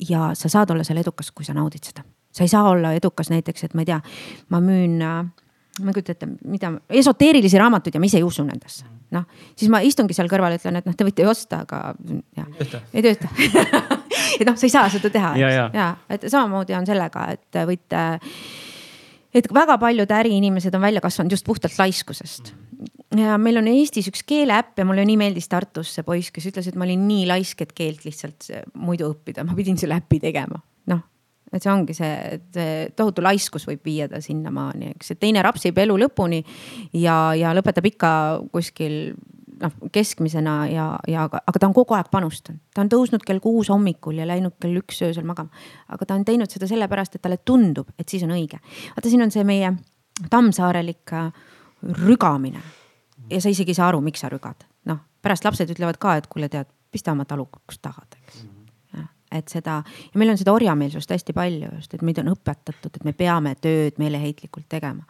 ja 0.08 0.30
sa 0.34 0.50
saad 0.52 0.70
olla 0.74 0.84
seal 0.84 1.00
edukas, 1.00 1.30
kui 1.32 1.44
sa 1.44 1.54
naudid 1.56 1.84
seda. 1.84 2.04
sa 2.32 2.44
ei 2.44 2.48
saa 2.52 2.68
olla 2.68 2.92
edukas 2.92 3.30
näiteks, 3.32 3.64
et 3.64 3.74
ma 3.74 3.80
ei 3.80 3.88
tea, 3.88 4.00
ma 4.52 4.60
müün, 4.60 4.98
ma 5.00 5.88
ei 5.88 5.96
kujuta 5.96 6.12
ette, 6.12 6.28
mida, 6.44 6.72
esoteerilisi 6.90 7.58
raamatuid 7.58 7.96
ja 7.96 8.00
ma 8.00 8.10
ise 8.10 8.20
ei 8.20 8.26
usu 8.26 8.44
nendesse. 8.44 8.84
noh, 9.10 9.24
siis 9.56 9.70
ma 9.72 9.80
istungi 9.80 10.14
seal 10.16 10.28
kõrval, 10.28 10.58
ütlen, 10.58 10.76
et 10.80 10.86
noh, 10.88 10.96
te 10.96 11.06
võite 11.06 11.24
ju 11.24 11.30
osta, 11.30 11.62
aga 11.64 11.94
jah, 12.36 12.48
ei 12.92 13.04
tööta. 13.06 13.30
Et 14.36 14.44
noh, 14.44 14.56
sa 14.58 14.66
ei 14.66 14.72
saa 14.72 14.88
seda 14.92 15.08
teha, 15.08 15.30
eks, 15.38 15.76
ja 15.76 15.84
et 16.12 16.24
samamoodi 16.28 16.74
on 16.76 16.84
sellega, 16.84 17.22
et 17.32 17.58
võite 17.68 18.00
et 19.36 19.46
väga 19.54 19.78
paljud 19.80 20.12
äriinimesed 20.12 20.74
on 20.76 20.82
välja 20.82 21.00
kasvanud 21.00 21.32
just 21.32 21.46
puhtalt 21.46 21.78
laiskusest 21.78 22.52
ja 23.20 23.36
meil 23.40 23.60
on 23.60 23.68
Eestis 23.70 24.08
üks 24.10 24.24
keeleäpp 24.26 24.80
ja 24.80 24.86
mulle 24.88 25.04
nii 25.06 25.18
meeldis 25.20 25.50
Tartus 25.50 25.92
see 25.96 26.06
poiss, 26.06 26.32
kes 26.34 26.48
ütles, 26.50 26.70
et 26.70 26.78
ma 26.78 26.86
olin 26.86 27.04
nii 27.08 27.26
laisk, 27.28 27.62
et 27.62 27.74
keelt 27.76 28.06
lihtsalt 28.06 28.48
muidu 28.74 29.10
õppida, 29.12 29.44
ma 29.46 29.56
pidin 29.58 29.78
selle 29.80 29.98
äpi 30.00 30.18
tegema, 30.22 30.58
noh. 30.92 31.02
et 31.52 31.62
see 31.62 31.72
ongi 31.72 31.96
see, 31.96 32.12
et 32.36 32.60
tohutu 32.98 33.24
laiskus 33.24 33.66
võib 33.68 33.84
viia 33.86 34.08
ta 34.10 34.20
sinnamaani, 34.22 34.92
eks, 34.96 35.14
et 35.14 35.22
teine 35.22 35.44
rapsib 35.46 35.78
elu 35.84 35.98
lõpuni 36.06 36.42
ja, 36.98 37.16
ja 37.38 37.54
lõpetab 37.56 37.88
ikka 37.92 38.12
kuskil 38.54 39.14
noh, 39.62 39.76
keskmisena 39.92 40.56
ja, 40.70 40.86
ja 41.08 41.26
aga, 41.28 41.42
aga 41.46 41.62
ta 41.62 41.68
on 41.68 41.76
kogu 41.76 41.96
aeg 41.96 42.10
panustanud, 42.12 42.60
ta 42.74 42.84
on 42.84 42.90
tõusnud 42.92 43.24
kell 43.26 43.42
kuus 43.44 43.70
hommikul 43.72 44.18
ja 44.20 44.26
läinud 44.28 44.58
kell 44.62 44.80
üks 44.82 45.02
öösel 45.06 45.28
magama. 45.28 45.54
aga 45.92 46.08
ta 46.08 46.18
on 46.18 46.24
teinud 46.26 46.52
seda 46.52 46.68
sellepärast, 46.70 47.16
et 47.16 47.24
talle 47.24 47.38
tundub, 47.44 47.92
et 47.98 48.08
siis 48.08 48.24
on 48.26 48.34
õige. 48.36 48.60
vaata, 48.96 49.08
siin 49.08 49.24
on 49.24 49.34
see 49.34 49.46
meie 49.46 49.72
tammsaarelik 50.32 51.14
rügamine 52.02 52.64
ja 53.30 53.40
sa 53.40 53.52
isegi 53.52 53.74
ei 53.74 53.78
saa 53.78 53.88
aru, 53.90 54.02
miks 54.04 54.22
sa 54.22 54.30
rügad. 54.32 54.66
noh, 54.86 55.00
pärast 55.22 55.46
lapsed 55.46 55.70
ütlevad 55.74 55.98
ka, 56.02 56.16
et 56.20 56.28
kuule, 56.30 56.50
tead, 56.52 56.70
pista 56.92 57.12
oma 57.12 57.26
talukaks 57.28 57.80
tahad, 57.82 58.18
eks 58.20 58.44
mm. 58.44 58.50
-hmm. 58.94 59.08
et 59.32 59.48
seda 59.48 59.82
ja 60.12 60.18
meil 60.18 60.30
on 60.30 60.38
seda 60.38 60.52
orjameelsust 60.52 61.10
hästi 61.10 61.32
palju 61.32 61.74
just, 61.74 61.94
et 61.94 62.02
meid 62.02 62.18
on 62.22 62.32
õpetatud, 62.32 62.94
et 62.94 63.04
me 63.04 63.12
peame 63.12 63.54
tööd 63.54 63.98
meeleheitlikult 63.98 64.68
tegema. 64.68 65.02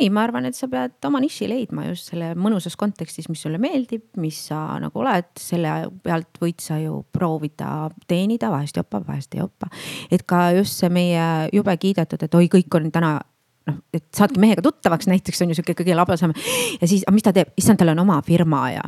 ei, 0.00 0.10
ma 0.10 0.22
arvan, 0.22 0.46
et 0.46 0.54
sa 0.54 0.68
pead 0.68 1.04
oma 1.04 1.20
niši 1.20 1.48
leidma 1.48 1.84
just 1.88 2.12
selle 2.12 2.34
mõnusas 2.34 2.76
kontekstis, 2.76 3.28
mis 3.28 3.42
sulle 3.42 3.58
meeldib, 3.58 4.04
mis 4.16 4.46
sa 4.46 4.78
nagu 4.80 5.00
oled, 5.00 5.26
selle 5.36 5.90
pealt 6.02 6.38
võid 6.40 6.60
sa 6.62 6.78
ju 6.78 7.04
proovida 7.12 7.90
teenida, 8.08 8.50
vahest 8.50 8.76
jopab, 8.76 9.06
vahest 9.08 9.34
ei 9.34 9.40
jopa. 9.40 9.68
et 10.10 10.22
ka 10.22 10.50
just 10.52 10.78
see 10.78 10.88
meie 10.88 11.48
jube 11.52 11.76
kiidetud, 11.76 12.22
et 12.22 12.34
oi, 12.34 12.48
kõik 12.48 12.80
on 12.80 12.90
täna 12.92 13.20
noh, 13.68 13.76
et 13.94 14.04
saadki 14.16 14.40
mehega 14.40 14.62
tuttavaks 14.64 15.08
näiteks 15.10 15.42
on 15.44 15.52
ju 15.52 15.58
sihuke 15.58 15.74
kõige 15.78 15.96
labasam. 15.96 16.32
ja 16.80 16.88
siis, 16.88 17.04
aga 17.06 17.14
mis 17.14 17.26
ta 17.26 17.32
teeb, 17.36 17.52
issand, 17.60 17.80
tal 17.80 17.92
on 17.92 18.02
oma 18.02 18.20
firma 18.26 18.62
ja 18.72 18.84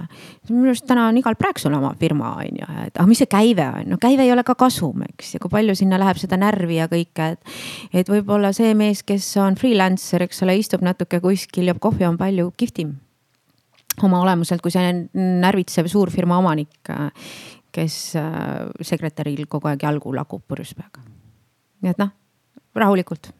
minu 0.48 0.70
arust 0.72 0.86
täna 0.88 1.08
on 1.10 1.18
igal 1.20 1.36
praeksul 1.38 1.74
oma 1.76 1.92
firma 2.00 2.34
on 2.40 2.60
ju, 2.62 2.68
et 2.86 2.96
aga 2.96 3.06
mis 3.10 3.22
see 3.22 3.30
käive 3.30 3.66
on, 3.68 3.92
no 3.92 4.00
käive 4.02 4.26
ei 4.26 4.32
ole 4.34 4.44
ka 4.46 4.56
kasum, 4.58 5.04
eks, 5.10 5.34
ja 5.36 5.42
kui 5.42 5.52
palju 5.52 5.76
sinna 5.78 6.00
läheb 6.00 6.20
seda 6.20 6.38
närvi 6.40 6.80
ja 6.80 6.88
kõike, 6.92 7.32
et. 7.36 7.54
et 8.02 8.12
võib-olla 8.12 8.52
see 8.56 8.72
mees, 8.78 9.04
kes 9.06 9.28
on 9.42 9.58
freelancer, 9.60 10.24
eks 10.26 10.42
ole, 10.46 10.56
istub 10.60 10.84
natuke 10.84 11.20
kuskil, 11.22 11.68
joob 11.70 11.82
kohvi, 11.82 12.06
on 12.08 12.20
palju 12.20 12.52
kihvtim 12.56 12.96
oma 14.02 14.22
olemuselt, 14.24 14.62
kui 14.64 14.72
see 14.72 14.88
närvitsev 15.12 15.90
suurfirma 15.90 16.38
omanik, 16.40 16.90
kes 17.72 17.98
äh, 18.20 18.72
sekretäril 18.84 19.44
kogu 19.52 19.68
aeg 19.68 19.84
jalgu 19.84 20.14
lakub 20.16 20.44
purjus 20.48 20.72
peaga. 20.76 21.04
nii 21.82 21.92
et 21.92 22.00
noh, 22.00 22.12
rahulikult 22.78 23.32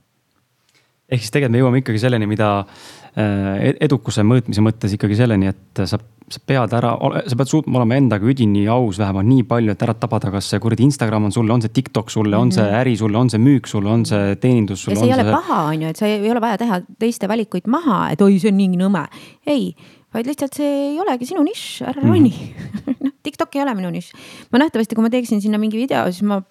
ehk 1.12 1.22
siis 1.22 1.34
tegelikult 1.34 1.54
me 1.54 1.60
jõuame 1.60 1.82
ikkagi 1.82 2.00
selleni, 2.00 2.26
mida 2.30 2.48
äh, 2.62 3.70
edukuse 3.84 4.24
mõõtmise 4.26 4.64
mõttes 4.64 4.96
ikkagi 4.96 5.16
selleni, 5.18 5.50
et 5.52 5.82
sa, 5.88 5.98
sa 6.00 6.42
pead 6.48 6.74
ära, 6.76 6.94
sa 7.28 7.38
pead 7.38 7.50
suutma 7.50 7.80
olema 7.80 7.98
endaga 8.00 8.28
üdini 8.28 8.64
aus 8.72 9.00
vähemalt 9.02 9.28
nii 9.28 9.46
palju, 9.48 9.74
et 9.74 9.84
ära 9.84 9.94
tabada, 9.98 10.32
kas 10.32 10.48
see 10.52 10.62
kuradi 10.62 10.86
Instagram 10.88 11.28
on 11.28 11.34
sulle, 11.34 11.52
on 11.54 11.64
see 11.64 11.74
TikTok 11.76 12.12
sulle 12.12 12.32
mm, 12.32 12.38
-hmm. 12.38 12.42
on 12.42 12.52
see 12.56 12.64
mhm. 12.64 12.80
äri 12.80 12.96
sulle, 12.96 13.18
on 13.18 13.30
see 13.30 13.42
müük 13.42 13.68
sulle, 13.68 13.90
on 13.92 14.06
see 14.08 14.36
teenindus 14.36 14.84
sulle. 14.84 14.96
ja 14.96 15.04
see 15.04 15.10
ei 15.10 15.18
ole 15.18 15.28
see... 15.28 15.32
paha, 15.32 15.62
on 15.72 15.82
ju, 15.82 15.88
et 15.88 15.96
sa 15.96 16.06
ei 16.06 16.30
ole 16.30 16.40
vaja 16.40 16.58
teha 16.64 16.80
teiste 16.98 17.28
valikuid 17.28 17.68
maha, 17.68 18.04
et 18.12 18.20
oi, 18.20 18.38
see 18.38 18.52
on 18.52 18.60
nii 18.62 18.80
nõme. 18.80 19.06
ei, 19.46 19.74
vaid 20.14 20.28
lihtsalt 20.28 20.56
see 20.56 20.72
ei 20.88 21.00
olegi 21.00 21.28
sinu 21.28 21.44
nišš, 21.44 21.82
ära 21.92 22.00
roni 22.00 22.32
mm 22.32 22.82
-hmm. 22.82 22.96
noh, 23.04 23.12
TikTok 23.22 23.56
ei 23.56 23.62
ole 23.62 23.74
minu 23.74 23.90
nišš. 23.90 24.12
ma 24.52 24.64
nähtavasti, 24.64 24.94
kui 24.94 25.04
ma 25.04 25.10
teeksin 25.10 25.40
sinna 25.40 25.58
mingi 25.58 25.76
video, 25.76 26.04
siis 26.08 26.22
ma 26.22 26.42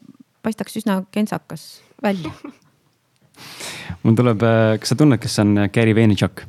paistaks 0.43 0.77
üsna 0.77 1.03
kentsakas 1.11 1.81
välja 2.03 2.31
mul 4.03 4.17
tuleb, 4.17 4.41
äh, 4.47 4.79
kas 4.81 4.93
sa 4.93 4.99
tunned, 4.99 5.21
kes 5.21 5.39
on 5.43 5.57
äh, 5.57 5.69
Gary 5.73 5.95
Vaynerchuk? 5.95 6.45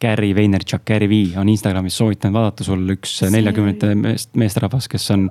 Gary 0.00 0.34
Vaynerchuk, 0.34 0.84
Gary 0.86 1.08
V 1.10 1.38
on 1.40 1.48
Instagramis 1.50 1.96
soovitanud 1.98 2.36
vaadata 2.36 2.62
sul 2.62 2.84
üks 2.94 3.16
neljakümnendate 3.34 3.96
meest, 3.98 4.30
meesterahvas, 4.38 4.86
kes 4.90 5.08
on 5.10 5.24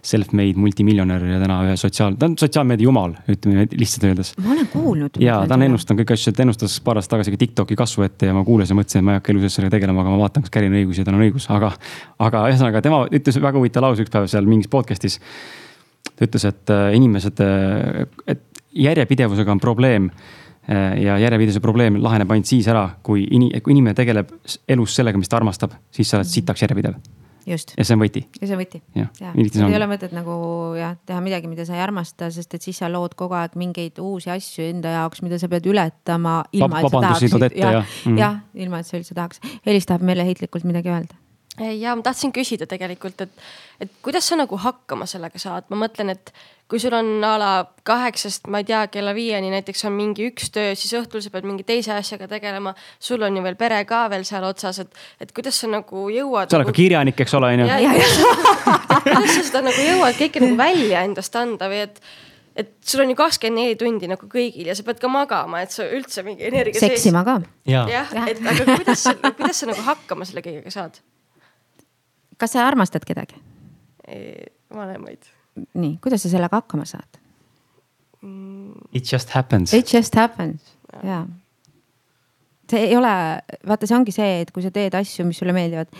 self-made 0.00 0.56
multimiljonär 0.56 1.26
ja 1.28 1.40
täna 1.42 1.58
ühe 1.66 1.74
sotsiaal, 1.76 2.16
ta 2.16 2.30
on 2.30 2.38
sotsiaalmeedia 2.40 2.88
jumal, 2.88 3.12
ütleme 3.28 3.66
lihtsalt 3.74 4.06
öeldes. 4.08 4.30
ma 4.40 4.54
olen 4.54 4.70
kuulnud. 4.72 5.18
ja 5.20 5.42
ta 5.44 5.58
on 5.58 5.66
ennustanud 5.66 6.00
kõiki 6.00 6.16
asju, 6.16 6.32
ta 6.32 6.44
ennustas 6.46 6.78
paar 6.86 7.00
aastat 7.00 7.18
tagasi 7.18 7.34
ka 7.34 7.40
Tiktoki 7.42 7.76
kasvu 7.76 8.06
ette 8.06 8.30
ja 8.30 8.36
ma 8.36 8.46
kuulasin 8.48 8.78
mõtlesin, 8.78 9.02
et 9.02 9.08
ma 9.10 9.12
ei 9.12 9.20
hakka 9.20 9.34
elu 9.34 9.42
sees 9.44 9.58
sellega 9.58 9.74
tegelema, 9.76 10.00
aga 10.00 10.14
ma 10.14 10.22
vaatan, 10.22 10.46
kas 10.46 10.54
Gary'l 10.54 10.72
on 10.72 10.78
õigus 10.78 11.00
ja 11.02 11.04
tal 11.04 11.18
on 11.18 11.26
õigus, 11.26 11.48
aga. 11.52 11.74
aga 12.28 12.46
ühesõnaga 12.48 12.82
tema 12.86 13.02
ütles 13.20 13.40
väga 13.44 13.60
huvitava 13.60 13.90
lause 13.90 14.06
üks 14.06 14.14
päev 14.14 14.30
seal 14.32 14.48
mingis 14.48 14.72
podcast'is. 14.72 15.18
ta 16.14 16.24
ütles, 16.24 16.48
et 16.48 16.72
äh, 16.72 16.86
inimesed, 16.96 17.44
et 18.32 18.64
järjepidevusega 18.72 19.52
on 19.52 19.60
probleem 19.60 20.08
Äh, 20.08 20.43
ja 20.68 21.18
järjepidevuse 21.20 21.60
probleem 21.60 21.98
laheneb 22.02 22.30
ainult 22.32 22.48
siis 22.48 22.68
ära, 22.72 22.86
kui 23.04 23.26
ini-, 23.36 23.50
kui 23.60 23.74
inimene 23.74 23.96
tegeleb 23.96 24.30
elus 24.68 24.96
sellega, 24.96 25.20
mis 25.20 25.28
ta 25.28 25.36
armastab, 25.40 25.76
siis 25.92 26.10
sa 26.10 26.20
oled 26.20 26.30
sitaks 26.30 26.64
järjepidev. 26.64 26.96
just. 27.46 27.74
ja 27.76 27.84
see 27.84 27.96
on 27.96 28.00
võti. 28.00 28.22
ja 28.40 28.48
see 28.48 28.56
on 28.56 28.62
võti. 28.62 28.80
ja., 28.96 29.08
ei 29.34 29.76
ole 29.76 29.88
mõtet 29.90 30.14
nagu 30.16 30.36
jah, 30.78 30.94
teha 31.06 31.20
midagi, 31.24 31.50
mida 31.50 31.66
sa 31.68 31.76
ei 31.76 31.82
armasta, 31.84 32.30
sest 32.32 32.56
et 32.56 32.64
siis 32.64 32.80
sa 32.80 32.88
lood 32.92 33.16
kogu 33.18 33.36
aeg 33.36 33.58
mingeid 33.60 34.00
uusi 34.00 34.32
asju 34.32 34.64
enda 34.70 34.94
jaoks, 34.96 35.20
mida 35.26 35.40
sa 35.42 35.50
pead 35.52 35.68
ületama. 35.68 36.42
ilma, 36.52 36.80
et 36.80 36.88
sa 36.88 37.02
tahaksid, 37.08 37.36
jah, 37.52 37.82
jah, 37.82 37.84
mhm. 38.08 38.48
ilma, 38.64 38.80
et 38.80 38.88
sa 38.88 38.96
üldse 38.96 39.16
tahaks. 39.16 39.44
Elis 39.66 39.90
tahab 39.90 40.06
meeleheitlikult 40.08 40.64
midagi 40.64 40.92
öelda 40.94 41.23
ja 41.60 41.94
ma 41.94 42.02
tahtsin 42.02 42.32
küsida 42.34 42.66
tegelikult, 42.70 43.20
et, 43.26 43.46
et 43.82 43.92
kuidas 44.02 44.26
sa 44.28 44.38
nagu 44.38 44.58
hakkama 44.58 45.06
sellega 45.10 45.38
saad, 45.38 45.68
ma 45.70 45.78
mõtlen, 45.84 46.10
et 46.14 46.32
kui 46.70 46.80
sul 46.80 46.94
on 46.96 47.22
a 47.24 47.34
la 47.38 47.50
kaheksast, 47.86 48.48
ma 48.50 48.62
ei 48.62 48.68
tea, 48.68 48.80
kella 48.92 49.12
viieni 49.14 49.52
näiteks 49.52 49.84
on 49.86 49.94
mingi 49.94 50.26
üks 50.30 50.50
töö, 50.54 50.72
siis 50.78 50.94
õhtul 50.98 51.22
sa 51.22 51.30
pead 51.34 51.46
mingi 51.46 51.66
teise 51.66 51.92
asjaga 51.94 52.28
tegelema. 52.30 52.74
sul 52.98 53.22
on 53.22 53.36
ju 53.36 53.44
veel 53.44 53.58
pere 53.60 53.84
ka 53.84 54.06
veel 54.10 54.24
seal 54.24 54.44
otsas, 54.48 54.80
et, 54.82 55.00
et 55.20 55.32
kuidas 55.32 55.60
sa 55.60 55.70
nagu 55.70 56.08
jõuad. 56.10 56.50
sa 56.50 56.58
oled 56.58 56.66
nagu... 56.66 56.74
ka 56.74 56.80
kirjanik, 56.80 57.20
eks 57.20 57.34
ole, 57.38 57.52
on 57.54 57.62
ju. 57.62 58.04
kuidas 59.04 59.34
sa 59.36 59.48
seda 59.50 59.64
nagu 59.68 59.88
jõuad 59.90 60.20
kõike 60.20 60.42
nagu 60.42 60.58
välja 60.58 61.04
endast 61.04 61.36
anda 61.36 61.70
või 61.70 61.84
et 61.86 62.00
et 62.54 62.70
sul 62.86 63.02
on 63.02 63.10
ju 63.10 63.16
kakskümmend 63.18 63.58
neli 63.58 63.74
tundi 63.78 64.06
nagu 64.06 64.28
kõigil 64.30 64.68
ja 64.70 64.76
sa 64.78 64.84
pead 64.86 65.00
ka 65.02 65.08
magama, 65.10 65.64
et 65.64 65.74
sa 65.74 65.88
üldse 65.90 66.22
mingi 66.22 66.46
energia. 66.46 66.78
seksima 66.80 67.24
ka. 67.26 67.40
jah 67.66 67.90
ja, 67.90 68.04
ja., 68.14 68.28
et 68.30 68.38
aga 68.38 68.76
kuidas 68.76 69.02
sa, 69.02 69.14
kuidas 69.24 69.58
sa 69.58 69.70
nagu 69.72 69.82
hakkama 69.82 70.28
selle 70.28 70.44
kõigega 70.46 70.70
saad? 70.70 71.00
Kas 72.44 72.56
sa 72.56 72.66
armastad 72.68 73.06
kedagi? 73.08 73.40
vanemaid. 74.74 75.30
nii, 75.74 75.96
kuidas 76.04 76.26
sa 76.26 76.32
sellega 76.32 76.60
hakkama 76.60 76.84
saad 76.88 77.20
mm.? 78.20 78.90
It 78.92 79.08
just 79.10 79.30
happens. 79.34 79.72
It 79.74 79.90
just 79.90 80.14
happens, 80.14 80.76
jaa 81.02 81.24
see 82.70 82.88
ei 82.88 82.96
ole, 82.96 83.12
vaata, 83.68 83.88
see 83.88 83.96
ongi 83.96 84.14
see, 84.14 84.40
et 84.44 84.50
kui 84.54 84.64
sa 84.64 84.70
teed 84.74 84.94
asju, 84.96 85.26
mis 85.28 85.38
sulle 85.40 85.54
meeldivad. 85.56 85.90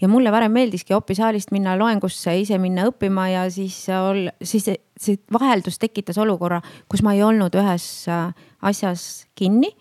ja 0.00 0.08
mulle 0.08 0.32
varem 0.32 0.52
meeldiski 0.56 0.94
Opi 0.96 1.16
saalist 1.18 1.52
minna 1.54 1.76
loengusse, 1.78 2.32
ise 2.40 2.58
minna 2.58 2.86
õppima 2.88 3.28
ja 3.32 3.44
siis 3.52 3.76
ol-, 3.92 4.30
siis 4.42 4.68
see, 4.68 4.80
see 5.00 5.20
vaheldus 5.32 5.78
tekitas 5.82 6.18
olukorra, 6.22 6.62
kus 6.88 7.04
ma 7.04 7.14
ei 7.16 7.22
olnud 7.26 7.54
ühes 7.60 7.86
äh, 8.08 8.32
asjas 8.64 9.26
kinni 9.36 9.74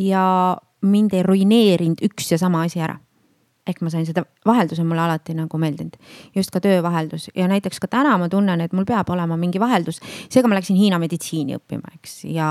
ja 0.00 0.24
mind 0.82 1.14
ei 1.14 1.24
ruineerinud 1.26 2.02
üks 2.08 2.32
ja 2.32 2.40
sama 2.40 2.64
asi 2.66 2.80
ära 2.82 2.96
ehk 3.68 3.82
ma 3.84 3.92
sain 3.92 4.06
seda, 4.06 4.24
vaheldus 4.46 4.80
on 4.82 4.88
mulle 4.90 5.04
alati 5.04 5.36
nagu 5.38 5.58
meeldinud, 5.60 5.94
just 6.34 6.50
ka 6.50 6.60
töövaheldus 6.62 7.28
ja 7.38 7.46
näiteks 7.50 7.78
ka 7.82 7.90
täna 7.90 8.16
ma 8.18 8.28
tunnen, 8.32 8.60
et 8.64 8.72
mul 8.74 8.86
peab 8.88 9.10
olema 9.14 9.38
mingi 9.38 9.60
vaheldus. 9.62 10.00
seega 10.28 10.50
ma 10.50 10.58
läksin 10.58 10.78
Hiina 10.78 10.98
meditsiini 11.02 11.58
õppima, 11.60 11.94
eks, 11.94 12.24
ja, 12.26 12.48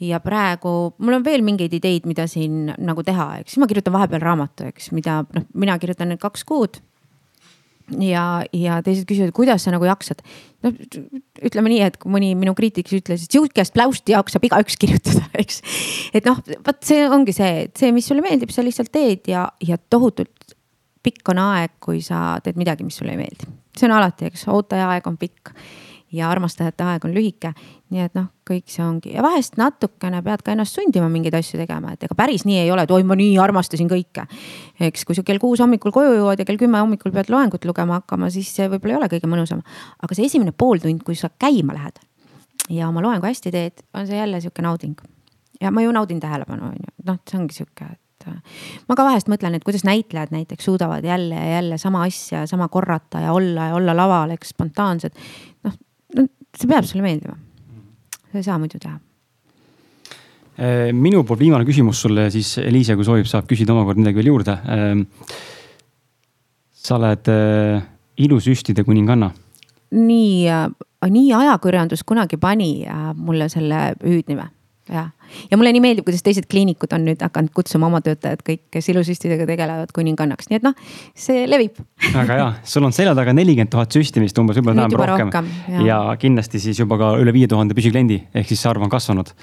ja 0.00 0.20
praegu 0.20 0.74
mul 0.98 1.20
on 1.20 1.24
veel 1.24 1.44
mingeid 1.46 1.72
ideid, 1.80 2.08
mida 2.10 2.28
siin 2.28 2.74
nagu 2.76 3.04
teha, 3.04 3.30
eks, 3.40 3.54
siis 3.54 3.62
ma 3.62 3.70
kirjutan 3.70 3.96
vahepeal 3.96 4.24
raamatu, 4.24 4.68
eks, 4.68 4.92
mida 4.96 5.22
noh, 5.32 5.48
mina 5.54 5.78
kirjutan 5.80 6.12
nüüd 6.12 6.20
kaks 6.22 6.44
kuud 6.48 6.82
ja, 8.02 8.24
ja 8.52 8.78
teised 8.84 9.08
küsivad, 9.08 9.32
kuidas 9.36 9.64
sa 9.64 9.72
nagu 9.74 9.86
jaksad. 9.88 10.20
noh, 10.66 10.74
ütleme 11.44 11.72
nii, 11.72 11.80
et 11.86 11.98
kui 12.00 12.12
mõni 12.12 12.32
minu 12.38 12.54
kriitik 12.58 12.90
ütles, 12.98 13.24
et 13.24 13.34
sihukest 13.34 13.74
pläusti 13.76 14.14
jaoks 14.16 14.34
saab 14.34 14.48
igaüks 14.48 14.78
kirjutada, 14.80 15.24
eks. 15.42 15.62
et 16.12 16.28
noh, 16.28 16.40
vot 16.66 16.80
see 16.84 17.06
ongi 17.08 17.34
see, 17.36 17.66
et 17.68 17.80
see, 17.80 17.92
mis 17.94 18.08
sulle 18.08 18.24
meeldib, 18.24 18.52
sa 18.54 18.64
lihtsalt 18.66 18.92
teed 18.94 19.30
ja, 19.32 19.46
ja 19.64 19.78
tohutult 19.78 20.56
pikk 21.04 21.32
on 21.32 21.40
aeg, 21.40 21.76
kui 21.82 22.02
sa 22.04 22.38
teed 22.44 22.58
midagi, 22.60 22.84
mis 22.84 22.98
sulle 22.98 23.14
ei 23.14 23.20
meeldi. 23.20 23.48
see 23.78 23.88
on 23.88 23.96
alati, 23.96 24.32
eks, 24.32 24.48
ootaja 24.52 24.90
aeg 24.92 25.06
on 25.08 25.16
pikk 25.20 25.54
ja 26.12 26.30
armastajate 26.30 26.84
aeg 26.84 27.04
on 27.04 27.12
lühike. 27.14 27.52
nii 27.92 28.02
et 28.04 28.14
noh, 28.16 28.28
kõik 28.48 28.68
see 28.68 28.84
ongi 28.84 29.12
ja 29.14 29.22
vahest 29.24 29.56
natukene 29.60 30.20
pead 30.24 30.42
ka 30.44 30.52
ennast 30.52 30.76
sundima 30.76 31.08
mingeid 31.12 31.34
asju 31.38 31.60
tegema, 31.60 31.92
et 31.92 32.04
ega 32.04 32.16
päris 32.16 32.44
nii 32.48 32.58
ei 32.62 32.70
ole, 32.72 32.84
et 32.84 32.92
oi, 32.92 33.04
ma 33.04 33.16
nii 33.18 33.38
armastasin 33.42 33.88
kõike. 33.90 34.26
eks 34.88 35.04
kui 35.08 35.16
sa 35.16 35.24
kell 35.26 35.40
kuus 35.42 35.60
hommikul 35.64 35.92
koju 35.92 36.16
jõuad 36.18 36.40
ja 36.40 36.48
kell 36.48 36.60
kümme 36.60 36.80
hommikul 36.80 37.12
pead 37.12 37.32
loengut 37.32 37.64
lugema 37.68 38.00
hakkama, 38.00 38.30
siis 38.30 38.50
see 38.54 38.68
võib-olla 38.68 38.96
ei 38.96 39.00
ole 39.02 39.12
kõige 39.14 39.30
mõnusam. 39.30 39.62
aga 40.02 40.14
see 40.14 40.28
esimene 40.28 40.52
pooltund, 40.52 41.04
kui 41.04 41.16
sa 41.16 41.30
käima 41.30 41.76
lähed 41.76 42.00
ja 42.70 42.88
oma 42.88 43.04
loengu 43.04 43.28
hästi 43.28 43.52
teed, 43.52 43.84
on 43.94 44.06
see 44.06 44.18
jälle 44.18 44.40
sihuke 44.40 44.62
nauding. 44.62 44.96
ja 45.60 45.70
ma 45.70 45.82
ju 45.82 45.92
naudin 45.92 46.20
tähelepanu, 46.20 46.72
on 46.72 46.76
ju, 46.76 46.92
noh, 47.04 47.18
see 47.28 47.40
ongi 47.40 47.56
sihuke, 47.56 47.88
et 47.92 48.08
ma 48.88 48.96
ka 48.98 49.06
vahest 49.06 49.30
mõtlen, 49.30 49.56
et 49.56 49.64
kuidas 49.66 49.84
näitlejad 49.86 50.32
näiteks 50.34 50.68
suudavad 50.68 51.04
jälle 51.04 51.34
ja 51.34 51.58
jälle 51.58 51.78
sama 51.78 52.02
asja, 52.06 52.46
sama 52.46 52.68
korrata 52.68 53.20
ja 53.20 53.32
olla 53.32 53.70
ja 53.70 53.74
olla 53.74 53.96
laval, 53.96 54.34
eks 54.34 54.54
spontaansed. 54.54 55.14
No 56.16 56.26
see 56.56 56.70
peab 56.70 56.86
sulle 56.88 57.04
meeldima. 57.04 57.36
sa 58.32 58.38
ei 58.38 58.46
saa 58.46 58.58
muidu 58.60 58.80
teha. 58.80 58.98
Äh, 60.58 60.90
minu 60.92 61.22
poolt 61.24 61.40
viimane 61.40 61.66
küsimus 61.68 62.00
sulle 62.02 62.28
siis, 62.34 62.56
Eliise, 62.58 62.96
kui 62.98 63.06
soovib, 63.06 63.28
saab 63.30 63.46
küsida 63.48 63.72
omakorda 63.72 64.02
midagi 64.02 64.18
veel 64.20 64.32
juurde. 64.32 64.58
Ähm, 64.74 65.04
sa 66.74 66.96
oled 66.98 67.30
äh, 67.32 67.86
ilusüstide 68.18 68.84
kuninganna. 68.84 69.32
nii, 69.88 70.44
nii 71.08 71.28
ajakirjandus 71.32 72.02
kunagi 72.04 72.36
pani 72.36 72.84
äh, 72.84 73.12
mulle 73.16 73.48
selle 73.48 73.94
hüüdnime 74.02 74.50
jah, 74.88 75.10
ja 75.50 75.58
mulle 75.60 75.72
nii 75.76 75.82
meeldib, 75.84 76.06
kuidas 76.06 76.24
teised 76.26 76.48
kliinikud 76.50 76.92
on 76.96 77.06
nüüd 77.08 77.22
hakanud 77.24 77.52
kutsuma 77.56 77.88
oma 77.90 78.00
töötajad 78.04 78.42
kõik, 78.46 78.64
kes 78.74 78.90
ilusüstidega 78.92 79.46
tegelevad, 79.48 79.92
kuningannaks, 79.96 80.50
nii 80.50 80.60
et 80.60 80.66
noh, 80.66 80.76
see 81.18 81.46
levib. 81.48 81.80
väga 82.14 82.38
hea, 82.40 82.50
sul 82.68 82.88
on 82.88 82.94
selja 82.96 83.14
taga 83.18 83.34
nelikümmend 83.36 83.72
tuhat 83.72 83.94
süstimist 83.94 84.38
umbes, 84.40 84.60
võib-olla 84.60 84.86
enam 84.86 84.98
rohkem, 85.00 85.32
rohkem. 85.32 85.50
Ja. 85.74 85.88
ja 85.90 85.98
kindlasti 86.20 86.62
siis 86.62 86.80
juba 86.80 87.00
ka 87.00 87.14
üle 87.22 87.34
viie 87.36 87.50
tuhande 87.50 87.76
püsikliendi, 87.78 88.22
ehk 88.34 88.48
siis 88.48 88.64
see 88.64 88.72
arv 88.72 88.86
on 88.86 88.92
kasvanud 88.92 89.34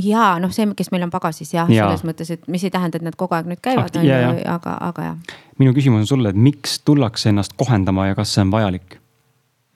ja 0.00 0.32
noh, 0.40 0.52
see, 0.54 0.66
kes 0.76 0.90
meil 0.94 1.04
on 1.06 1.12
pagasis 1.12 1.52
jah 1.54 1.70
ja., 1.70 1.86
selles 1.86 2.04
mõttes, 2.08 2.32
et 2.32 2.48
mis 2.52 2.64
ei 2.64 2.72
tähenda, 2.72 2.98
et 2.98 3.04
nad 3.04 3.16
kogu 3.18 3.36
aeg 3.36 3.48
nüüd 3.50 3.60
käivad, 3.64 3.94
on 4.00 4.06
ju, 4.08 4.34
aga, 4.48 4.76
aga 4.88 5.08
jah. 5.10 5.38
minu 5.60 5.74
küsimus 5.76 6.06
on 6.06 6.10
sulle, 6.14 6.32
et 6.32 6.38
miks 6.38 6.78
tullakse 6.86 7.32
ennast 7.32 7.56
kohendama 7.60 8.08
ja 8.08 8.18
kas 8.18 8.32
see 8.34 8.44
on 8.46 8.52
vajalik 8.54 8.96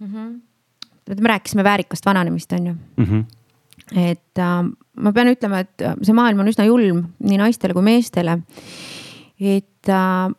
mm? 0.01 0.13
-hmm. 0.13 1.21
me 1.21 1.35
rääkisime 1.35 1.65
väärikast 1.65 2.07
vananemist, 2.07 2.53
on 2.53 2.67
ju 2.67 2.73
mm. 2.73 3.05
-hmm 3.05 3.25
et 3.95 4.41
äh, 4.43 4.63
ma 4.97 5.13
pean 5.13 5.31
ütlema, 5.31 5.63
et 5.67 5.85
äh, 5.85 5.95
see 6.03 6.17
maailm 6.17 6.43
on 6.43 6.51
üsna 6.51 6.67
julm 6.67 7.05
nii 7.23 7.39
naistele 7.41 7.77
kui 7.77 7.87
meestele. 7.87 8.41
et 9.39 9.89
äh, 9.93 10.35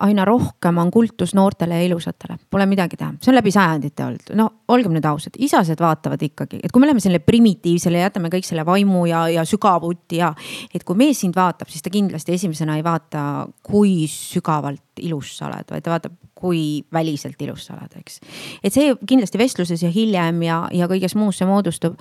aina 0.00 0.24
rohkem 0.24 0.78
on 0.78 0.90
kultus 0.90 1.34
noortele 1.36 1.76
ja 1.76 1.86
ilusatele, 1.86 2.38
pole 2.50 2.64
midagi 2.66 2.96
teha, 2.96 3.12
see 3.20 3.30
on 3.32 3.36
läbi 3.36 3.52
sajandite 3.52 4.04
olnud, 4.06 4.32
no 4.38 4.46
olgem 4.72 4.94
nüüd 4.96 5.06
ausad, 5.08 5.36
isased 5.44 5.80
vaatavad 5.82 6.22
ikkagi, 6.24 6.62
et 6.64 6.72
kui 6.72 6.80
me 6.80 6.88
läheme 6.88 7.02
selle 7.04 7.20
primitiivsele, 7.22 8.00
jätame 8.00 8.30
kõik 8.32 8.48
selle 8.48 8.64
vaimu 8.66 9.04
ja, 9.10 9.26
ja 9.32 9.44
sügavuti 9.48 10.22
ja. 10.22 10.32
et 10.72 10.86
kui 10.88 10.96
mees 10.98 11.20
sind 11.22 11.36
vaatab, 11.36 11.68
siis 11.72 11.84
ta 11.84 11.92
kindlasti 11.92 12.32
esimesena 12.38 12.78
ei 12.80 12.86
vaata, 12.86 13.46
kui 13.68 14.08
sügavalt 14.10 15.04
ilus 15.04 15.36
sa 15.36 15.50
oled, 15.50 15.68
vaid 15.70 15.84
ta 15.84 15.94
vaatab, 15.94 16.18
kui 16.42 16.82
väliselt 16.92 17.40
ilus 17.44 17.68
sa 17.68 17.76
oled, 17.76 18.00
eks. 18.00 18.20
et 18.64 18.72
see 18.72 18.96
kindlasti 19.06 19.40
vestluses 19.40 19.84
ja 19.84 19.92
hiljem 19.92 20.40
ja, 20.48 20.62
ja 20.72 20.88
kõiges 20.90 21.14
muus 21.20 21.38
see 21.38 21.48
moodustub. 21.48 22.00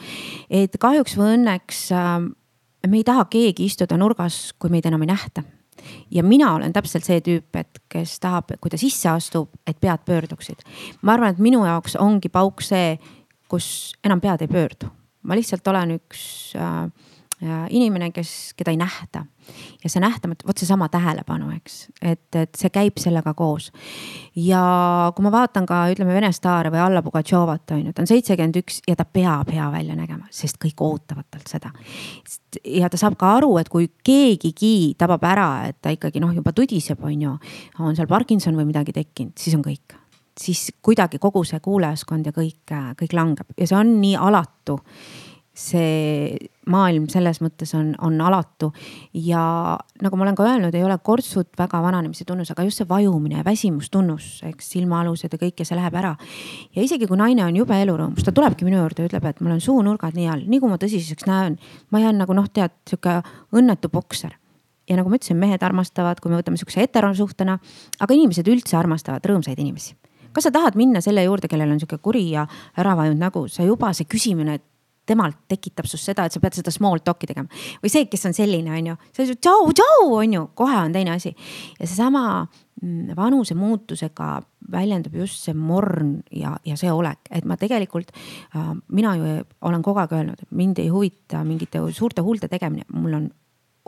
et 0.49 0.80
kahjuks 0.80 1.19
või 1.19 1.35
õnneks 1.35 1.88
äh, 1.91 2.13
me 2.88 3.03
ei 3.03 3.07
taha 3.07 3.27
keegi 3.30 3.68
istuda 3.68 3.99
nurgas, 3.99 4.53
kui 4.57 4.72
meid 4.72 4.88
enam 4.88 5.03
ei 5.03 5.11
nähta 5.11 5.43
ja 6.11 6.23
mina 6.23 6.53
olen 6.55 6.73
täpselt 6.73 7.07
see 7.07 7.22
tüüp, 7.22 7.55
et 7.55 7.81
kes 7.91 8.19
tahab, 8.23 8.53
kui 8.61 8.72
ta 8.72 8.80
sisse 8.80 9.09
astub, 9.09 9.49
et 9.68 9.80
pead 9.81 10.05
pöörduksid. 10.05 10.65
ma 11.01 11.13
arvan, 11.13 11.35
et 11.35 11.39
minu 11.39 11.65
jaoks 11.65 11.95
ongi 11.99 12.30
pauk 12.30 12.61
see, 12.65 12.97
kus 13.51 13.93
enam 14.03 14.22
pead 14.22 14.41
ei 14.41 14.51
pöördu. 14.51 14.91
ma 15.23 15.35
lihtsalt 15.35 15.68
olen 15.68 15.97
üks 15.99 16.22
äh, 16.55 16.88
inimene, 17.69 18.11
kes, 18.13 18.53
keda 18.57 18.72
ei 18.72 18.77
nähta. 18.77 19.26
ja 19.84 19.89
see 19.89 19.99
nähtamatu, 19.99 20.45
vot 20.47 20.57
seesama 20.61 20.85
tähelepanu, 20.93 21.49
eks, 21.55 21.88
et, 22.01 22.35
et 22.38 22.55
see 22.55 22.69
käib 22.69 22.99
sellega 23.01 23.34
koos. 23.34 23.72
ja 24.38 24.61
kui 25.15 25.26
ma 25.26 25.31
vaatan 25.34 25.65
ka 25.65 25.80
ütleme 25.91 26.13
Vene 26.13 26.30
staare 26.31 26.69
või 26.72 26.84
Alla 26.84 27.01
Pugatšovat 27.01 27.73
on 27.73 27.85
ju, 27.88 27.93
ta 27.93 28.03
on 28.03 28.11
seitsekümmend 28.11 28.59
üks 28.61 28.81
ja 28.88 28.95
ta 28.95 29.05
peab 29.05 29.49
hea 29.51 29.72
välja 29.73 29.95
nägema, 29.97 30.30
sest 30.31 30.61
kõik 30.61 30.84
ootavad 30.85 31.26
talt 31.31 31.49
seda. 31.49 31.72
ja 32.65 32.89
ta 32.89 32.99
saab 33.01 33.18
ka 33.18 33.34
aru, 33.39 33.55
et 33.57 33.69
kui 33.69 33.89
keegigi 34.03 34.93
tabab 34.97 35.26
ära, 35.26 35.49
et 35.72 35.81
ta 35.81 35.89
ikkagi 35.93 36.22
noh, 36.22 36.35
juba 36.35 36.53
tudiseb, 36.53 37.01
on 37.03 37.26
ju, 37.26 37.34
on 37.80 37.97
seal 37.97 38.07
Parkinson 38.11 38.55
või 38.55 38.69
midagi 38.69 38.93
tekkinud, 38.93 39.34
siis 39.39 39.57
on 39.57 39.65
kõik 39.65 39.97
siis 40.39 40.72
kuidagi 40.81 41.19
kogu 41.19 41.43
see 41.47 41.59
kuulajaskond 41.59 42.30
ja 42.30 42.34
kõik, 42.35 42.72
kõik 42.99 43.13
langeb 43.18 43.51
ja 43.57 43.68
see 43.68 43.77
on 43.77 43.97
nii 44.01 44.15
alatu 44.15 44.77
see 45.52 46.38
maailm 46.72 47.07
selles 47.11 47.41
mõttes 47.44 47.73
on, 47.76 47.91
on 48.06 48.15
alatu. 48.23 48.69
Ja 49.18 49.41
nagu 50.03 50.18
ma 50.18 50.26
olen 50.26 50.38
ka 50.38 50.45
öelnud, 50.48 50.76
ei 50.78 50.84
ole 50.86 50.95
kortsud 51.03 51.49
väga 51.60 51.82
vananemise 51.84 52.26
tunnus, 52.28 52.53
aga 52.53 52.64
just 52.68 52.80
see 52.80 52.88
vajumine 52.88 53.44
väsimustunnus, 53.45 54.30
eks 54.48 54.72
silmaalused 54.76 55.34
ja 55.36 55.40
kõik 55.41 55.64
ja 55.64 55.68
see 55.68 55.80
läheb 55.80 55.98
ära. 55.99 56.14
ja 56.76 56.84
isegi 56.86 57.10
kui 57.10 57.19
naine 57.19 57.44
on 57.45 57.57
jube 57.57 57.76
elurõõmus, 57.84 58.23
ta 58.23 58.32
tulebki 58.36 58.68
minu 58.68 58.80
juurde 58.80 59.03
ja 59.03 59.11
ütleb, 59.11 59.26
et 59.28 59.41
mul 59.41 59.57
on 59.57 59.64
suunurgad 59.64 60.15
nii 60.15 60.30
all, 60.32 60.45
nii 60.48 60.61
kui 60.64 60.72
ma 60.72 60.80
tõsiseks 60.80 61.28
näen, 61.28 61.57
ma 61.91 62.03
jään 62.03 62.22
nagu 62.23 62.38
noh, 62.38 62.48
tead 62.48 62.78
sihuke 62.88 63.19
õnnetu 63.52 63.91
bokser. 63.91 64.38
Ja 64.90 64.98
nagu 64.98 65.11
ma 65.11 65.19
ütlesin, 65.19 65.38
mehed 65.40 65.61
armastavad, 65.64 66.19
kui 66.19 66.32
me 66.32 66.40
võtame 66.40 66.60
sihukese 66.60 66.82
heterosuhtena, 66.84 67.57
aga 68.02 68.15
inimesed 68.15 68.48
üldse 68.52 68.76
armastavad 68.80 69.23
rõõmsaid 69.28 69.60
inimesi. 69.61 69.94
Kas 70.32 70.48
sa 70.48 70.52
tahad 70.52 70.78
minna 70.80 71.02
selle 71.03 71.23
juurde, 71.26 71.49
kellel 71.52 71.73
on 71.73 71.80
sihuke 71.80 71.99
kuri 72.03 72.23
ja 72.32 72.45
ära 72.80 72.95
vajunud 72.95 73.19
nägu, 73.19 73.45
sa 73.52 73.65
juba 73.68 73.91
see 73.95 74.07
küsimine, 74.07 74.56
et 74.60 74.65
temalt 75.10 75.38
tekitab 75.49 75.88
sinust 75.90 76.10
seda, 76.11 76.26
et 76.26 76.36
sa 76.36 76.41
pead 76.41 76.57
seda 76.60 76.73
small 76.73 77.02
talk'i 77.03 77.30
tegema. 77.30 77.49
või 77.82 77.91
see, 77.94 78.07
kes 78.10 78.28
on 78.30 78.36
selline, 78.38 78.72
on 78.78 78.91
ju, 78.91 78.98
see 79.18 79.36
tšau, 79.36 79.72
tšau, 79.78 80.07
on 80.19 80.36
ju, 80.38 80.44
kohe 80.57 80.78
on 80.78 80.94
teine 80.94 81.15
asi. 81.15 81.34
ja 81.80 81.88
seesama 81.88 82.23
mm, 82.82 83.14
vanuse 83.18 83.57
muutusega 83.57 84.32
väljendub 84.72 85.15
just 85.23 85.41
see 85.48 85.57
morn 85.57 86.19
ja, 86.32 86.53
ja 86.65 86.78
see 86.80 86.91
olek, 86.94 87.26
et 87.32 87.45
ma 87.45 87.57
tegelikult 87.60 88.14
äh,, 88.14 88.73
mina 88.94 89.15
ju 89.18 89.38
olen 89.68 89.86
kogu 89.86 90.03
aeg 90.03 90.18
öelnud, 90.19 90.41
et 90.41 90.57
mind 90.57 90.82
ei 90.84 90.90
huvita 90.94 91.44
mingite 91.48 91.84
suurte 91.91 92.22
huulte 92.22 92.52
tegemine, 92.52 92.86
mul 92.94 93.18
on 93.18 93.32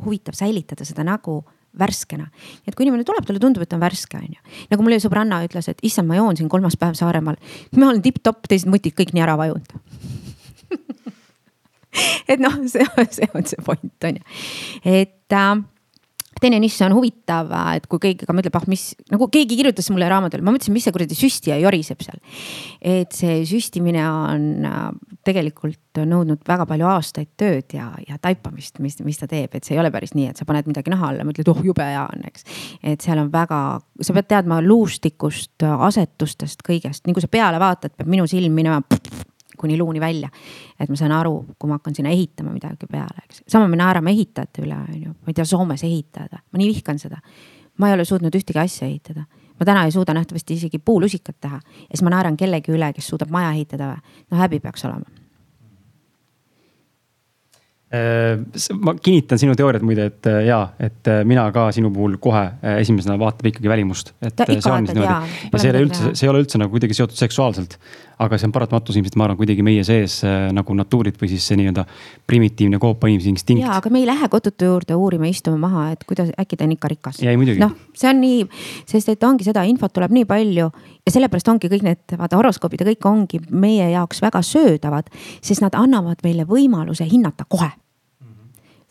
huvitav 0.03 0.35
säilitada 0.35 0.85
seda 0.85 1.05
nägu 1.05 1.43
värskena. 1.79 2.27
et 2.67 2.75
kui 2.75 2.85
inimene 2.85 3.05
tuleb, 3.05 3.25
talle 3.25 3.41
tundub, 3.41 3.63
et 3.63 3.69
ta 3.69 3.77
on 3.77 3.85
värske, 3.85 4.17
on 4.17 4.33
ju. 4.33 4.57
nagu 4.73 4.85
mulle 4.85 4.99
sõbranna 5.01 5.43
ütles, 5.45 5.69
et 5.69 5.79
issand, 5.85 6.09
ma 6.09 6.17
joon 6.17 6.37
siin 6.37 6.49
kolmas 6.49 6.77
päev 6.77 6.97
Saaremaal. 6.97 7.37
ma 7.77 7.89
olen 7.89 8.01
tipp-topp, 8.01 8.49
teised 8.49 8.69
mutid 8.69 8.97
kõik 8.97 9.13
nii 9.13 9.25
ära 9.25 9.37
vajunud 9.39 9.77
et 12.31 12.41
noh, 12.41 12.57
see, 12.69 12.87
see 13.11 13.29
on 13.33 13.45
see 13.47 13.65
point 13.65 14.09
on 14.09 14.19
ju, 14.19 14.25
et 14.83 15.37
äh, 15.37 15.63
teine 16.43 16.59
nišš 16.63 16.83
on 16.87 16.95
huvitav, 16.97 17.51
et 17.75 17.85
kui 17.89 18.01
keegi 18.03 18.27
ka 18.27 18.35
mõtleb, 18.35 18.55
ah 18.57 18.65
mis 18.71 18.91
nagu 19.11 19.27
keegi 19.31 19.57
kirjutas 19.59 19.89
mulle 19.93 20.09
raamatul, 20.11 20.43
ma 20.45 20.53
mõtlesin, 20.53 20.75
mis 20.75 20.85
see 20.87 20.95
kuradi 20.95 21.17
süstija 21.17 21.57
joriseb 21.61 22.03
seal. 22.03 22.19
et 22.81 23.13
see 23.15 23.41
süstimine 23.47 24.03
on 24.09 24.67
äh, 24.67 24.85
tegelikult 25.27 26.01
nõudnud 26.09 26.41
väga 26.47 26.65
palju 26.69 26.87
aastaid 26.89 27.31
tööd 27.39 27.75
ja, 27.77 27.91
ja 28.07 28.17
taipamist, 28.21 28.79
mis, 28.83 28.97
mis 29.05 29.19
ta 29.19 29.29
teeb, 29.29 29.53
et 29.53 29.63
see 29.63 29.77
ei 29.77 29.81
ole 29.81 29.91
päris 29.93 30.15
nii, 30.17 30.31
et 30.31 30.39
sa 30.39 30.47
paned 30.49 30.67
midagi 30.69 30.91
naha 30.93 31.11
alla, 31.13 31.27
mõtled, 31.27 31.51
oh 31.53 31.61
jube 31.63 31.85
hea 31.85 32.03
on, 32.03 32.25
eks. 32.29 32.47
et 32.81 33.03
seal 33.03 33.21
on 33.21 33.31
väga, 33.33 33.59
sa 34.01 34.17
pead 34.17 34.31
teadma 34.33 34.59
luustikust, 34.65 35.63
asetustest, 35.63 36.65
kõigest, 36.65 37.05
nii 37.05 37.15
kui 37.15 37.23
sa 37.23 37.31
peale 37.31 37.61
vaatad, 37.61 37.95
peab 37.97 38.09
minu 38.09 38.27
silm 38.29 38.57
minema 38.57 38.81
kuni 39.63 39.77
luuni 39.79 40.01
välja. 40.03 40.29
et 40.79 40.89
ma 40.89 40.99
saan 40.99 41.15
aru, 41.15 41.33
kui 41.59 41.71
ma 41.71 41.79
hakkan 41.79 41.95
sinna 41.95 42.11
ehitama 42.13 42.51
midagi 42.53 42.89
peale, 42.91 43.25
eks. 43.25 43.43
sama 43.47 43.67
me 43.71 43.79
naerame 43.79 44.11
ehitajate 44.11 44.65
üle, 44.65 44.75
on 44.75 44.99
ju, 44.99 45.15
ma 45.15 45.31
ei 45.31 45.39
tea, 45.39 45.47
Soomes 45.47 45.83
ehitajad, 45.87 46.37
ma 46.51 46.61
nii 46.61 46.69
vihkan 46.73 46.99
seda. 46.99 47.21
ma 47.77 47.89
ei 47.89 47.97
ole 47.97 48.05
suutnud 48.05 48.35
ühtegi 48.35 48.59
asja 48.59 48.87
ehitada. 48.87 49.25
ma 49.59 49.65
täna 49.65 49.87
ei 49.87 49.95
suuda 49.95 50.13
nähtavasti 50.13 50.59
isegi 50.59 50.79
puulusikat 50.79 51.41
teha 51.41 51.59
ja 51.59 51.91
siis 51.91 52.03
ma 52.03 52.15
naeran 52.15 52.37
kellegi 52.37 52.75
üle, 52.75 52.93
kes 52.93 53.07
suudab 53.13 53.31
maja 53.31 53.51
ehitada 53.51 53.93
või. 53.93 54.23
no 54.31 54.41
häbi 54.43 54.59
peaks 54.59 54.85
olema 54.85 55.23
Äh, 57.93 58.39
ma 58.81 58.95
kinnitan 58.97 59.37
sinu 59.37 59.53
teooriat 59.53 59.83
muide, 59.85 60.07
et 60.09 60.25
äh, 60.25 60.39
jaa, 60.47 60.63
et 60.81 61.05
äh, 61.11 61.19
mina 61.29 61.43
ka 61.53 61.67
sinu 61.75 61.91
puhul 61.93 62.15
kohe 62.21 62.41
esimesena 62.79 63.19
vaatab 63.21 63.51
ikkagi 63.51 63.69
välimust. 63.69 64.15
et 64.17 64.33
see 64.49 64.71
on 64.71 64.87
niimoodi 64.87 65.11
ja 65.51 65.59
see 65.61 65.69
ei 65.69 65.75
ole 65.75 65.83
üldse, 65.85 66.09
see 66.17 66.25
ei 66.25 66.31
ole 66.31 66.41
üldse 66.41 66.57
nagu 66.57 66.73
kuidagi 66.73 66.97
seotud 66.97 67.19
seksuaalselt. 67.19 67.77
Aga 68.21 68.37
see 68.37 68.47
on 68.47 68.53
paratamatus 68.53 68.97
ilmselt, 68.99 69.15
ma 69.19 69.27
arvan, 69.27 69.37
kuidagi 69.39 69.63
meie 69.65 69.83
sees 69.87 70.19
äh, 70.27 70.47
nagu 70.55 70.75
natuurid 70.77 71.17
või 71.19 71.29
siis 71.31 71.45
see 71.49 71.57
nii-öelda 71.59 71.85
primitiivne 72.29 72.79
koopa 72.81 73.09
inimese 73.09 73.31
instinkt. 73.31 73.63
ja, 73.63 73.77
aga 73.79 73.91
me 73.93 74.01
ei 74.03 74.07
lähe 74.09 74.29
kodutu 74.31 74.69
juurde 74.69 74.97
uurima, 74.99 75.27
istuma 75.29 75.57
maha, 75.65 75.87
et 75.95 76.03
kuidas, 76.09 76.31
äkki 76.39 76.59
ta 76.59 76.67
on 76.67 76.75
ikka 76.75 76.91
rikas. 76.93 77.21
Noh, 77.61 77.75
see 77.97 78.09
on 78.11 78.21
nii, 78.21 78.43
sest 78.89 79.13
et 79.13 79.27
ongi 79.27 79.47
seda 79.47 79.65
infot 79.69 79.93
tuleb 79.93 80.13
nii 80.13 80.27
palju 80.29 80.69
ja 80.69 81.15
sellepärast 81.15 81.53
ongi 81.53 81.71
kõik 81.71 81.87
need, 81.87 82.03
vaata 82.19 82.39
horoskoobid 82.39 82.83
ja 82.83 82.89
kõik 82.91 83.09
ongi 83.09 83.41
meie 83.49 83.89
jaoks 83.95 84.21
väga 84.23 84.43
söödavad, 84.45 85.09
sest 85.41 85.65
nad 85.65 85.77
annavad 85.79 86.21
meile 86.25 86.47
võimaluse 86.49 87.07
hinnata 87.09 87.47
kohe. 87.49 87.71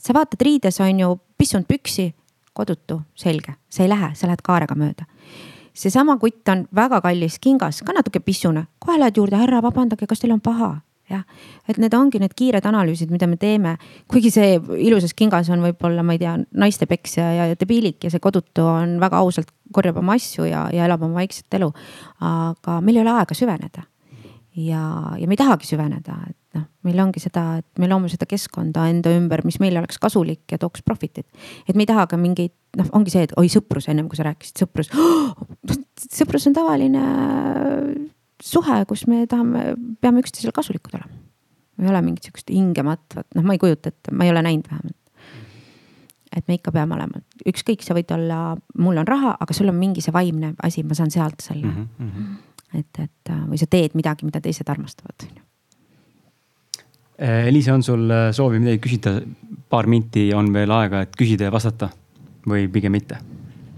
sa 0.03 0.15
vaatad 0.15 0.41
riides 0.43 0.81
on 0.83 0.99
ju 0.99 1.15
pissunud 1.39 1.67
püksi, 1.67 2.11
kodutu, 2.53 3.01
selge, 3.15 3.55
sa 3.71 3.85
ei 3.85 3.89
lähe, 3.89 4.15
sa 4.15 4.27
lähed 4.27 4.43
kaarega 4.45 4.75
mööda 4.75 5.07
seesama 5.75 6.19
kutt 6.21 6.49
on 6.53 6.67
väga 6.75 7.01
kallis 7.05 7.39
kingas, 7.43 7.83
ka 7.87 7.95
natuke 7.97 8.21
pissune, 8.21 8.67
kohe 8.83 8.99
lähed 9.01 9.17
juurde, 9.17 9.39
härra, 9.41 9.63
vabandage, 9.65 10.07
kas 10.09 10.23
teil 10.23 10.35
on 10.37 10.41
paha? 10.41 10.75
jah, 11.13 11.25
et 11.69 11.79
need 11.83 11.93
ongi 11.97 12.21
need 12.23 12.33
kiired 12.39 12.65
analüüsid, 12.69 13.11
mida 13.13 13.27
me 13.29 13.37
teeme, 13.41 13.75
kuigi 14.11 14.31
see 14.33 14.55
ilusas 14.87 15.13
kingas 15.19 15.51
on 15.53 15.65
võib-olla, 15.65 16.05
ma 16.07 16.17
ei 16.17 16.23
tea, 16.23 16.37
naistepeksja 16.63 17.27
ja 17.37 17.49
debiilik 17.59 18.07
ja 18.07 18.13
see 18.13 18.23
kodutu 18.23 18.65
on 18.71 18.97
väga 19.03 19.21
ausalt, 19.21 19.51
korjab 19.75 19.99
oma 20.01 20.17
asju 20.17 20.47
ja, 20.49 20.67
ja 20.73 20.87
elab 20.87 21.05
oma 21.05 21.21
vaikset 21.21 21.59
elu. 21.59 21.69
aga 22.23 22.79
meil 22.81 23.01
ei 23.01 23.05
ole 23.05 23.17
aega 23.19 23.37
süveneda. 23.37 23.85
ja, 24.57 24.85
ja 25.19 25.27
me 25.27 25.37
ei 25.37 25.43
tahagi 25.43 25.69
süveneda, 25.69 26.17
et 26.31 26.39
noh, 26.57 26.65
meil 26.87 27.01
ongi 27.01 27.23
seda, 27.23 27.45
et 27.63 27.81
me 27.81 27.89
loome 27.91 28.11
seda 28.13 28.27
keskkonda 28.29 28.85
enda 28.93 29.13
ümber, 29.17 29.45
mis 29.49 29.59
meile 29.63 29.81
oleks 29.81 30.01
kasulik 30.03 30.53
ja 30.53 30.59
tooks 30.61 30.85
profitit. 30.87 31.27
et 31.69 31.77
me 31.77 31.87
ei 31.87 31.91
taha 31.91 32.07
ka 32.11 32.21
mingeid, 32.21 32.55
noh, 32.79 32.89
ongi 32.99 33.15
see, 33.15 33.27
et 33.29 33.37
oi 33.41 33.49
sõprus, 33.53 33.89
ennem 33.89 34.09
kui 34.09 34.21
sa 34.21 34.27
rääkisid 34.29 34.65
sõprus 34.65 34.93
sõprus 36.21 36.49
on 36.51 36.57
tavaline 36.57 37.05
suhe, 38.43 38.81
kus 38.91 39.07
me 39.11 39.25
tahame, 39.31 39.73
peame 40.03 40.23
üksteisele 40.25 40.55
kasulikud 40.55 40.97
olema. 40.99 41.21
ei 41.83 41.89
ole 41.89 42.03
mingit 42.05 42.27
sihukest 42.29 42.51
hingematvat, 42.53 43.27
noh, 43.35 43.47
ma 43.47 43.57
ei 43.57 43.63
kujuta 43.63 43.91
ette, 43.91 44.13
ma 44.15 44.27
ei 44.27 44.33
ole 44.35 44.43
näinud 44.45 44.69
vähemalt. 44.71 44.99
et 46.37 46.49
me 46.49 46.57
ikka 46.57 46.73
peame 46.73 46.97
olema, 46.97 47.23
ükskõik, 47.49 47.85
sa 47.85 47.97
võid 47.97 48.13
olla, 48.15 48.57
mul 48.79 49.01
on 49.03 49.09
raha, 49.09 49.37
aga 49.41 49.57
sul 49.57 49.69
on 49.73 49.79
mingi 49.79 50.05
see 50.05 50.15
vaimne 50.15 50.55
asi, 50.63 50.85
ma 50.87 50.97
saan 50.99 51.11
sealt 51.13 51.45
selle 51.45 51.69
mm. 51.69 51.89
-hmm. 51.99 52.37
et, 52.81 53.03
et 53.07 53.35
või 53.49 53.61
sa 53.61 53.69
teed 53.71 53.97
midagi, 53.99 54.29
mida 54.29 54.41
teised 54.41 54.69
armastavad. 54.69 55.29
Eliise, 57.23 57.73
on 57.73 57.83
sul 57.83 58.11
äh, 58.11 58.31
soovi 58.35 58.59
midagi 58.63 58.83
küsida? 58.83 59.21
paar 59.73 59.87
minti 59.89 60.27
on 60.37 60.51
veel 60.53 60.71
aega, 60.75 61.01
et 61.07 61.15
küsida 61.17 61.47
ja 61.49 61.53
vastata 61.55 61.89
või 62.49 62.67
pigem 62.73 62.93
mitte? 62.93 63.17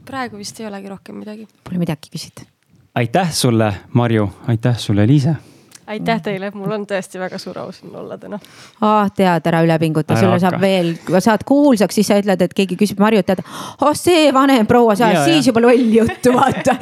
praegu 0.04 0.38
vist 0.38 0.60
ei 0.60 0.66
olegi 0.68 0.90
rohkem 0.90 1.16
midagi. 1.18 1.48
Pole 1.64 1.80
midagi 1.80 2.12
küsida. 2.12 2.44
aitäh 2.94 3.32
sulle, 3.32 3.72
Marju, 3.92 4.28
aitäh 4.48 4.78
sulle, 4.78 5.04
Eliise. 5.04 5.34
aitäh 5.86 6.20
teile, 6.22 6.50
mul 6.54 6.72
on 6.72 6.86
tõesti 6.88 7.20
väga 7.20 7.38
suur 7.38 7.58
au 7.58 7.72
siin 7.72 7.94
olla 7.96 8.18
täna. 8.18 8.38
ah, 8.80 9.08
tead, 9.16 9.46
ära 9.50 9.62
üle 9.66 9.78
pinguta, 9.78 10.16
sulle 10.16 10.36
hakka. 10.36 10.50
saab 10.50 10.60
veel, 10.60 10.92
kui 11.06 11.14
sa 11.18 11.24
saad 11.30 11.44
kuulsaks, 11.48 11.94
siis 11.94 12.10
sa 12.10 12.18
ütled, 12.20 12.42
et 12.42 12.54
keegi 12.54 12.78
küsib 12.80 13.00
Marjut, 13.02 13.26
tead. 13.26 13.42
oh, 13.80 13.94
see 13.98 14.32
vanem 14.34 14.66
proua 14.66 14.96
seal, 14.98 15.14
Ja, 15.18 15.24
siis 15.24 15.46
juba 15.50 15.62
loll 15.64 15.94
juttu, 15.94 16.34
vaata. 16.34 16.76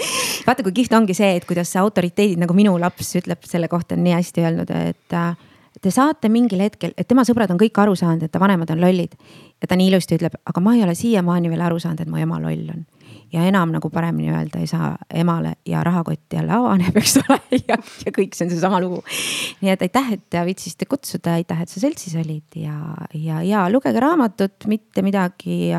vaata, 0.47 0.63
kui 0.63 0.73
kihvt 0.83 0.99
ongi 0.99 1.15
see, 1.15 1.37
et 1.37 1.49
kuidas 1.49 1.77
autoriteedid 1.77 2.43
nagu 2.43 2.55
minu 2.55 2.79
laps 2.81 3.17
ütleb 3.23 3.45
selle 3.49 3.69
kohta 3.69 3.99
on 3.99 4.05
nii 4.07 4.19
hästi 4.19 4.47
öelnud, 4.47 4.77
et 4.89 5.19
äh, 5.19 5.33
te 5.81 5.91
saate 5.91 6.29
mingil 6.33 6.61
hetkel, 6.63 6.93
et 6.99 7.09
tema 7.09 7.25
sõbrad 7.27 7.51
on 7.53 7.61
kõik 7.61 7.79
aru 7.81 7.95
saanud, 7.99 8.25
et 8.27 8.33
ta 8.33 8.41
vanemad 8.43 8.71
on 8.75 8.81
lollid. 8.83 9.15
ja 9.63 9.69
ta 9.69 9.77
nii 9.79 9.93
ilusti 9.93 10.19
ütleb, 10.19 10.35
aga 10.45 10.61
ma 10.61 10.75
ei 10.75 10.83
ole 10.83 10.95
siiamaani 10.99 11.51
veel 11.51 11.63
aru 11.63 11.79
saanud, 11.81 12.03
et 12.03 12.11
mu 12.11 12.19
ema 12.21 12.41
loll 12.43 12.69
on. 12.75 12.85
ja 13.33 13.47
enam 13.49 13.73
nagu 13.73 13.89
paremini 13.91 14.33
öelda 14.33 14.61
ei 14.61 14.67
saa 14.67 14.97
emale 15.09 15.55
ja 15.67 15.85
rahakott 15.85 16.33
jälle 16.33 16.53
avaneb, 16.53 16.97
eks 16.97 17.17
ole, 17.23 17.41
ja, 17.69 17.79
ja 18.07 18.13
kõik 18.13 18.37
see 18.37 18.47
on 18.47 18.53
seesama 18.53 18.81
lugu. 18.81 19.03
nii 19.61 19.73
et 19.73 19.83
aitäh, 19.89 20.13
et 20.19 20.39
viitsisite 20.45 20.87
kutsuda, 20.87 21.39
aitäh, 21.41 21.63
et 21.63 21.69
sa 21.69 21.81
seltsis 21.81 22.17
olid 22.21 22.57
ja, 22.57 22.79
ja, 23.15 23.43
ja 23.43 23.67
lugege 23.73 24.01
raamatut, 24.01 24.67
mitte 24.67 25.03
midagi 25.03 25.73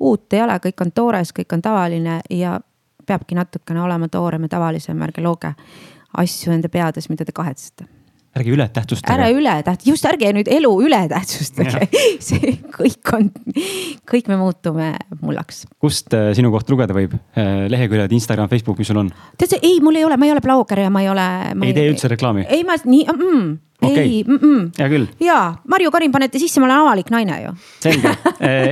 uut 0.00 0.32
ei 0.32 0.42
ole, 0.42 0.58
kõik 0.62 0.84
on 0.86 0.92
toores, 0.92 1.34
kõik 1.36 1.56
on 1.56 1.62
tavaline 1.62 2.20
ja 2.30 2.58
peabki 3.06 3.34
natukene 3.34 3.82
olema 3.82 4.08
toorem 4.08 4.46
ja 4.46 4.56
tavalisem, 4.56 5.02
ärge 5.02 5.24
looge 5.24 5.54
asju 6.20 6.52
enda 6.52 6.68
peades, 6.68 7.08
mida 7.10 7.24
te 7.24 7.32
kahetsete 7.34 7.99
ärge 8.36 8.52
üle 8.54 8.66
tähtsustage. 8.70 9.14
ära 9.16 9.30
üle 9.34 9.54
täht-, 9.66 9.86
just 9.88 10.06
ärge 10.06 10.30
nüüd 10.34 10.50
elu 10.50 10.70
üle 10.86 11.00
tähtsustage, 11.10 11.88
see 12.28 12.52
kõik 12.74 13.14
on, 13.16 13.30
kõik 14.10 14.30
me 14.30 14.38
muutume 14.40 14.92
mullaks. 15.20 15.64
kust 15.82 16.14
äh, 16.14 16.30
sinu 16.38 16.52
kohta 16.54 16.74
lugeda 16.74 16.96
võib? 16.96 17.16
leheküljed, 17.34 18.12
Instagram, 18.14 18.50
Facebook, 18.52 18.78
mis 18.78 18.90
sul 18.90 19.02
on? 19.02 19.10
tead 19.40 19.56
sa, 19.56 19.58
ei, 19.62 19.80
mul 19.82 19.98
ei 19.98 20.06
ole, 20.06 20.20
ma 20.20 20.28
ei 20.28 20.34
ole 20.36 20.44
blogger 20.44 20.84
ja 20.86 20.92
ma 20.94 21.02
ei 21.02 21.10
ole. 21.10 21.26
ei 21.66 21.74
tee 21.76 21.90
üldse 21.90 22.12
reklaami? 22.12 22.46
ei, 22.46 22.62
ma 22.66 22.78
nii 22.84 23.04
mm,, 23.10 23.50
Okei. 23.80 23.98
ei 23.98 24.24
mm, 24.24 24.38
-mm. 24.38 24.64
hea 24.78 24.88
küll, 24.94 25.10
ja 25.26 25.42
Marju 25.66 25.90
Karin 25.90 26.14
panete 26.14 26.38
sisse, 26.38 26.62
ma 26.62 26.70
olen 26.70 26.84
avalik 26.86 27.10
naine 27.10 27.42
ju. 27.42 27.54
selge. 27.82 28.14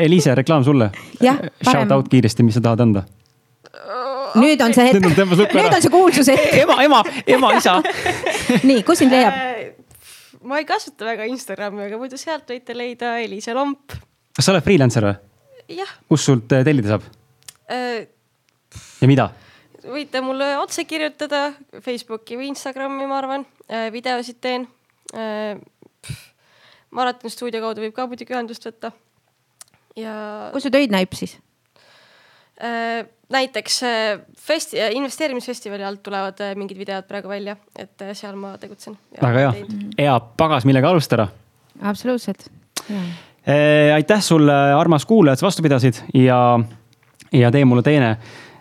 Eliise, 0.06 0.34
reklaam 0.38 0.64
sulle. 0.64 0.92
Shout 1.18 1.64
parem- 1.64 1.94
out 1.96 2.08
kiiresti, 2.12 2.46
mis 2.46 2.54
sa 2.54 2.62
tahad 2.62 2.86
anda? 2.86 3.08
Nüüd 4.36 4.60
on 4.64 4.74
see 4.76 4.88
hetk, 4.90 5.04
Nüüd 5.04 5.74
on 5.74 5.82
see 5.82 5.92
kuulsushetk. 5.92 6.58
ema, 6.64 6.78
ema, 6.84 7.02
ema, 7.26 7.52
isa. 7.56 7.78
nii, 8.68 8.82
kus 8.86 9.04
sind 9.04 9.14
leiab? 9.14 9.36
ma 10.48 10.60
ei 10.60 10.66
kasuta 10.68 11.06
väga 11.08 11.26
Instagrami, 11.28 11.86
aga 11.88 11.98
muidu 12.00 12.18
sealt 12.20 12.48
võite 12.48 12.76
leida 12.76 13.16
Eliise 13.22 13.54
Lomp. 13.56 13.96
kas 14.36 14.46
sa 14.46 14.54
oled 14.54 14.64
freelancer 14.64 15.04
või? 15.04 15.16
jah 15.78 15.90
kus 16.08 16.24
sult 16.28 16.54
äh, 16.56 16.62
tellida 16.64 16.94
saab 16.94 17.04
äh, 17.68 18.06
ja 19.02 19.10
mida? 19.10 19.28
võite 19.88 20.22
mulle 20.24 20.52
otse 20.60 20.84
kirjutada 20.88 21.50
Facebooki 21.84 22.38
või 22.38 22.50
Instagrami, 22.52 23.06
ma 23.08 23.18
arvan, 23.22 23.44
videosid 23.92 24.36
teen. 24.42 24.66
maratoni 26.90 27.32
stuudio 27.32 27.62
kaudu 27.62 27.84
võib 27.84 27.94
ka 27.96 28.04
muidugi 28.10 28.34
ühendust 28.34 28.66
võtta. 28.68 28.92
ja 29.96 30.14
kus 30.52 30.66
su 30.66 30.72
töid 30.74 30.92
näib 30.92 31.14
siis? 31.16 31.38
Näiteks 33.32 33.82
äh, 33.82 34.20
festi-, 34.36 34.80
investeerimisfestivali 34.96 35.84
alt 35.84 36.02
tulevad 36.02 36.40
äh, 36.40 36.54
mingid 36.56 36.78
videod 36.78 37.08
praegu 37.08 37.28
välja, 37.28 37.56
et 37.78 38.06
seal 38.12 38.36
ma 38.36 38.54
tegutsen. 38.58 38.96
väga 39.22 39.44
hea, 39.44 39.66
hea 39.98 40.18
pagas, 40.36 40.64
millega 40.68 40.90
alustada. 40.90 41.28
absoluutselt. 41.82 42.50
aitäh 43.94 44.20
sulle, 44.20 44.52
armas 44.76 45.06
kuulaja, 45.06 45.32
et 45.32 45.40
sa 45.40 45.46
vastu 45.46 45.62
pidasid 45.62 46.02
ja, 46.14 46.60
ja 47.32 47.50
tee 47.50 47.64
mulle 47.64 47.82
teine 47.82 48.16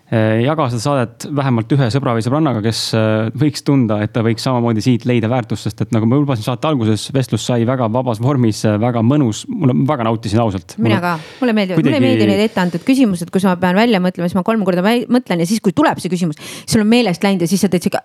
jaga 0.08 0.70
seda 0.72 0.80
saadet 0.80 1.26
vähemalt 1.36 1.74
ühe 1.76 1.90
sõbra 1.92 2.14
või 2.16 2.24
sõbrannaga, 2.24 2.62
kes 2.64 2.82
äh, 2.96 3.28
võiks 3.36 3.64
tunda, 3.68 3.98
et 4.06 4.14
ta 4.16 4.22
võiks 4.24 4.46
samamoodi 4.46 4.84
siit 4.84 5.04
leida 5.10 5.28
väärtust, 5.32 5.68
sest 5.68 5.84
et 5.84 5.92
nagu 5.92 6.08
ma 6.08 6.20
lubasin 6.22 6.46
saate 6.46 6.70
alguses, 6.70 7.10
vestlus 7.16 7.44
sai 7.50 7.66
väga 7.68 7.90
vabas 7.92 8.22
vormis, 8.24 8.64
väga 8.80 9.04
mõnus, 9.04 9.44
mulle 9.52 9.76
väga 9.90 10.08
nautisin 10.08 10.40
ausalt. 10.44 10.78
mina 10.80 11.02
ka, 11.04 11.18
mulle 11.42 11.58
meeldivad 11.58 11.82
kuidagi..., 11.82 12.00
mulle 12.00 12.08
ei 12.08 12.16
meeldi 12.16 12.30
need 12.32 12.46
etteantud 12.48 12.88
küsimused, 12.88 13.32
kus 13.36 13.48
ma 13.50 13.58
pean 13.60 13.76
välja 13.76 14.00
mõtlema, 14.04 14.32
siis 14.32 14.40
ma 14.40 14.48
kolm 14.48 14.64
korda 14.68 14.86
mõtlen 14.86 15.44
ja 15.44 15.50
siis, 15.50 15.60
kui 15.64 15.76
tuleb 15.76 16.00
see 16.00 16.12
küsimus, 16.14 16.40
sul 16.64 16.86
on 16.86 16.92
meelest 16.92 17.28
läinud 17.28 17.44
ja 17.44 17.52
siis 17.52 17.68
sa 17.68 17.72
teed 17.72 17.90
sihuke, 17.90 18.00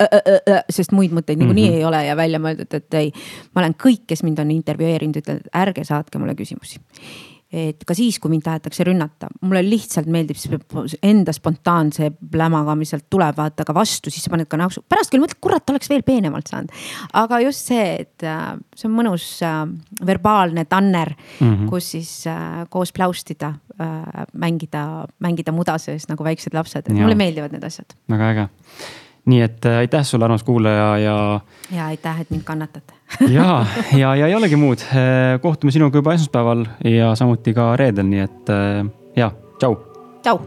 sest 0.74 0.94
muid 0.96 1.14
mõtteid 1.14 1.38
niikuinii 1.38 1.68
Mhm. 1.70 1.78
ei 1.78 1.84
ole 1.86 2.04
ja 2.06 2.16
välja 2.18 2.42
mõeldud, 2.42 2.74
et 2.74 2.94
ei. 2.98 3.12
ma 3.54 3.62
olen 3.62 3.78
kõik, 3.78 4.08
kes 4.10 4.22
mind 4.26 4.42
on 4.42 4.50
intervjueerinud, 4.50 5.22
ütlenud, 5.22 5.46
et 5.46 5.54
ärge 5.54 5.86
saatke 5.86 6.18
mulle 6.18 6.34
küsimusi 6.34 6.82
et 7.52 7.84
ka 7.84 7.94
siis, 7.96 8.16
kui 8.20 8.32
mind 8.32 8.46
tahetakse 8.46 8.84
rünnata, 8.88 9.28
mulle 9.44 9.60
lihtsalt 9.66 10.08
meeldib 10.12 10.38
see 10.40 10.58
enda 11.04 11.34
spontaanse 11.36 12.08
plämaga, 12.32 12.74
mis 12.78 12.94
sealt 12.94 13.08
tuleb, 13.12 13.36
vaata, 13.36 13.66
aga 13.66 13.74
vastu, 13.76 14.12
siis 14.12 14.24
sa 14.24 14.32
paned 14.32 14.48
ka 14.48 14.60
naksu, 14.60 14.84
pärast 14.88 15.12
küll 15.12 15.20
mõtled, 15.20 15.40
kurat, 15.44 15.72
oleks 15.72 15.90
veel 15.92 16.04
peenemalt 16.06 16.48
saanud. 16.48 16.72
aga 17.20 17.42
just 17.44 17.68
see, 17.68 17.84
et 18.06 18.24
äh, 18.24 18.54
see 18.76 18.88
on 18.88 18.96
mõnus 18.96 19.26
äh, 19.44 19.60
verbaalne 20.06 20.64
tanner 20.64 21.12
mm, 21.12 21.44
-hmm. 21.44 21.68
kus 21.68 21.92
siis 21.96 22.14
äh, 22.26 22.64
koos 22.70 22.92
pläustida 22.92 23.54
mängida, 24.32 25.08
mängida 25.18 25.52
muda 25.52 25.78
sees 25.80 26.04
nagu 26.08 26.24
väiksed 26.24 26.54
lapsed, 26.54 26.90
mulle 26.92 27.16
meeldivad 27.18 27.52
need 27.52 27.64
asjad. 27.64 27.96
väga 28.08 28.28
äge 28.30 28.48
nii 29.26 29.42
et 29.44 29.66
äh, 29.66 29.82
aitäh 29.84 30.04
sulle, 30.06 30.24
armas 30.24 30.42
kuulaja 30.42 30.88
ja. 30.98 31.40
ja 31.70 31.86
aitäh, 31.86 32.20
et 32.20 32.30
mind 32.30 32.42
kannatate 32.44 32.94
ja, 33.36 33.66
ja, 33.96 34.14
ja 34.16 34.26
ei 34.26 34.34
olegi 34.34 34.56
muud. 34.56 34.82
Äh, 34.92 35.40
kohtume 35.42 35.72
sinuga 35.74 36.00
juba 36.00 36.16
esmaspäeval 36.16 36.66
ja 36.84 37.14
samuti 37.14 37.54
ka 37.54 37.74
reedel, 37.76 38.08
nii 38.08 38.26
et 38.26 38.56
äh, 38.56 38.82
ja 39.16 39.30
tšau. 39.58 39.78
tšau. 40.22 40.42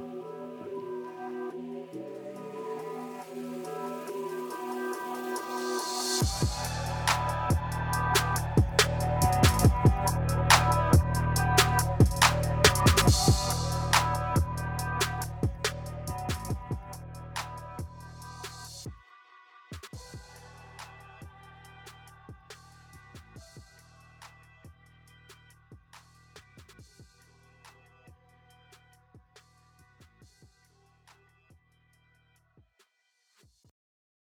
you 6.41 6.54